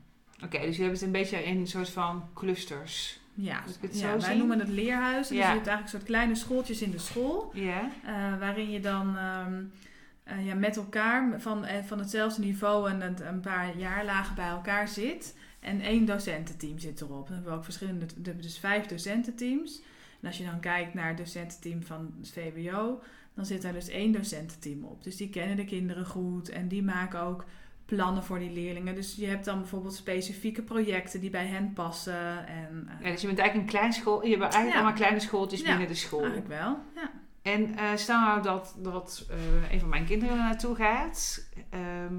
Oké, 0.44 0.60
dus 0.60 0.76
je 0.78 0.82
hebt 0.84 0.94
het 0.96 1.06
een 1.06 1.12
beetje 1.12 1.44
in 1.44 1.58
een 1.58 1.68
soort 1.68 1.90
van 1.90 2.24
clusters. 2.34 3.20
Ja, 3.34 3.64
ja 3.92 4.12
wij 4.12 4.20
zien? 4.20 4.38
noemen 4.38 4.60
het 4.60 4.68
leerhuizen. 4.70 5.36
Ja. 5.36 5.42
Dus 5.42 5.50
je 5.50 5.56
hebt 5.56 5.68
eigenlijk 5.68 5.82
een 5.82 5.90
soort 5.90 6.04
kleine 6.04 6.36
schooltjes 6.36 6.82
in 6.82 6.92
de 6.92 7.00
school. 7.00 7.52
Ja. 7.54 7.90
eh, 8.06 8.40
waarin 8.40 8.72
je 8.72 8.80
dan 8.80 9.18
ehm, 9.18 9.64
eh, 10.24 10.46
ja, 10.46 10.56
met 10.56 10.76
elkaar 10.78 11.42
van, 11.42 11.66
van 11.86 12.00
hetzelfde 12.00 12.42
niveau 12.42 12.90
en 12.90 13.02
een, 13.02 13.28
een 13.28 13.40
paar 13.40 13.78
jaarlagen 13.78 14.36
bij 14.36 14.48
elkaar 14.48 14.88
zit. 14.88 15.36
En 15.66 15.82
één 15.82 16.06
docententeam 16.06 16.80
zit 16.80 17.02
erop. 17.02 17.26
Dan 17.26 17.34
hebben 17.36 17.52
we 17.52 17.58
ook 17.58 17.64
verschillende, 17.64 18.06
we 18.06 18.22
hebben 18.24 18.44
dus 18.44 18.58
vijf 18.60 18.86
docententeams. 18.86 19.82
En 20.22 20.28
als 20.28 20.38
je 20.38 20.46
dan 20.46 20.60
kijkt 20.60 20.94
naar 20.94 21.08
het 21.08 21.18
docententeam 21.18 21.84
van 21.84 22.14
het 22.20 22.32
VWO, 22.32 23.02
dan 23.34 23.46
zit 23.46 23.62
daar 23.62 23.74
dus 23.74 23.88
één 23.90 24.12
docententeam 24.12 24.84
op. 24.84 25.04
Dus 25.04 25.16
die 25.18 25.30
kennen 25.30 25.56
de 25.56 25.66
kinderen 25.66 26.06
goed 26.06 26.50
en 26.50 26.68
die 26.68 26.84
maken 26.84 27.20
ook 27.22 27.46
plannen 27.86 28.24
voor 28.24 28.40
die 28.40 28.52
leerlingen. 28.52 28.96
Dus 28.96 29.16
je 29.16 29.26
hebt 29.28 29.46
dan 29.46 29.60
bijvoorbeeld 29.60 29.94
specifieke 29.94 30.62
projecten 30.62 31.20
die 31.22 31.30
bij 31.30 31.46
hen 31.46 31.74
passen. 31.74 32.48
En, 32.48 32.88
eh, 32.90 33.06
ja. 33.06 33.12
Dus 33.12 33.22
je 33.22 33.28
bent 33.28 33.40
eigenlijk 33.40 33.70
een 33.72 33.80
klein 33.80 33.94
school. 33.94 34.24
Je 34.24 34.30
hebt 34.30 34.42
eigenlijk 34.42 34.74
Ja. 34.74 34.80
allemaal 34.80 34.98
kleine 34.98 35.20
schooltjes 35.20 35.62
Ja, 35.62 35.68
binnen 35.68 35.88
de 35.88 35.94
school. 35.94 36.20
Eigenlijk 36.20 36.48
wel, 36.48 36.78
ja. 36.96 37.12
En 37.42 37.78
eh, 37.78 37.96
stel 37.96 38.20
nou 38.20 38.42
dat, 38.42 38.76
dat 38.78 39.26
eh, 39.30 39.72
een 39.72 39.80
van 39.80 39.90
mijn 39.90 40.06
kinderen 40.06 40.38
er 40.38 40.44
naartoe 40.44 40.76
gaat. 40.76 41.50
Ehm, 41.70 42.16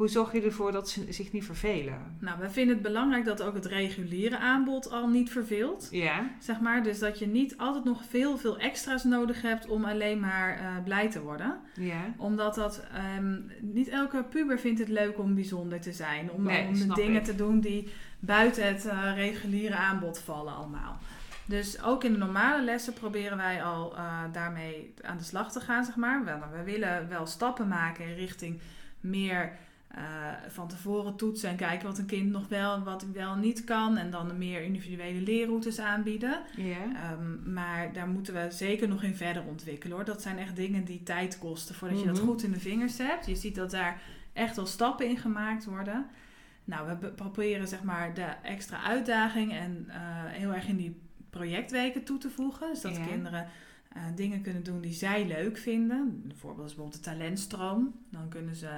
hoe 0.00 0.08
zorg 0.08 0.32
je 0.32 0.42
ervoor 0.42 0.72
dat 0.72 0.88
ze 0.88 1.12
zich 1.12 1.32
niet 1.32 1.44
vervelen? 1.44 2.16
Nou, 2.18 2.38
wij 2.38 2.48
vinden 2.48 2.74
het 2.74 2.82
belangrijk 2.82 3.24
dat 3.24 3.42
ook 3.42 3.54
het 3.54 3.66
reguliere 3.66 4.38
aanbod 4.38 4.90
al 4.90 5.08
niet 5.08 5.30
verveelt. 5.30 5.88
Ja. 5.90 6.30
Zeg 6.38 6.60
maar, 6.60 6.82
dus 6.82 6.98
dat 6.98 7.18
je 7.18 7.26
niet 7.26 7.56
altijd 7.56 7.84
nog 7.84 8.04
veel, 8.04 8.38
veel 8.38 8.58
extra's 8.58 9.04
nodig 9.04 9.42
hebt 9.42 9.66
om 9.66 9.84
alleen 9.84 10.20
maar 10.20 10.58
eh, 10.58 10.82
blij 10.84 11.10
te 11.10 11.22
worden. 11.22 11.60
Ja. 11.74 12.14
Omdat 12.16 12.54
dat, 12.54 12.84
ehm, 12.94 13.38
niet 13.60 13.88
elke 13.88 14.24
puber 14.24 14.58
vindt 14.58 14.78
het 14.78 14.88
leuk 14.88 15.18
om 15.18 15.34
bijzonder 15.34 15.80
te 15.80 15.92
zijn. 15.92 16.30
Om, 16.30 16.42
Nee, 16.42 16.66
om 16.66 16.74
de 16.74 16.94
dingen 16.94 17.20
ik. 17.20 17.24
te 17.24 17.34
doen 17.36 17.60
die 17.60 17.92
buiten 18.20 18.66
het 18.66 18.86
eh, 18.86 19.12
reguliere 19.14 19.76
aanbod 19.76 20.18
vallen 20.18 20.54
allemaal. 20.54 20.98
Dus 21.44 21.82
ook 21.82 22.04
in 22.04 22.12
de 22.12 22.18
normale 22.18 22.62
lessen 22.64 22.92
proberen 22.92 23.36
wij 23.36 23.62
al 23.62 23.96
eh, 23.96 24.22
daarmee 24.32 24.94
aan 25.02 25.18
de 25.18 25.24
slag 25.24 25.52
te 25.52 25.60
gaan, 25.60 25.84
zeg 25.84 25.96
maar. 25.96 26.24
We, 26.24 26.56
we 26.56 26.62
willen 26.62 27.08
wel 27.08 27.26
stappen 27.26 27.68
maken 27.68 28.06
in 28.06 28.14
richting 28.14 28.60
meer 29.00 29.52
eh, 29.94 30.02
van 30.48 30.68
tevoren 30.68 31.16
toetsen 31.16 31.48
en 31.50 31.56
kijken 31.56 31.86
wat 31.88 31.98
een 31.98 32.06
kind 32.06 32.30
nog 32.30 32.48
wel, 32.48 32.82
wat 32.82 33.06
wel 33.12 33.36
niet 33.36 33.64
kan. 33.64 33.96
En 33.96 34.10
dan 34.10 34.38
meer 34.38 34.62
individuele 34.62 35.20
leerroutes 35.20 35.78
aanbieden. 35.80 36.40
Ehm, 36.58 37.52
maar 37.52 37.92
daar 37.92 38.08
moeten 38.08 38.34
we 38.34 38.46
zeker 38.50 38.88
nog 38.88 39.02
in 39.02 39.14
verder 39.14 39.42
ontwikkelen 39.44 39.96
hoor. 39.96 40.04
Dat 40.04 40.22
zijn 40.22 40.38
echt 40.38 40.56
dingen 40.56 40.84
die 40.84 41.02
tijd 41.02 41.38
kosten 41.38 41.74
voordat 41.74 42.00
je 42.00 42.06
dat 42.06 42.16
Mhm. 42.16 42.26
goed 42.26 42.42
in 42.42 42.52
de 42.52 42.60
vingers 42.60 42.98
hebt. 42.98 43.26
Je 43.26 43.34
ziet 43.36 43.54
dat 43.54 43.70
daar 43.70 44.00
echt 44.32 44.56
wel 44.56 44.66
stappen 44.66 45.08
in 45.08 45.16
gemaakt 45.18 45.64
worden. 45.64 46.06
Nou, 46.64 46.88
we 46.88 46.96
be- 46.96 47.12
proberen 47.12 47.68
zeg 47.68 47.82
maar 47.82 48.14
de 48.14 48.26
extra 48.42 48.82
uitdaging 48.82 49.52
en 49.52 49.84
eh, 49.88 49.96
heel 50.26 50.54
erg 50.54 50.68
in 50.68 50.76
die 50.76 51.00
projectweken 51.30 52.04
toe 52.04 52.18
te 52.18 52.30
voegen. 52.30 52.68
Dus 52.70 52.80
dat 52.80 52.96
Ja. 52.96 53.04
kinderen 53.06 53.46
eh, 53.92 54.02
dingen 54.14 54.40
kunnen 54.42 54.62
doen 54.62 54.80
die 54.80 54.92
zij 54.92 55.26
leuk 55.26 55.58
vinden. 55.58 56.22
Bijvoorbeeld 56.26 56.68
is 56.68 56.74
bijvoorbeeld 56.74 57.04
de 57.04 57.10
talentstroom. 57.10 57.94
Dan 58.10 58.28
kunnen 58.28 58.54
ze 58.56 58.68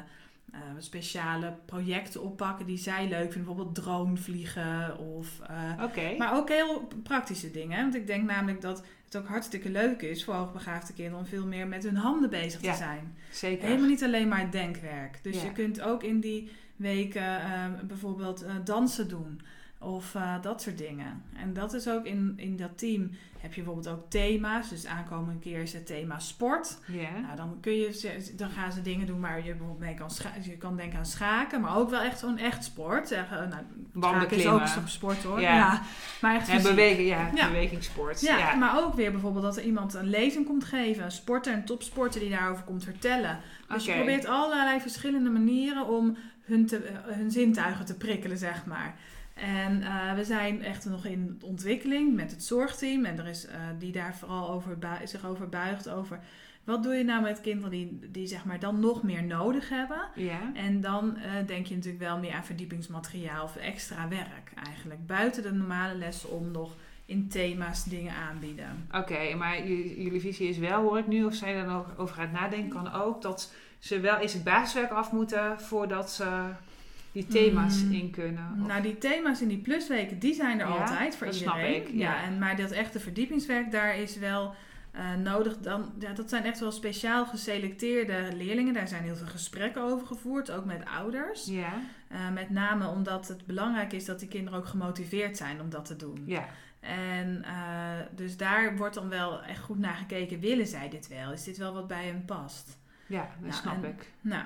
eh, 0.53 0.59
speciale 0.79 1.55
projecten 1.67 2.23
oppakken 2.23 2.67
die 2.67 2.79
zij 2.79 3.09
leuk 3.09 3.33
vinden. 3.33 3.45
Bijvoorbeeld 3.45 3.75
drone 3.75 4.17
vliegen 4.17 4.99
of... 4.99 5.41
eh, 5.41 5.79
maar 6.19 6.37
ook 6.37 6.49
heel 6.49 6.89
praktische 7.03 7.51
dingen. 7.51 7.81
Want 7.81 7.95
ik 7.95 8.07
denk 8.07 8.25
namelijk 8.31 8.61
dat 8.61 8.83
het 9.05 9.17
ook 9.17 9.29
hartstikke 9.29 9.71
leuk 9.71 10.03
is 10.03 10.25
voor 10.25 10.35
hoogbegaafde 10.35 10.93
kinderen 10.93 11.19
om 11.19 11.27
veel 11.27 11.47
meer 11.47 11.67
met 11.67 11.83
hun 11.85 11.97
handen 11.97 12.31
bezig 12.31 12.61
Ja, 12.61 12.71
te 12.73 12.77
zijn. 12.79 13.17
Zeker. 13.31 13.67
Helemaal 13.67 13.89
niet 13.89 14.05
alleen 14.05 14.29
maar 14.29 14.51
denkwerk. 14.51 15.19
Dus 15.23 15.37
Ja. 15.37 15.45
je 15.45 15.53
kunt 15.53 15.81
ook 15.81 16.03
in 16.03 16.21
die 16.21 16.51
weken 16.77 17.41
eh, 17.41 17.65
bijvoorbeeld 17.85 18.45
dansen 18.65 19.09
doen. 19.09 19.41
Of 19.83 20.15
eh, 20.15 20.35
dat 20.43 20.63
soort 20.63 20.79
dingen. 20.79 21.23
En 21.37 21.53
dat 21.53 21.75
is 21.75 21.89
ook 21.89 22.05
in, 22.05 22.33
in 22.37 22.57
dat 22.57 22.79
team 22.79 23.11
heb 23.43 23.55
je 23.55 23.63
bijvoorbeeld 23.63 23.95
ook 23.97 24.11
thema's. 24.11 24.69
Dus 24.69 24.87
aankomende 24.87 25.41
keer 25.41 25.61
is 25.61 25.73
het 25.73 25.87
thema 25.87 26.19
sport. 26.19 26.79
Ja. 26.87 27.19
Nou, 27.23 27.37
dan, 27.37 27.59
kun 27.61 27.73
je, 27.73 28.33
dan 28.37 28.51
gaan 28.51 28.73
ze 28.73 28.83
dingen 28.83 29.07
doen 29.07 29.21
waar 29.21 29.37
je 29.37 29.51
bijvoorbeeld 29.51 29.79
mee 29.79 29.95
kan 29.95 30.11
schaken. 30.11 30.43
Je 30.45 30.57
kan 30.57 30.77
denken 30.77 30.99
aan 30.99 31.07
schaken, 31.07 31.61
maar 31.61 31.77
ook 31.77 31.91
wel 31.91 32.01
echt 32.01 32.19
zo'n 32.19 32.39
echt 32.39 32.65
sport. 32.65 33.09
Zeggen, 33.09 33.49
nou, 33.49 33.63
Banden 33.93 34.21
schaken 34.21 34.37
is 34.37 34.47
ook 34.47 34.67
zo'n 34.67 34.89
sport 34.89 35.23
hoor. 35.23 35.41
Ja. 35.41 35.55
Ja. 35.55 35.83
maar 36.21 36.35
echt 36.35 36.49
En 36.49 36.77
ja, 37.05 37.31
Ja. 37.35 37.47
bewegingssport. 37.49 38.21
Ja, 38.21 38.39
Ja. 38.39 38.55
maar 38.55 38.85
ook 38.85 38.95
weer 38.95 39.11
bijvoorbeeld 39.11 39.45
dat 39.45 39.57
er 39.57 39.63
iemand 39.65 39.95
een 39.95 40.09
lezing 40.09 40.47
komt 40.47 40.65
geven. 40.65 41.05
Een 41.05 41.11
sporter, 41.11 41.53
een 41.55 41.65
topsporter 41.65 42.21
die 42.21 42.31
daarover 42.31 42.65
komt 42.65 42.85
vertellen. 42.85 43.39
Dus 43.69 43.85
je 43.85 43.93
probeert 43.95 44.27
allerlei 44.27 44.81
verschillende 44.81 45.31
manieren 45.31 45.89
om 45.89 46.17
hun, 46.43 46.67
te, 46.67 46.77
eh, 46.77 46.95
hun 47.05 47.31
zintuigen 47.31 47.85
te 47.85 47.97
prikkelen, 47.97 48.39
zeg 48.39 48.67
maar. 48.67 48.95
En 49.35 49.83
eh, 49.83 50.15
we 50.15 50.25
zijn 50.25 50.63
echt 50.63 50.85
nog 50.85 51.05
in 51.05 51.41
ontwikkeling 51.45 52.15
met 52.15 52.31
het 52.31 52.45
zorgteam. 52.45 53.05
En 53.05 53.19
er 53.19 53.27
is 53.27 53.47
eh, 53.47 53.55
die 53.79 53.93
daar 53.93 54.17
vooral 54.17 54.51
over 54.51 54.79
zich 55.05 55.27
over 55.27 55.49
buigt. 55.49 55.89
Over 55.89 56.21
wat 56.65 56.83
doe 56.83 56.95
je 56.95 57.05
nou 57.05 57.23
met 57.23 57.41
kinderen 57.41 57.71
die, 57.71 57.99
die 58.11 58.27
zeg 58.27 58.45
maar 58.45 58.59
dan 58.59 58.81
nog 58.81 59.03
meer 59.03 59.23
nodig 59.23 59.69
hebben. 59.69 60.09
Ja. 60.15 60.53
En 60.55 60.81
dan 60.81 61.17
eh, 61.17 61.47
denk 61.47 61.67
je 61.67 61.75
natuurlijk 61.75 62.03
wel 62.03 62.19
meer 62.19 62.33
aan 62.33 62.45
verdiepingsmateriaal 62.45 63.45
of 63.45 63.57
extra 63.57 64.09
werk 64.09 64.53
eigenlijk. 64.65 65.07
Buiten 65.07 65.43
de 65.43 65.53
normale 65.53 65.95
lessen 65.95 66.31
om 66.31 66.51
nog 66.51 66.77
in 67.07 67.29
thema's 67.29 67.85
dingen 67.85 68.15
aanbieden. 68.15 68.87
Oké, 68.93 69.35
maar 69.35 69.67
jullie 69.69 70.21
visie 70.21 70.49
is 70.49 70.59
wel, 70.59 70.83
hoor 70.83 70.99
ik 70.99 71.07
nu, 71.07 71.25
of 71.25 71.35
zijn 71.35 71.57
er 71.57 71.67
nog 71.67 71.99
over 71.99 72.17
aan 72.17 72.23
het 72.23 72.33
nadenken, 72.33 72.69
kan 72.69 72.93
ook 72.93 73.23
dat 73.23 73.53
ze 73.79 74.01
wel 74.01 74.17
eens 74.17 74.33
het 74.33 74.45
basiswerk 74.45 74.91
af 74.91 75.13
moeten 75.13 75.61
voordat 75.61 76.11
ze 76.11 76.51
die 77.13 77.27
thema's 77.27 77.83
Mm. 77.85 77.93
in 77.93 78.11
kunnen. 78.11 78.57
Of- 78.61 78.67
Nou, 78.67 78.83
die 78.83 78.99
thema's 78.99 79.41
in 79.41 79.49
die 79.49 79.59
plusweken, 79.59 80.19
die 80.19 80.35
zijn 80.35 80.61
er 80.61 80.69
Ja, 80.69 80.73
altijd 80.75 81.17
voor 81.17 81.27
dat 81.27 81.37
snap 81.37 81.55
iedereen. 81.57 81.83
ik, 81.83 81.89
ja. 81.89 81.95
ja. 81.95 82.23
en, 82.23 82.39
maar 82.39 82.57
dat 82.57 82.71
echte 82.71 83.01
verdiepingswerk, 83.01 83.71
daar 83.73 83.97
is 83.99 84.17
wel 84.17 84.55
eh, 84.93 85.15
nodig. 85.15 85.59
Dan, 85.59 85.93
ja, 85.99 86.13
dat 86.13 86.29
zijn 86.29 86.45
echt 86.45 86.61
wel 86.61 86.73
speciaal 86.73 87.27
geselecteerde 87.27 88.29
leerlingen. 88.37 88.75
Daar 88.75 88.89
zijn 88.89 89.03
heel 89.03 89.17
veel 89.17 89.27
gesprekken 89.27 89.83
over 89.83 90.07
gevoerd, 90.07 90.51
ook 90.51 90.65
met 90.65 90.85
ouders. 90.99 91.47
ja, 91.47 91.73
Eh, 92.09 92.31
met 92.31 92.51
name 92.51 92.87
omdat 92.89 93.29
het 93.29 93.47
belangrijk 93.47 93.93
is 93.93 94.05
dat 94.05 94.19
die 94.19 94.29
kinderen 94.29 94.59
ook 94.59 94.67
gemotiveerd 94.67 95.37
zijn 95.37 95.61
om 95.61 95.71
dat 95.71 95.85
te 95.85 95.97
doen. 95.97 96.23
ja, 96.27 96.47
En 96.81 97.45
eh, 97.45 97.53
dus 98.17 98.37
daar 98.37 98.77
wordt 98.77 98.95
dan 98.95 99.09
wel 99.09 99.43
echt 99.43 99.61
goed 99.61 99.79
naar 99.79 99.95
gekeken. 99.95 100.41
Willen 100.41 100.67
zij 100.67 100.89
dit 100.89 101.09
wel? 101.09 101.33
Is 101.33 101.45
dit 101.45 101.57
wel 101.59 101.73
wat 101.73 101.87
bij 101.89 102.05
hen 102.07 102.25
past? 102.25 102.79
ja, 103.07 103.29
dat 103.41 103.51
Ja, 103.55 103.61
snap 103.61 103.85
en- 103.85 103.91
ik. 103.91 104.13
Nou, 104.21 104.45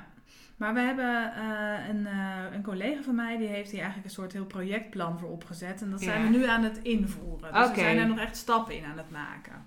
maar 0.57 0.75
we 0.75 0.81
hebben 0.81 1.33
eh, 1.35 1.89
een, 1.89 2.07
eh, 2.07 2.39
een 2.53 2.63
collega 2.63 3.03
van 3.03 3.15
mij 3.15 3.37
die 3.37 3.47
heeft 3.49 3.71
hier 3.71 3.81
eigenlijk 3.81 4.09
een 4.09 4.15
soort 4.15 4.33
heel 4.33 4.45
projectplan 4.47 5.19
voor 5.19 5.29
opgezet. 5.29 5.83
En 5.83 5.91
dat 5.91 6.03
zijn 6.03 6.23
Ja. 6.25 6.31
we 6.31 6.37
nu 6.37 6.47
aan 6.47 6.63
het 6.65 6.79
invoeren. 6.83 7.53
Dus 7.53 7.69
we 7.69 7.75
zijn 7.75 7.97
daar 7.97 8.09
nog 8.09 8.19
echt 8.19 8.37
stappen 8.37 8.77
in 8.77 8.85
aan 8.85 8.97
het 8.97 9.11
maken. 9.11 9.65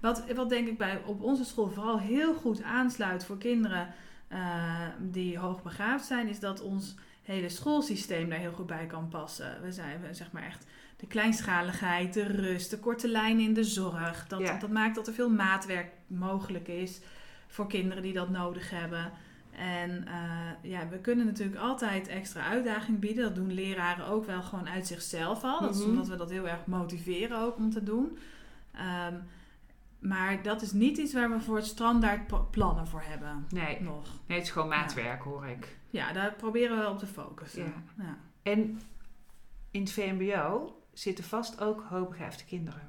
Wat, 0.00 0.24
wat 0.34 0.48
denk 0.48 0.68
ik 0.68 0.78
bij, 0.78 1.00
op 1.04 1.22
onze 1.22 1.44
school 1.44 1.68
vooral 1.70 1.98
heel 1.98 2.34
goed 2.34 2.62
aansluit 2.62 3.24
voor 3.24 3.38
kinderen 3.38 3.88
eh, 4.28 4.86
die 4.98 5.38
hoogbegaafd 5.38 6.04
zijn, 6.04 6.28
is 6.28 6.40
dat 6.40 6.60
ons 6.60 6.94
hele 7.22 7.48
schoolsysteem 7.48 8.28
daar 8.28 8.38
heel 8.38 8.52
goed 8.52 8.66
bij 8.66 8.86
kan 8.86 9.08
passen. 9.08 9.62
We 9.62 9.72
zijn 9.72 10.00
we, 10.00 10.14
zeg 10.14 10.32
maar 10.32 10.42
echt 10.42 10.66
de 10.96 11.06
kleinschaligheid, 11.06 12.14
de 12.14 12.22
rust, 12.26 12.70
de 12.70 12.78
korte 12.78 13.08
lijn 13.08 13.40
in 13.40 13.54
de 13.54 13.64
zorg. 13.64 14.26
Dat, 14.28 14.40
Ja. 14.40 14.58
dat 14.58 14.70
maakt 14.70 14.94
dat 14.94 15.06
er 15.06 15.12
veel 15.14 15.30
maatwerk 15.30 15.90
mogelijk 16.06 16.68
is 16.68 17.00
voor 17.46 17.66
kinderen 17.66 18.02
die 18.02 18.12
dat 18.12 18.28
nodig 18.30 18.70
hebben. 18.70 19.12
En 19.60 20.06
eh, 20.06 20.70
ja, 20.70 20.88
we 20.88 20.98
kunnen 20.98 21.26
natuurlijk 21.26 21.58
altijd 21.60 22.08
extra 22.08 22.42
uitdaging 22.42 22.98
bieden. 22.98 23.24
Dat 23.24 23.34
doen 23.34 23.52
leraren 23.52 24.06
ook 24.06 24.24
wel 24.26 24.42
gewoon 24.42 24.68
uit 24.68 24.86
zichzelf 24.86 25.44
al. 25.44 25.60
Dat 25.60 25.74
is 25.74 25.80
Mhm. 25.80 25.90
omdat 25.90 26.08
we 26.08 26.16
dat 26.16 26.30
heel 26.30 26.48
erg 26.48 26.66
motiveren 26.66 27.38
ook 27.38 27.56
om 27.56 27.70
te 27.70 27.82
doen. 27.82 28.18
Ehm, 28.72 29.14
maar 29.98 30.42
dat 30.42 30.62
is 30.62 30.72
niet 30.72 30.98
iets 30.98 31.12
waar 31.14 31.30
we 31.30 31.40
voor 31.40 31.56
het 31.56 31.66
standaard 31.66 32.50
plannen 32.50 32.86
voor 32.86 33.02
hebben. 33.04 33.46
Nee, 33.48 33.80
Nog. 33.82 34.06
nee, 34.26 34.38
het 34.38 34.46
is 34.46 34.52
gewoon 34.52 34.68
maatwerk, 34.68 35.22
hoor 35.22 35.46
ik. 35.46 35.76
Ja, 35.90 36.12
daar 36.12 36.32
proberen 36.34 36.78
we 36.78 36.88
op 36.88 36.98
te 36.98 37.06
focussen. 37.06 37.64
Ja. 37.64 38.04
Ja. 38.04 38.16
En 38.42 38.80
in 39.70 39.80
het 39.80 39.92
VMBO 39.92 40.74
zitten 40.92 41.24
vast 41.24 41.60
ook 41.60 41.84
hoogbegaafde 41.88 42.44
kinderen. 42.44 42.82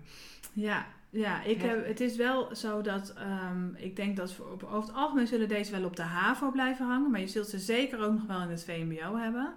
Ja, 0.53 0.85
ja 1.11 1.43
ik 1.43 1.61
heb, 1.61 1.87
het 1.87 1.99
is 1.99 2.15
wel 2.15 2.55
zo 2.55 2.81
dat 2.81 3.13
ehm, 3.17 3.75
ik 3.75 3.95
denk 3.95 4.17
dat 4.17 4.33
voor, 4.33 4.51
op, 4.51 4.63
over 4.63 4.87
het 4.87 4.93
algemeen 4.93 5.27
zullen 5.27 5.47
deze 5.47 5.71
wel 5.71 5.83
op 5.85 5.95
de 5.95 6.01
HAVO 6.01 6.51
blijven 6.51 6.85
hangen, 6.85 7.11
maar 7.11 7.19
je 7.19 7.27
zult 7.27 7.47
ze 7.47 7.59
zeker 7.59 7.99
ook 8.03 8.13
nog 8.13 8.25
wel 8.27 8.41
in 8.41 8.49
het 8.49 8.63
VMBO 8.63 9.15
hebben. 9.17 9.53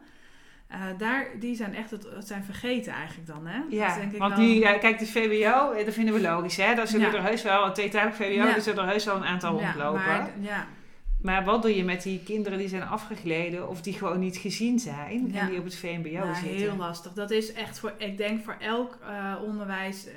Eh, 0.69 0.81
daar, 0.99 1.27
die 1.41 1.55
zijn 1.55 1.75
echt 1.75 1.91
het, 1.91 2.07
het 2.15 2.27
zijn 2.27 2.45
vergeten 2.45 2.93
eigenlijk 2.93 3.27
dan, 3.29 3.47
hè? 3.47 3.59
Dat 3.61 3.73
Ja, 3.73 3.95
denk 3.97 4.13
ik 4.13 4.19
want 4.19 4.37
die, 4.37 4.59
ja, 4.59 4.79
kijk, 4.79 4.99
de 4.99 5.07
VWO, 5.07 5.71
eh, 5.73 5.85
dat 5.85 5.95
vinden 5.95 6.15
we 6.15 6.21
logisch, 6.21 6.57
hè? 6.57 6.75
Daar 6.75 6.87
zullen 6.87 7.11
Ja. 7.11 7.15
er 7.17 7.23
heus 7.23 7.43
wel, 7.43 7.67
een 7.67 7.73
tweetalig 7.73 8.15
VWO, 8.15 8.25
Ja. 8.25 8.55
er 8.55 8.61
zullen 8.61 8.85
er 8.85 8.91
heus 8.91 9.05
wel 9.05 9.17
een 9.17 9.25
aantal 9.25 9.59
ja, 9.61 9.65
rondlopen. 9.65 10.05
Maar, 10.07 10.31
ja, 10.41 10.67
Maar 11.23 11.45
wat 11.45 11.63
doe 11.63 11.77
je 11.77 11.85
met 11.85 12.03
die 12.03 12.21
kinderen 12.25 12.59
die 12.59 12.69
zijn 12.69 12.83
afgegleden 12.83 13.69
of 13.69 13.81
die 13.83 13.93
gewoon 13.95 14.19
niet 14.19 14.37
gezien 14.37 14.79
zijn 14.79 15.33
en 15.35 15.49
die 15.49 15.59
op 15.59 15.65
het 15.65 15.77
VMBO 15.77 16.11
nou, 16.25 16.35
zitten? 16.35 16.57
heel 16.57 16.77
lastig. 16.77 17.13
Dat 17.13 17.31
is 17.31 17.53
echt 17.53 17.79
voor, 17.79 17.93
ik 17.97 18.17
denk 18.17 18.45
voor 18.45 18.57
elk 18.61 18.99
eh, 19.03 19.35
onderwijs, 19.45 20.07
eh, 20.07 20.13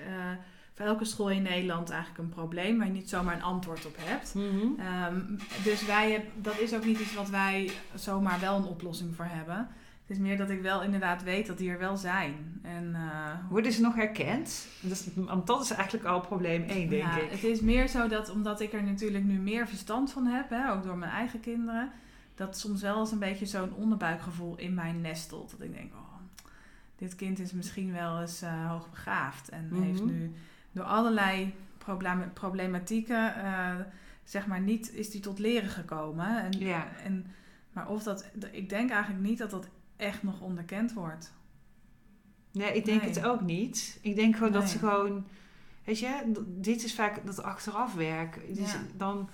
voor 0.78 0.86
elke 0.86 1.06
school 1.06 1.30
in 1.30 1.42
Nederland 1.42 1.90
eigenlijk 1.90 2.20
een 2.24 2.30
probleem 2.30 2.78
waar 2.78 2.88
je 2.88 2.94
niet 2.94 3.10
zomaar 3.10 3.36
een 3.36 3.42
antwoord 3.44 3.86
op 3.86 3.96
hebt. 4.00 4.34
Mhm. 4.36 4.80
Ehm, 4.80 5.20
dus 5.64 5.86
wij, 5.86 6.12
heb- 6.12 6.26
dat 6.42 6.60
is 6.60 6.74
ook 6.76 6.86
niet 6.86 7.00
iets 7.00 7.14
wat 7.16 7.30
wij 7.30 7.72
zomaar 7.96 8.40
wel 8.40 8.56
een 8.58 8.64
oplossing 8.66 9.16
voor 9.16 9.26
hebben. 9.26 9.58
Het 10.08 10.16
is 10.18 10.22
meer 10.24 10.38
dat 10.38 10.50
ik 10.50 10.62
wel 10.62 10.84
inderdaad 10.84 11.24
weet 11.24 11.48
dat 11.48 11.58
die 11.58 11.70
er 11.70 11.80
wel 11.80 11.98
zijn. 11.98 12.60
En, 12.64 12.96
eh, 12.96 13.50
Worden 13.50 13.72
ze 13.72 13.82
nog 13.82 13.96
herkend? 13.96 14.68
Want 15.16 15.48
dat 15.48 15.64
is 15.64 15.72
eigenlijk 15.72 16.06
al 16.06 16.20
probleem 16.22 16.64
één, 16.64 16.90
denk 16.90 17.02
ja, 17.04 17.18
ik. 17.18 17.30
Het 17.32 17.44
is 17.44 17.62
meer 17.62 17.88
zo 17.88 18.08
dat, 18.08 18.30
omdat 18.30 18.62
ik 18.62 18.74
er 18.74 18.84
natuurlijk 18.84 19.24
nu 19.24 19.38
meer 19.40 19.68
verstand 19.68 20.12
van 20.12 20.26
heb, 20.26 20.50
hè, 20.50 20.72
ook 20.72 20.84
door 20.84 20.98
mijn 20.98 21.12
eigen 21.12 21.40
kinderen, 21.40 21.92
dat 22.36 22.58
soms 22.58 22.82
wel 22.82 23.00
eens 23.00 23.12
een 23.12 23.20
beetje 23.20 23.46
zo'n 23.46 23.74
onderbuikgevoel 23.74 24.58
in 24.58 24.74
mij 24.74 24.92
nestelt. 24.92 25.52
Dat 25.52 25.62
ik 25.62 25.74
denk, 25.74 25.94
oh, 25.94 26.16
dit 26.96 27.16
kind 27.16 27.40
is 27.40 27.52
misschien 27.52 27.92
wel 27.94 28.22
eens 28.22 28.42
eh, 28.42 28.70
hoogbegaafd 28.70 29.50
en 29.50 29.68
Mhm. 29.72 29.82
heeft 29.82 30.04
nu 30.04 30.34
door 30.78 30.86
allerlei 30.86 31.54
problema- 31.78 32.32
problematieken, 32.34 33.36
eh, 33.36 33.76
zeg 34.24 34.48
maar, 34.48 34.62
niet 34.62 34.94
is 34.94 35.10
die 35.10 35.22
tot 35.22 35.40
leren 35.40 35.70
gekomen. 35.70 36.44
En, 36.44 36.52
Ja. 36.60 36.88
en, 37.04 37.26
maar 37.72 37.88
of 37.90 38.04
dat, 38.04 38.30
ik 38.52 38.70
denk 38.70 38.90
eigenlijk 38.92 39.24
niet 39.24 39.38
dat 39.38 39.52
dat 39.52 39.68
echt 39.96 40.24
nog 40.24 40.42
onderkend 40.42 40.94
wordt. 40.94 41.34
Nee, 42.52 42.74
ik 42.76 42.86
denk 42.86 43.02
Nee. 43.02 43.10
het 43.10 43.26
ook 43.26 43.42
niet. 43.42 44.00
Ik 44.02 44.16
denk 44.16 44.36
gewoon 44.36 44.52
dat 44.52 44.70
ze 44.70 44.78
gewoon... 44.78 45.26
Weet 45.84 46.00
je, 46.00 46.32
dit 46.46 46.84
is 46.84 46.96
vaak 46.96 47.26
dat 47.26 47.44
achterafwerk. 47.44 48.40
Dus 48.56 48.72
Ja. 48.72 48.80
dan... 48.96 49.30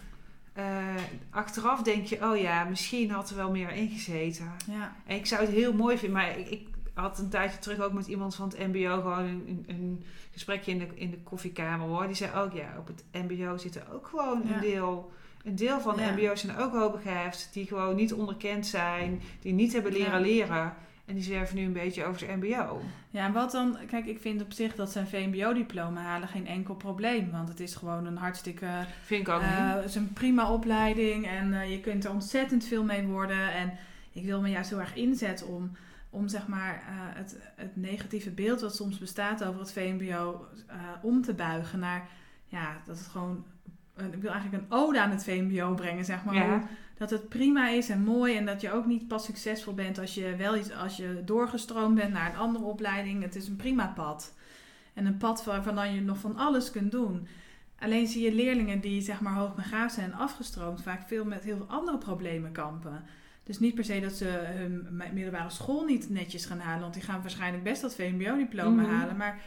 eh, 0.54 0.96
achteraf 1.30 1.82
denk 1.82 2.06
je, 2.06 2.30
oh 2.32 2.38
ja, 2.38 2.64
misschien 2.64 3.12
had 3.12 3.30
er 3.30 3.36
wel 3.36 3.52
meer 3.52 3.72
ingezeten. 3.72 4.52
Ja, 4.72 4.96
En 5.06 5.16
ik 5.16 5.26
zou 5.26 5.42
het 5.42 5.50
heel 5.52 5.74
mooi 5.74 5.98
vinden, 5.98 6.18
maar 6.18 6.38
ik, 6.40 6.50
ik 6.50 6.68
had 6.94 7.20
een 7.20 7.30
tijdje 7.30 7.60
terug 7.60 7.80
ook 7.80 7.94
met 7.94 8.08
iemand 8.08 8.36
van 8.36 8.48
het 8.50 8.58
MBO 8.74 8.96
gewoon 9.02 9.26
een, 9.26 9.64
een, 9.68 10.04
gesprekje 10.32 10.72
in 10.72 10.78
de, 10.80 10.88
in 10.94 11.10
de 11.10 11.18
koffiekamer 11.24 11.88
hoor. 11.88 12.06
Die 12.06 12.16
zei 12.16 12.32
ook, 12.36 12.54
ja, 12.54 12.76
op 12.80 12.88
het 12.88 13.04
MBO 13.12 13.58
zitten 13.58 13.92
ook 13.92 14.08
gewoon 14.08 14.42
Ja. 14.48 14.54
een 14.56 14.62
deel. 14.62 15.12
Een 15.44 15.56
deel 15.56 15.80
van 15.82 15.96
de 15.96 16.02
Ja. 16.02 16.12
MBO's 16.12 16.42
zijn 16.42 16.58
ook 16.58 16.74
hoogbegaafd, 16.74 17.50
die 17.54 17.66
gewoon 17.68 17.96
niet 17.96 18.14
onderkend 18.14 18.66
zijn, 18.68 19.22
die 19.42 19.54
niet 19.54 19.74
hebben 19.74 19.92
leren 19.92 20.22
leren. 20.22 20.74
En 21.06 21.14
die 21.14 21.24
zwerven 21.24 21.56
nu 21.56 21.64
een 21.66 21.74
beetje 21.74 22.06
over 22.06 22.28
het 22.28 22.36
MBO. 22.44 22.82
Ja, 23.10 23.26
en 23.26 23.34
wat 23.34 23.52
dan, 23.52 23.78
kijk, 23.88 24.06
ik 24.06 24.22
vind 24.22 24.42
op 24.42 24.52
zich 24.52 24.76
dat 24.76 24.92
zijn 24.92 25.08
VMBO-diploma 25.08 26.02
halen 26.02 26.28
geen 26.28 26.48
enkel 26.48 26.76
probleem. 26.76 27.32
Want 27.32 27.50
het 27.50 27.60
is 27.60 27.76
gewoon 27.76 28.06
een 28.06 28.18
hartstikke, 28.18 28.68
Vind 29.04 29.28
ik 29.28 29.34
ook 29.34 29.42
niet. 29.42 29.50
het 29.54 29.86
is 29.86 29.96
een 29.96 30.14
prima 30.14 30.52
opleiding 30.52 31.28
en 31.28 31.54
eh, 31.62 31.72
je 31.72 31.80
kunt 31.80 32.06
er 32.06 32.12
ontzettend 32.12 32.66
veel 32.66 32.84
mee 32.84 33.04
worden. 33.04 33.54
En 33.54 33.74
ik 34.12 34.24
wil 34.26 34.42
me 34.42 34.50
juist 34.50 34.70
heel 34.70 34.80
erg 34.80 34.96
inzetten 34.96 35.48
om, 35.48 35.72
om 36.14 36.28
zeg 36.28 36.48
maar, 36.48 36.74
eh, 36.74 36.94
het, 36.96 37.38
het 37.56 37.76
negatieve 37.76 38.32
beeld 38.32 38.62
wat 38.62 38.76
soms 38.76 38.98
bestaat 38.98 39.44
over 39.44 39.60
het 39.60 39.72
VMBO 39.72 40.48
eh, 40.68 40.76
om 41.02 41.22
te 41.22 41.34
buigen 41.34 41.80
naar, 41.80 42.10
ja, 42.46 42.82
dat 42.86 42.98
het 42.98 43.08
gewoon, 43.08 43.46
eh, 43.96 44.06
ik 44.06 44.22
wil 44.22 44.32
eigenlijk 44.32 44.64
een 44.64 44.78
ode 44.78 45.02
aan 45.02 45.12
het 45.12 45.24
VMBO 45.24 45.74
brengen, 45.74 46.06
zeg 46.06 46.24
maar. 46.24 46.36
Ja. 46.36 46.68
Dat 46.98 47.10
het 47.10 47.30
prima 47.30 47.70
is 47.70 47.90
en 47.90 48.04
mooi 48.04 48.38
en 48.38 48.46
dat 48.46 48.62
je 48.62 48.72
ook 48.72 48.86
niet 48.86 49.08
pas 49.08 49.26
succesvol 49.26 49.74
bent 49.74 50.00
als 50.00 50.14
je 50.14 50.36
wel 50.36 50.58
iets, 50.58 50.72
als 50.72 50.98
je 50.98 51.22
doorgestroomd 51.26 51.96
bent 51.96 52.14
naar 52.14 52.30
een 52.30 52.40
andere 52.40 52.66
opleiding. 52.66 53.24
Het 53.24 53.36
is 53.36 53.48
een 53.48 53.56
prima 53.56 53.88
pad. 53.96 54.34
En 54.94 55.06
een 55.06 55.18
pad 55.18 55.44
waarvan 55.44 55.94
je 55.94 56.02
nog 56.02 56.18
van 56.18 56.36
alles 56.36 56.72
kunt 56.72 56.92
doen. 56.92 57.28
Alleen 57.80 58.08
zie 58.08 58.24
je 58.24 58.34
leerlingen 58.34 58.80
die 58.80 59.02
zeg 59.02 59.22
maar 59.22 59.34
hoogbegaafd 59.34 59.94
zijn 59.94 60.12
en 60.12 60.18
afgestroomd 60.18 60.82
vaak 60.82 61.08
veel 61.08 61.26
met 61.26 61.44
heel 61.44 61.58
veel 61.58 61.70
andere 61.70 61.98
problemen 61.98 62.52
kampen. 62.52 63.04
Dus 63.44 63.60
niet 63.60 63.76
per 63.76 63.84
se 63.86 64.00
dat 64.00 64.14
ze 64.14 64.26
hun 64.44 64.88
middelbare 65.14 65.50
school 65.50 65.86
niet 65.86 66.10
netjes 66.10 66.46
gaan 66.46 66.60
halen, 66.60 66.82
want 66.82 66.94
die 66.94 67.04
gaan 67.04 67.22
waarschijnlijk 67.22 67.64
best 67.64 67.82
dat 67.82 67.96
VMBO-diploma 67.96 68.82
Mhm. 68.82 68.92
halen. 68.94 69.18
Maar 69.18 69.40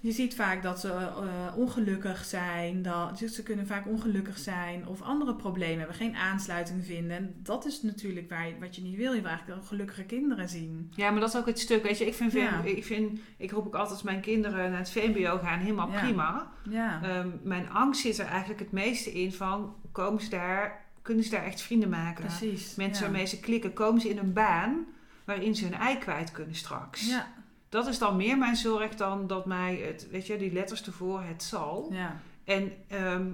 je 0.00 0.12
ziet 0.12 0.34
vaak 0.34 0.62
dat 0.62 0.80
ze 0.80 0.88
eh, 0.92 1.56
ongelukkig 1.56 2.24
zijn, 2.24 2.82
dat, 2.82 3.18
dus 3.18 3.34
ze 3.34 3.42
kunnen 3.42 3.66
vaak 3.66 3.86
ongelukkig 3.86 4.38
zijn 4.38 4.86
of 4.86 5.02
andere 5.02 5.34
problemen 5.34 5.78
hebben, 5.78 5.96
geen 5.96 6.14
aansluiting 6.16 6.84
vinden. 6.84 7.16
En 7.16 7.34
dat 7.42 7.66
is 7.66 7.82
natuurlijk 7.82 8.30
waar 8.30 8.46
je, 8.48 8.54
wat 8.60 8.76
je 8.76 8.82
niet 8.82 8.96
wil. 8.96 9.12
Je 9.12 9.20
wil 9.20 9.28
eigenlijk 9.30 9.58
wel 9.58 9.68
gelukkige 9.68 10.04
kinderen 10.04 10.48
zien. 10.48 10.92
Ja, 10.96 11.10
maar 11.10 11.20
dat 11.20 11.28
is 11.28 11.36
ook 11.40 11.46
het 11.46 11.58
stuk. 11.58 11.82
Weet 11.82 11.98
je, 11.98 12.06
ik 12.06 12.14
vind, 12.14 12.32
Ja. 12.32 12.62
ik, 12.62 12.84
vind 12.84 13.20
ik 13.36 13.50
roep 13.50 13.66
ook 13.66 13.74
altijd 13.74 14.02
mijn 14.02 14.20
kinderen 14.20 14.70
naar 14.70 14.78
het 14.78 14.90
VMBO 14.90 15.38
gaan, 15.38 15.58
helemaal 15.58 15.90
Ja. 15.90 16.00
prima. 16.00 16.52
Ja, 16.70 17.02
Ehm, 17.02 17.28
mijn 17.42 17.70
angst 17.70 18.00
zit 18.00 18.18
er 18.18 18.26
eigenlijk 18.26 18.60
het 18.60 18.72
meeste 18.72 19.12
in 19.12 19.32
van, 19.32 19.74
komen 19.92 20.22
ze 20.22 20.30
daar, 20.30 20.81
kunnen 21.02 21.24
ze 21.24 21.30
daar 21.30 21.44
echt 21.44 21.60
vrienden 21.60 21.88
maken? 21.88 22.24
precies. 22.24 22.74
Mensen 22.74 23.04
ja. 23.04 23.10
waarmee 23.10 23.26
ze 23.26 23.40
klikken, 23.40 23.72
komen 23.72 24.00
ze 24.00 24.08
in 24.08 24.18
een 24.18 24.32
baan 24.32 24.84
waarin 25.24 25.54
ze 25.54 25.64
hun 25.64 25.74
ei 25.74 25.98
kwijt 25.98 26.30
kunnen 26.32 26.54
straks. 26.54 27.06
Ja, 27.08 27.32
Dat 27.68 27.86
is 27.86 27.98
dan 27.98 28.16
meer 28.16 28.38
mijn 28.38 28.56
zorg 28.56 28.94
dan 28.94 29.26
dat 29.26 29.46
mij 29.46 29.76
het, 29.76 30.08
weet 30.10 30.26
je, 30.26 30.36
die 30.36 30.52
letters 30.52 30.86
ervoor, 30.86 31.22
het 31.22 31.42
zal. 31.42 31.88
ja, 31.92 32.20
En 32.44 32.72
ehm, 32.88 33.26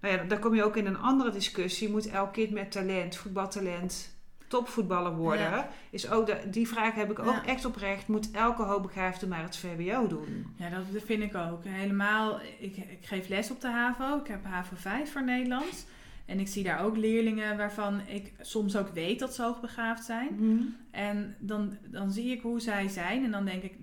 nou 0.00 0.16
ja, 0.16 0.24
dan 0.24 0.38
kom 0.38 0.54
je 0.54 0.64
ook 0.64 0.76
in 0.76 0.86
een 0.86 0.98
andere 0.98 1.30
discussie. 1.30 1.90
Moet 1.90 2.06
elk 2.08 2.32
kind 2.32 2.50
met 2.50 2.70
talent, 2.72 3.16
voetbaltalent, 3.16 4.12
topvoetballer 4.48 5.14
worden? 5.16 5.50
Ja. 5.50 5.68
Is 5.90 6.10
ook 6.10 6.26
de, 6.26 6.40
die 6.50 6.68
vraag 6.68 6.94
heb 6.94 7.10
ik 7.10 7.18
ook 7.18 7.26
Ja. 7.26 7.44
echt 7.46 7.64
oprecht. 7.64 8.08
Moet 8.08 8.30
elke 8.30 8.62
hoogbegaafde 8.62 9.26
maar 9.26 9.42
het 9.42 9.56
VWO 9.56 10.06
doen? 10.06 10.54
ja, 10.56 10.68
dat 10.68 11.02
vind 11.04 11.22
ik 11.22 11.34
ook. 11.34 11.64
Helemaal, 11.64 12.40
ik, 12.58 12.76
ik 12.76 12.98
geef 13.06 13.28
les 13.28 13.50
op 13.50 13.60
de 13.60 13.68
HAVO. 13.68 14.18
Ik 14.18 14.26
heb 14.26 14.44
HAVO 14.44 14.76
5 14.76 15.12
voor 15.12 15.24
Nederlands. 15.24 15.84
En 16.26 16.40
ik 16.40 16.48
zie 16.48 16.62
daar 16.62 16.80
ook 16.84 16.96
leerlingen 16.96 17.56
waarvan 17.56 18.00
ik 18.06 18.32
soms 18.40 18.76
ook 18.76 18.88
weet 18.88 19.18
dat 19.18 19.34
ze 19.34 19.42
hoogbegaafd 19.42 20.04
zijn. 20.04 20.28
Mhm. 20.38 20.62
En 20.90 21.36
dan, 21.38 21.76
dan 21.86 22.10
zie 22.12 22.30
ik 22.30 22.40
hoe 22.40 22.60
zij 22.60 22.88
zijn. 22.88 23.24
En 23.24 23.30
dan 23.30 23.44
denk 23.44 23.62
ik, 23.62 23.74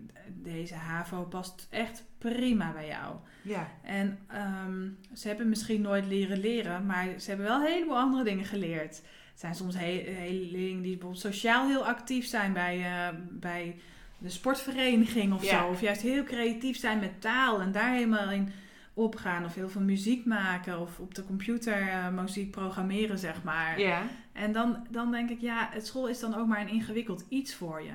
deze 0.43 0.73
HAVO 0.75 1.23
past 1.23 1.67
echt 1.69 2.03
prima 2.17 2.71
bij 2.71 2.87
jou. 2.87 3.15
Ja. 3.41 3.67
En 3.83 4.19
ehm, 4.27 4.87
ze 5.13 5.27
hebben 5.27 5.49
misschien 5.49 5.81
nooit 5.81 6.05
leren 6.05 6.39
leren, 6.39 6.85
maar 6.85 7.07
ze 7.19 7.29
hebben 7.29 7.47
wel 7.47 7.59
een 7.61 7.71
heleboel 7.71 7.97
andere 7.99 8.23
dingen 8.23 8.45
geleerd. 8.45 8.95
Het 9.31 9.39
zijn 9.39 9.55
soms 9.55 9.75
he- 9.75 10.03
hele 10.07 10.51
leerlingen 10.51 10.81
die 10.81 10.91
bijvoorbeeld 10.91 11.21
sociaal 11.21 11.67
heel 11.67 11.85
actief 11.87 12.25
zijn 12.25 12.53
bij, 12.53 12.77
eh, 12.83 13.07
bij 13.29 13.75
de 14.17 14.29
sportvereniging 14.29 15.33
of 15.33 15.43
Ja. 15.43 15.59
zo. 15.63 15.67
Of 15.69 15.81
juist 15.81 16.01
heel 16.01 16.23
creatief 16.23 16.77
zijn 16.77 16.99
met 16.99 17.21
taal 17.21 17.61
en 17.61 17.71
daar 17.71 17.93
helemaal 17.93 18.29
in 18.31 18.51
opgaan. 18.93 19.45
Of 19.45 19.53
heel 19.55 19.69
veel 19.69 19.81
muziek 19.81 20.25
maken 20.25 20.79
of 20.79 20.99
op 20.99 21.15
de 21.15 21.25
computer 21.25 21.87
eh, 21.89 22.09
muziek 22.09 22.51
programmeren, 22.51 23.19
zeg 23.19 23.43
maar. 23.43 23.79
Ja. 23.79 24.01
En 24.33 24.51
dan, 24.51 24.87
dan 24.89 25.11
denk 25.11 25.29
ik, 25.29 25.41
ja, 25.41 25.69
het 25.71 25.85
school 25.87 26.07
is 26.07 26.19
dan 26.19 26.35
ook 26.35 26.47
maar 26.47 26.61
een 26.61 26.69
ingewikkeld 26.69 27.25
iets 27.29 27.55
voor 27.55 27.81
je. 27.81 27.93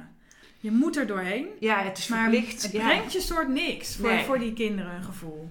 Je 0.60 0.70
moet 0.70 0.96
er 0.96 1.06
doorheen. 1.06 1.46
Ja, 1.60 1.82
het 1.82 1.98
is 1.98 2.08
Maar 2.08 2.30
verplicht. 2.30 2.62
het 2.62 2.72
ja. 2.72 2.84
brengt 2.86 3.12
je 3.12 3.20
soort 3.20 3.48
niks 3.48 3.96
voor, 3.96 4.08
Nee. 4.10 4.24
voor 4.24 4.38
die 4.38 4.52
kinderen 4.52 4.94
een 4.94 5.02
gevoel. 5.04 5.50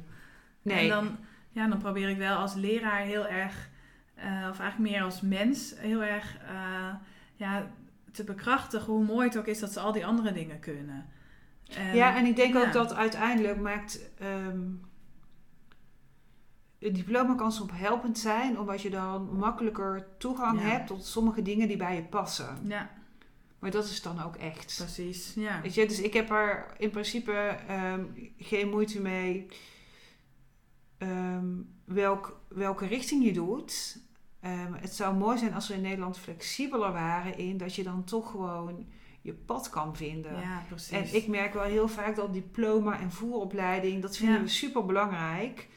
Nee. 0.61 0.77
En 0.79 0.87
dan, 0.87 1.17
ja, 1.51 1.67
dan 1.67 1.77
probeer 1.77 2.09
ik 2.09 2.17
wel 2.17 2.37
als 2.37 2.53
leraar 2.53 3.01
heel 3.01 3.27
erg, 3.27 3.69
eh, 4.15 4.25
of 4.51 4.59
eigenlijk 4.59 4.91
meer 4.91 5.01
als 5.03 5.21
mens, 5.21 5.73
heel 5.77 6.03
erg 6.03 6.37
eh, 6.47 6.93
ja, 7.35 7.67
te 8.11 8.23
bekrachtigen 8.23 8.93
hoe 8.93 9.03
mooi 9.05 9.27
het 9.27 9.37
ook 9.37 9.47
is 9.47 9.59
dat 9.59 9.71
ze 9.73 9.79
al 9.79 9.91
die 9.91 10.05
andere 10.05 10.31
dingen 10.31 10.59
kunnen. 10.59 11.05
En- 11.77 11.95
ja, 11.95 12.15
en 12.17 12.25
ik 12.25 12.35
denk 12.35 12.53
ja. 12.53 12.61
ook 12.65 12.73
dat 12.73 12.93
uiteindelijk 12.93 13.59
maakt... 13.59 13.99
ehm 14.19 14.59
het 16.85 16.95
diploma 16.95 17.35
kan 17.35 17.51
soms 17.51 17.71
helpend 17.73 18.17
zijn, 18.17 18.59
omdat 18.59 18.81
je 18.81 18.89
dan 18.89 19.29
makkelijker 19.37 20.07
toegang 20.17 20.59
Ja. 20.61 20.65
hebt 20.67 20.87
tot 20.87 21.05
sommige 21.05 21.41
dingen 21.41 21.67
die 21.67 21.77
bij 21.77 21.95
je 21.95 22.03
passen. 22.03 22.57
Ja, 22.63 22.89
Maar 23.59 23.71
dat 23.71 23.85
is 23.85 24.01
dan 24.01 24.21
ook 24.21 24.35
echt. 24.35 24.75
precies. 24.77 25.33
Ja. 25.35 25.61
Weet 25.61 25.73
je, 25.73 25.87
dus 25.87 25.99
ik 26.01 26.13
heb 26.13 26.29
er 26.29 26.65
in 26.77 26.89
principe 26.89 27.31
ehm, 27.67 28.03
geen 28.37 28.69
moeite 28.69 29.01
mee 29.01 29.45
ehm, 30.97 31.47
welk, 31.85 32.39
welke 32.47 32.85
richting 32.85 33.23
je 33.25 33.33
doet. 33.33 33.99
Ehm, 34.39 34.73
het 34.73 34.95
zou 34.95 35.15
mooi 35.15 35.37
zijn 35.37 35.53
als 35.53 35.67
we 35.67 35.73
in 35.73 35.81
Nederland 35.81 36.17
flexibeler 36.17 36.91
waren 36.91 37.37
in 37.37 37.57
dat 37.57 37.75
je 37.75 37.83
dan 37.83 38.03
toch 38.03 38.31
gewoon 38.31 38.85
je 39.21 39.33
pad 39.33 39.69
kan 39.69 39.95
vinden. 39.95 40.39
ja, 40.39 40.63
precies. 40.67 40.91
En 41.11 41.15
ik 41.15 41.27
merk 41.27 41.53
wel 41.53 41.63
heel 41.63 41.87
vaak 41.87 42.15
dat 42.15 42.33
diploma 42.33 42.99
en 42.99 43.11
voeropleiding, 43.11 44.01
dat 44.01 44.17
vinden 44.17 44.35
Ja. 44.35 44.41
we 44.41 44.47
super 44.47 44.85
belangrijk. 44.85 45.67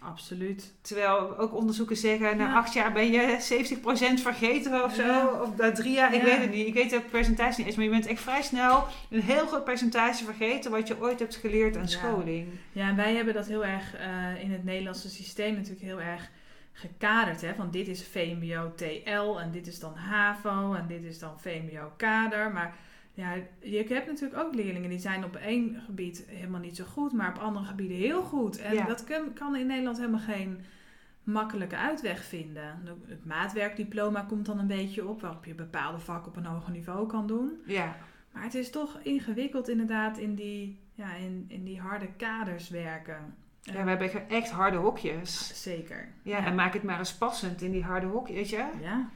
Absoluut. 0.00 0.74
Terwijl 0.80 1.38
ook 1.38 1.54
onderzoeken 1.54 1.96
zeggen, 1.96 2.36
na 2.36 2.44
Ja. 2.46 2.54
acht 2.56 2.72
jaar 2.72 2.92
ben 2.92 3.10
je 3.10 3.36
70% 3.40 4.20
vergeten 4.20 4.84
of 4.84 4.94
zo. 4.94 5.02
Ja. 5.02 5.26
Of 5.42 5.56
na 5.56 5.72
drie 5.72 5.92
jaar, 5.92 6.14
ik 6.14 6.20
Ja. 6.20 6.24
weet 6.26 6.38
het 6.40 6.50
niet. 6.50 6.66
Ik 6.66 6.74
weet 6.74 6.90
het 6.90 7.10
percentage 7.10 7.54
niet 7.58 7.66
eens. 7.66 7.76
Maar 7.76 7.84
je 7.84 7.90
bent 7.90 8.06
echt 8.06 8.20
vrij 8.20 8.42
snel 8.42 8.86
een 9.10 9.20
heel 9.22 9.46
groot 9.46 9.64
percentage 9.64 10.24
vergeten 10.24 10.70
wat 10.70 10.88
je 10.88 11.00
ooit 11.00 11.18
hebt 11.18 11.36
geleerd 11.36 11.76
aan 11.76 11.88
scholing. 11.88 12.48
Ja, 12.72 12.88
en 12.88 12.96
wij 12.96 13.14
hebben 13.14 13.34
dat 13.34 13.46
heel 13.46 13.64
erg 13.64 13.94
eh, 13.94 14.42
in 14.42 14.50
het 14.52 14.64
Nederlandse 14.64 15.08
systeem 15.10 15.54
natuurlijk 15.54 15.82
heel 15.82 16.00
erg 16.00 16.30
gekaderd. 16.72 17.40
Hè? 17.40 17.54
Van 17.54 17.70
dit 17.70 17.88
is 17.88 18.04
VMBO 18.10 18.72
TL 18.76 19.38
en 19.40 19.50
dit 19.50 19.66
is 19.66 19.78
dan 19.78 19.94
HAVO 19.94 20.74
en 20.74 20.86
dit 20.86 21.04
is 21.04 21.18
dan 21.18 21.40
VMBO 21.40 21.92
kader. 21.96 22.50
Maar 22.52 22.74
ja, 23.18 23.34
je 23.60 23.84
hebt 23.88 24.06
natuurlijk 24.06 24.40
ook 24.42 24.54
leerlingen 24.54 24.90
die 24.90 24.98
zijn 24.98 25.24
op 25.24 25.36
één 25.36 25.80
gebied 25.86 26.24
helemaal 26.28 26.60
niet 26.60 26.76
zo 26.76 26.84
goed, 26.84 27.12
maar 27.12 27.28
op 27.28 27.38
andere 27.42 27.64
gebieden 27.66 27.96
heel 27.96 28.22
goed. 28.22 28.58
En 28.58 28.74
Ja. 28.74 28.84
dat 28.86 29.04
kan, 29.04 29.32
kan 29.32 29.56
in 29.56 29.66
Nederland 29.66 29.96
helemaal 29.96 30.20
geen 30.20 30.60
makkelijke 31.22 31.76
uitweg 31.76 32.24
vinden. 32.24 32.82
Het 33.06 33.24
maatwerkdiploma 33.24 34.20
komt 34.20 34.46
dan 34.46 34.58
een 34.58 34.66
beetje 34.66 35.08
op, 35.08 35.20
waarop 35.20 35.44
je 35.44 35.54
bepaalde 35.54 35.98
vakken 35.98 36.30
op 36.30 36.36
een 36.36 36.44
hoger 36.44 36.72
niveau 36.72 37.06
kan 37.06 37.26
doen. 37.26 37.52
Ja. 37.66 37.96
Maar 38.32 38.42
het 38.42 38.54
is 38.54 38.70
toch 38.70 38.98
ingewikkeld 39.02 39.68
inderdaad 39.68 40.18
in 40.18 40.34
die, 40.34 40.80
ja, 40.94 41.14
in, 41.14 41.44
in 41.48 41.64
die 41.64 41.80
harde 41.80 42.08
kaders 42.16 42.68
werken. 42.68 43.34
ja, 43.60 43.84
we 43.84 43.88
hebben 43.90 44.28
echt 44.28 44.50
harde 44.50 44.76
hokjes. 44.76 45.62
Zeker. 45.62 46.08
Ja, 46.22 46.46
en 46.46 46.54
maak 46.54 46.72
het 46.72 46.82
maar 46.82 46.98
eens 46.98 47.14
passend 47.14 47.62
in 47.62 47.70
die 47.70 47.82
harde 47.84 48.06
hokjes, 48.06 48.36
weet 48.36 48.48
je. 48.50 48.64
Ja, 48.80 49.08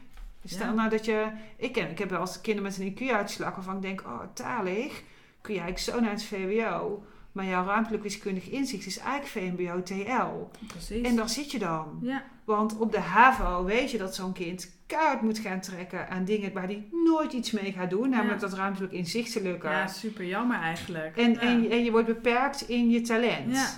Stel 0.45 0.75
nou 0.75 0.89
dat 0.91 1.05
je... 1.05 1.27
Ik, 1.57 1.73
ken, 1.73 1.91
ik 1.91 1.99
heb 1.99 2.11
wel 2.11 2.21
eens 2.21 2.41
kinderen 2.41 2.71
met 2.71 2.79
een 2.79 2.95
IQ-uitslag 3.09 3.55
waarvan 3.55 3.77
ik 3.77 3.83
denk... 3.83 4.01
Oh, 4.07 4.21
talig. 4.35 5.03
Kun 5.41 5.55
je 5.55 5.61
eigenlijk 5.61 5.91
zo 5.97 6.01
naar 6.05 6.11
het 6.13 6.25
VWO. 6.25 7.05
Maar 7.33 7.45
jouw 7.45 7.65
ruimtelijk 7.67 8.03
wiskundig 8.03 8.49
inzicht 8.51 8.87
is 8.87 8.99
eigenlijk 8.99 9.57
VMBO 9.57 9.83
TL. 9.83 10.59
precies. 10.67 11.07
En 11.07 11.17
daar 11.17 11.29
zit 11.29 11.51
je 11.51 11.59
dan. 11.59 11.99
ja, 12.03 12.23
Want 12.45 12.79
op 12.79 12.93
de 12.93 13.01
HAVO 13.01 13.65
weet 13.65 13.91
je 13.91 13.99
dat 13.99 14.15
zo'n 14.15 14.33
kind 14.33 14.71
kaart 14.87 15.23
moet 15.23 15.39
gaan 15.39 15.61
trekken 15.61 16.09
aan 16.09 16.25
dingen 16.25 16.53
waar 16.53 16.63
hij 16.67 16.89
nooit 17.05 17.33
iets 17.33 17.51
mee 17.51 17.73
gaat 17.73 17.91
doen. 17.91 18.11
Namelijk 18.11 18.41
Ja. 18.41 18.47
dat 18.49 18.59
ruimtelijk 18.59 18.93
inzichtelijke. 18.93 19.69
ja, 19.69 19.87
super 19.87 20.25
jammer 20.25 20.57
eigenlijk. 20.61 21.17
en, 21.17 21.33
ja. 21.33 21.41
en, 21.41 21.63
je- 21.63 21.69
en 21.69 21.85
je 21.85 21.91
wordt 21.91 22.07
beperkt 22.07 22.69
in 22.69 22.91
je 22.91 23.01
talent. 23.01 23.55
Ja. 23.55 23.69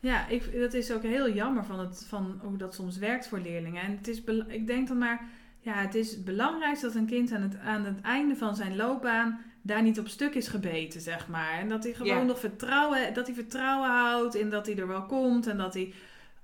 Ja, 0.00 0.26
ik, 0.28 0.58
dat 0.60 0.74
is 0.74 0.92
ook 0.92 1.02
heel 1.02 1.30
jammer 1.32 1.64
van, 1.64 1.78
het, 1.78 2.04
van 2.08 2.40
hoe 2.42 2.56
dat 2.56 2.74
soms 2.74 2.96
werkt 2.98 3.28
voor 3.28 3.38
leerlingen. 3.38 3.82
En 3.82 3.90
het 3.96 4.08
is, 4.08 4.22
ik 4.48 4.66
denk 4.66 4.88
dan 4.88 4.98
maar, 4.98 5.28
ja, 5.64 5.74
het 5.74 5.94
is 5.94 6.22
belangrijk 6.22 6.80
dat 6.80 6.94
een 6.94 7.06
kind 7.06 7.32
aan 7.32 7.42
het, 7.42 7.58
aan 7.58 7.84
het 7.84 8.00
einde 8.00 8.36
van 8.36 8.56
zijn 8.56 8.76
loopbaan 8.76 9.40
daar 9.62 9.82
niet 9.82 9.98
op 9.98 10.08
stuk 10.08 10.34
is 10.34 10.48
gebeten, 10.48 11.00
zeg 11.00 11.28
maar. 11.28 11.58
En 11.58 11.68
dat 11.68 11.84
hij 11.84 11.92
gewoon 11.92 12.26
nog 12.26 12.38
vertrouwen, 12.38 13.14
dat 13.14 13.26
hij 13.26 13.34
vertrouwen 13.34 13.88
houdt 13.88 14.34
in 14.34 14.50
dat 14.50 14.66
hij 14.66 14.76
er 14.76 14.88
wel 14.88 15.06
komt 15.06 15.46
en 15.46 15.56
dat 15.56 15.74
hij 15.74 15.92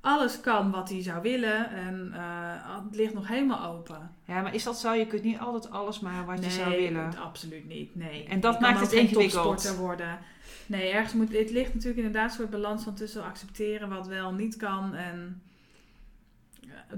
alles 0.01 0.41
kan 0.41 0.71
wat 0.71 0.89
hij 0.89 1.03
zou 1.03 1.23
willen. 1.23 1.71
En 1.71 2.11
eh, 2.15 2.79
het 2.85 2.97
ligt 2.97 3.15
nog 3.15 3.29
helemaal 3.29 3.75
open. 3.75 4.11
Ja, 4.25 4.43
maar 4.43 4.55
is 4.55 4.63
dat 4.63 4.79
zo? 4.79 4.93
Je 4.93 5.07
kunt 5.07 5.23
niet 5.23 5.39
altijd 5.39 5.73
alles 5.73 6.01
maar 6.01 6.27
wat 6.27 6.45
je 6.45 6.51
zou 6.51 6.77
willen. 6.77 7.19
absoluut 7.19 7.69
niet. 7.69 7.95
Nee. 7.95 8.25
En 8.25 8.41
dat 8.41 8.55
Je 8.55 8.61
maakt 8.61 8.81
het 8.81 8.89
geen 8.89 9.01
ingewikkeld. 9.01 9.77
worden. 9.77 10.19
Nee, 10.67 10.91
ergens 10.91 11.13
moet 11.13 11.33
het 11.33 11.51
ligt 11.51 11.75
natuurlijk 11.75 12.07
inderdaad 12.07 12.31
een 12.31 12.37
soort 12.37 12.51
balans 12.51 12.85
van 12.85 12.95
tussen 12.95 13.25
accepteren 13.25 13.89
wat 13.89 14.07
wel 14.07 14.33
niet 14.33 14.57
kan 14.57 14.95
en 14.95 15.43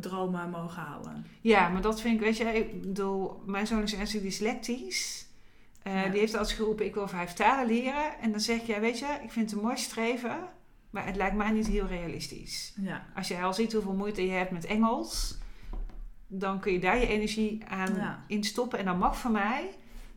dromen 0.01 0.51
mogen 0.51 0.83
houden. 0.83 1.27
Ja, 1.41 1.69
maar 1.69 1.83
dat 1.83 2.01
vind 2.01 2.15
ik, 2.15 2.21
weet 2.21 2.37
je, 2.37 2.45
ik 2.45 2.81
bedoel, 2.81 3.43
mijn 3.47 3.67
zoon 3.67 3.83
is 3.83 3.95
ernstig 3.95 4.23
dyslectisch. 4.23 5.27
Ja. 5.85 6.09
Die 6.09 6.21
heeft 6.21 6.37
als 6.37 6.53
geroepen, 6.53 6.87
ik 6.87 6.95
wil 6.95 7.09
vijf 7.09 7.33
talen 7.33 7.67
leren. 7.67 8.19
En 8.21 8.31
dan 8.31 8.41
zeg 8.41 8.67
je, 8.67 8.81
weet 8.81 8.99
je, 8.99 9.19
ik 9.23 9.31
vind 9.31 9.51
het 9.51 9.59
een 9.59 9.65
mooi 9.65 9.77
streven, 9.77 10.39
maar 10.91 11.07
het 11.07 11.17
lijkt 11.17 11.37
mij 11.37 11.51
niet 11.51 11.67
heel 11.67 11.87
realistisch. 11.87 12.73
Ja, 12.81 13.07
Als 13.15 13.29
je 13.29 13.41
al 13.41 13.55
ziet 13.55 13.73
hoeveel 13.73 13.93
moeite 13.95 14.27
je 14.27 14.31
hebt 14.33 14.51
met 14.51 14.65
Engels, 14.65 15.39
dan 16.27 16.61
kun 16.61 16.73
je 16.73 16.79
daar 16.81 16.99
je 16.99 17.07
energie 17.07 17.65
aan 17.69 17.95
Ja. 17.95 18.25
instoppen. 18.27 18.79
En 18.79 18.85
dat 18.85 18.99
mag 18.99 19.19
van 19.19 19.33
mij. 19.33 19.71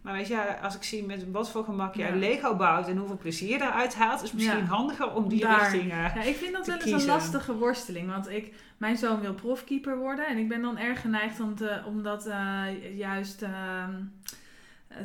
Maar 0.05 0.13
weet 0.13 0.27
je, 0.27 0.59
als 0.61 0.75
ik 0.75 0.83
zie 0.83 1.03
met 1.05 1.31
wat 1.31 1.51
voor 1.51 1.63
gemak 1.63 1.95
je 1.95 2.01
Ja. 2.03 2.15
Lego 2.15 2.55
bouwt 2.55 2.87
en 2.87 2.97
hoeveel 2.97 3.17
plezier 3.17 3.49
je 3.49 3.55
eruit 3.55 3.95
haalt, 3.95 4.23
is 4.23 4.31
misschien 4.33 4.57
Ja. 4.57 4.63
handiger 4.65 5.13
om 5.13 5.27
die 5.29 5.39
Daar. 5.39 5.59
richting. 5.71 5.91
eh, 5.91 6.15
ja 6.15 6.21
ik 6.21 6.35
vind 6.35 6.53
dat 6.53 6.67
wel 6.67 6.77
eens 6.79 6.91
een 6.91 7.05
lastige 7.05 7.53
worsteling. 7.57 8.09
Want 8.09 8.29
ik, 8.29 8.53
mijn 8.77 8.97
zoon 8.97 9.19
wil 9.21 9.33
profkeeper 9.33 9.97
worden 9.97 10.27
en 10.27 10.37
ik 10.37 10.47
ben 10.47 10.61
dan 10.61 10.77
erg 10.77 11.01
geneigd 11.01 11.39
om, 11.39 11.55
te, 11.55 11.81
om 11.87 12.03
dat 12.03 12.25
eh, 12.25 12.97
juist 12.97 13.41
ehm, 13.41 13.93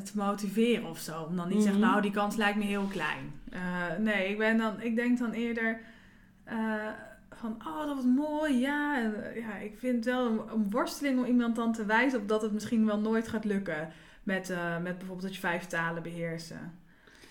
te 0.04 0.12
motiveren 0.14 0.88
of 0.88 0.98
zo. 0.98 1.22
Om 1.22 1.36
dan 1.36 1.48
niet 1.48 1.56
te 1.56 1.62
zeggen, 1.62 1.80
Mhm. 1.80 1.90
nou 1.90 2.02
die 2.02 2.10
kans 2.10 2.36
lijkt 2.36 2.58
me 2.58 2.64
heel 2.64 2.86
klein. 2.90 3.32
Eh, 3.50 3.60
nee, 3.98 4.28
ik, 4.28 4.38
ben 4.38 4.58
dan, 4.58 4.80
ik 4.80 4.96
denk 4.96 5.18
dan 5.18 5.32
eerder 5.32 5.80
eh, 6.44 6.56
van, 7.30 7.56
oh 7.66 7.86
dat 7.86 7.94
was 7.94 8.04
mooi, 8.04 8.58
ja. 8.58 8.98
En, 8.98 9.24
eh, 9.24 9.36
ja 9.40 9.54
ik 9.56 9.78
vind 9.78 9.94
het 9.96 10.04
wel 10.04 10.26
een, 10.26 10.40
een 10.52 10.70
worsteling 10.70 11.18
om 11.18 11.24
iemand 11.24 11.56
dan 11.56 11.72
te 11.72 11.84
wijzen 11.84 12.20
op 12.20 12.28
dat 12.28 12.42
het 12.42 12.52
misschien 12.52 12.86
wel 12.86 12.98
nooit 12.98 13.28
gaat 13.28 13.44
lukken. 13.44 13.88
Met, 14.22 14.50
eh, 14.50 14.58
met 14.82 14.98
bijvoorbeeld 14.98 15.22
dat 15.22 15.34
je 15.34 15.40
vijf 15.40 15.66
talen 15.66 16.02
beheersen. 16.02 16.78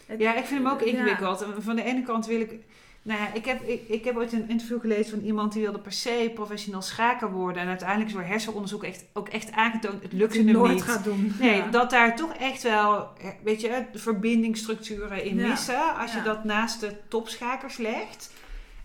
Het- 0.05 0.19
Ja, 0.19 0.35
ik 0.35 0.45
vind 0.45 0.63
hem 0.63 0.71
ook 0.71 0.81
ingewikkeld. 0.81 1.45
Van 1.59 1.75
de 1.75 1.83
ene 1.83 2.03
kant 2.03 2.25
wil 2.25 2.39
ik. 2.41 2.53
Nou 3.01 3.19
ja, 3.21 3.33
ik 3.33 3.45
heb, 3.45 3.61
ik, 3.61 3.87
ik 3.87 4.03
heb 4.05 4.15
ooit 4.17 4.33
een 4.33 4.49
interview 4.49 4.79
gelezen 4.79 5.09
van 5.09 5.19
iemand 5.19 5.53
die 5.53 5.61
wilde 5.61 5.79
per 5.79 5.91
se 5.91 6.31
professioneel 6.33 6.81
schaker 6.81 7.31
worden. 7.31 7.61
En 7.61 7.67
uiteindelijk 7.67 8.09
is 8.09 8.15
door 8.15 8.23
hersenonderzoek 8.25 8.83
echt, 8.83 9.05
ook 9.13 9.29
echt 9.29 9.51
aangetoond, 9.51 10.01
het 10.03 10.13
lukt 10.13 10.33
je 10.33 10.43
hem 10.43 10.51
nooit 10.51 10.73
niet. 10.73 10.83
gaat 10.83 11.03
doen. 11.03 11.33
Nee, 11.39 11.55
Ja. 11.55 11.67
dat 11.67 11.89
daar 11.89 12.15
toch 12.15 12.33
echt 12.33 12.63
wel, 12.63 13.07
eh, 13.21 13.29
weet 13.43 13.61
je, 13.61 13.85
verbindingsstructuren 13.93 15.23
in 15.23 15.35
Ja. 15.37 15.47
missen. 15.47 15.95
Als 15.95 16.13
je 16.13 16.21
dat 16.21 16.43
naast 16.43 16.79
de 16.79 16.93
topschakers 17.07 17.77
legt. 17.77 18.33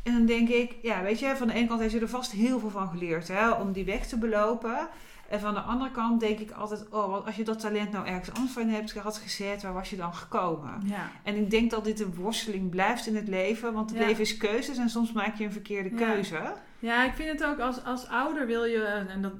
En 0.02 0.12
dan 0.12 0.26
denk 0.26 0.48
ik, 0.48 0.72
ja, 0.82 1.02
weet 1.02 1.18
je, 1.18 1.36
van 1.36 1.46
de 1.46 1.52
ene 1.54 1.66
kant 1.66 1.80
heeft 1.80 1.92
ze 1.92 2.00
er 2.00 2.08
vast 2.08 2.32
heel 2.32 2.58
veel 2.58 2.70
van 2.70 2.88
geleerd, 2.88 3.28
hè, 3.28 3.50
om 3.50 3.72
die 3.72 3.84
weg 3.84 4.06
te 4.06 4.18
belopen. 4.18 4.88
En 5.28 5.40
van 5.40 5.54
de 5.54 5.60
andere 5.60 5.90
kant 5.90 6.20
denk 6.20 6.38
ik 6.38 6.50
altijd, 6.50 6.88
oh, 6.90 7.26
als 7.26 7.36
je 7.36 7.44
dat 7.44 7.60
talent 7.60 7.90
nou 7.92 8.06
ergens 8.06 8.32
anders 8.36 8.52
van 8.52 8.68
hebt 8.68 8.92
had 8.98 9.16
gezet, 9.16 9.62
waar 9.62 9.72
was 9.72 9.90
je 9.90 9.96
dan 9.96 10.14
gekomen? 10.14 10.80
Ja. 10.84 11.10
En 11.22 11.36
ik 11.36 11.50
denk 11.50 11.70
dat 11.70 11.84
dit 11.84 12.00
een 12.00 12.14
worsteling 12.14 12.70
blijft 12.70 13.06
in 13.06 13.16
het 13.16 13.28
leven, 13.28 13.72
want 13.72 13.90
het 13.90 13.98
Ja. 13.98 14.06
leven 14.06 14.22
is 14.22 14.36
keuzes 14.36 14.76
en 14.78 14.88
soms 14.90 15.12
maak 15.12 15.34
je 15.36 15.44
een 15.44 15.52
verkeerde 15.52 15.90
keuze. 15.90 16.52
Ja, 16.78 17.04
ik 17.04 17.12
vind 17.14 17.28
het 17.28 17.44
ook 17.48 17.58
als, 17.58 17.84
als 17.84 18.08
ouder 18.08 18.46
wil 18.46 18.64
je, 18.64 18.82
en 19.08 19.22
dat, 19.22 19.32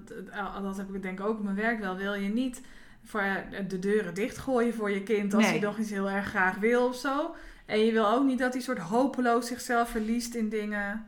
dat 0.63 0.77
heb 0.77 0.95
ik 0.95 1.03
denk 1.03 1.19
ik 1.19 1.27
ook 1.27 1.39
op 1.39 1.45
mijn 1.45 1.57
werk 1.57 1.81
wel, 1.81 1.97
wil 1.97 2.15
je 2.15 2.29
niet 2.29 2.61
voor 3.05 3.23
de 3.69 3.79
deuren 3.79 4.15
dichtgooien 4.15 4.75
voor 4.75 4.91
je 4.91 5.03
kind 5.03 5.35
als 5.35 5.43
Nee. 5.43 5.53
hij 5.53 5.61
nog 5.61 5.79
iets 5.79 5.91
heel 5.91 6.11
erg 6.11 6.27
graag 6.27 6.57
wil 6.57 6.87
of 6.87 6.97
zo. 6.97 7.35
En 7.67 7.79
je 7.79 7.93
wil 7.93 8.09
ook 8.09 8.25
niet 8.25 8.39
dat 8.39 8.53
hij 8.53 8.63
soort 8.63 8.79
hopeloos 8.79 9.47
zichzelf 9.47 9.89
verliest 9.89 10.35
in 10.35 10.49
dingen. 10.49 11.05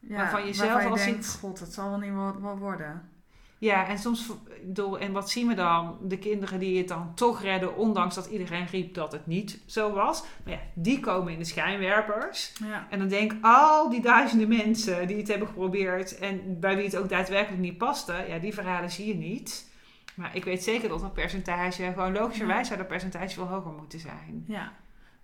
Ja, 0.00 0.16
Waarvan 0.16 0.46
je 0.46 0.54
zelf 0.54 0.72
waarvan 0.72 0.90
als 0.92 1.04
denkt, 1.04 1.18
iets- 1.18 1.34
god, 1.34 1.58
dat 1.58 1.72
zal 1.72 1.88
wel 1.90 1.98
niet 1.98 2.12
worden. 2.58 3.08
Ja, 3.58 3.88
en 3.88 3.98
soms, 3.98 4.30
door, 4.62 4.98
en 4.98 5.12
wat 5.12 5.30
zien 5.30 5.48
we 5.48 5.54
dan? 5.54 5.98
De 6.02 6.18
kinderen 6.18 6.58
die 6.58 6.78
het 6.78 6.88
dan 6.88 7.14
toch 7.14 7.42
redden, 7.42 7.76
ondanks 7.76 8.14
dat 8.14 8.26
iedereen 8.26 8.66
riep 8.66 8.94
dat 8.94 9.12
het 9.12 9.26
niet 9.26 9.60
zo 9.66 9.92
was. 9.92 10.24
Maar 10.44 10.52
ja, 10.52 10.60
die 10.74 11.00
komen 11.00 11.32
in 11.32 11.38
de 11.38 11.44
schijnwerpers. 11.44 12.52
Ja, 12.64 12.86
En 12.90 12.98
dan 12.98 13.08
denk 13.08 13.32
ik, 13.32 13.38
al 13.44 13.90
die 13.90 14.00
duizenden 14.00 14.48
mensen 14.48 15.06
die 15.06 15.16
het 15.16 15.28
hebben 15.28 15.48
geprobeerd 15.48 16.18
en 16.18 16.60
bij 16.60 16.76
wie 16.76 16.84
het 16.84 16.96
ook 16.96 17.08
daadwerkelijk 17.08 17.62
niet 17.62 17.78
paste, 17.78 18.24
ja, 18.28 18.38
die 18.38 18.54
verhalen 18.54 18.90
zie 18.90 19.06
je 19.06 19.14
niet. 19.14 19.70
Maar 20.14 20.36
ik 20.36 20.44
weet 20.44 20.62
zeker 20.62 20.88
dat 20.88 21.00
dat 21.00 21.12
percentage, 21.12 21.82
gewoon 21.82 22.12
logischerwijs 22.12 22.66
zou 22.66 22.78
dat 22.78 22.88
percentage 22.88 23.34
veel 23.34 23.46
hoger 23.46 23.72
moeten 23.72 23.98
zijn. 24.00 24.44
ja. 24.46 24.72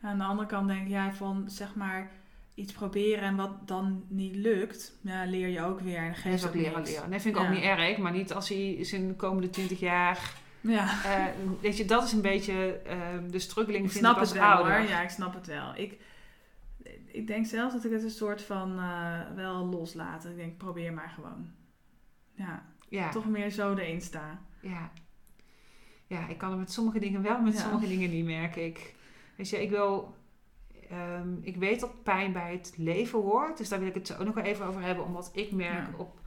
Aan 0.03 0.19
de 0.19 0.25
andere 0.25 0.49
kant 0.49 0.69
denk 0.69 0.89
jij 0.89 1.13
van, 1.13 1.45
zeg 1.47 1.75
maar, 1.75 2.11
iets 2.55 2.73
proberen 2.73 3.23
en 3.25 3.37
wat 3.37 3.69
dan 3.69 4.05
niet 4.09 4.35
lukt, 4.37 4.93
ja, 5.01 5.25
leer 5.25 5.49
je 5.49 5.61
ook 5.63 5.81
weer. 5.81 5.99
En 5.99 6.09
Dat 6.09 6.17
geeft 6.17 6.47
ook 6.47 6.55
leren 6.55 6.83
leren. 6.83 7.11
Dat 7.11 7.21
vind 7.23 7.37
ik 7.37 7.43
ook 7.43 7.49
niet 7.49 7.63
erg, 7.63 7.99
maar 7.99 8.13
niet 8.13 8.33
als 8.33 8.49
hij 8.49 8.79
zijn 8.81 9.09
de 9.09 9.15
komende 9.15 9.51
twintig 9.51 9.81
jaar... 9.81 10.41
Ja, 10.61 11.05
eh, 11.05 11.25
weet 11.61 11.77
je, 11.77 11.85
dat 11.85 12.05
is 12.05 12.13
een 12.13 12.21
beetje 12.23 12.73
eh, 12.73 12.97
de 13.31 13.39
struggling 13.39 13.85
ik 13.85 13.91
vind 13.91 14.05
snap 14.05 14.15
ik 14.15 14.21
als 14.21 14.29
het 14.29 14.39
wel 14.39 14.49
ouder. 14.49 14.79
hoor. 14.79 14.89
Ja, 14.89 15.03
ik 15.03 15.09
snap 15.11 15.35
het 15.35 15.47
wel. 15.47 15.73
Ik, 15.77 15.99
ik 17.07 17.27
denk 17.27 17.47
zelfs 17.47 17.75
dat 17.75 17.85
ik 17.85 17.91
het 17.93 18.03
een 18.03 18.11
soort 18.11 18.43
van 18.43 18.79
eh, 18.79 19.21
wel 19.35 19.65
loslaat. 19.67 20.25
Ik 20.25 20.37
denk, 20.37 20.57
probeer 20.59 20.93
maar 20.93 21.09
gewoon. 21.15 21.51
Ja, 22.35 22.67
Ja. 22.89 23.11
toch 23.11 23.29
meer 23.29 23.51
zo 23.51 23.75
erin 23.75 24.01
sta. 24.01 24.41
Ja. 24.61 24.91
Ja, 26.07 26.29
ik 26.29 26.39
kan 26.39 26.51
het 26.51 26.59
met 26.59 26.73
sommige 26.73 26.99
dingen 26.99 27.23
wel, 27.23 27.41
met 27.41 27.53
Ja. 27.55 27.61
sommige 27.61 27.89
dingen 27.89 28.11
niet, 28.11 28.25
merk 28.25 28.57
ik. 28.57 28.95
Weet 29.37 29.49
je, 29.49 29.63
ik 29.63 29.71
wil... 29.71 30.15
ehm, 30.93 31.29
ik 31.41 31.57
weet 31.57 31.81
dat 31.81 32.03
pijn 32.03 32.33
bij 32.33 32.53
het 32.53 32.73
leven 32.77 33.19
hoort. 33.21 33.59
Dus 33.59 33.69
daar 33.69 33.79
wil 33.79 33.89
ik 33.89 33.95
het 33.95 34.07
zo 34.07 34.13
ook 34.15 34.25
nog 34.25 34.35
wel 34.35 34.45
even 34.45 34.67
over 34.67 34.83
hebben. 34.83 35.05
Omdat 35.05 35.31
ik 35.35 35.53
merk 35.53 35.73
Ja. 35.73 35.89
op... 35.97 36.19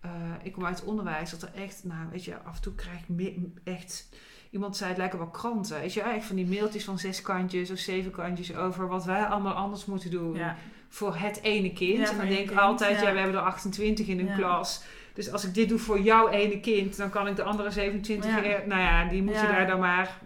eh, 0.00 0.10
ik 0.42 0.52
kom 0.52 0.64
uit 0.66 0.78
het 0.80 0.88
onderwijs. 0.88 1.30
Dat 1.30 1.42
er 1.42 1.50
echt... 1.54 1.84
Nou, 1.84 2.08
weet 2.10 2.24
je, 2.24 2.42
af 2.42 2.56
en 2.56 2.62
toe 2.62 2.74
krijg 2.74 3.00
ik 3.16 3.36
echt... 3.64 4.08
Iemand 4.50 4.76
zei, 4.76 4.88
het 4.88 4.98
lijken 4.98 5.18
wel 5.18 5.28
kranten. 5.28 5.80
Weet 5.80 5.92
je, 5.94 6.00
echt 6.02 6.24
van 6.26 6.36
die 6.36 6.46
mailtjes 6.46 6.84
van 6.84 6.98
zes 6.98 7.22
kantjes 7.22 7.70
of 7.70 7.78
zeven 7.78 8.10
kantjes 8.10 8.56
over 8.56 8.88
wat 8.88 9.04
wij 9.04 9.24
allemaal 9.24 9.52
anders 9.52 9.84
moeten 9.84 10.10
doen 10.10 10.34
Ja, 10.36 10.56
voor 10.88 11.14
het 11.16 11.40
ene 11.42 11.72
kind. 11.72 11.98
Ja, 11.98 12.10
en 12.10 12.16
dan 12.16 12.26
denk 12.28 12.50
ik 12.50 12.56
altijd, 12.58 13.00
ja. 13.00 13.12
we 13.12 13.18
hebben 13.18 13.36
er 13.36 13.42
28 13.46 14.06
in 14.06 14.18
een 14.28 14.34
klas. 14.36 14.82
Dus 15.14 15.32
als 15.32 15.44
ik 15.44 15.54
dit 15.54 15.68
doe 15.68 15.78
voor 15.78 16.00
jouw 16.00 16.28
ene 16.28 16.60
kind, 16.60 16.96
dan 16.96 17.10
kan 17.10 17.26
ik 17.28 17.36
de 17.36 17.42
andere 17.42 17.70
27 17.70 18.30
Ja. 18.30 18.42
er- 18.44 18.66
nou 18.68 18.80
ja, 18.80 19.08
die 19.08 19.22
moet 19.22 19.34
je 19.34 19.40
Ja. 19.40 19.52
daar 19.52 19.66
dan 19.66 19.78
maar 19.80 20.18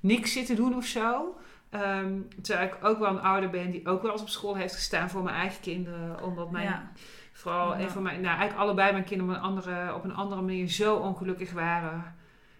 niks 0.00 0.32
zitten 0.32 0.56
doen 0.56 0.76
of 0.76 0.84
zo. 0.86 1.36
Ehm, 1.72 2.20
terwijl 2.42 2.66
ik 2.68 2.76
ook 2.82 2.98
wel 2.98 3.08
een 3.10 3.20
ouder 3.20 3.50
ben 3.50 3.70
die 3.70 3.86
ook 3.88 4.02
wel 4.02 4.12
eens 4.12 4.20
op 4.20 4.28
school 4.28 4.54
heeft 4.56 4.74
gestaan 4.74 5.10
voor 5.10 5.22
mijn 5.22 5.36
eigen 5.36 5.60
kinderen. 5.60 6.22
Omdat 6.22 6.50
mijn, 6.50 6.64
ja, 6.64 6.90
vooral 7.32 7.72
Ja. 7.76 7.80
een 7.80 7.90
van 7.90 8.02
mijn, 8.02 8.20
nou 8.20 8.36
eigenlijk 8.36 8.58
allebei 8.60 8.92
mijn 8.92 9.04
kinderen 9.04 9.32
op 9.34 9.38
een, 9.38 9.46
andere, 9.48 9.94
op 9.94 10.04
een 10.04 10.14
andere 10.14 10.40
manier 10.40 10.68
zo 10.68 10.94
ongelukkig 10.96 11.52
waren. 11.52 12.14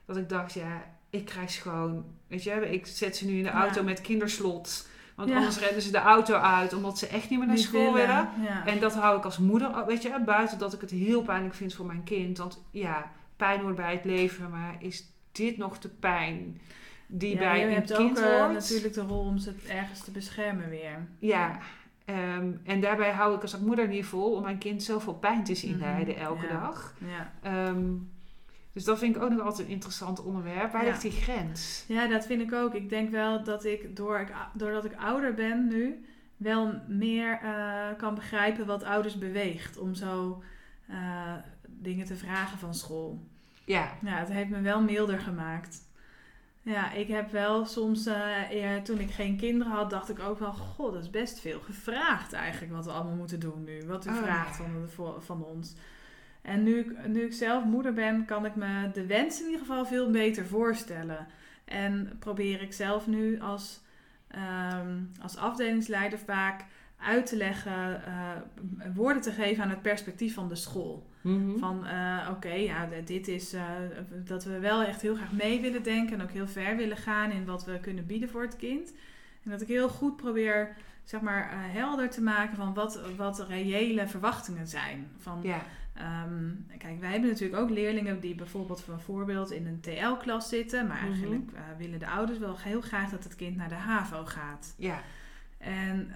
Dat 0.07 0.17
ik 0.17 0.29
dacht, 0.29 0.53
ja, 0.53 0.83
ik 1.11 1.25
krijg 1.25 1.51
ze 1.51 1.61
gewoon, 1.61 2.05
weet 2.27 2.43
je, 2.43 2.51
ik 2.73 2.87
zet 2.87 3.17
ze 3.17 3.27
nu 3.27 3.33
in 3.37 3.43
de 3.43 3.49
Ja. 3.49 3.61
auto 3.61 3.83
met 3.83 4.01
kinderslot. 4.01 4.89
Want 5.15 5.29
Ja. 5.29 5.37
anders 5.37 5.59
rennen 5.59 5.83
ze 5.83 5.91
de 5.91 5.99
auto 5.99 6.35
uit 6.35 6.73
omdat 6.73 6.99
ze 6.99 7.07
echt 7.07 7.29
niet 7.31 7.39
meer 7.39 7.49
naar 7.49 7.57
niet 7.57 7.65
school 7.65 7.93
willen. 7.93 8.29
Ja. 8.43 8.67
En 8.67 8.81
dat 8.81 8.95
hou 8.95 9.19
ik 9.19 9.25
als 9.25 9.39
moeder, 9.39 9.87
weet 9.87 10.03
je, 10.03 10.21
buiten 10.25 10.59
dat 10.59 10.73
ik 10.73 10.81
het 10.81 10.91
heel 10.91 11.23
pijnlijk 11.23 11.55
vind 11.55 11.75
voor 11.75 11.87
mijn 11.87 12.05
kind. 12.05 12.39
Want 12.39 12.63
ja, 12.71 13.11
pijn 13.37 13.61
hoort 13.61 13.75
bij 13.77 13.93
het 13.93 14.05
leven, 14.05 14.51
maar 14.51 14.77
is 14.79 15.07
dit 15.33 15.57
nog 15.57 15.79
de 15.79 15.89
pijn 15.89 16.61
die 17.19 17.33
Ja, 17.35 17.39
bij 17.39 17.59
je 17.59 17.67
een 17.67 17.73
hebt 17.73 17.93
kind 17.97 18.19
ook 18.19 18.25
eh, 18.25 18.39
hoort? 18.41 18.53
natuurlijk 18.53 18.95
de 18.95 19.01
rol 19.01 19.25
om 19.25 19.39
ze 19.39 19.55
ergens 19.69 20.05
te 20.05 20.11
beschermen 20.11 20.69
weer. 20.69 21.07
Ja, 21.19 21.59
ehm, 22.05 22.53
en 22.65 22.81
daarbij 22.81 23.11
hou 23.13 23.35
ik 23.37 23.43
als 23.43 23.59
moeder 23.59 23.89
niet 23.89 24.05
vol 24.07 24.33
om 24.35 24.43
mijn 24.43 24.59
kind 24.59 24.83
zoveel 24.83 25.15
pijn 25.15 25.45
te 25.45 25.55
zien 25.55 25.71
Mhm, 25.77 25.81
lijden 25.85 26.17
elke 26.17 26.47
ja. 26.47 26.53
dag. 26.61 26.95
Ja. 26.99 27.33
Ehm, 27.43 27.85
dus 28.73 28.85
dat 28.85 28.99
vind 28.99 29.17
ik 29.17 29.23
ook 29.23 29.31
nog 29.31 29.41
altijd 29.41 29.67
een 29.67 29.73
interessant 29.75 30.23
onderwerp. 30.25 30.73
Waar 30.73 30.83
Ja. 30.85 30.89
ligt 30.89 31.03
die 31.03 31.11
grens? 31.11 31.85
ja, 31.89 32.07
dat 32.07 32.27
vind 32.27 32.43
ik 32.43 32.53
ook. 32.53 32.75
Ik 32.75 32.89
denk 32.89 33.11
wel 33.11 33.45
dat 33.45 33.65
ik, 33.65 33.97
door 33.97 34.19
ik 34.21 34.33
doordat 34.55 34.85
ik 34.85 34.95
ouder 34.97 35.35
ben 35.35 35.69
nu, 35.69 36.05
wel 36.37 36.81
meer 36.89 37.39
eh, 37.43 37.87
kan 37.97 38.15
begrijpen 38.15 38.67
wat 38.67 38.83
ouders 38.85 39.19
beweegt 39.19 39.79
om 39.79 39.95
zo 39.95 40.43
eh, 40.89 41.35
dingen 41.67 42.07
te 42.07 42.17
vragen 42.17 42.59
van 42.59 42.75
school. 42.75 43.27
Ja, 43.65 43.93
Ja, 44.05 44.19
het 44.19 44.29
heeft 44.29 44.49
me 44.51 44.61
wel 44.61 44.83
milder 44.83 45.19
gemaakt. 45.19 45.91
Ja, 46.65 46.93
ik 46.93 47.09
heb 47.09 47.31
wel 47.31 47.65
soms, 47.65 48.07
eh, 48.07 48.77
toen 48.77 48.99
ik 48.99 49.11
geen 49.11 49.37
kinderen 49.37 49.73
had, 49.73 49.91
dacht 49.91 50.09
ik 50.11 50.19
ook 50.21 50.39
wel, 50.39 50.53
god, 50.53 50.93
dat 50.93 51.03
is 51.03 51.11
best 51.11 51.41
veel 51.41 51.61
gevraagd 51.61 52.33
eigenlijk 52.33 52.73
wat 52.73 52.85
we 52.85 52.91
allemaal 52.91 53.15
moeten 53.15 53.41
doen 53.41 53.65
nu. 53.65 53.87
Wat 53.87 54.07
u 54.07 54.11
Oh, 54.11 54.17
vraagt 54.17 54.59
ja. 54.59 54.65
van, 54.89 55.23
van 55.23 55.45
ons. 55.45 55.75
En 56.43 56.63
nu 56.63 56.79
ik, 56.79 57.07
nu 57.07 57.25
ik 57.25 57.33
zelf 57.33 57.65
moeder 57.65 57.93
ben, 57.93 58.25
kan 58.25 58.45
ik 58.47 58.55
me 58.55 58.91
de 58.93 59.07
wens 59.07 59.41
in 59.41 59.45
ieder 59.47 59.61
geval 59.61 59.87
veel 59.87 60.11
beter 60.11 60.47
voorstellen. 60.47 61.27
En 61.65 62.17
probeer 62.19 62.63
ik 62.63 62.73
zelf 62.73 63.07
nu 63.07 63.41
als, 63.41 63.81
ehm, 64.29 64.99
als 65.23 65.37
afdelingsleider 65.37 66.19
vaak 66.19 66.65
uit 66.97 67.27
te 67.27 67.37
leggen, 67.37 68.05
eh, 68.05 68.31
woorden 68.95 69.23
te 69.23 69.33
geven 69.33 69.63
aan 69.63 69.71
het 69.71 69.83
perspectief 69.83 70.35
van 70.35 70.49
de 70.49 70.55
school. 70.55 71.11
Mhm. 71.23 71.59
Van 71.59 71.87
eh, 71.87 72.29
oké, 72.31 72.53
ja, 72.53 72.89
dit 73.05 73.29
is 73.29 73.53
eh, 73.53 73.64
dat 74.25 74.45
we 74.45 74.59
wel 74.59 74.83
echt 74.83 75.03
heel 75.03 75.14
graag 75.14 75.33
mee 75.33 75.61
willen 75.61 75.83
denken 75.83 76.14
en 76.18 76.23
ook 76.23 76.31
heel 76.31 76.47
ver 76.49 76.77
willen 76.77 76.97
gaan 76.97 77.31
in 77.31 77.45
wat 77.45 77.64
we 77.64 77.79
kunnen 77.81 78.07
bieden 78.07 78.29
voor 78.29 78.43
het 78.43 78.57
kind. 78.57 78.93
En 79.45 79.51
dat 79.51 79.61
ik 79.61 79.68
heel 79.68 79.89
goed 79.89 80.16
probeer, 80.16 80.77
zeg 81.05 81.20
maar, 81.20 81.43
eh, 81.51 81.57
helder 81.59 82.11
te 82.11 82.23
maken 82.23 82.57
van 82.57 82.75
wat, 82.75 83.01
wat 83.16 83.37
de 83.37 83.45
reële 83.45 84.07
verwachtingen 84.09 84.66
zijn. 84.68 85.09
Van, 85.18 85.41
ja. 85.43 85.62
ehm, 85.95 86.51
kijk, 86.79 87.01
wij 87.01 87.11
hebben 87.11 87.31
natuurlijk 87.31 87.62
ook 87.62 87.70
leerlingen 87.70 88.20
die 88.20 88.35
bijvoorbeeld 88.35 88.83
voor 88.83 88.95
een 88.95 89.01
voorbeeld 89.01 89.51
in 89.51 89.66
een 89.66 89.81
TL-klas 89.81 90.49
zitten, 90.49 90.87
maar 90.87 90.97
Mhm. 90.97 91.07
eigenlijk 91.07 91.51
willen 91.79 91.99
de 91.99 92.09
ouders 92.09 92.39
wel 92.39 92.59
heel 92.59 92.81
graag 92.81 93.11
dat 93.11 93.25
het 93.25 93.37
kind 93.37 93.57
naar 93.57 93.68
de 93.68 93.75
HAVO 93.75 94.25
gaat. 94.25 94.75
ja. 94.79 95.01
En 95.59 96.11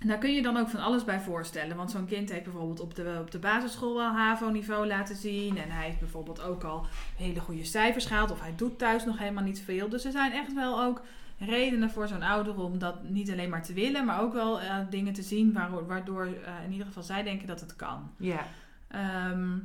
ehm, 0.00 0.08
daar 0.08 0.18
kun 0.18 0.34
je 0.34 0.42
dan 0.42 0.56
ook 0.56 0.68
van 0.68 0.80
alles 0.80 1.04
bij 1.04 1.20
voorstellen. 1.20 1.76
Want 1.76 1.90
zo'n 1.90 2.06
kind 2.06 2.30
heeft 2.30 2.44
bijvoorbeeld 2.44 2.80
op 2.80 2.94
de, 2.94 3.18
op 3.20 3.30
de 3.30 3.38
basisschool 3.38 3.96
wel 3.96 4.12
HAVO-niveau 4.12 4.86
laten 4.86 5.16
zien. 5.16 5.58
En 5.58 5.70
hij 5.70 5.86
heeft 5.86 5.98
bijvoorbeeld 5.98 6.42
ook 6.42 6.64
al 6.64 6.86
hele 7.16 7.40
goede 7.40 7.64
cijfers 7.64 8.06
gehaald. 8.06 8.30
Of 8.30 8.40
hij 8.40 8.52
doet 8.56 8.78
thuis 8.78 9.04
nog 9.04 9.18
helemaal 9.18 9.44
niet 9.44 9.60
veel. 9.60 9.88
Dus 9.88 10.04
er 10.04 10.12
zijn 10.12 10.32
echt 10.32 10.54
wel 10.54 10.82
ook 10.82 11.02
redenen 11.38 11.90
voor 11.90 12.08
zo'n 12.08 12.22
ouder 12.22 12.58
om 12.58 12.78
dat 12.78 13.02
niet 13.02 13.30
alleen 13.30 13.50
maar 13.50 13.62
te 13.62 13.72
willen. 13.72 14.04
Maar 14.04 14.20
ook 14.20 14.32
wel 14.32 14.60
eh, 14.60 14.76
dingen 14.90 15.12
te 15.12 15.22
zien 15.22 15.52
waardoor, 15.52 15.86
waardoor 15.86 16.24
eh, 16.24 16.64
in 16.64 16.72
ieder 16.72 16.86
geval 16.86 17.02
zij 17.02 17.22
denken 17.22 17.46
dat 17.46 17.60
het 17.60 17.76
kan. 17.76 18.10
ja. 18.16 18.46
Ehm, 18.88 19.56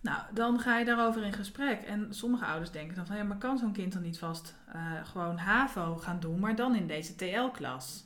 nou, 0.00 0.18
dan 0.32 0.60
ga 0.60 0.78
je 0.78 0.84
daarover 0.84 1.22
in 1.22 1.32
gesprek. 1.32 1.82
En 1.82 2.06
sommige 2.10 2.44
ouders 2.44 2.70
denken 2.70 2.96
dan 2.96 3.06
van... 3.06 3.16
Ja, 3.16 3.22
maar 3.22 3.36
kan 3.36 3.58
zo'n 3.58 3.72
kind 3.72 3.92
dan 3.92 4.02
niet 4.02 4.18
vast 4.18 4.54
eh, 4.72 4.80
gewoon 5.04 5.36
HAVO 5.36 5.96
gaan 5.96 6.20
doen... 6.20 6.38
maar 6.38 6.56
dan 6.56 6.74
in 6.74 6.86
deze 6.86 7.14
TL-klas? 7.16 8.04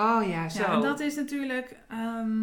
Oh 0.00 0.28
ja, 0.28 0.48
zo. 0.48 0.60
Ja, 0.62 0.72
en 0.74 0.80
dat 0.80 1.00
is 1.00 1.14
natuurlijk 1.16 1.76
ehm, 1.88 2.38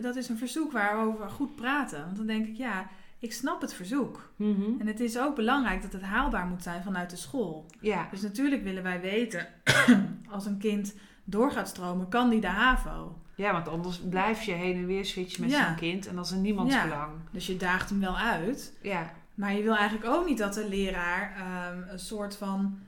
dat 0.00 0.16
is 0.16 0.28
een 0.28 0.38
verzoek 0.38 0.72
waarover 0.72 1.20
we 1.24 1.28
goed 1.30 1.56
praten. 1.56 2.04
Want 2.04 2.16
dan 2.16 2.26
denk 2.26 2.46
ik, 2.46 2.56
ja, 2.56 2.86
ik 3.18 3.32
snap 3.32 3.60
het 3.60 3.74
verzoek. 3.74 4.32
Mhm. 4.36 4.80
En 4.80 4.86
het 4.86 5.00
is 5.00 5.18
ook 5.18 5.34
belangrijk 5.36 5.82
dat 5.82 5.92
het 5.92 6.02
haalbaar 6.02 6.46
moet 6.46 6.62
zijn 6.62 6.82
vanuit 6.82 7.10
de 7.10 7.16
school. 7.16 7.66
Ja, 7.80 8.08
Dus 8.10 8.22
natuurlijk 8.22 8.62
willen 8.62 8.82
wij 8.82 9.00
weten, 9.00 9.46
als 10.30 10.46
een 10.46 10.58
kind 10.58 10.94
door 11.24 11.50
gaat 11.52 11.68
stromen, 11.68 12.08
kan 12.08 12.30
die 12.30 12.40
de 12.40 12.46
HAVO. 12.46 13.16
ja, 13.34 13.52
want 13.52 13.68
anders 13.68 13.98
blijf 13.98 14.42
je 14.42 14.52
heen 14.52 14.76
en 14.76 14.86
weer 14.86 15.04
switchen 15.04 15.40
met 15.42 15.50
Ja. 15.50 15.66
zo'n 15.66 15.76
kind 15.76 16.06
en 16.06 16.16
dat 16.16 16.24
is 16.24 16.32
in 16.32 16.40
niemands 16.40 16.74
Ja. 16.74 16.82
belang. 16.82 17.12
Dus 17.30 17.46
je 17.46 17.56
daagt 17.56 17.90
hem 17.90 18.00
wel 18.00 18.16
uit. 18.18 18.72
Ja, 18.82 19.10
Maar 19.34 19.54
je 19.54 19.62
wil 19.62 19.76
eigenlijk 19.76 20.10
ook 20.14 20.26
niet 20.26 20.38
dat 20.38 20.54
de 20.54 20.68
leraar 20.68 21.34
ehm, 21.36 21.82
een 21.92 21.98
soort 21.98 22.36
van 22.36 22.78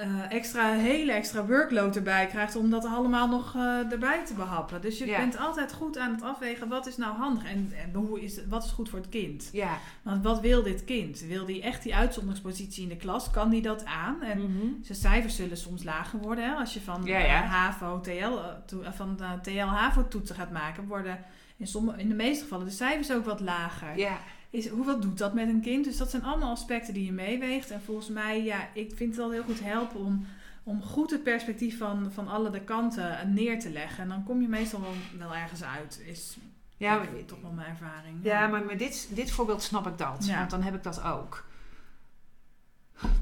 eh, 0.00 0.30
extra, 0.36 0.72
hele 0.72 1.12
extra 1.12 1.46
workload 1.46 1.96
erbij 1.96 2.26
krijgt 2.26 2.56
om 2.56 2.70
dat 2.70 2.84
allemaal 2.84 3.28
nog 3.28 3.54
eh, 3.54 3.92
erbij 3.92 4.24
te 4.24 4.34
behappen. 4.34 4.80
Dus 4.80 4.98
je 4.98 5.06
Ja. 5.06 5.16
bent 5.18 5.38
altijd 5.38 5.72
goed 5.72 5.98
aan 5.98 6.12
het 6.12 6.22
afwegen 6.22 6.68
wat 6.68 6.86
is 6.86 6.96
nou 6.96 7.16
handig 7.16 7.44
en, 7.44 7.72
en 7.84 7.94
hoe 8.00 8.20
is, 8.22 8.40
wat 8.48 8.64
is 8.64 8.70
goed 8.70 8.88
voor 8.88 8.98
het 8.98 9.08
kind. 9.08 9.48
ja. 9.52 9.78
Want 10.02 10.24
wat 10.24 10.40
wil 10.40 10.62
dit 10.62 10.84
kind? 10.84 11.20
Wil 11.20 11.44
die 11.44 11.62
echt 11.62 11.82
die 11.82 11.94
uitzonderingspositie 11.94 12.82
in 12.82 12.88
de 12.88 12.96
klas? 12.96 13.30
Kan 13.30 13.50
die 13.50 13.62
dat 13.62 13.84
aan? 13.84 14.22
En 14.22 14.38
Mhm. 14.38 14.66
zijn 14.82 14.98
cijfers 14.98 15.36
zullen 15.36 15.56
soms 15.56 15.82
lager 15.84 16.18
worden. 16.18 16.44
Hè? 16.44 16.54
Als 16.54 16.74
je 16.74 16.80
van 16.80 17.04
Ja. 17.04 17.20
HAVO, 17.42 18.00
TL, 18.00 18.08
eh, 18.10 18.44
to- 18.66 18.80
eh, 18.82 18.92
van 18.92 19.16
de 19.16 19.24
TL-HAVO-toetsen 19.42 20.36
gaat 20.36 20.50
maken, 20.52 20.86
worden 20.86 21.18
in, 21.56 21.66
sommige, 21.66 21.98
in 22.00 22.08
de 22.08 22.14
meeste 22.14 22.42
gevallen 22.42 22.66
de 22.66 22.72
cijfers 22.72 23.12
ook 23.12 23.24
wat 23.24 23.40
lager 23.40 23.98
Ja, 23.98 24.18
is 24.54 24.68
hoe, 24.68 24.84
wat 24.84 25.02
doet 25.02 25.18
dat 25.18 25.34
met 25.34 25.48
een 25.48 25.60
kind? 25.60 25.84
Dus 25.84 25.96
dat 25.96 26.10
zijn 26.10 26.24
allemaal 26.24 26.50
aspecten 26.50 26.94
die 26.94 27.04
je 27.04 27.12
meeweegt. 27.12 27.70
En 27.70 27.82
volgens 27.82 28.08
mij, 28.08 28.42
ja, 28.42 28.68
ik 28.74 28.92
vind 28.94 29.10
het 29.10 29.18
wel 29.18 29.30
heel 29.30 29.42
goed 29.42 29.60
helpen 29.60 30.00
om, 30.00 30.26
om 30.62 30.82
goed 30.82 31.10
het 31.10 31.22
perspectief 31.22 31.78
van, 31.78 32.12
van 32.12 32.28
alle 32.28 32.50
de 32.50 32.60
kanten 32.60 33.34
neer 33.34 33.60
te 33.60 33.70
leggen. 33.70 34.02
En 34.02 34.08
dan 34.08 34.24
kom 34.24 34.40
je 34.40 34.48
meestal 34.48 34.80
wel, 34.80 34.94
wel 35.18 35.34
ergens 35.34 35.64
uit. 35.64 36.02
Is 36.06 36.36
ja, 36.76 37.02
ik 37.02 37.28
toch 37.28 37.40
wel 37.40 37.50
mijn 37.50 37.68
ervaring. 37.68 38.18
ja 38.22 38.46
maar 38.46 38.64
met 38.64 38.78
dit, 38.78 39.08
dit 39.10 39.30
voorbeeld 39.30 39.62
snap 39.62 39.86
ik 39.86 39.98
dat. 39.98 40.26
Ja. 40.26 40.38
Want 40.38 40.50
dan 40.50 40.62
heb 40.62 40.74
ik 40.74 40.82
dat 40.82 41.02
ook. 41.02 41.44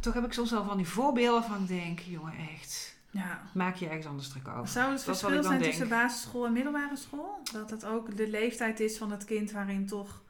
Toch 0.01 0.15
heb 0.15 0.25
ik 0.25 0.33
soms 0.33 0.51
wel 0.51 0.65
van 0.65 0.77
die 0.77 0.89
voorbeelden 0.89 1.45
van 1.45 1.61
ik 1.61 1.69
denk, 1.69 2.01
jongen, 2.01 2.35
echt. 2.53 2.97
Ja. 3.11 3.43
maak 3.55 3.77
je 3.77 3.87
ergens 3.87 4.07
anders 4.07 4.29
druk 4.29 4.49
over. 4.49 4.69
Zou 4.69 4.93
het 4.93 5.03
verschil 5.03 5.43
zijn 5.43 5.59
denk. 5.59 5.71
tussen 5.71 5.89
basisschool 5.89 6.47
en 6.47 6.53
middelbare 6.53 6.97
school? 6.97 7.41
Dat 7.53 7.71
het 7.71 7.85
ook 7.85 8.17
de 8.17 8.29
leeftijd 8.29 8.81
is 8.81 8.99
van 8.99 9.11
het 9.11 9.25
kind 9.25 9.51
waarin 9.51 9.87
toch... 9.87 10.22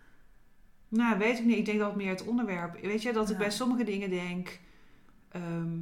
Nou, 0.93 1.19
weet 1.19 1.39
ik 1.39 1.45
niet. 1.45 1.59
Ik 1.59 1.65
denk 1.65 1.79
dat 1.79 1.89
het 1.89 1.97
meer 1.97 2.09
het 2.11 2.25
onderwerp... 2.25 2.81
Weet 2.81 3.03
je, 3.03 3.13
dat 3.13 3.31
ik 3.31 3.39
bij 3.39 3.51
sommige 3.51 3.85
dingen 3.85 4.11
denk... 4.11 4.61
ehm, 5.29 5.79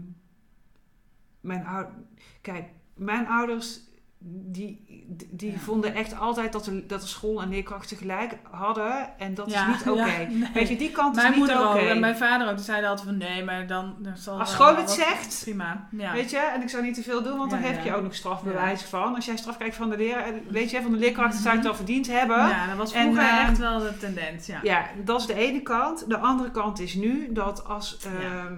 mijn 1.40 1.66
ouders... 1.66 1.96
Kijk, 2.40 2.68
mijn 2.94 3.26
ouders... 3.26 3.80
Die, 4.22 4.84
die 5.30 5.52
Ja. 5.52 5.58
vonden 5.58 5.94
echt 5.94 6.18
altijd 6.18 6.52
dat 6.52 6.64
de, 6.64 6.86
dat 6.86 7.00
de 7.00 7.06
school 7.06 7.42
en 7.42 7.48
leerkrachten 7.48 7.96
gelijk 7.96 8.36
hadden. 8.50 9.18
En 9.18 9.34
dat 9.34 9.50
Ja, 9.50 9.68
is 9.68 9.76
niet 9.76 9.88
oké. 9.92 10.04
ja, 10.04 10.16
nee. 10.28 10.48
Weet 10.54 10.68
je, 10.68 10.76
die 10.76 10.90
kant 10.90 11.14
Mijn 11.14 11.26
is 11.32 11.38
niet 11.38 11.46
moeder 11.46 11.68
oké. 11.68 11.78
en 11.78 12.00
mijn 12.00 12.16
vader 12.16 12.48
ook. 12.48 12.56
Die 12.56 12.64
zeiden 12.64 12.88
altijd 12.90 13.08
van 13.08 13.16
nee, 13.18 13.44
maar 13.44 13.66
dan, 13.66 13.96
dan 13.98 14.16
zal 14.16 14.38
Als 14.38 14.50
school 14.52 14.76
het 14.76 14.90
zegt, 14.90 15.40
Prima. 15.42 15.88
Ja. 15.90 16.12
Weet 16.12 16.30
je, 16.30 16.38
en 16.38 16.62
ik 16.62 16.68
zou 16.68 16.82
niet 16.82 16.94
te 16.94 17.02
veel 17.02 17.22
doen, 17.22 17.38
want 17.38 17.50
dan 17.50 17.60
heb 17.60 17.84
je 17.84 17.94
ook 17.94 18.02
nog 18.02 18.14
strafbewijs 18.14 18.82
van. 18.82 19.14
Als 19.14 19.24
jij 19.24 19.36
straf 19.36 19.56
krijgt 19.56 19.76
van 19.76 19.90
de 19.90 19.96
leraar, 19.96 20.32
weet 20.48 20.70
je, 20.70 20.82
van 20.82 20.90
de 20.92 20.98
leerkrachten 20.98 21.40
zou 21.40 21.52
je 21.54 21.60
het 21.60 21.68
al 21.70 21.74
verdiend 21.76 22.06
hebben. 22.06 22.36
ja, 22.36 22.66
dat 22.66 22.76
was 22.76 22.92
En, 22.92 23.02
vroeger 23.12 23.38
echt 23.40 23.58
wel 23.58 23.78
de 23.78 23.96
tendens. 23.98 24.46
Ja. 24.46 24.60
Ja, 24.62 24.86
dat 25.04 25.20
is 25.20 25.26
de 25.26 25.34
ene 25.34 25.60
kant. 25.62 26.08
De 26.08 26.18
andere 26.18 26.50
kant 26.50 26.80
is 26.80 26.94
nu 26.94 27.32
dat 27.32 27.64
als. 27.64 27.98
Ehm, 28.04 28.54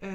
eh, 0.00 0.08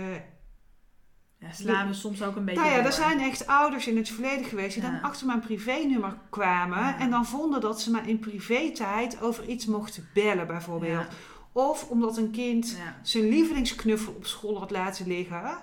Ja, 1.48 1.54
slaan 1.54 1.88
we 1.88 1.93
soms 1.93 2.22
ook 2.24 2.36
een 2.36 2.46
beetje 2.46 2.60
nou 2.62 2.72
ja, 2.74 2.78
door. 2.78 2.86
er 2.86 2.93
zijn 2.93 3.20
echt 3.20 3.48
ouders 3.48 3.88
in 3.88 3.98
het 3.98 4.10
verleden 4.10 4.46
geweest 4.46 4.74
die 4.74 4.84
Ja. 4.84 4.91
dan 4.91 5.02
achter 5.02 5.28
mijn 5.28 5.39
privénummer 5.39 6.14
kwamen 6.30 6.78
Ja. 6.80 7.00
en 7.00 7.10
dan 7.10 7.26
vonden 7.26 7.62
dat 7.62 7.82
ze 7.82 7.91
maar 7.91 8.08
in 8.10 8.20
privé-tijd 8.20 9.22
over 9.22 9.46
iets 9.48 9.66
mochten 9.66 10.08
bellen, 10.14 10.48
bijvoorbeeld. 10.48 11.06
Of 11.52 11.89
omdat 11.89 12.18
een 12.18 12.32
kind 12.32 12.78
zijn 13.02 13.30
lievelingsknuffel 13.30 14.14
op 14.14 14.26
school 14.26 14.60
had 14.60 14.72
laten 14.72 15.08
liggen. 15.08 15.58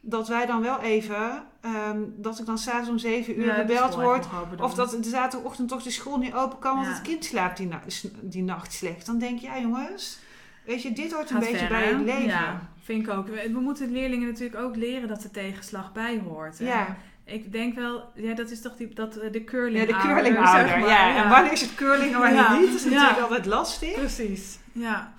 Dat 0.00 0.28
wij 0.28 0.46
dan 0.46 0.60
wel 0.62 0.80
even, 0.80 1.42
ehm, 1.60 1.98
dat 2.16 2.38
ik 2.38 2.46
dan 2.46 2.58
s'avonds 2.58 2.88
om 2.88 2.98
zeven 2.98 3.40
uur 3.40 3.52
gebeld 3.52 3.94
word. 3.94 4.26
Of 4.60 4.74
dat 4.74 4.90
de 4.90 5.08
zaterdagochtend 5.08 5.68
toch 5.68 5.82
de 5.82 5.90
school 5.90 6.16
niet 6.18 6.34
open 6.34 6.58
kan, 6.58 6.74
want 6.76 6.86
het 6.88 7.02
kind 7.02 7.24
slaapt 7.24 7.56
die, 7.56 7.66
na- 7.66 7.82
s- 7.86 8.06
die 8.20 8.42
nacht 8.42 8.72
slecht. 8.72 9.06
Dan 9.06 9.18
denk 9.18 9.38
je, 9.38 9.46
ja 9.46 9.58
jongens, 9.60 10.18
weet 10.64 10.82
je, 10.82 10.92
dit 10.92 11.12
hoort 11.12 11.30
een 11.30 11.36
Gaat 11.36 11.50
beetje 11.50 11.66
ver, 11.66 11.68
bij 11.68 11.86
het 11.88 12.00
leven. 12.04 12.68
Vind 12.88 13.06
ik 13.06 13.12
ook. 13.12 13.26
We, 13.28 13.50
we 13.52 13.60
moeten 13.60 13.92
leerlingen 13.92 14.28
natuurlijk 14.28 14.60
ook 14.60 14.76
leren 14.76 15.08
dat 15.08 15.22
de 15.22 15.30
tegenslag 15.30 15.92
bij 15.92 16.18
hoort. 16.18 16.58
Ja. 16.58 16.96
Ik 17.24 17.52
denk 17.52 17.74
wel, 17.74 18.10
ja, 18.14 18.34
dat 18.34 18.50
is 18.50 18.60
toch 18.60 18.76
die, 18.76 18.94
dat, 18.94 19.16
eh, 19.16 19.32
de 19.32 19.44
curling 19.44 19.78
Ja, 19.88 19.98
de 19.98 20.08
curlingouder. 20.08 20.68
zeg 20.68 20.78
maar. 20.80 20.88
ja. 20.88 21.22
En 21.24 21.30
wanneer 21.30 21.52
is 21.52 21.60
het 21.60 21.74
curling 21.74 22.12
en 22.14 22.18
wanneer 22.18 22.38
Ja. 22.38 22.58
niet? 22.58 22.66
Dat 22.66 22.74
is 22.74 22.84
Ja. 22.84 22.90
natuurlijk 22.90 23.20
altijd 23.20 23.46
lastig. 23.46 23.94
Precies, 23.94 24.58
ja. 24.72 25.12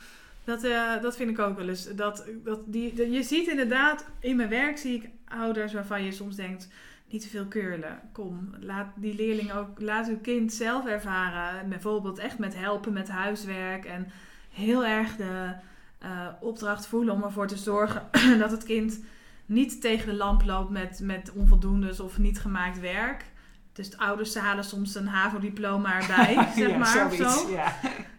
Dat, 0.43 0.63
eh, 0.63 1.01
dat 1.01 1.15
vind 1.15 1.29
ik 1.29 1.39
ook 1.39 1.57
wel 1.57 1.67
eens. 1.69 1.95
Dat, 1.95 2.25
dat 2.43 2.59
die, 2.65 2.93
de- 2.93 3.09
je 3.11 3.23
ziet 3.23 3.47
inderdaad, 3.47 4.05
in 4.19 4.35
mijn 4.35 4.49
werk 4.49 4.77
zie 4.77 4.95
ik 4.95 5.09
ouders 5.27 5.73
waarvan 5.73 6.03
je 6.03 6.11
soms 6.11 6.35
denkt, 6.35 6.67
niet 7.09 7.21
te 7.21 7.29
veel 7.29 7.47
curlen. 7.47 7.99
Kom, 8.13 8.49
laat 8.59 8.87
die 8.95 9.15
leerling 9.15 9.53
ook, 9.53 9.67
laat 9.81 10.07
uw 10.07 10.19
kind 10.21 10.53
zelf 10.53 10.85
ervaren. 10.85 11.69
Bijvoorbeeld 11.69 12.17
echt 12.19 12.37
met 12.37 12.55
helpen 12.55 12.93
met 12.93 13.09
huiswerk 13.09 13.85
en 13.85 14.11
heel 14.53 14.85
erg 14.85 15.15
de 15.15 15.53
eh, 15.99 16.27
opdracht 16.39 16.87
voelen 16.87 17.13
om 17.13 17.23
ervoor 17.23 17.47
te 17.47 17.57
zorgen 17.57 18.07
dat 18.39 18.51
het 18.51 18.63
kind 18.63 18.99
niet 19.45 19.81
tegen 19.81 20.07
de 20.07 20.15
lamp 20.15 20.45
loopt 20.45 20.69
met, 20.69 20.99
met 21.03 21.31
onvoldoendes 21.31 21.99
of 21.99 22.17
niet 22.17 22.39
gemaakt 22.39 22.79
werk. 22.79 23.25
Dus 23.73 23.89
de 23.89 23.97
ouders 23.97 24.35
halen 24.35 24.63
soms 24.63 24.95
een 24.95 25.07
HAVO-diploma 25.07 26.01
erbij, 26.01 26.33
zeg 26.55 26.69
ja, 26.69 26.77
maar, 26.77 27.05
of 27.05 27.13
zo. 27.13 27.51
Ja. 27.51 27.73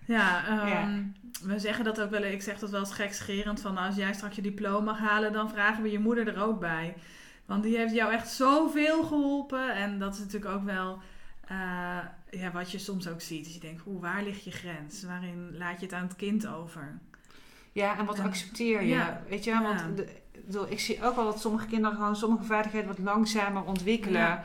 Ja, 0.05 0.47
ehm, 0.47 0.69
Ja. 0.69 0.89
we 1.43 1.59
zeggen 1.59 1.85
dat 1.85 2.01
ook 2.01 2.11
wel. 2.11 2.23
Ik 2.23 2.43
zeg 2.43 2.59
dat 2.59 2.71
wel 2.71 2.81
eens 2.81 2.93
gekscherend 2.93 3.61
van 3.61 3.77
als 3.77 3.97
jij 3.97 4.13
straks 4.13 4.37
je 4.37 4.43
diploma 4.43 4.85
mag 4.85 4.99
halen, 4.99 5.33
dan 5.33 5.51
vragen 5.51 5.83
we 5.83 5.91
je 5.91 5.99
moeder 5.99 6.29
er 6.29 6.43
ook 6.43 6.61
bij. 6.61 6.95
Want 7.47 7.63
die 7.63 7.77
heeft 7.77 7.95
jou 7.95 8.13
echt 8.13 8.29
zoveel 8.29 9.05
geholpen. 9.05 9.75
En 9.75 9.99
dat 9.99 10.15
is 10.15 10.21
natuurlijk 10.21 10.53
ook 10.53 10.65
wel 10.65 10.99
eh, 11.51 11.99
ja, 12.31 12.51
wat 12.53 12.71
je 12.71 12.79
soms 12.79 13.09
ook 13.09 13.21
ziet. 13.21 13.45
Dus 13.45 13.55
je 13.55 13.61
denkt, 13.61 13.83
hoe, 13.83 14.01
waar 14.01 14.23
ligt 14.23 14.45
je 14.45 14.51
grens? 14.51 15.03
Waarin 15.03 15.57
laat 15.57 15.81
je 15.81 15.87
het 15.87 15.95
aan 15.95 16.07
het 16.07 16.17
kind 16.17 16.47
over? 16.47 16.99
Ja, 17.73 17.99
en 17.99 18.05
wat 18.05 18.19
accepteer 18.19 18.83
je? 18.83 18.89
Ja. 18.89 19.23
Weet 19.29 19.45
je, 19.45 19.61
want 19.63 19.97
de, 19.97 20.03
ik 20.33 20.47
bedoel, 20.47 20.71
ik 20.71 20.81
zie 20.81 21.05
ook 21.05 21.15
wel 21.17 21.25
dat 21.25 21.41
sommige 21.41 21.67
kinderen 21.67 21.97
gewoon 21.97 22.17
sommige 22.17 22.45
vaardigheden 22.45 22.89
wat 22.89 22.99
langzamer 22.99 23.63
ontwikkelen. 23.63 24.43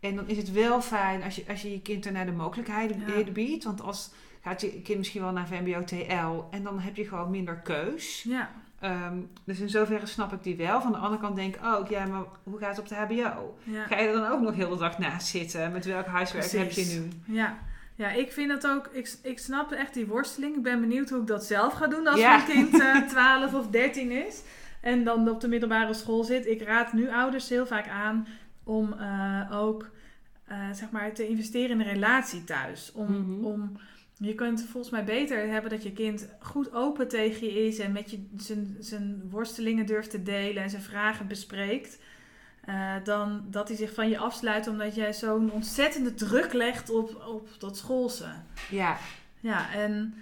En 0.00 0.16
dan 0.16 0.28
is 0.28 0.36
het 0.36 0.52
wel 0.52 0.80
fijn 0.80 1.22
als 1.22 1.36
je 1.36 1.44
als 1.48 1.62
je, 1.62 1.70
je 1.70 1.80
kind 1.82 2.06
er 2.06 2.12
naar 2.12 2.26
de 2.26 2.32
mogelijkheden 2.32 3.32
biedt. 3.32 3.64
Want 3.64 3.80
als 3.82 4.10
gaat 4.40 4.60
je 4.60 4.82
kind 4.82 4.98
misschien 4.98 5.22
wel 5.22 5.32
naar 5.32 5.46
VMBO-TL 5.46 6.44
en 6.50 6.62
dan 6.62 6.78
heb 6.80 6.96
je 6.96 7.08
gewoon 7.08 7.30
minder 7.30 7.56
keus. 7.56 8.22
Ja, 8.22 8.50
Ehm, 8.80 9.18
dus 9.44 9.58
in 9.58 9.68
zoverre 9.68 10.06
snap 10.06 10.32
ik 10.32 10.42
die 10.42 10.56
wel. 10.56 10.80
Van 10.80 10.92
de 10.92 10.98
andere 10.98 11.20
kant 11.20 11.36
denk 11.36 11.56
ik 11.56 11.64
ook, 11.64 11.88
ja, 11.88 12.06
maar 12.06 12.22
hoe 12.42 12.58
gaat 12.58 12.76
het 12.76 12.78
op 12.78 12.88
de 12.88 12.94
HBO? 12.94 13.58
ja. 13.62 13.86
Ga 13.86 13.98
je 13.98 14.06
er 14.06 14.12
dan 14.12 14.30
ook 14.30 14.40
nog 14.40 14.54
heel 14.54 14.68
de 14.70 14.76
dag 14.76 14.98
naast 14.98 15.26
zitten? 15.26 15.72
Met 15.72 15.84
welk 15.84 16.06
huiswerk 16.06 16.50
heb 16.50 16.70
je 16.70 16.84
nu? 16.84 17.34
Ja. 17.34 17.58
Ja, 17.98 18.10
ik 18.10 18.32
vind 18.32 18.48
dat 18.48 18.66
ook. 18.66 18.88
Ik, 18.92 19.14
ik 19.22 19.38
snap 19.38 19.72
echt 19.72 19.94
die 19.94 20.06
worsteling. 20.06 20.56
Ik 20.56 20.62
ben 20.62 20.80
benieuwd 20.80 21.10
hoe 21.10 21.20
ik 21.20 21.26
dat 21.26 21.44
zelf 21.44 21.72
ga 21.72 21.86
doen 21.86 22.06
als 22.06 22.20
Ja. 22.20 22.36
mijn 22.36 22.48
kind 22.48 22.80
eh 22.80 22.96
12 23.40 23.54
of 23.54 23.66
13 23.66 24.10
is. 24.10 24.42
En 24.80 25.04
dan 25.04 25.28
op 25.28 25.40
de 25.40 25.48
middelbare 25.48 25.94
school 25.94 26.24
zit. 26.24 26.46
Ik 26.46 26.62
raad 26.62 26.92
nu 26.92 27.10
ouders 27.10 27.48
heel 27.48 27.66
vaak 27.66 27.88
aan 27.88 28.26
om 28.64 28.92
eh, 28.92 29.50
ook 29.52 29.90
eh, 30.46 30.70
zeg 30.72 30.90
maar 30.90 31.12
te 31.12 31.28
investeren 31.28 31.70
in 31.80 31.86
een 31.86 31.92
relatie 31.92 32.44
thuis. 32.44 32.92
Om, 32.92 33.06
Mhm. 33.12 33.44
om, 33.44 33.72
je 34.16 34.34
kunt 34.34 34.62
volgens 34.70 34.92
mij 34.92 35.04
beter 35.04 35.48
hebben 35.48 35.70
dat 35.70 35.82
je 35.82 35.92
kind 35.92 36.28
goed 36.40 36.72
open 36.72 37.08
tegen 37.08 37.46
je 37.46 37.66
is 37.66 37.78
en 37.78 37.92
met 37.92 38.10
je 38.10 38.26
zijn, 38.36 38.76
zijn 38.80 39.22
worstelingen 39.30 39.86
durft 39.86 40.10
te 40.10 40.22
delen 40.22 40.62
en 40.62 40.70
zijn 40.70 40.82
vragen 40.82 41.26
bespreekt. 41.26 41.98
Eh, 42.68 42.94
dan 43.04 43.44
dat 43.50 43.68
hij 43.68 43.76
zich 43.76 43.94
van 43.94 44.08
je 44.08 44.18
afsluit 44.18 44.66
omdat 44.66 44.94
jij 44.94 45.12
zo'n 45.12 45.50
ontzettende 45.52 46.14
druk 46.14 46.52
legt 46.52 46.90
op, 46.90 47.24
op 47.28 47.48
dat 47.58 47.76
schoolse. 47.76 48.26
Ja, 48.70 48.98
Ja, 49.40 49.72
en 49.72 50.14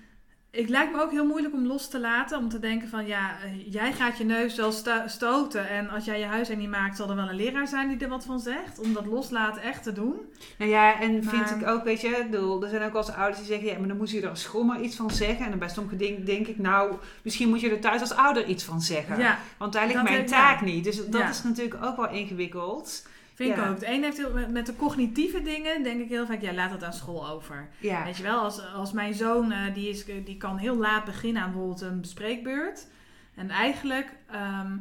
ik 0.57 0.69
lijkt 0.69 0.93
me 0.93 1.03
ook 1.03 1.11
heel 1.11 1.27
moeilijk 1.27 1.55
om 1.55 1.67
los 1.67 1.89
te 1.89 2.01
laten. 2.01 2.39
Om 2.39 2.49
te 2.49 2.59
denken 2.59 2.89
van, 2.89 3.07
ja, 3.07 3.31
eh, 3.45 3.73
jij 3.73 3.93
gaat 3.93 4.19
je 4.19 4.25
neus 4.25 4.55
wel 4.57 4.73
sto- 4.73 5.07
stoten. 5.07 5.69
En 5.69 5.89
als 5.91 6.05
jij 6.05 6.19
je 6.19 6.25
huis 6.25 6.49
er 6.49 6.57
niet 6.57 6.69
maakt, 6.71 6.97
zal 6.97 7.11
er 7.11 7.17
wel 7.17 7.29
een 7.29 7.35
leraar 7.37 7.69
zijn 7.69 7.89
die 7.89 7.99
er 7.99 8.09
wat 8.09 8.25
van 8.25 8.41
zegt. 8.41 8.79
Om 8.79 8.93
dat 8.93 9.07
loslaten 9.07 9.63
echt 9.63 9.83
te 9.83 9.93
doen. 9.93 10.15
nou 10.59 10.71
ja, 10.71 11.01
en 11.01 11.25
vind 11.25 11.51
ik 11.51 11.69
ook, 11.69 11.85
weet 11.85 12.01
je, 12.01 12.27
bedoel, 12.31 12.63
er 12.63 12.69
zijn 12.69 12.83
ook 12.83 12.93
wel 12.93 13.03
eens 13.07 13.15
ouders 13.17 13.39
die 13.39 13.47
zeggen, 13.47 13.67
ja, 13.69 13.79
maar 13.79 13.89
dan 13.89 13.97
moet 13.97 14.11
je 14.11 14.21
er 14.23 14.29
als 14.29 14.43
school 14.43 14.63
maar 14.65 14.81
iets 14.81 14.97
van 14.97 15.11
zeggen. 15.11 15.45
En 15.45 15.51
dan 15.51 15.59
bij 15.59 15.69
sommige 15.69 15.97
dingen 15.97 16.25
denk 16.25 16.47
ik, 16.47 16.59
nou, 16.59 16.93
misschien 17.23 17.49
moet 17.49 17.61
je 17.61 17.71
er 17.71 17.81
thuis 17.81 18.01
als 18.01 18.15
ouder 18.15 18.45
iets 18.47 18.65
van 18.65 18.81
zeggen. 18.81 19.19
Ja, 19.19 19.39
Want 19.59 19.73
daar 19.73 19.87
ligt 19.87 20.03
mijn 20.03 20.27
taak 20.27 20.59
ja. 20.61 20.65
niet. 20.67 20.85
Dus 20.85 20.97
dat 20.97 21.21
Ja. 21.21 21.29
is 21.29 21.43
natuurlijk 21.43 21.85
ook 21.85 21.97
wel 21.97 22.09
ingewikkeld. 22.11 23.07
Vind 23.37 23.51
ik 23.51 23.57
Ja. 23.57 23.69
ook. 23.69 23.81
De 23.81 23.91
een 23.93 24.03
heeft 24.03 24.17
heel, 24.17 24.33
met, 24.33 24.51
met 24.51 24.67
de 24.67 24.77
cognitieve 24.77 25.43
dingen, 25.43 25.83
denk 25.83 26.01
ik 26.01 26.09
heel 26.09 26.27
vaak, 26.27 26.41
ja, 26.41 26.53
laat 26.53 26.71
het 26.71 26.85
aan 26.85 26.93
school 26.93 27.29
over. 27.29 27.69
Ja, 27.79 28.05
Weet 28.05 28.17
je 28.17 28.23
wel, 28.23 28.39
als, 28.41 28.73
als 28.75 28.93
mijn 28.93 29.15
zoon, 29.15 29.53
eh, 29.53 29.75
die, 29.75 29.89
is, 29.89 30.05
die 30.05 30.37
kan 30.37 30.57
heel 30.57 30.77
laat 30.77 31.05
beginnen 31.05 31.43
aan 31.43 31.51
bijvoorbeeld 31.51 31.81
een 31.81 32.01
bespreekbeurt. 32.01 32.87
En 33.35 33.51
eigenlijk 33.51 34.09
ehm, 34.31 34.77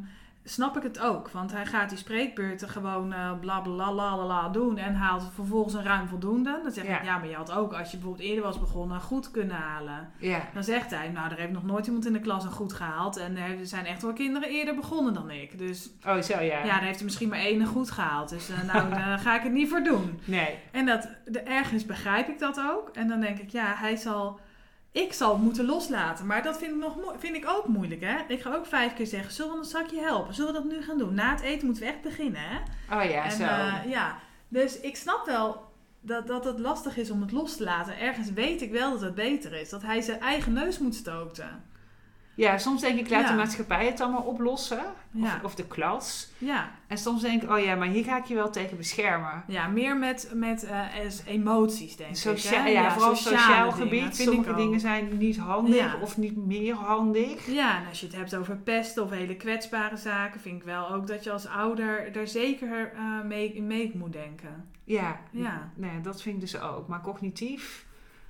snap 0.48 0.76
ik 0.76 0.82
het 0.82 1.00
ook. 1.00 1.30
Want 1.30 1.52
hij 1.52 1.66
gaat 1.66 1.88
die 1.88 1.98
spreekbeurten 1.98 2.68
gewoon 2.68 3.12
eh 3.12 3.30
bla 3.40 3.60
bla 3.60 3.92
la 3.92 4.16
la 4.16 4.24
la 4.26 4.48
doen 4.48 4.78
en 4.78 4.94
haalt 4.94 5.22
vervolgens 5.34 5.74
een 5.74 5.82
ruim 5.84 6.08
voldoende. 6.08 6.60
Dan 6.62 6.72
zeg 6.72 6.86
Ja. 6.86 6.98
ik, 6.98 7.04
ja, 7.04 7.18
maar 7.18 7.28
je 7.28 7.34
had 7.34 7.52
ook, 7.52 7.72
als 7.72 7.90
je 7.90 7.96
bijvoorbeeld 7.96 8.28
eerder 8.28 8.44
was 8.44 8.58
begonnen, 8.60 9.00
goed 9.00 9.30
kunnen 9.30 9.56
halen. 9.56 10.10
ja. 10.18 10.40
Dan 10.54 10.64
zegt 10.64 10.90
hij, 10.90 11.08
nou, 11.08 11.30
er 11.30 11.36
heeft 11.38 11.52
nog 11.52 11.64
nooit 11.64 11.86
iemand 11.86 12.06
in 12.06 12.12
de 12.12 12.20
klas 12.20 12.44
een 12.44 12.50
goed 12.50 12.72
gehaald. 12.72 13.16
En 13.16 13.36
er 13.36 13.66
zijn 13.66 13.86
echt 13.86 14.02
wel 14.02 14.12
kinderen 14.12 14.48
eerder 14.48 14.74
begonnen 14.74 15.14
dan 15.14 15.30
ik. 15.30 15.58
Dus 15.58 15.90
Oh, 16.06 16.20
zo 16.20 16.40
ja. 16.40 16.58
ja, 16.58 16.64
daar 16.64 16.82
heeft 16.82 16.96
hij 16.96 17.04
misschien 17.04 17.28
maar 17.28 17.38
één 17.38 17.66
goed 17.66 17.90
gehaald. 17.90 18.28
Dus 18.28 18.48
eh, 18.50 18.62
nou, 18.72 18.90
daar 18.90 19.18
ga 19.18 19.36
ik 19.36 19.42
het 19.42 19.52
niet 19.52 19.68
voor 19.68 19.82
doen. 19.82 20.20
Nee. 20.24 20.58
En 20.72 20.86
dat, 20.86 21.08
de, 21.24 21.40
ergens 21.40 21.86
begrijp 21.86 22.28
ik 22.28 22.38
dat 22.38 22.60
ook. 22.70 22.88
En 22.92 23.08
dan 23.08 23.20
denk 23.20 23.38
ik, 23.38 23.50
ja, 23.50 23.74
hij 23.76 23.96
zal... 23.96 24.40
Ik 24.96 25.12
zal 25.12 25.32
het 25.32 25.42
moeten 25.42 25.64
loslaten. 25.64 26.26
Maar 26.26 26.42
dat 26.42 26.58
vind 26.58 26.70
ik, 26.70 26.78
nog, 26.78 26.96
vind 27.18 27.36
ik 27.36 27.48
ook 27.48 27.66
moeilijk, 27.66 28.00
hè. 28.00 28.16
Ik 28.28 28.40
ga 28.40 28.54
ook 28.54 28.66
vijf 28.66 28.94
keer 28.94 29.06
zeggen, 29.06 29.32
zullen 29.32 29.52
we 29.52 29.58
een 29.58 29.64
zakje 29.64 30.00
helpen? 30.00 30.34
Zullen 30.34 30.52
we 30.52 30.58
dat 30.58 30.70
nu 30.70 30.82
gaan 30.82 30.98
doen? 30.98 31.14
Na 31.14 31.30
het 31.30 31.40
eten 31.40 31.66
moeten 31.66 31.84
we 31.84 31.90
echt 31.90 32.02
beginnen, 32.02 32.40
hè. 32.40 32.56
Oh 32.98 33.10
ja, 33.10 33.24
en, 33.24 33.30
zo. 33.30 33.42
eh, 33.42 33.74
ja, 33.86 34.18
dus 34.48 34.80
ik 34.80 34.96
snap 34.96 35.26
wel 35.26 35.64
dat, 36.00 36.26
dat 36.26 36.44
het 36.44 36.58
lastig 36.58 36.96
is 36.96 37.10
om 37.10 37.20
het 37.20 37.32
los 37.32 37.56
te 37.56 37.64
laten. 37.64 37.98
Ergens 37.98 38.32
weet 38.32 38.62
ik 38.62 38.70
wel 38.70 38.90
dat 38.90 39.00
het 39.00 39.14
beter 39.14 39.52
is. 39.52 39.68
Dat 39.68 39.82
hij 39.82 40.00
zijn 40.00 40.20
eigen 40.20 40.52
neus 40.52 40.78
moet 40.78 40.94
stoten. 40.94 41.64
Ja, 42.36 42.58
soms 42.58 42.80
denk 42.80 42.98
ik, 42.98 43.10
laat 43.10 43.22
Ja. 43.22 43.28
de 43.30 43.36
maatschappij 43.36 43.86
het 43.86 44.00
allemaal 44.00 44.22
oplossen. 44.22 44.80
Ja. 45.10 45.34
Of, 45.34 45.42
of 45.44 45.54
de 45.54 45.66
klas. 45.66 46.28
Ja, 46.38 46.70
En 46.86 46.98
soms 46.98 47.22
denk 47.22 47.42
ik, 47.42 47.50
oh 47.50 47.58
ja, 47.58 47.74
maar 47.74 47.86
hier 47.88 48.04
ga 48.04 48.16
ik 48.18 48.24
je 48.24 48.34
wel 48.34 48.50
tegen 48.50 48.76
beschermen. 48.76 49.44
ja 49.46 49.66
meer 49.68 49.96
met, 49.96 50.30
met 50.34 50.64
eh, 50.64 50.98
es- 50.98 51.22
emoties, 51.26 51.96
denk 51.96 52.16
Socia- 52.16 52.50
ik. 52.58 52.64
hè. 52.64 52.68
ja, 52.68 52.92
vooral 52.92 53.16
sociaal 53.16 53.72
gebied. 53.72 54.16
vind 54.16 54.32
ik 54.32 54.48
ook. 54.48 54.56
dingen 54.56 54.80
zijn 54.80 55.16
niet 55.18 55.36
handig 55.38 55.74
Ja. 55.76 55.96
of 56.02 56.16
niet 56.16 56.36
meer 56.36 56.74
handig. 56.74 57.46
Ja, 57.46 57.78
en 57.80 57.88
als 57.88 58.00
je 58.00 58.06
het 58.06 58.16
hebt 58.16 58.36
over 58.36 58.56
pesten 58.56 59.02
of 59.02 59.10
hele 59.10 59.36
kwetsbare 59.36 59.96
zaken, 59.96 60.40
vind 60.40 60.56
ik 60.56 60.62
wel 60.62 60.90
ook 60.90 61.06
dat 61.06 61.24
je 61.24 61.30
als 61.32 61.46
ouder 61.46 62.12
daar 62.12 62.26
zeker 62.26 62.92
eh, 62.94 63.20
mee, 63.24 63.62
mee 63.62 63.92
moet 63.94 64.12
denken. 64.12 64.68
Ja, 64.84 65.20
Ja. 65.30 65.70
Nee, 65.74 66.00
dat 66.00 66.22
vind 66.22 66.34
ik 66.34 66.40
dus 66.40 66.60
ook. 66.60 66.88
Maar 66.88 67.00
cognitief, 67.00 67.85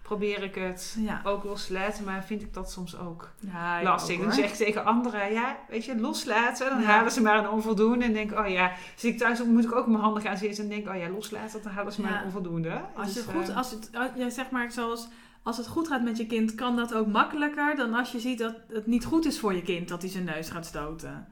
probeer 0.06 0.42
ik 0.42 0.54
het 0.54 0.96
Ja. 0.98 1.20
ook 1.24 1.44
los 1.44 1.66
te 1.66 1.72
laten, 1.72 2.04
maar 2.04 2.24
vind 2.24 2.42
ik 2.42 2.54
dat 2.54 2.70
soms 2.70 2.98
ook 2.98 3.30
Ja, 3.40 3.82
lastig. 3.82 4.16
ook, 4.16 4.22
dan 4.22 4.32
zeg 4.32 4.48
ik 4.50 4.54
tegen 4.56 4.84
anderen, 4.84 5.32
ja, 5.32 5.56
weet 5.68 5.84
je, 5.84 6.00
loslaten. 6.00 6.68
Dan 6.70 6.80
Ja. 6.80 6.86
halen 6.86 7.12
ze 7.12 7.22
maar 7.22 7.38
een 7.38 7.48
onvoldoende 7.50 8.04
en 8.04 8.12
denk 8.12 8.38
oh 8.38 8.48
ja, 8.48 8.72
zit 8.96 9.12
ik 9.12 9.18
thuis, 9.18 9.38
dan 9.38 9.52
moet 9.52 9.64
ik 9.64 9.74
ook 9.74 9.86
mijn 9.86 10.00
handen 10.02 10.22
gaan 10.22 10.36
zitten 10.36 10.64
en 10.64 10.70
denk, 10.70 10.88
oh 10.88 10.96
ja, 10.96 11.08
loslaten, 11.08 11.62
dan 11.62 11.72
halen 11.72 11.92
ze 11.92 12.00
maar 12.02 12.18
een 12.18 12.24
onvoldoende. 12.24 12.80
Als, 12.96 13.08
je 13.08 13.14
Dus, 13.14 13.34
goed, 13.34 13.48
eh, 13.48 13.56
als, 13.56 13.70
het, 13.70 13.90
ja, 14.16 14.30
zeg 14.30 14.50
maar 14.50 14.72
zoals, 14.72 15.08
als 15.42 15.56
het 15.56 15.66
goed 15.66 15.88
gaat 15.88 16.02
met 16.02 16.16
je 16.16 16.26
kind, 16.26 16.54
kan 16.54 16.76
dat 16.76 16.94
ook 16.94 17.06
makkelijker 17.06 17.76
dan 17.76 17.94
als 17.94 18.12
je 18.12 18.20
ziet 18.20 18.38
dat 18.38 18.54
het 18.68 18.86
niet 18.86 19.04
goed 19.04 19.26
is 19.26 19.38
voor 19.40 19.54
je 19.54 19.62
kind 19.62 19.88
dat 19.88 20.02
hij 20.02 20.10
zijn 20.10 20.24
neus 20.24 20.50
gaat 20.50 20.66
stoten. 20.66 21.26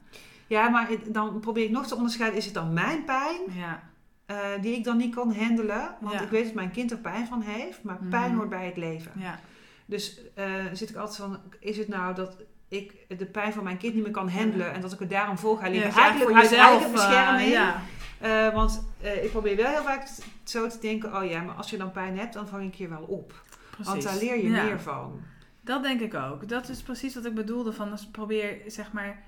ja, 0.47 0.69
maar 0.69 0.89
dan 1.09 1.41
probeer 1.41 1.65
ik 1.65 1.71
nog 1.71 1.87
te 1.87 1.95
onderscheiden, 1.97 2.39
is 2.39 2.45
het 2.45 2.55
dan 2.55 2.73
mijn 2.73 3.05
pijn 3.05 3.41
Ja, 3.51 3.83
eh, 4.27 4.37
die 4.61 4.75
ik 4.77 4.85
dan 4.85 4.97
niet 4.97 5.15
kan 5.15 5.35
handelen? 5.35 5.95
Want 6.01 6.15
Ja. 6.15 6.21
ik 6.21 6.29
weet 6.29 6.45
dat 6.45 6.55
mijn 6.55 6.71
kind 6.71 6.91
er 6.91 6.99
pijn 6.99 7.27
van 7.27 7.41
heeft, 7.43 7.83
maar 7.83 7.97
Mhm. 8.01 8.09
pijn 8.09 8.35
hoort 8.35 8.49
bij 8.49 8.67
het 8.67 8.77
leven. 8.77 9.13
ja, 9.15 9.41
Dus 9.87 10.21
eh, 10.35 10.45
zit 10.73 10.91
ik 10.91 10.97
altijd 10.97 11.17
van, 11.17 11.39
is 11.61 11.77
het 11.77 11.89
nou 11.89 12.15
dat 12.15 12.37
ik 12.69 13.19
de 13.19 13.27
pijn 13.27 13.53
van 13.53 13.65
mijn 13.65 13.77
kind 13.77 13.95
niet 13.95 14.03
meer 14.03 14.13
kan 14.13 14.29
handelen 14.29 14.73
en 14.73 14.81
dat 14.81 14.93
ik 14.93 15.01
er 15.01 15.09
daarom 15.09 15.39
voor 15.39 15.59
ga 15.59 15.67
ja, 15.67 15.71
liggen? 15.73 15.91
dus 15.93 16.01
eigenlijk 16.03 16.33
uit 16.37 16.51
jezelf. 16.51 16.71
eigen 16.71 16.93
bescherming. 16.93 17.47
eh, 17.49 17.53
ja. 17.53 18.53
Want 18.53 18.85
ik 19.23 19.31
probeer 19.31 19.57
wel 19.57 19.71
heel 19.71 19.83
vaak 19.83 20.09
zo 20.45 20.67
te 20.69 20.79
denken, 20.81 21.17
oh 21.17 21.25
ja, 21.31 21.41
maar 21.43 21.55
als 21.55 21.71
je 21.71 21.77
dan 21.77 21.93
pijn 21.93 22.19
hebt, 22.19 22.33
dan 22.33 22.49
vang 22.49 22.67
ik 22.67 22.75
je 22.75 22.89
wel 22.89 23.03
op. 23.03 23.43
Precies. 23.71 23.87
Want 23.93 24.03
daar 24.03 24.17
leer 24.17 24.37
je 24.37 24.51
Ja. 24.51 24.65
meer 24.65 24.81
van. 24.81 25.21
Dat 25.61 25.83
denk 25.83 26.01
ik 26.01 26.15
ook. 26.15 26.49
Dat 26.49 26.69
is 26.69 26.83
precies 26.83 27.15
wat 27.15 27.25
ik 27.25 27.35
bedoelde 27.35 27.73
van 27.73 27.91
als 27.91 28.07
probeer 28.07 28.57
zeg 28.67 28.93
maar 28.93 29.23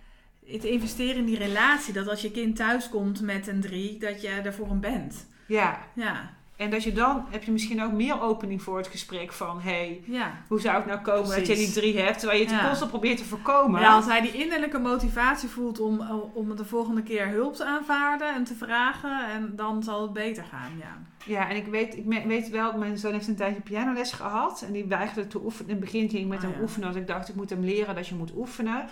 te 0.61 0.71
investeren 0.71 1.17
in 1.17 1.25
die 1.25 1.39
relatie. 1.39 1.93
Dat 1.93 2.09
als 2.09 2.23
je 2.23 2.31
kind 2.31 2.57
thuis 2.57 2.89
komt 2.89 3.21
met 3.21 3.47
een 3.49 3.61
drie, 3.61 3.99
dat 3.99 4.21
je 4.23 4.29
er 4.29 4.55
voor 4.55 4.69
hem 4.69 4.81
bent. 4.81 5.27
Ja, 5.47 5.79
Ja, 5.95 6.35
en 6.57 6.71
dat 6.71 6.83
je 6.83 6.93
dan, 6.93 7.27
heb 7.31 7.43
je 7.45 7.53
misschien 7.53 7.83
ook 7.83 7.93
meer 7.93 8.21
opening 8.23 8.63
voor 8.63 8.77
het 8.77 8.87
gesprek 8.87 9.33
van, 9.33 9.61
hey, 9.61 10.03
ja. 10.07 10.33
hoe 10.49 10.61
zou 10.61 10.77
het 10.77 10.87
nou 10.87 11.01
komen 11.01 11.37
dat 11.37 11.47
je 11.47 11.55
die 11.55 11.73
drie 11.73 11.99
hebt, 11.99 12.19
terwijl 12.19 12.41
je 12.41 12.47
het 12.47 12.55
Ja. 12.55 12.67
constant 12.67 12.91
probeert 12.91 13.17
te 13.19 13.25
voorkomen. 13.25 13.81
Ja, 13.81 13.95
als 13.95 14.05
hij 14.07 14.21
die 14.21 14.33
innerlijke 14.33 14.79
motivatie 14.79 15.49
voelt 15.49 15.81
om, 15.81 16.01
om 16.35 16.57
de 16.57 16.65
volgende 16.65 17.03
keer 17.03 17.29
hulp 17.29 17.55
te 17.55 17.65
aanvaarden 17.65 18.35
en 18.35 18.45
te 18.45 18.55
vragen, 18.55 19.31
en 19.31 19.53
dan 19.57 19.83
zal 19.83 20.03
het 20.03 20.13
beter 20.13 20.45
gaan. 20.45 20.71
Ja. 20.79 20.99
Ja, 21.25 21.49
en 21.51 21.57
ik 21.57 21.67
weet, 21.67 21.97
ik 21.97 22.25
weet 22.27 22.49
wel, 22.49 22.79
mijn 22.79 22.99
zoon 22.99 23.13
heeft 23.13 23.29
een 23.29 23.37
tijdje 23.37 23.61
pianoles 23.61 24.13
gehad. 24.13 24.63
En 24.67 24.73
die 24.73 24.85
weigerde 24.85 25.27
te 25.27 25.45
oefenen. 25.45 25.71
In 25.71 25.77
het 25.77 25.85
begin 25.85 26.09
ging 26.09 26.23
ik 26.23 26.29
met 26.29 26.39
Oh, 26.39 26.45
hem 26.45 26.53
ja. 26.55 26.61
oefenen. 26.61 26.89
Want 26.89 27.01
ik 27.01 27.07
dacht, 27.07 27.29
ik 27.29 27.35
moet 27.35 27.51
hem 27.51 27.65
leren 27.65 27.95
dat 27.95 28.07
je 28.09 28.15
moet 28.15 28.35
oefenen. 28.37 28.85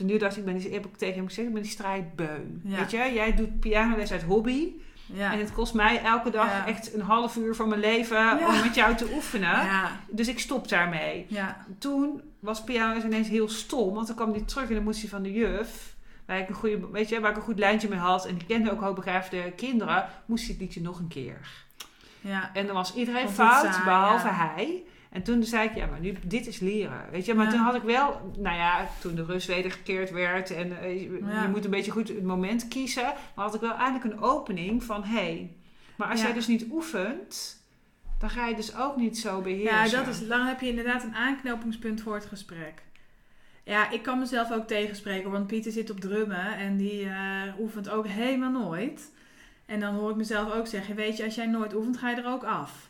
De 0.00 0.06
duur 0.06 0.18
dacht 0.18 0.36
ik, 0.36 0.44
ben 0.44 0.56
die, 0.58 0.72
heb 0.72 0.84
ik 0.86 0.96
tegen 0.96 1.14
hem 1.16 1.26
gezegd, 1.26 1.46
ik 1.48 1.52
ben 1.54 1.62
die 1.62 1.70
strijdbeu. 1.70 2.40
Ja. 2.62 2.76
Weet 2.78 2.90
je, 2.90 3.10
jij 3.14 3.34
doet 3.34 3.60
pianoles 3.60 4.12
uit 4.12 4.22
hobby. 4.22 4.68
Ja. 5.06 5.32
En 5.32 5.38
het 5.38 5.52
kost 5.52 5.74
mij 5.74 6.02
elke 6.02 6.30
dag 6.30 6.46
Ja. 6.46 6.66
echt 6.66 6.94
een 6.94 7.00
half 7.00 7.36
uur 7.36 7.54
van 7.54 7.68
mijn 7.68 7.80
leven 7.80 8.18
Ja. 8.18 8.48
om 8.48 8.60
met 8.60 8.74
jou 8.74 8.94
te 8.94 9.10
oefenen. 9.14 9.66
Dus 10.08 10.28
ik 10.28 10.38
stop 10.38 10.68
daarmee. 10.68 11.26
Ja. 11.28 11.66
Toen 11.78 12.22
was 12.38 12.64
pianoles 12.64 13.04
ineens 13.04 13.28
heel 13.28 13.48
stom. 13.48 13.94
Want 13.94 14.06
dan 14.06 14.16
kwam 14.16 14.30
hij 14.32 14.40
terug 14.42 14.68
en 14.68 14.74
dan 14.74 14.84
moest 14.84 15.00
hij 15.00 15.08
van 15.08 15.22
de 15.22 15.32
juf... 15.32 15.94
Waar 16.26 16.38
ik, 16.38 16.48
een 16.48 16.54
goede, 16.54 16.90
weet 16.90 17.08
je, 17.08 17.20
waar 17.20 17.30
ik 17.30 17.36
een 17.36 17.42
goed 17.42 17.58
lijntje 17.58 17.88
mee 17.88 17.98
had. 17.98 18.26
En 18.26 18.34
die 18.34 18.46
kende 18.46 18.70
ook 18.72 18.80
hoogbegaafde 18.80 19.52
kinderen. 19.56 20.08
Moest 20.26 20.42
hij 20.44 20.52
het 20.52 20.60
liedje 20.62 20.80
nog 20.80 20.98
een 20.98 21.08
keer. 21.08 21.48
Ja. 22.20 22.50
En 22.52 22.66
dan 22.66 22.74
was 22.74 22.94
iedereen 22.94 23.28
fout, 23.28 23.64
saai, 23.74 23.84
behalve 23.84 24.28
hij. 24.28 24.82
En 25.10 25.22
toen 25.22 25.44
zei 25.44 25.68
ik, 25.68 25.74
ja, 25.74 25.86
maar 25.86 26.00
nu, 26.00 26.14
dit 26.24 26.46
is 26.46 26.58
leren. 26.58 27.04
Weet 27.10 27.24
je, 27.24 27.34
maar 27.34 27.44
Ja. 27.44 27.50
toen 27.50 27.60
had 27.60 27.74
ik 27.74 27.82
wel, 27.82 28.32
nou 28.38 28.56
ja, 28.56 28.88
toen 29.00 29.14
de 29.14 29.24
rust 29.24 29.46
wedergekeerd 29.46 30.10
werd 30.10 30.50
en 30.50 30.80
eh, 30.80 31.02
je, 31.02 31.18
Ja. 31.26 31.42
je 31.42 31.48
moet 31.48 31.64
een 31.64 31.70
beetje 31.70 31.90
goed 31.90 32.08
het 32.08 32.22
moment 32.22 32.68
kiezen. 32.68 33.12
Maar 33.34 33.44
had 33.44 33.54
ik 33.54 33.60
wel 33.60 33.74
eigenlijk 33.74 34.04
een 34.14 34.20
opening 34.20 34.84
van, 34.84 35.04
hé, 35.04 35.14
hey, 35.20 35.52
maar 35.96 36.08
als 36.10 36.20
Ja. 36.20 36.26
jij 36.26 36.34
dus 36.34 36.46
niet 36.46 36.66
oefent, 36.70 37.62
dan 38.18 38.30
ga 38.30 38.46
je 38.46 38.54
dus 38.56 38.76
ook 38.76 38.96
niet 38.96 39.18
zo 39.18 39.36
ja, 39.36 39.42
beheersen. 39.42 39.98
dat 40.04 40.14
is, 40.14 40.28
dan 40.28 40.46
heb 40.46 40.60
je 40.60 40.68
inderdaad 40.68 41.02
een 41.02 41.14
aanknopingspunt 41.14 42.00
voor 42.02 42.14
het 42.14 42.26
gesprek. 42.26 42.82
Ja, 43.64 43.90
ik 43.90 44.02
kan 44.02 44.18
mezelf 44.18 44.52
ook 44.52 44.66
tegenspreken, 44.66 45.30
want 45.30 45.46
Pieter 45.46 45.72
zit 45.72 45.90
op 45.90 46.00
drummen 46.00 46.56
en 46.56 46.76
die 46.76 47.04
eh, 47.08 47.60
oefent 47.60 47.88
ook 47.90 48.06
helemaal 48.06 48.50
nooit. 48.50 49.10
En 49.66 49.80
dan 49.80 49.94
hoor 49.94 50.10
ik 50.10 50.16
mezelf 50.16 50.52
ook 50.52 50.66
zeggen, 50.66 50.94
weet 50.96 51.16
je, 51.16 51.24
als 51.24 51.34
jij 51.34 51.46
nooit 51.46 51.74
oefent, 51.74 51.96
ga 51.96 52.10
je 52.10 52.16
er 52.16 52.26
ook 52.32 52.44
af. 52.44 52.89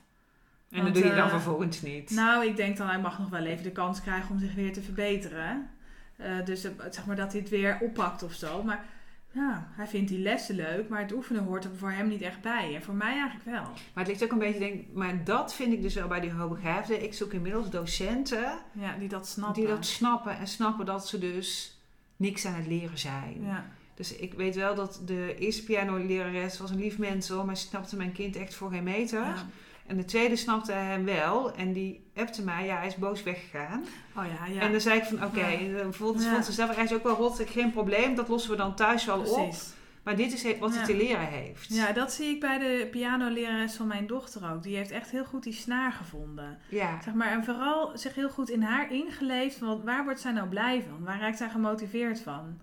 En 0.70 0.84
dat 0.84 0.94
doe 0.94 1.04
je 1.04 1.10
dan 1.14 1.18
eh, 1.24 1.30
vervolgens 1.30 1.82
niet. 1.82 2.10
Nou, 2.10 2.46
ik 2.46 2.56
denk 2.56 2.76
dan, 2.76 2.88
hij 2.88 3.00
mag 3.00 3.18
nog 3.18 3.28
wel 3.28 3.44
even 3.44 3.62
de 3.64 3.70
kans 3.72 4.00
krijgen 4.00 4.30
om 4.30 4.38
zich 4.38 4.54
weer 4.54 4.72
te 4.72 4.82
verbeteren. 4.82 5.70
Eh, 6.16 6.44
dus 6.44 6.64
eh, 6.64 6.70
zeg 6.90 7.06
maar 7.06 7.16
dat 7.16 7.32
hij 7.32 7.40
het 7.40 7.50
weer 7.50 7.78
oppakt 7.80 8.22
of 8.22 8.32
zo. 8.32 8.62
Maar 8.62 8.84
ja, 9.32 9.68
hij 9.70 9.86
vindt 9.86 10.08
die 10.08 10.18
lessen 10.18 10.54
leuk, 10.54 10.88
maar 10.88 11.00
het 11.00 11.12
oefenen 11.12 11.44
hoort 11.44 11.64
er 11.64 11.70
voor 11.76 11.90
hem 11.90 12.08
niet 12.08 12.22
echt 12.22 12.40
bij. 12.40 12.74
En 12.74 12.82
voor 12.82 12.94
mij 12.94 13.12
eigenlijk 13.12 13.44
wel. 13.44 13.62
Maar 13.62 14.04
het 14.04 14.06
ligt 14.06 14.24
ook 14.24 14.32
een 14.32 14.38
beetje, 14.38 14.58
denk, 14.58 14.84
maar 14.92 15.24
dat 15.24 15.54
vind 15.54 15.72
ik 15.72 15.82
dus 15.82 15.94
wel 15.94 16.08
bij 16.08 16.20
die 16.20 16.30
hoogbegaafden. 16.32 17.02
Ik 17.02 17.14
zoek 17.14 17.32
inmiddels 17.32 17.70
docenten 17.70 18.52
Ja, 18.72 18.96
die 18.98 19.08
dat 19.08 19.28
snappen. 19.28 19.62
die 19.62 19.72
dat 19.72 19.86
snappen 19.86 20.38
en 20.38 20.46
snappen 20.46 20.86
dat 20.86 21.08
ze 21.08 21.18
dus 21.18 21.78
niks 22.16 22.46
aan 22.46 22.54
het 22.54 22.66
leren 22.66 22.98
zijn. 22.98 23.44
Ja, 23.44 23.66
Dus 23.94 24.16
ik 24.16 24.34
weet 24.34 24.54
wel 24.54 24.74
dat 24.74 25.00
de 25.06 25.36
eerste 25.38 25.64
pianolerares 25.64 26.58
was 26.58 26.70
een 26.70 26.78
lief 26.78 26.98
mens 26.98 27.28
hoor, 27.28 27.44
maar 27.46 27.56
ze 27.56 27.66
snapte 27.66 27.96
mijn 27.96 28.12
kind 28.12 28.36
echt 28.36 28.54
voor 28.54 28.70
geen 28.70 28.82
meter. 28.84 29.18
ja. 29.24 29.46
En 29.91 29.97
de 29.97 30.05
tweede 30.05 30.36
snapte 30.36 30.72
hem 30.72 31.05
wel 31.05 31.55
en 31.55 31.72
die 31.72 32.05
appte 32.16 32.43
mij, 32.43 32.66
ja 32.66 32.76
hij 32.76 32.86
is 32.86 32.97
boos 32.97 33.22
weggegaan. 33.22 33.84
Oh 34.16 34.24
ja, 34.38 34.47
ja. 34.55 34.61
En 34.61 34.70
dan 34.70 34.80
zei 34.80 34.99
ik 34.99 35.05
van 35.05 35.24
oké, 35.24 35.47
Ja. 35.47 35.93
vond, 35.93 36.22
Ja. 36.22 36.30
vond 36.32 36.45
ze 36.45 36.53
zelf 36.53 36.70
eigenlijk 36.76 37.07
ook 37.07 37.18
wel 37.18 37.28
rot, 37.28 37.43
geen 37.47 37.72
probleem, 37.72 38.14
dat 38.14 38.28
lossen 38.28 38.51
we 38.51 38.57
dan 38.57 38.74
thuis 38.74 39.05
wel 39.05 39.18
op. 39.18 39.34
Precies. 39.49 39.72
Maar 40.03 40.16
dit 40.16 40.32
is 40.32 40.59
wat 40.59 40.74
hij 40.74 40.84
te 40.84 40.97
leren 40.97 41.26
heeft. 41.26 41.74
Ja, 41.74 41.93
dat 41.93 42.12
zie 42.12 42.28
ik 42.34 42.41
bij 42.41 42.59
de 42.59 42.88
pianolerares 42.91 43.74
van 43.74 43.86
mijn 43.86 44.07
dochter 44.07 44.53
ook. 44.53 44.62
Die 44.62 44.76
heeft 44.76 44.91
echt 44.91 45.11
heel 45.11 45.24
goed 45.24 45.43
die 45.43 45.53
snaar 45.53 45.93
gevonden. 45.93 46.59
Ja. 46.68 47.03
Zeg 47.03 47.14
maar, 47.14 47.32
en 47.32 47.45
vooral 47.45 47.91
zich 47.95 48.14
heel 48.14 48.30
goed 48.30 48.51
in 48.51 48.62
haar 48.62 48.93
ingeleefd. 48.93 49.59
Want 49.59 49.84
waar 49.84 50.05
wordt 50.05 50.20
zij 50.20 50.32
nou 50.32 50.49
blij 50.49 50.84
van? 50.88 51.05
Waar 51.05 51.20
raakt 51.20 51.38
zij 51.38 51.49
gemotiveerd 51.51 52.20
van? 52.20 52.59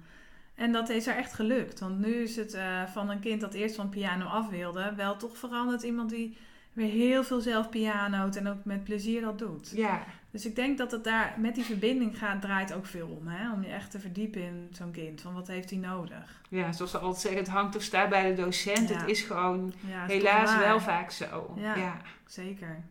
En 0.55 0.71
dat 0.71 0.89
is 0.89 1.05
haar 1.05 1.17
echt 1.17 1.33
gelukt. 1.33 1.79
Want 1.79 1.99
nu 1.99 2.13
is 2.13 2.35
het 2.35 2.53
eh, 2.53 2.83
van 2.93 3.09
een 3.09 3.19
kind 3.19 3.41
dat 3.41 3.53
eerst 3.53 3.75
van 3.75 3.89
piano 3.89 4.25
af 4.25 4.49
wilde... 4.49 4.93
wel 4.95 5.17
toch 5.17 5.37
veranderd 5.37 5.83
iemand 5.83 6.09
die 6.09 6.37
weer 6.77 6.91
heel 6.91 7.23
veel 7.23 7.39
zelf 7.39 7.69
pianoot... 7.69 8.35
en 8.35 8.47
ook 8.47 8.65
met 8.65 8.83
plezier 8.83 9.21
dat 9.21 9.39
doet. 9.39 9.71
Ja. 9.75 10.03
Dus 10.31 10.45
ik 10.45 10.55
denk 10.55 10.77
dat 10.77 10.91
het 10.91 11.03
daar 11.03 11.35
met 11.37 11.55
die 11.55 11.63
verbinding 11.63 12.17
gaat, 12.17 12.41
draait 12.41 12.73
ook 12.73 12.85
veel 12.85 13.07
om. 13.07 13.27
Hè? 13.27 13.51
Om 13.51 13.63
je 13.63 13.69
echt 13.69 13.91
te 13.91 13.99
verdiepen 13.99 14.41
in 14.41 14.67
zo'n 14.71 14.91
kind. 14.91 15.21
Van 15.21 15.33
wat 15.33 15.47
heeft 15.47 15.69
hij 15.69 15.79
nodig? 15.79 16.41
ja, 16.49 16.71
zoals 16.71 16.91
ze 16.91 16.97
altijd 16.97 17.21
zeggen, 17.21 17.39
het 17.39 17.49
hangt 17.49 17.75
of 17.75 17.81
staat 17.81 18.09
bij 18.09 18.29
de 18.29 18.41
docent. 18.41 18.89
Ja. 18.89 18.97
Het 18.97 19.09
is 19.09 19.21
gewoon 19.21 19.73
Ja, 19.79 20.05
helaas 20.05 20.57
wel 20.57 20.79
vaak 20.79 21.11
zo. 21.11 21.53
Ja. 21.55 21.75
ja. 21.75 22.01
Zeker. 22.25 22.83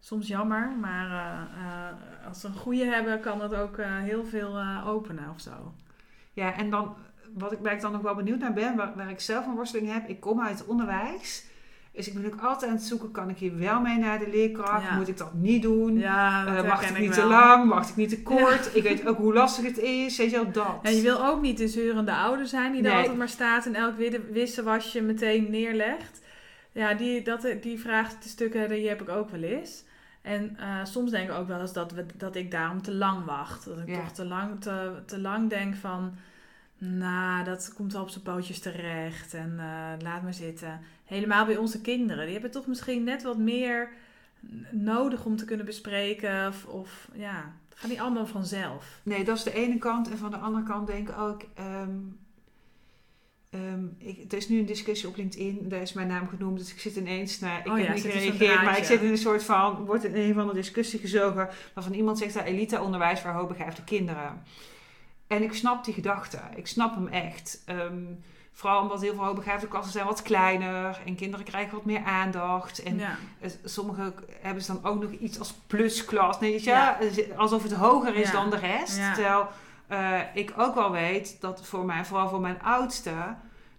Soms 0.00 0.26
jammer, 0.26 0.72
maar 0.80 1.10
eh, 1.10 1.66
eh, 1.66 2.26
als 2.28 2.40
ze 2.40 2.46
een 2.46 2.56
goede 2.56 2.84
hebben, 2.84 3.20
kan 3.20 3.40
het 3.40 3.54
ook 3.54 3.78
eh, 3.78 3.98
heel 3.98 4.24
veel 4.24 4.62
openen 4.86 5.30
of 5.34 5.40
zo. 5.40 5.74
Ja, 6.32 6.54
en 6.54 6.70
dan, 6.70 6.96
wat 7.34 7.52
ik, 7.52 7.58
waar 7.58 7.72
ik 7.72 7.80
dan 7.80 7.92
nog 7.92 8.02
wel 8.02 8.14
benieuwd 8.14 8.38
naar 8.38 8.52
ben, 8.52 8.76
waar, 8.76 8.96
waar 8.96 9.10
ik 9.10 9.20
zelf 9.20 9.46
een 9.46 9.54
worsteling 9.54 9.92
heb, 9.92 10.08
ik 10.08 10.20
kom 10.20 10.40
uit 10.40 10.58
het 10.58 10.68
onderwijs. 10.68 11.46
Dus 11.98 12.08
ik 12.08 12.14
ben 12.14 12.32
ook 12.32 12.40
altijd 12.40 12.70
aan 12.70 12.76
het 12.76 12.86
zoeken, 12.86 13.10
kan 13.10 13.28
ik 13.28 13.38
hier 13.38 13.58
wel 13.58 13.80
mee 13.80 13.98
naar 13.98 14.18
de 14.18 14.28
leerkracht? 14.30 14.82
Ja. 14.82 14.96
Moet 14.96 15.08
ik 15.08 15.16
dat 15.18 15.34
niet 15.34 15.62
doen? 15.62 15.98
Ja, 15.98 16.46
Eh, 16.46 16.54
dat 16.56 16.64
herken 16.64 16.94
ik 16.94 16.98
niet 17.00 17.16
wel. 17.16 17.24
te 17.24 17.30
lang? 17.32 17.64
Mag 17.68 17.88
ik 17.88 17.96
niet 17.96 18.08
te 18.08 18.22
kort? 18.22 18.70
Ik 18.76 18.82
weet 18.82 19.06
ook 19.06 19.16
hoe 19.16 19.32
lastig 19.34 19.64
het 19.64 19.78
is. 19.78 20.16
Weet 20.16 20.30
je 20.30 20.36
wel, 20.36 20.50
dat. 20.52 20.78
En 20.82 20.94
je 20.96 21.02
wil 21.02 21.24
ook 21.26 21.40
niet 21.40 21.58
de 21.58 21.68
zeurende 21.68 22.12
ouder 22.14 22.46
zijn 22.46 22.72
die 22.72 22.82
er 22.82 22.88
Nee. 22.88 22.96
altijd 22.98 23.16
maar 23.16 23.28
staat 23.28 23.66
en 23.66 23.74
elk 23.74 23.96
widde- 23.96 24.32
wisselwasje 24.32 25.00
meteen 25.02 25.50
neerlegt. 25.50 26.20
Ja, 26.72 26.94
die, 26.94 27.22
dat, 27.22 27.46
die 27.62 27.78
vraagstukken 27.80 28.68
die 28.68 28.88
heb 28.88 29.02
ik 29.02 29.08
ook 29.08 29.30
wel 29.30 29.42
eens. 29.42 29.84
En 30.22 30.56
eh, 30.58 30.84
soms 30.84 31.10
denk 31.10 31.28
ik 31.30 31.36
ook 31.36 31.48
wel 31.48 31.60
eens 31.60 31.72
dat, 31.72 31.92
we, 31.92 32.06
dat 32.16 32.36
ik 32.36 32.50
daarom 32.50 32.82
te 32.82 32.92
lang 32.94 33.24
wacht. 33.24 33.64
Dat 33.64 33.78
ik 33.86 33.94
toch 33.94 34.12
te 34.12 34.24
lang, 34.24 34.60
te, 34.60 34.92
te 35.06 35.18
lang 35.20 35.50
denk 35.50 35.74
van... 35.76 36.14
Nou, 36.78 37.44
dat 37.44 37.72
komt 37.74 37.92
wel 37.92 38.02
op 38.02 38.08
zijn 38.08 38.24
pootjes 38.24 38.58
terecht 38.58 39.34
en 39.34 39.54
eh, 39.58 40.02
laat 40.02 40.22
maar 40.22 40.34
zitten. 40.34 40.80
Helemaal 41.04 41.46
bij 41.46 41.56
onze 41.56 41.80
kinderen. 41.80 42.24
Die 42.24 42.32
hebben 42.32 42.50
toch 42.50 42.66
misschien 42.66 43.04
net 43.04 43.22
wat 43.22 43.38
meer 43.38 43.88
nodig 44.70 45.24
om 45.24 45.36
te 45.36 45.44
kunnen 45.44 45.66
bespreken. 45.66 46.48
Of, 46.48 46.64
of 46.64 47.08
ja, 47.12 47.52
het 47.68 47.78
gaat 47.78 47.90
niet 47.90 47.98
allemaal 48.00 48.26
vanzelf. 48.26 49.00
Nee, 49.02 49.24
dat 49.24 49.36
is 49.36 49.42
de 49.42 49.54
ene 49.54 49.78
kant. 49.78 50.10
En 50.10 50.18
van 50.18 50.30
de 50.30 50.36
andere 50.36 50.64
kant 50.64 50.86
denk 50.86 51.08
ik 51.08 51.18
ook... 51.18 51.42
ehm, 51.54 51.96
ehm, 53.50 53.84
ik, 53.98 54.32
er 54.32 54.38
is 54.38 54.48
nu 54.48 54.58
een 54.58 54.66
discussie 54.66 55.08
op 55.08 55.16
LinkedIn. 55.16 55.68
Daar 55.68 55.82
is 55.82 55.92
mijn 55.92 56.08
naam 56.08 56.28
genoemd. 56.28 56.58
Dus 56.58 56.72
ik 56.72 56.80
zit 56.80 56.96
ineens 56.96 57.38
naar... 57.38 57.58
Ik 57.58 57.66
Oh 57.66 57.76
heb 57.76 57.86
ja, 57.86 57.92
niet 57.92 58.02
gereageerd, 58.02 58.62
maar 58.62 58.78
ik 58.78 58.84
zit 58.84 59.02
in 59.02 59.10
een 59.10 59.18
soort 59.18 59.44
van... 59.44 59.84
Wordt 59.84 60.04
in 60.04 60.14
een 60.14 60.34
van 60.34 60.46
de 60.46 60.54
discussie 60.54 60.98
gezogen. 60.98 61.48
Waarvan 61.74 61.94
iemand 61.94 62.18
zegt... 62.18 62.34
dat 62.34 62.44
elite-onderwijs 62.44 63.20
voor 63.20 63.30
hoogbegaafde 63.30 63.84
kinderen. 63.84 64.42
En 65.28 65.42
ik 65.42 65.54
snap 65.54 65.84
die 65.84 65.94
gedachte. 65.94 66.38
Ik 66.54 66.66
snap 66.66 66.94
hem 66.94 67.06
echt. 67.08 67.62
Ehm, 67.66 68.02
vooral 68.52 68.82
omdat 68.82 69.00
heel 69.00 69.14
veel 69.14 69.24
hoogbegaafde 69.24 69.68
klassen 69.68 69.92
zijn 69.92 70.06
wat 70.06 70.22
kleiner. 70.22 71.00
En 71.06 71.14
kinderen 71.14 71.44
krijgen 71.46 71.74
wat 71.74 71.84
meer 71.84 72.04
aandacht. 72.04 72.82
En 72.82 72.98
ja. 72.98 73.16
Sommige 73.64 74.12
hebben 74.40 74.62
ze 74.62 74.72
dan 74.72 74.90
ook 74.92 75.02
nog 75.02 75.10
iets 75.10 75.38
als 75.38 75.52
plusklas. 75.66 76.40
Nee, 76.40 76.64
Ja. 76.64 76.98
alsof 77.36 77.62
het 77.62 77.72
hoger 77.72 78.14
is 78.14 78.26
Ja. 78.30 78.32
dan 78.32 78.50
de 78.50 78.56
rest. 78.56 78.94
Terwijl 79.14 79.48
eh, 79.86 80.20
ik 80.34 80.52
ook 80.56 80.74
wel 80.74 80.90
weet 80.90 81.40
dat 81.40 81.66
voor 81.66 81.84
mij, 81.84 82.04
vooral 82.04 82.28
voor 82.28 82.40
mijn 82.40 82.62
oudste, 82.62 83.12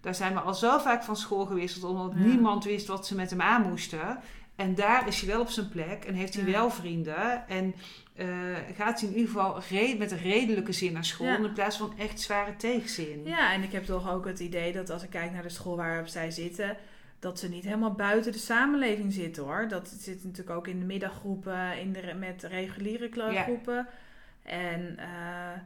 daar 0.00 0.14
zijn 0.14 0.32
we 0.34 0.40
al 0.40 0.54
zo 0.54 0.78
vaak 0.78 1.02
van 1.04 1.16
school 1.16 1.46
gewisseld 1.46 1.84
omdat 1.84 2.14
niemand 2.14 2.64
wist 2.64 2.86
wat 2.86 3.06
ze 3.06 3.14
met 3.14 3.30
hem 3.30 3.40
aan 3.42 3.62
moesten. 3.68 4.18
En 4.60 4.74
daar 4.74 5.08
is 5.08 5.20
hij 5.20 5.28
wel 5.30 5.40
op 5.40 5.48
zijn 5.48 5.68
plek 5.68 6.04
en 6.04 6.14
heeft 6.14 6.34
hij 6.34 6.44
Ja. 6.44 6.50
wel 6.50 6.70
vrienden. 6.70 7.48
En 7.48 7.74
eh, 8.14 8.28
gaat 8.76 9.00
hij 9.00 9.08
in 9.08 9.14
ieder 9.16 9.30
geval 9.32 9.60
re- 9.70 9.94
met 9.98 10.10
een 10.10 10.18
redelijke 10.18 10.72
zin 10.72 10.92
naar 10.92 11.04
school 11.04 11.26
Ja. 11.26 11.36
in 11.38 11.52
plaats 11.52 11.76
van 11.76 11.92
echt 11.98 12.20
zware 12.20 12.56
tegenzin. 12.56 13.24
Ja, 13.24 13.52
en 13.52 13.62
ik 13.62 13.72
heb 13.72 13.84
toch 13.84 14.10
ook 14.10 14.24
het 14.26 14.40
idee 14.40 14.72
dat 14.72 14.90
als 14.90 15.02
ik 15.02 15.10
kijk 15.10 15.32
naar 15.32 15.42
de 15.42 15.48
school 15.48 15.76
waarop 15.76 16.06
zij 16.06 16.30
zitten, 16.30 16.76
dat 17.18 17.38
ze 17.38 17.48
niet 17.48 17.64
helemaal 17.64 17.92
buiten 17.94 18.32
de 18.32 18.38
samenleving 18.38 19.12
zitten 19.12 19.42
hoor. 19.42 19.68
Dat 19.68 19.88
zit 19.98 20.24
natuurlijk 20.24 20.56
ook 20.56 20.66
in 20.68 20.78
de 20.78 20.84
middaggroepen, 20.84 21.80
in 21.80 21.92
de, 21.92 22.14
met 22.18 22.42
reguliere 22.42 23.32
Ja. 23.32 23.42
groepen. 23.42 23.86
En 24.42 24.98
eh, 24.98 25.60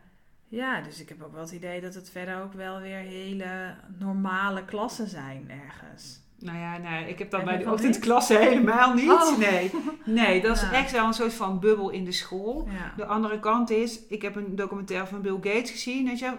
ja, 0.49 0.80
dus 0.80 1.01
ik 1.01 1.09
heb 1.09 1.22
ook 1.22 1.32
wel 1.32 1.40
het 1.42 1.53
idee 1.53 1.80
dat 1.80 1.95
het 1.95 2.11
verder 2.11 2.42
ook 2.42 2.53
wel 2.53 2.80
weer 2.80 2.99
hele 2.99 3.74
normale 3.99 4.64
klassen 4.64 5.09
zijn 5.09 5.51
ergens. 5.51 6.22
Nou 6.45 6.59
ja, 6.59 6.76
nee, 6.78 7.09
ik 7.09 7.18
heb 7.18 7.30
dat 7.30 7.45
bij 7.45 7.59
de 7.59 7.70
ochtendklasse 7.70 8.38
helemaal 8.38 8.95
niet. 8.95 9.11
Oh. 9.11 9.38
Nee. 9.38 9.70
nee, 10.05 10.40
dat 10.40 10.57
is 10.57 10.62
Ja. 10.62 10.72
echt 10.72 10.92
wel 10.92 11.07
een 11.07 11.14
soort 11.14 11.34
van 11.34 11.61
bubbel 11.61 11.90
in 11.90 12.05
de 12.05 12.12
school. 12.12 12.68
Ja. 12.70 12.92
De 12.97 13.07
andere 13.07 13.40
kant 13.40 13.70
is, 13.70 14.01
ik 14.09 14.22
heb 14.22 14.36
een 14.36 14.57
documentaire 14.57 15.07
van 15.07 15.22
Bill 15.22 15.34
Gates 15.40 15.70
gezien. 15.70 16.16
Je, 16.16 16.32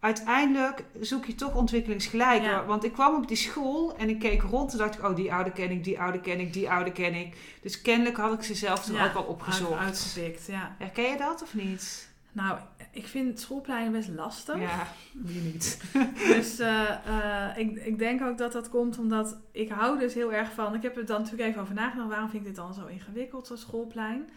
uiteindelijk 0.00 0.84
zoek 1.00 1.24
je 1.24 1.34
toch 1.34 1.54
ontwikkelingsgelijk. 1.54 2.42
Ja. 2.42 2.64
Want 2.64 2.84
ik 2.84 2.92
kwam 2.92 3.14
op 3.14 3.28
die 3.28 3.36
school 3.36 3.96
en 3.96 4.08
ik 4.08 4.18
keek 4.18 4.42
rond 4.42 4.72
en 4.72 4.78
dacht 4.78 4.98
ik, 4.98 5.04
oh 5.04 5.16
die 5.16 5.32
oude 5.32 5.50
ken 5.50 5.70
ik, 5.70 5.84
die 5.84 6.00
oude 6.00 6.20
ken 6.20 6.40
ik, 6.40 6.52
die 6.52 6.70
oude 6.70 6.92
ken 6.92 7.14
ik. 7.14 7.36
Dus 7.62 7.82
kennelijk 7.82 8.16
had 8.16 8.32
ik 8.32 8.42
ze 8.42 8.54
zelf 8.54 8.84
toen 8.84 9.00
ook 9.00 9.14
al 9.14 9.22
opgezocht. 9.22 9.72
Uit, 9.72 9.80
uitgepikt, 9.80 10.46
ja. 10.46 10.74
Herken 10.78 11.10
je 11.10 11.16
dat 11.16 11.42
of 11.42 11.54
niet? 11.54 12.12
Nou, 12.32 12.58
ik 12.94 13.06
vind 13.06 13.40
schoolpleinen 13.40 13.92
best 13.92 14.08
lastig. 14.08 14.60
Ja, 14.60 14.86
wie 15.12 15.40
niet. 15.40 15.80
Dus 16.34 16.58
eh, 16.58 16.90
eh, 16.90 17.58
ik, 17.58 17.84
ik 17.84 17.98
denk 17.98 18.22
ook 18.22 18.38
dat 18.38 18.52
dat 18.52 18.68
komt 18.68 18.98
omdat 18.98 19.40
ik 19.52 19.68
hou 19.68 19.98
dus 19.98 20.14
heel 20.14 20.32
erg 20.32 20.52
van. 20.52 20.74
Ik 20.74 20.82
heb 20.82 20.96
er 20.96 21.06
dan 21.06 21.20
natuurlijk 21.20 21.48
even 21.48 21.60
over 21.60 21.74
nagedacht. 21.74 22.08
Waarom 22.08 22.28
vind 22.28 22.42
ik 22.42 22.48
dit 22.48 22.56
dan 22.56 22.74
zo 22.74 22.86
ingewikkeld, 22.86 23.46
zo'n 23.46 23.56
schoolplein? 23.56 24.28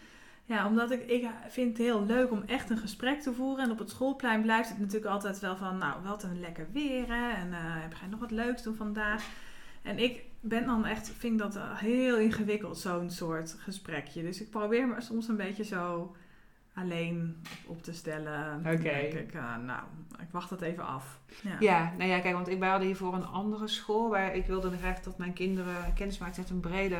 Ja, 0.44 0.66
omdat 0.66 0.90
ik, 0.90 1.10
ik 1.10 1.28
vind 1.48 1.68
het 1.68 1.86
heel 1.86 2.06
leuk 2.06 2.30
om 2.30 2.42
echt 2.46 2.70
een 2.70 2.78
gesprek 2.78 3.20
te 3.20 3.32
voeren. 3.32 3.64
En 3.64 3.70
op 3.70 3.78
het 3.78 3.90
schoolplein 3.90 4.42
blijft 4.42 4.68
het 4.68 4.78
natuurlijk 4.78 5.12
altijd 5.12 5.38
wel 5.38 5.56
van, 5.56 5.78
nou, 5.78 6.02
wat 6.02 6.22
een 6.22 6.40
lekker 6.40 6.66
weer. 6.72 7.06
Hè? 7.06 7.30
En 7.30 7.52
eh, 7.52 7.58
heb 7.60 7.94
jij 8.00 8.08
nog 8.08 8.20
wat 8.20 8.30
leuks 8.30 8.62
doen 8.62 8.76
vandaag? 8.76 9.24
En 9.82 9.98
ik 9.98 10.24
ben 10.40 10.66
dan 10.66 10.86
echt, 10.86 11.12
vind 11.18 11.38
dat 11.38 11.58
heel 11.60 12.18
ingewikkeld, 12.18 12.78
zo'n 12.78 13.10
soort 13.10 13.56
gesprekje. 13.58 14.22
Dus 14.22 14.40
ik 14.40 14.50
probeer 14.50 14.86
me 14.86 15.00
soms 15.00 15.28
een 15.28 15.36
beetje 15.36 15.64
zo 15.64 16.16
alleen 16.80 17.36
op 17.66 17.82
te 17.82 17.92
stellen. 17.92 18.58
Oké. 18.58 18.88
Ik, 18.90 19.34
eh, 19.34 19.56
nou, 19.66 19.80
ik 20.20 20.28
wacht 20.30 20.50
het 20.50 20.60
even 20.60 20.86
af. 20.86 21.20
Ja. 21.42 21.56
Ja, 21.60 21.92
nou 21.98 22.10
ja, 22.10 22.18
kijk, 22.20 22.34
want 22.34 22.48
ik 22.48 22.62
hadden 22.62 22.86
hiervoor 22.86 23.14
een 23.14 23.26
andere 23.26 23.68
school 23.68 24.08
waar 24.10 24.34
ik 24.34 24.46
wilde 24.46 24.70
graag 24.78 25.00
dat 25.00 25.18
mijn 25.18 25.32
kinderen 25.32 25.94
kennis 25.94 26.18
maakten 26.18 26.42
met 26.42 26.50
een 26.50 26.60
brede, 26.60 26.98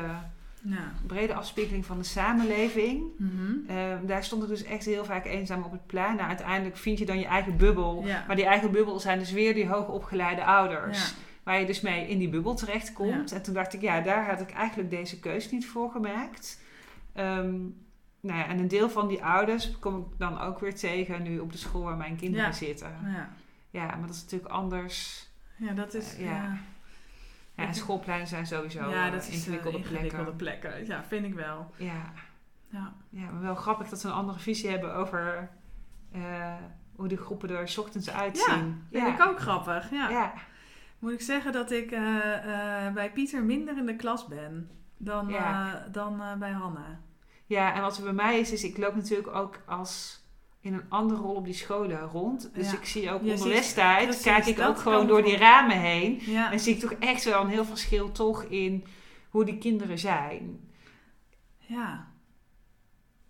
Ja. 0.61 0.91
brede 1.07 1.33
afspiegeling 1.33 1.85
van 1.85 1.97
de 1.97 2.03
samenleving. 2.03 3.03
Mhm. 3.17 3.51
Ehm, 3.67 4.05
daar 4.05 4.23
stond 4.23 4.43
ik 4.43 4.49
dus 4.49 4.63
echt 4.63 4.85
heel 4.85 5.05
vaak 5.05 5.25
eenzaam 5.25 5.63
op 5.63 5.71
het 5.71 5.85
plein. 5.87 6.15
Nou, 6.15 6.27
uiteindelijk 6.27 6.77
vind 6.77 6.97
je 6.99 7.05
dan 7.05 7.19
je 7.19 7.25
eigen 7.25 7.57
bubbel. 7.57 8.03
Ja. 8.05 8.23
Maar 8.27 8.35
die 8.35 8.45
eigen 8.45 8.71
bubbel 8.71 8.99
zijn 8.99 9.19
dus 9.19 9.31
weer 9.31 9.53
die 9.53 9.67
hoogopgeleide 9.67 10.43
ouders. 10.45 11.13
Waar 11.43 11.59
je 11.59 11.65
dus 11.65 11.81
mee 11.81 12.07
in 12.07 12.17
die 12.19 12.29
bubbel 12.29 12.55
terechtkomt. 12.55 13.31
En 13.31 13.41
toen 13.41 13.53
dacht 13.53 13.73
ik, 13.73 13.81
ja, 13.81 14.01
daar 14.01 14.29
had 14.29 14.41
ik 14.41 14.51
eigenlijk 14.51 14.89
deze 14.89 15.19
keus 15.19 15.51
niet 15.51 15.67
voor 15.67 15.91
gemaakt. 15.91 16.61
Ehm, 17.13 17.55
nou 18.19 18.39
ja, 18.39 18.45
en 18.47 18.59
een 18.59 18.67
deel 18.67 18.89
van 18.89 19.07
die 19.07 19.23
ouders 19.23 19.79
kom 19.79 19.97
ik 19.99 20.17
dan 20.17 20.39
ook 20.39 20.59
weer 20.59 20.75
tegen 20.75 21.23
nu 21.23 21.39
op 21.39 21.51
de 21.51 21.57
school 21.57 21.83
waar 21.83 21.97
mijn 21.97 22.15
kinderen 22.15 22.45
Ja. 22.45 22.51
zitten. 22.51 22.91
Ja. 23.05 23.29
Ja, 23.69 23.85
maar 23.85 24.07
dat 24.07 24.15
is 24.15 24.21
natuurlijk 24.21 24.51
anders. 24.51 25.27
ja, 25.55 25.73
dat 25.73 25.93
is. 25.93 26.15
Eh, 26.15 26.25
ja. 26.25 26.31
ja. 26.31 26.57
Ja, 27.55 27.65
en 27.65 27.73
schoolpleinen 27.73 28.27
zijn 28.27 28.45
sowieso 28.47 28.89
ja, 28.89 29.05
eh, 29.05 29.11
dat 29.11 29.21
is 29.21 29.29
ingewikkelde, 29.29 29.77
ingewikkelde, 29.77 30.05
ingewikkelde 30.05 30.37
plekken. 30.37 30.69
plekken. 30.69 30.95
Ja, 30.95 31.03
vind 31.03 31.25
ik 31.25 31.33
wel. 31.33 31.71
Ja. 31.77 32.11
Ja. 32.69 32.93
ja, 33.09 33.29
maar 33.31 33.41
wel 33.41 33.55
grappig 33.55 33.89
dat 33.89 33.99
ze 33.99 34.07
een 34.07 34.13
andere 34.13 34.39
visie 34.39 34.69
hebben 34.69 34.95
over 34.95 35.49
eh, 36.11 36.55
hoe 36.95 37.07
die 37.07 37.17
groepen 37.17 37.49
er 37.49 37.67
's 37.67 37.77
ochtends 37.77 38.09
uitzien. 38.09 38.83
Vind 38.91 39.07
ik 39.07 39.27
ook 39.27 39.39
grappig. 39.39 39.91
Ja. 39.91 40.09
Ja. 40.09 40.33
Moet 40.99 41.11
ik 41.11 41.21
zeggen 41.21 41.51
dat 41.51 41.71
ik 41.71 41.91
eh, 41.91 42.85
eh, 42.87 42.93
bij 42.93 43.11
Pieter 43.11 43.43
minder 43.43 43.77
in 43.77 43.85
de 43.85 43.95
klas 43.95 44.27
ben 44.27 44.69
dan, 44.97 45.27
Ja. 45.27 45.73
eh, 45.85 45.93
dan 45.93 46.21
eh, 46.21 46.33
bij 46.33 46.51
Hanne. 46.51 46.97
Ja, 47.49 47.75
en 47.75 47.81
wat 47.81 47.97
er 47.97 48.03
bij 48.03 48.13
mij 48.13 48.39
is, 48.39 48.51
is 48.51 48.63
ik 48.63 48.77
loop 48.77 48.95
natuurlijk 48.95 49.35
ook 49.35 49.59
als 49.65 50.21
in 50.61 50.73
een 50.73 50.83
andere 50.89 51.21
rol 51.21 51.35
op 51.35 51.45
die 51.45 51.53
scholen 51.53 51.99
rond. 52.01 52.49
Dus 52.53 52.71
Ja. 52.71 52.77
ik 52.77 52.85
zie 52.85 53.11
ook 53.11 53.21
onder 53.21 53.47
precies, 54.07 54.23
kijk 54.23 54.45
ik 54.45 54.59
ook 54.59 54.77
gewoon 54.77 55.07
door 55.07 55.23
die 55.23 55.37
ramen 55.37 55.79
heen. 55.79 56.19
Ja. 56.21 56.51
En 56.51 56.59
zie 56.59 56.73
ik 56.73 56.79
toch 56.79 56.91
echt 56.91 57.23
wel 57.23 57.41
een 57.41 57.49
heel 57.49 57.65
verschil 57.65 58.11
toch 58.11 58.43
in 58.43 58.85
hoe 59.29 59.45
die 59.45 59.57
kinderen 59.57 59.99
zijn. 59.99 60.59
ja. 61.57 62.07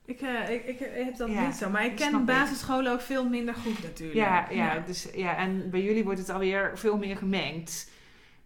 Ik, 0.06 0.22
eh, 0.22 0.50
ik, 0.50 0.66
ik 0.66 0.80
heb 0.80 1.18
dat 1.18 1.30
Ja, 1.30 1.46
niet 1.46 1.56
zo. 1.56 1.70
Maar 1.70 1.86
ik 1.86 1.96
ken 1.96 2.20
ik. 2.20 2.26
basisscholen 2.26 2.92
ook 2.92 3.02
veel 3.02 3.30
minder 3.30 3.56
goed 3.56 3.84
natuurlijk. 3.84 4.18
Ja, 4.20 4.50
ja, 4.50 4.80
Dus, 4.80 5.08
ja, 5.16 5.36
en 5.38 5.70
bij 5.70 5.82
jullie 5.84 6.04
wordt 6.04 6.20
het 6.20 6.30
alweer 6.30 6.72
veel 6.78 6.98
meer 6.98 7.18
gemengd. 7.18 7.92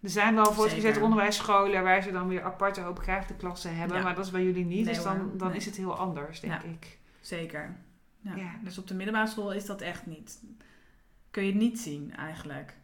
Er 0.04 0.10
zijn 0.10 0.34
wel 0.34 0.52
voortgezet 0.52 1.00
onderwijsscholen 1.00 1.82
waar 1.82 2.02
ze 2.02 2.12
dan 2.12 2.28
weer 2.28 2.42
aparte 2.42 2.80
hoogbegaafde 2.80 3.34
klassen 3.34 3.76
hebben. 3.76 3.96
Ja. 3.96 4.02
Maar 4.02 4.14
dat 4.14 4.24
is 4.24 4.30
bij 4.30 4.44
jullie 4.44 4.64
niet. 4.64 4.84
Nee 4.84 4.94
dus 4.94 5.02
dan, 5.02 5.30
dan 5.36 5.48
nee. 5.48 5.56
is 5.56 5.66
het 5.66 5.76
heel 5.76 5.96
anders, 5.96 6.40
denk 6.40 6.52
Ja. 6.52 6.62
ik. 6.68 6.98
Zeker. 7.20 7.76
Ja. 8.20 8.34
Ja. 8.36 8.50
Dus 8.62 8.78
op 8.78 8.86
de 8.88 8.94
middelbare 8.94 9.26
school 9.26 9.52
is 9.52 9.66
dat 9.66 9.80
echt 9.80 10.06
niet. 10.06 10.40
Kun 11.30 11.42
je 11.44 11.50
het 11.52 11.60
niet 11.60 11.78
zien 11.80 12.16
eigenlijk. 12.16 12.74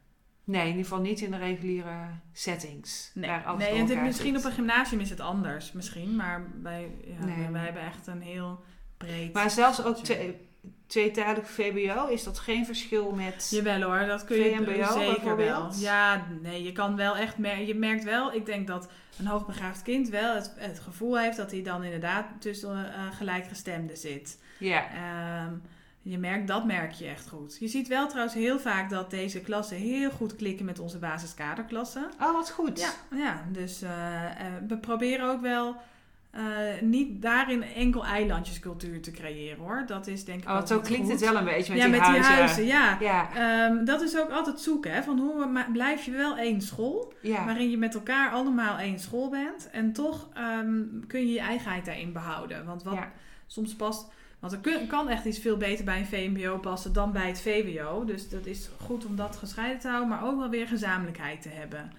Nee, 0.44 0.60
in 0.60 0.66
ieder 0.68 0.82
geval 0.82 1.00
niet 1.00 1.20
in 1.20 1.30
de 1.30 1.36
reguliere 1.36 2.08
settings. 2.32 3.10
Nee, 3.14 3.30
waar 3.30 3.58
en 3.58 3.86
het- 3.86 4.02
misschien 4.02 4.36
op 4.36 4.44
een 4.44 4.52
gymnasium 4.52 5.00
is 5.00 5.10
het 5.10 5.20
anders. 5.20 5.72
Misschien, 5.72 6.16
maar 6.16 6.46
wij, 6.62 6.90
Nee. 7.24 7.36
wij, 7.36 7.52
wij 7.52 7.64
hebben 7.64 7.82
echt 7.82 8.06
een 8.06 8.22
heel 8.22 8.64
breed... 8.96 9.32
Maar 9.32 9.50
zelfs 9.50 9.84
ook. 9.84 9.96
Twee, 10.91 11.11
tweetalig 11.11 11.51
VBO, 11.51 12.07
is 12.07 12.24
dat 12.24 12.38
geen 12.38 12.66
verschil 12.66 13.11
met... 13.11 13.49
Jawel 13.51 13.82
hoor, 13.82 14.07
dat 14.07 14.24
kun 14.24 14.36
je 14.36 14.57
VMBO 14.57 14.99
zeker 14.99 15.36
wel. 15.36 15.70
Ja, 15.74 16.26
nee, 16.43 16.62
je 16.62 16.72
kan 16.72 16.97
wel 16.97 17.16
echt 17.16 17.38
mer- 17.38 17.61
je 17.66 17.74
merkt 17.74 18.05
wel, 18.05 18.32
ik 18.32 18.47
denk 18.47 18.66
dat 18.66 18.88
een 19.18 19.26
hoogbegaafd 19.26 19.82
kind 19.82 20.09
wel 20.09 20.34
het, 20.34 20.53
het 20.57 20.78
gevoel 20.80 21.18
heeft 21.18 21.36
dat 21.36 21.51
hij 21.51 21.62
dan 21.62 21.82
inderdaad 21.84 22.26
tussen 22.38 22.70
eh 22.95 23.16
gelijkgestemden 23.16 23.97
zit. 23.97 24.38
Ja, 24.59 24.84
Ehm, 24.91 25.55
je 26.03 26.18
merkt, 26.18 26.49
dat 26.49 26.64
merk 26.64 26.93
je 26.93 27.07
echt 27.07 27.28
goed. 27.28 27.57
Je 27.61 27.68
ziet 27.68 27.88
wel 27.88 28.07
trouwens 28.09 28.34
heel 28.34 28.59
vaak 28.61 28.91
dat 28.91 29.11
deze 29.11 29.41
klassen 29.41 29.76
heel 29.76 30.11
goed 30.11 30.36
klikken 30.36 30.64
met 30.64 30.78
onze 30.78 30.99
basiskaderklassen. 30.99 32.11
oh 32.20 32.32
wat 32.32 32.51
goed. 32.51 32.80
Ja, 32.80 33.16
ja 33.16 33.45
dus 33.53 33.82
eh, 33.82 34.24
eh, 34.24 34.30
we 34.68 34.76
proberen 34.78 35.28
ook 35.28 35.41
wel 35.41 35.76
eh, 36.31 36.43
niet 36.81 37.22
daarin 37.22 37.62
enkel 37.62 38.05
eilandjescultuur 38.07 39.01
te 39.03 39.11
creëren 39.11 39.59
hoor. 39.59 39.85
Dat 39.87 40.07
is 40.07 40.24
denk 40.24 40.43
ik 40.43 40.49
Oh, 40.49 40.66
zo 40.66 40.81
klinkt 40.81 41.05
goed. 41.11 41.20
het 41.20 41.31
wel 41.31 41.37
een 41.39 41.45
beetje 41.45 41.72
met 41.72 41.83
ja, 41.83 41.89
die 41.89 41.97
met 41.97 42.07
huizen. 42.07 42.31
die 42.31 42.33
huizen, 42.41 42.64
ja. 42.66 42.97
Ja, 43.01 43.28
Ehm, 43.35 43.85
dat 43.85 44.03
is 44.03 44.18
ook 44.18 44.31
altijd 44.31 44.61
zoeken, 44.61 44.93
hè, 44.93 45.03
van 45.03 45.18
hoe 45.18 45.64
blijf 45.72 46.05
je 46.05 46.11
wel 46.11 46.37
één 46.37 46.61
school, 46.61 47.12
ja. 47.22 47.45
waarin 47.45 47.70
je 47.70 47.78
met 47.78 47.95
elkaar 47.95 48.31
allemaal 48.31 48.78
één 48.78 48.99
school 48.99 49.31
bent 49.31 49.68
en 49.70 49.93
toch 49.93 50.28
ehm, 50.35 50.83
kun 51.07 51.20
je 51.20 51.33
je 51.33 51.41
eigenheid 51.41 51.85
daarin 51.85 52.12
behouden. 52.12 52.64
Want 52.64 52.83
wat 52.83 52.95
Ja. 52.95 53.12
soms 53.47 53.74
past, 53.76 54.09
want 54.39 54.53
er 54.53 54.59
kun- 54.59 54.87
kan 54.87 55.09
echt 55.09 55.24
iets 55.24 55.39
veel 55.39 55.57
beter 55.57 55.85
bij 55.85 55.99
een 55.99 56.07
VMBO 56.07 56.59
passen 56.59 56.93
dan 56.93 57.12
bij 57.12 57.26
het 57.26 57.41
VWO. 57.41 58.05
Dus 58.05 58.28
dat 58.28 58.47
is 58.47 58.70
goed 58.81 59.07
om 59.07 59.16
dat 59.16 59.37
gescheiden 59.37 59.78
te 59.81 59.89
houden, 59.89 60.09
maar 60.09 60.24
ook 60.24 60.39
wel 60.39 60.49
weer 60.51 60.66
gezamenlijkheid 60.66 61.43
te 61.43 61.49
hebben. 61.49 61.93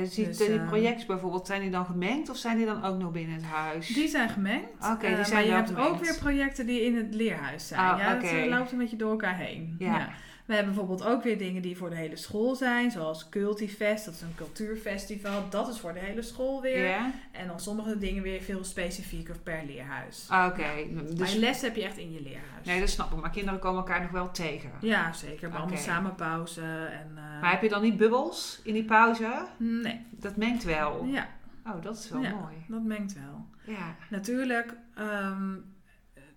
Dus 0.00 0.14
die, 0.14 0.26
Dus, 0.26 0.36
die 0.36 0.48
ehm, 0.58 0.66
projecten 0.66 1.06
bijvoorbeeld, 1.06 1.46
zijn 1.46 1.60
die 1.60 1.70
dan 1.70 1.84
gemengd 1.86 2.30
of 2.30 2.36
zijn 2.36 2.56
die 2.56 2.66
dan 2.66 2.84
ook 2.84 2.98
nog 2.98 3.12
binnen 3.12 3.34
het 3.34 3.44
huis? 3.44 3.86
Die 3.86 4.08
zijn 4.08 4.28
gemengd. 4.28 4.66
Oké, 4.92 5.06
die 5.06 5.16
Eh, 5.16 5.24
zijn 5.24 5.32
maar 5.34 5.44
je 5.44 5.50
hebt 5.52 5.68
gemengd. 5.68 5.88
ook 5.88 6.00
weer 6.00 6.16
projecten 6.18 6.66
die 6.66 6.80
in 6.84 6.96
het 6.96 7.14
leerhuis 7.14 7.68
zijn. 7.68 7.80
Ah, 7.80 7.98
ja, 7.98 8.14
dat 8.14 8.48
loopt 8.48 8.72
een 8.72 8.78
beetje 8.78 8.96
door 8.96 9.10
elkaar 9.10 9.36
heen. 9.36 9.74
Ja. 9.78 10.08
We 10.44 10.54
hebben 10.54 10.74
bijvoorbeeld 10.74 11.08
ook 11.08 11.22
weer 11.22 11.38
dingen 11.38 11.62
die 11.62 11.76
voor 11.76 11.90
de 11.90 11.96
hele 11.96 12.16
school 12.16 12.54
zijn, 12.54 12.90
zoals 12.90 13.28
Cultivest, 13.28 14.04
dat 14.04 14.14
is 14.14 14.20
een 14.20 14.34
cultuurfestival. 14.34 15.48
Dat 15.50 15.68
is 15.68 15.78
voor 15.78 15.92
de 15.92 15.98
hele 15.98 16.22
school 16.22 16.62
weer. 16.62 16.96
En 17.32 17.46
dan 17.46 17.60
sommige 17.60 17.98
dingen 17.98 18.22
weer 18.22 18.42
veel 18.42 18.64
specifieker 18.64 19.38
per 19.38 19.62
leerhuis. 19.66 20.26
Ah, 20.28 20.46
Oké, 20.46 20.62
Maar 20.94 21.04
dus... 21.14 21.32
je 21.32 21.38
les 21.38 21.60
heb 21.60 21.76
je 21.76 21.84
echt 21.84 21.96
in 21.98 22.12
je 22.12 22.20
leerhuis. 22.22 22.66
Nee, 22.66 22.80
dat 22.80 22.88
snap 22.88 23.12
ik. 23.12 23.20
Maar 23.20 23.30
kinderen 23.30 23.60
komen 23.60 23.78
elkaar 23.78 24.00
nog 24.02 24.10
wel 24.10 24.30
tegen. 24.30 24.70
Ja, 24.80 25.12
zeker. 25.12 25.40
Hebben 25.40 25.60
allemaal 25.60 25.78
samen 25.78 26.14
pauze. 26.14 26.60
En, 26.90 27.10
eh, 27.16 27.40
Maar 27.40 27.50
heb 27.50 27.62
je 27.62 27.68
dan 27.68 27.82
niet 27.82 27.96
bubbels 27.96 28.60
in 28.64 28.72
die 28.74 28.84
pauze? 28.84 29.46
Nee. 29.56 30.00
Dat 30.10 30.36
mengt 30.36 30.64
wel. 30.64 31.04
Ja, 31.04 31.28
Oh, 31.66 31.82
dat 31.82 31.96
is 31.98 32.10
wel 32.10 32.22
Ja. 32.22 32.30
mooi. 32.34 32.54
dat 32.68 32.82
mengt 32.82 33.12
wel. 33.14 33.46
Ja. 33.76 33.94
Natuurlijk 34.10 34.74
ehm, 34.94 35.52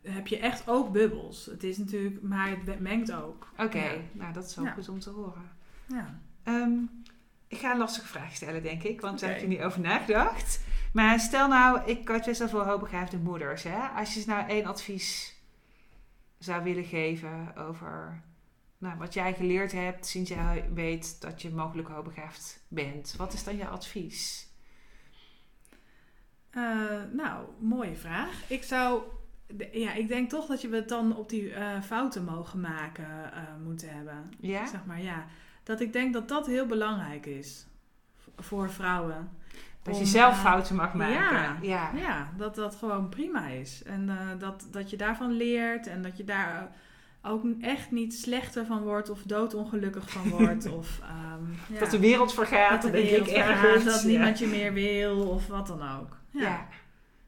heb 0.10 0.28
je 0.28 0.39
echt 0.39 0.68
ook 0.68 0.91
bubbels. 0.91 1.45
Het 1.45 1.64
is 1.64 1.78
natuurlijk, 1.78 2.22
maar 2.22 2.49
het 2.66 2.80
mengt 2.80 3.12
ook. 3.12 3.51
Oké, 3.58 3.78
Ja. 3.84 3.91
nou 4.12 4.34
dat 4.34 4.45
is 4.45 4.55
wel 4.55 4.66
Ja. 4.66 4.72
goed 4.72 4.89
om 4.89 4.99
te 4.99 5.10
horen. 5.10 5.51
Ja. 5.88 6.20
Ehm, 6.43 6.72
ik 7.47 7.58
ga 7.58 7.72
een 7.72 7.78
lastige 7.78 8.08
vraag 8.08 8.36
stellen, 8.36 8.64
denk 8.64 8.84
ik, 8.84 9.01
want 9.01 9.20
daar 9.20 9.30
heb 9.30 9.39
je 9.41 9.47
niet 9.47 9.62
over 9.62 9.82
nagedacht. 9.82 10.62
Maar 10.93 11.20
stel 11.20 11.47
nou, 11.47 11.82
ik 11.86 12.08
het 12.08 12.26
best 12.26 12.39
wel 12.39 12.49
voor 12.49 12.64
hoogbegaafde 12.66 13.18
moeders. 13.18 13.64
Hè? 13.64 13.78
Als 13.88 14.14
je 14.14 14.20
ze 14.22 14.30
nou 14.30 14.47
één 14.49 14.66
advies 14.66 15.36
zou 16.38 16.64
willen 16.64 16.86
geven 16.86 17.55
over 17.55 18.22
nou, 18.78 18.97
wat 18.97 19.14
jij 19.14 19.34
geleerd 19.34 19.72
hebt 19.72 20.05
sinds 20.05 20.30
jij 20.30 20.70
weet 20.74 21.22
dat 21.22 21.41
je 21.41 21.49
mogelijk 21.49 21.88
hoogbegaafd 21.88 22.64
bent. 22.68 23.14
Wat 23.18 23.34
is 23.34 23.43
dan 23.43 23.58
je 23.58 23.68
advies? 23.68 24.47
Eh, 26.49 27.03
nou, 27.12 27.45
mooie 27.60 27.95
vraag. 27.95 28.43
Ik 28.49 28.64
zou, 28.64 29.01
ja, 29.72 29.93
ik 29.93 30.08
denk 30.08 30.30
toch 30.30 30.45
dat 30.45 30.62
je 30.62 30.70
het 30.70 30.89
dan 30.89 31.16
op 31.16 31.30
die 31.30 31.54
eh, 31.54 31.82
fouten 31.82 32.24
mogen 32.24 32.60
maken 32.60 33.34
eh, 33.34 33.41
moeten 33.64 33.89
hebben. 33.89 34.32
Ja? 34.39 34.66
Zeg 34.66 34.86
maar, 34.86 35.02
ja. 35.02 35.26
Dat 35.64 35.80
ik 35.80 35.93
denk 35.93 36.14
dat 36.14 36.28
dat 36.28 36.48
heel 36.48 36.66
belangrijk 36.66 37.26
is 37.26 37.68
voor 38.38 38.70
vrouwen. 38.70 39.30
Dat 39.82 40.00
je 40.00 40.06
zelf 40.06 40.34
eh, 40.34 40.43
fouten 40.43 40.76
mag 40.76 40.93
maken. 40.93 41.14
ja. 41.14 41.58
ja. 41.62 41.91
Ja, 41.95 42.32
dat 42.38 42.56
dat 42.56 42.76
gewoon 42.76 43.10
prima 43.10 43.48
is. 43.48 43.84
En 43.84 44.10
dat, 44.39 44.68
dat 44.72 44.89
je 44.89 44.98
daarvan 44.98 45.32
leert 45.32 45.88
en 45.88 46.02
dat 46.02 46.18
je 46.18 46.24
daar 46.24 46.72
ook 47.22 47.43
echt 47.62 47.91
niet 47.91 48.14
slechter 48.14 48.66
van 48.66 48.82
wordt 48.82 49.10
of 49.10 49.22
doodongelukkig 49.24 50.10
van 50.10 50.30
wordt. 50.38 50.72
of, 50.72 51.00
ehm, 51.02 51.74
ja. 51.74 51.80
Dat 51.80 51.91
de 51.91 52.00
wereld 52.00 52.34
vergaat, 52.34 52.82
Dat 52.82 52.91
de 52.91 53.02
wereld 53.02 53.30
vergaat, 53.30 53.86
dat 53.86 54.04
niemand 54.04 54.39
je 54.39 54.48
meer 54.48 54.74
wil 54.74 55.28
of 55.30 55.48
wat 55.48 55.68
dan 55.68 55.82
ook. 55.82 56.18
Ja. 56.30 56.41
Ja, 56.41 56.68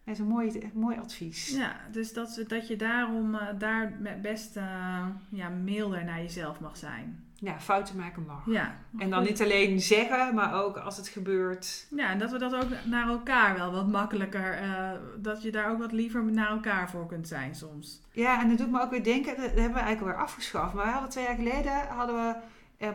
Dat 0.10 0.18
is 0.18 0.24
een 0.24 0.32
mooi, 0.32 0.72
mooi 0.74 0.98
advies. 0.98 1.50
ja. 1.50 1.76
dus 1.92 2.14
dat, 2.14 2.44
dat 2.48 2.68
je 2.68 2.76
daarom 2.76 3.36
eh, 3.36 3.48
daar 3.58 3.94
met 4.00 4.22
best 4.22 4.58
eh, 4.58 5.06
ja, 5.30 5.50
milder 5.50 6.04
naar 6.04 6.22
jezelf 6.22 6.60
mag 6.60 6.78
zijn. 6.78 7.24
Ja, 7.36 7.60
fouten 7.60 7.96
maken 7.96 8.26
mag. 8.26 8.44
Ja. 8.46 8.78
En 8.98 9.10
dan 9.10 9.24
niet 9.24 9.42
alleen 9.42 9.82
zeggen, 9.82 10.36
maar 10.36 10.64
ook 10.64 10.78
als 10.78 10.98
het 10.98 11.08
gebeurt. 11.08 11.88
Ja, 11.96 12.10
en 12.10 12.20
dat 12.20 12.32
we 12.32 12.38
dat 12.38 12.56
ook 12.56 12.70
naar 12.86 13.08
elkaar 13.08 13.58
wel 13.58 13.72
wat 13.72 13.88
makkelijker, 13.88 14.54
eh, 14.54 14.92
dat 15.18 15.42
je 15.42 15.52
daar 15.52 15.72
ook 15.72 15.80
wat 15.80 15.92
liever 15.92 16.24
naar 16.24 16.50
elkaar 16.50 16.90
voor 16.90 17.08
kunt 17.08 17.28
zijn 17.28 17.56
soms. 17.56 18.02
Ja, 18.12 18.42
en 18.42 18.50
dat 18.50 18.58
doet 18.58 18.72
me 18.72 18.82
ook 18.82 18.92
weer 18.92 19.04
denken, 19.04 19.36
dat 19.36 19.46
hebben 19.46 19.56
we 19.56 19.80
eigenlijk 19.80 20.02
alweer 20.02 20.26
afgeschaft. 20.26 20.74
Maar 20.74 20.86
we 20.86 20.92
hadden 20.92 21.10
twee 21.10 21.26
jaar 21.26 21.36
geleden 21.36 21.88
hadden 21.88 22.16
we 22.16 22.36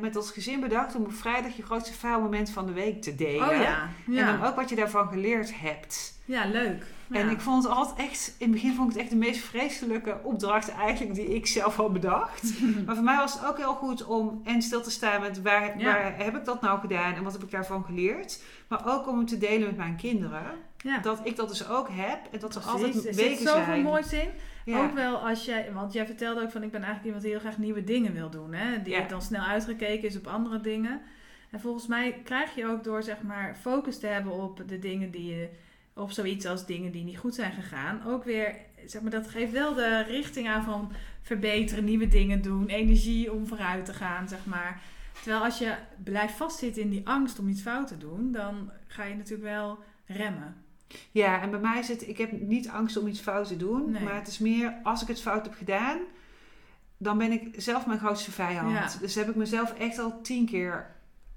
met 0.01 0.16
ons 0.16 0.30
gezin 0.30 0.61
bedacht 0.61 0.95
om 0.95 1.03
op 1.03 1.12
vrijdag 1.14 1.57
je 1.57 1.62
grootste 1.62 1.93
faalmoment 1.93 2.51
van 2.51 2.66
de 2.66 2.72
week 2.72 3.03
te 3.03 3.14
delen. 3.14 3.49
Oh 3.49 3.57
ja, 3.57 3.89
En 4.07 4.26
dan 4.26 4.45
ook 4.45 4.57
wat 4.57 4.68
je 4.68 4.76
daarvan 4.76 5.09
geleerd 5.09 5.59
hebt. 5.61 6.18
Ja, 6.24 6.47
leuk. 6.47 6.85
En 7.11 7.30
ik 7.30 7.41
vond 7.41 7.62
het 7.64 7.72
altijd 7.72 8.09
echt, 8.09 8.35
in 8.39 8.47
het 8.47 8.55
begin 8.55 8.74
vond 8.74 8.87
ik 8.89 8.93
het 8.95 9.03
echt 9.03 9.11
de 9.12 9.16
meest 9.18 9.41
vreselijke 9.45 10.18
opdracht 10.22 10.68
eigenlijk 10.70 11.14
die 11.14 11.35
ik 11.35 11.47
zelf 11.47 11.76
had 11.76 11.93
bedacht. 11.93 12.53
maar 12.87 12.95
voor 12.95 13.05
mij 13.05 13.16
was 13.16 13.32
het 13.32 13.47
ook 13.47 13.57
heel 13.57 13.74
goed 13.74 14.05
om 14.05 14.41
en 14.45 14.62
stil 14.62 14.82
te 14.82 14.91
staan 14.91 15.20
met 15.20 15.43
waar, 15.43 15.78
Ja. 15.78 15.85
waar 15.85 16.16
heb 16.16 16.37
ik 16.37 16.45
dat 16.45 16.61
nou 16.61 16.80
gedaan 16.80 17.14
en 17.14 17.22
wat 17.22 17.32
heb 17.32 17.43
ik 17.43 17.51
daarvan 17.51 17.85
geleerd. 17.85 18.43
Maar 18.68 18.82
ook 18.87 19.09
om 19.09 19.18
het 19.18 19.28
te 19.28 19.39
delen 19.39 19.66
met 19.66 19.76
mijn 19.76 19.97
kinderen. 19.97 20.45
Dat 21.03 21.20
ik 21.24 21.37
dat 21.37 21.49
dus 21.49 21.68
ook 21.68 21.89
heb 21.91 22.18
en 22.30 22.39
dat 22.39 22.55
er 22.55 22.61
Precies. 22.61 22.82
altijd 22.85 23.07
er 23.07 23.14
weken 23.14 23.37
zit 23.39 23.49
zoveel 23.49 23.64
zijn. 23.64 23.82
moois 23.82 24.12
in. 24.12 24.28
Ja. 24.64 24.84
Ook 24.84 24.92
wel 24.92 25.16
als 25.16 25.44
jij, 25.44 25.72
want 25.72 25.92
jij 25.92 26.06
vertelde 26.06 26.42
ook 26.42 26.50
van 26.50 26.62
ik 26.62 26.70
ben 26.70 26.82
eigenlijk 26.82 27.04
iemand 27.04 27.22
die 27.22 27.32
heel 27.32 27.40
graag 27.40 27.58
nieuwe 27.58 27.84
dingen 27.84 28.12
wil 28.12 28.30
doen. 28.30 28.54
Hè? 28.54 28.82
Die 28.82 28.92
Ja. 28.92 29.08
dan 29.08 29.22
snel 29.22 29.42
uitgekeken 29.42 30.08
is 30.08 30.16
op 30.16 30.26
andere 30.26 30.60
dingen. 30.60 31.00
En 31.50 31.60
volgens 31.60 31.86
mij 31.86 32.20
krijg 32.24 32.54
je 32.54 32.66
ook 32.66 32.84
door 32.84 33.02
zeg 33.02 33.22
maar 33.22 33.56
focus 33.60 33.98
te 33.98 34.06
hebben 34.06 34.32
op 34.32 34.62
de 34.68 34.78
dingen 34.78 35.10
die 35.10 35.34
je, 35.34 35.48
op 35.94 36.10
zoiets 36.10 36.46
als 36.46 36.66
dingen 36.66 36.92
die 36.92 37.04
niet 37.04 37.18
goed 37.18 37.34
zijn 37.34 37.52
gegaan, 37.52 38.06
ook 38.06 38.24
weer, 38.24 38.56
zeg 38.86 39.02
maar, 39.02 39.10
dat 39.10 39.28
geeft 39.28 39.52
wel 39.52 39.74
de 39.74 40.02
richting 40.02 40.48
aan 40.48 40.64
van 40.64 40.92
verbeteren, 41.22 41.84
nieuwe 41.84 42.08
dingen 42.08 42.42
doen, 42.42 42.66
energie 42.66 43.32
om 43.32 43.46
vooruit 43.46 43.84
te 43.84 43.92
gaan, 43.92 44.28
zeg 44.28 44.46
maar. 44.46 44.80
Terwijl 45.22 45.44
als 45.44 45.58
je 45.58 45.74
blijft 46.04 46.34
vastzitten 46.34 46.82
in 46.82 46.90
die 46.90 47.06
angst 47.08 47.38
om 47.38 47.48
iets 47.48 47.62
fout 47.62 47.88
te 47.88 47.98
doen, 47.98 48.32
dan 48.32 48.70
ga 48.86 49.04
je 49.04 49.14
natuurlijk 49.14 49.48
wel 49.48 49.78
remmen. 50.06 50.63
Ja, 51.11 51.40
en 51.40 51.51
bij 51.51 51.61
mij 51.61 51.82
zit, 51.82 52.09
ik 52.09 52.18
heb 52.18 52.32
niet 52.32 52.68
angst 52.68 52.97
om 52.97 53.07
iets 53.07 53.20
fout 53.20 53.49
te 53.49 53.57
doen. 53.57 53.90
Nee. 53.90 54.03
Maar 54.03 54.14
het 54.14 54.26
is 54.26 54.38
meer, 54.38 54.74
als 54.82 55.03
ik 55.03 55.09
het 55.09 55.20
fout 55.20 55.45
heb 55.45 55.55
gedaan, 55.55 55.99
dan 56.97 57.18
ben 57.18 57.32
ik 57.32 57.55
zelf 57.57 57.86
mijn 57.86 57.99
grootste 57.99 58.30
vijand. 58.30 58.70
Ja. 58.70 58.88
Dus 59.01 59.14
heb 59.14 59.28
ik 59.28 59.34
mezelf 59.34 59.72
echt 59.72 59.99
al 59.99 60.20
tien 60.22 60.47
keer 60.47 60.95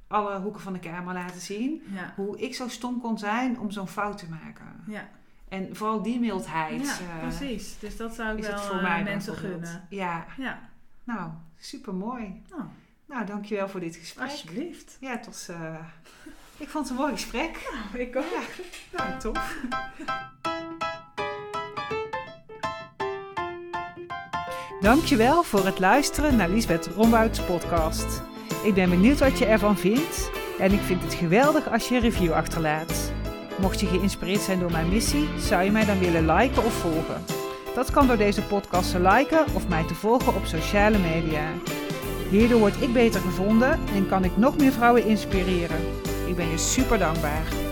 alle 0.08 0.39
hoeken 0.39 0.62
van 0.62 0.74
de 0.74 0.80
kamer 0.80 1.14
laten 1.14 1.41
zien. 1.41 1.82
Ja, 1.93 2.14
Hoe 2.16 2.39
ik 2.39 2.55
zo 2.55 2.68
stom 2.68 3.01
kon 3.01 3.18
zijn 3.18 3.60
om 3.60 3.72
zo'n 3.72 3.88
fout 3.88 4.18
te 4.18 4.30
maken. 4.30 4.84
ja. 4.88 5.10
En 5.49 5.76
vooral 5.76 6.01
die 6.01 6.20
mildheid 6.20 6.82
ja 6.86 6.99
eh, 7.16 7.20
precies. 7.22 7.80
Dus 7.80 7.97
dat 7.97 8.16
zou 8.16 8.32
ik 8.34 8.39
is 8.39 8.47
wel 8.47 8.55
het 8.55 8.66
voor 8.66 8.76
eh, 8.76 8.82
mij 8.82 9.03
mensen 9.03 9.36
gunnen. 9.36 9.88
Ja, 9.89 10.26
Ja, 10.38 10.70
nou, 11.03 11.32
super 11.58 11.93
mooi. 11.93 12.41
nou, 12.49 12.64
Nou, 13.05 13.26
dankjewel 13.26 13.70
voor 13.70 13.80
dit 13.80 13.95
gesprek. 13.95 14.30
alsjeblieft. 14.30 14.97
Ja, 14.99 15.10
het 15.12 15.26
was... 15.26 15.49
ik 16.58 16.70
vond 16.70 16.89
het 16.89 16.97
een 16.97 17.03
mooi 17.03 17.14
gesprek. 17.14 17.72
Ik 17.93 18.16
ook. 18.16 18.24
Nou, 18.91 19.20
tof. 19.20 19.55
Dankjewel 24.82 25.43
voor 25.43 25.66
het 25.66 25.80
luisteren 25.80 26.36
naar 26.36 26.49
Liesbeth 26.49 26.88
Rombouts 26.95 27.39
podcast. 27.39 28.22
Ik 28.64 28.74
ben 28.74 28.89
benieuwd 28.89 29.20
wat 29.20 29.38
je 29.38 29.45
ervan 29.45 29.78
vindt 29.78 30.32
en 30.60 30.72
ik 30.72 30.80
vind 30.80 31.03
het 31.03 31.14
geweldig 31.14 31.72
als 31.72 31.88
je 31.88 31.95
een 31.95 32.01
review 32.01 32.32
achterlaat. 32.32 33.12
Mocht 33.60 33.80
je 33.80 33.88
geïnspireerd 33.88 34.41
zijn 34.41 34.60
door 34.60 34.72
mijn 34.72 34.89
missie, 34.89 35.28
zou 35.39 35.64
je 35.64 35.72
mij 35.72 35.86
dan 35.86 35.99
willen 35.99 36.36
liken 36.36 36.64
of 36.64 36.74
volgen. 36.74 37.24
Dat 37.76 37.91
kan 37.91 38.08
door 38.08 38.18
deze 38.18 38.43
podcast 38.43 38.91
te 38.91 39.01
liken 39.01 39.45
of 39.53 39.68
mij 39.68 39.84
te 39.84 39.95
volgen 39.95 40.36
op 40.36 40.45
sociale 40.45 40.97
media. 40.97 41.51
Hierdoor 42.30 42.60
word 42.60 42.82
ik 42.82 42.93
beter 42.93 43.22
gevonden 43.22 43.80
en 43.95 44.08
kan 44.08 44.24
ik 44.24 44.38
nog 44.38 44.58
meer 44.58 44.72
vrouwen 44.72 45.05
inspireren. 45.05 46.07
Ik 46.28 46.36
ben 46.36 46.47
je 46.47 46.57
super 46.57 46.97
dankbaar. 46.99 47.66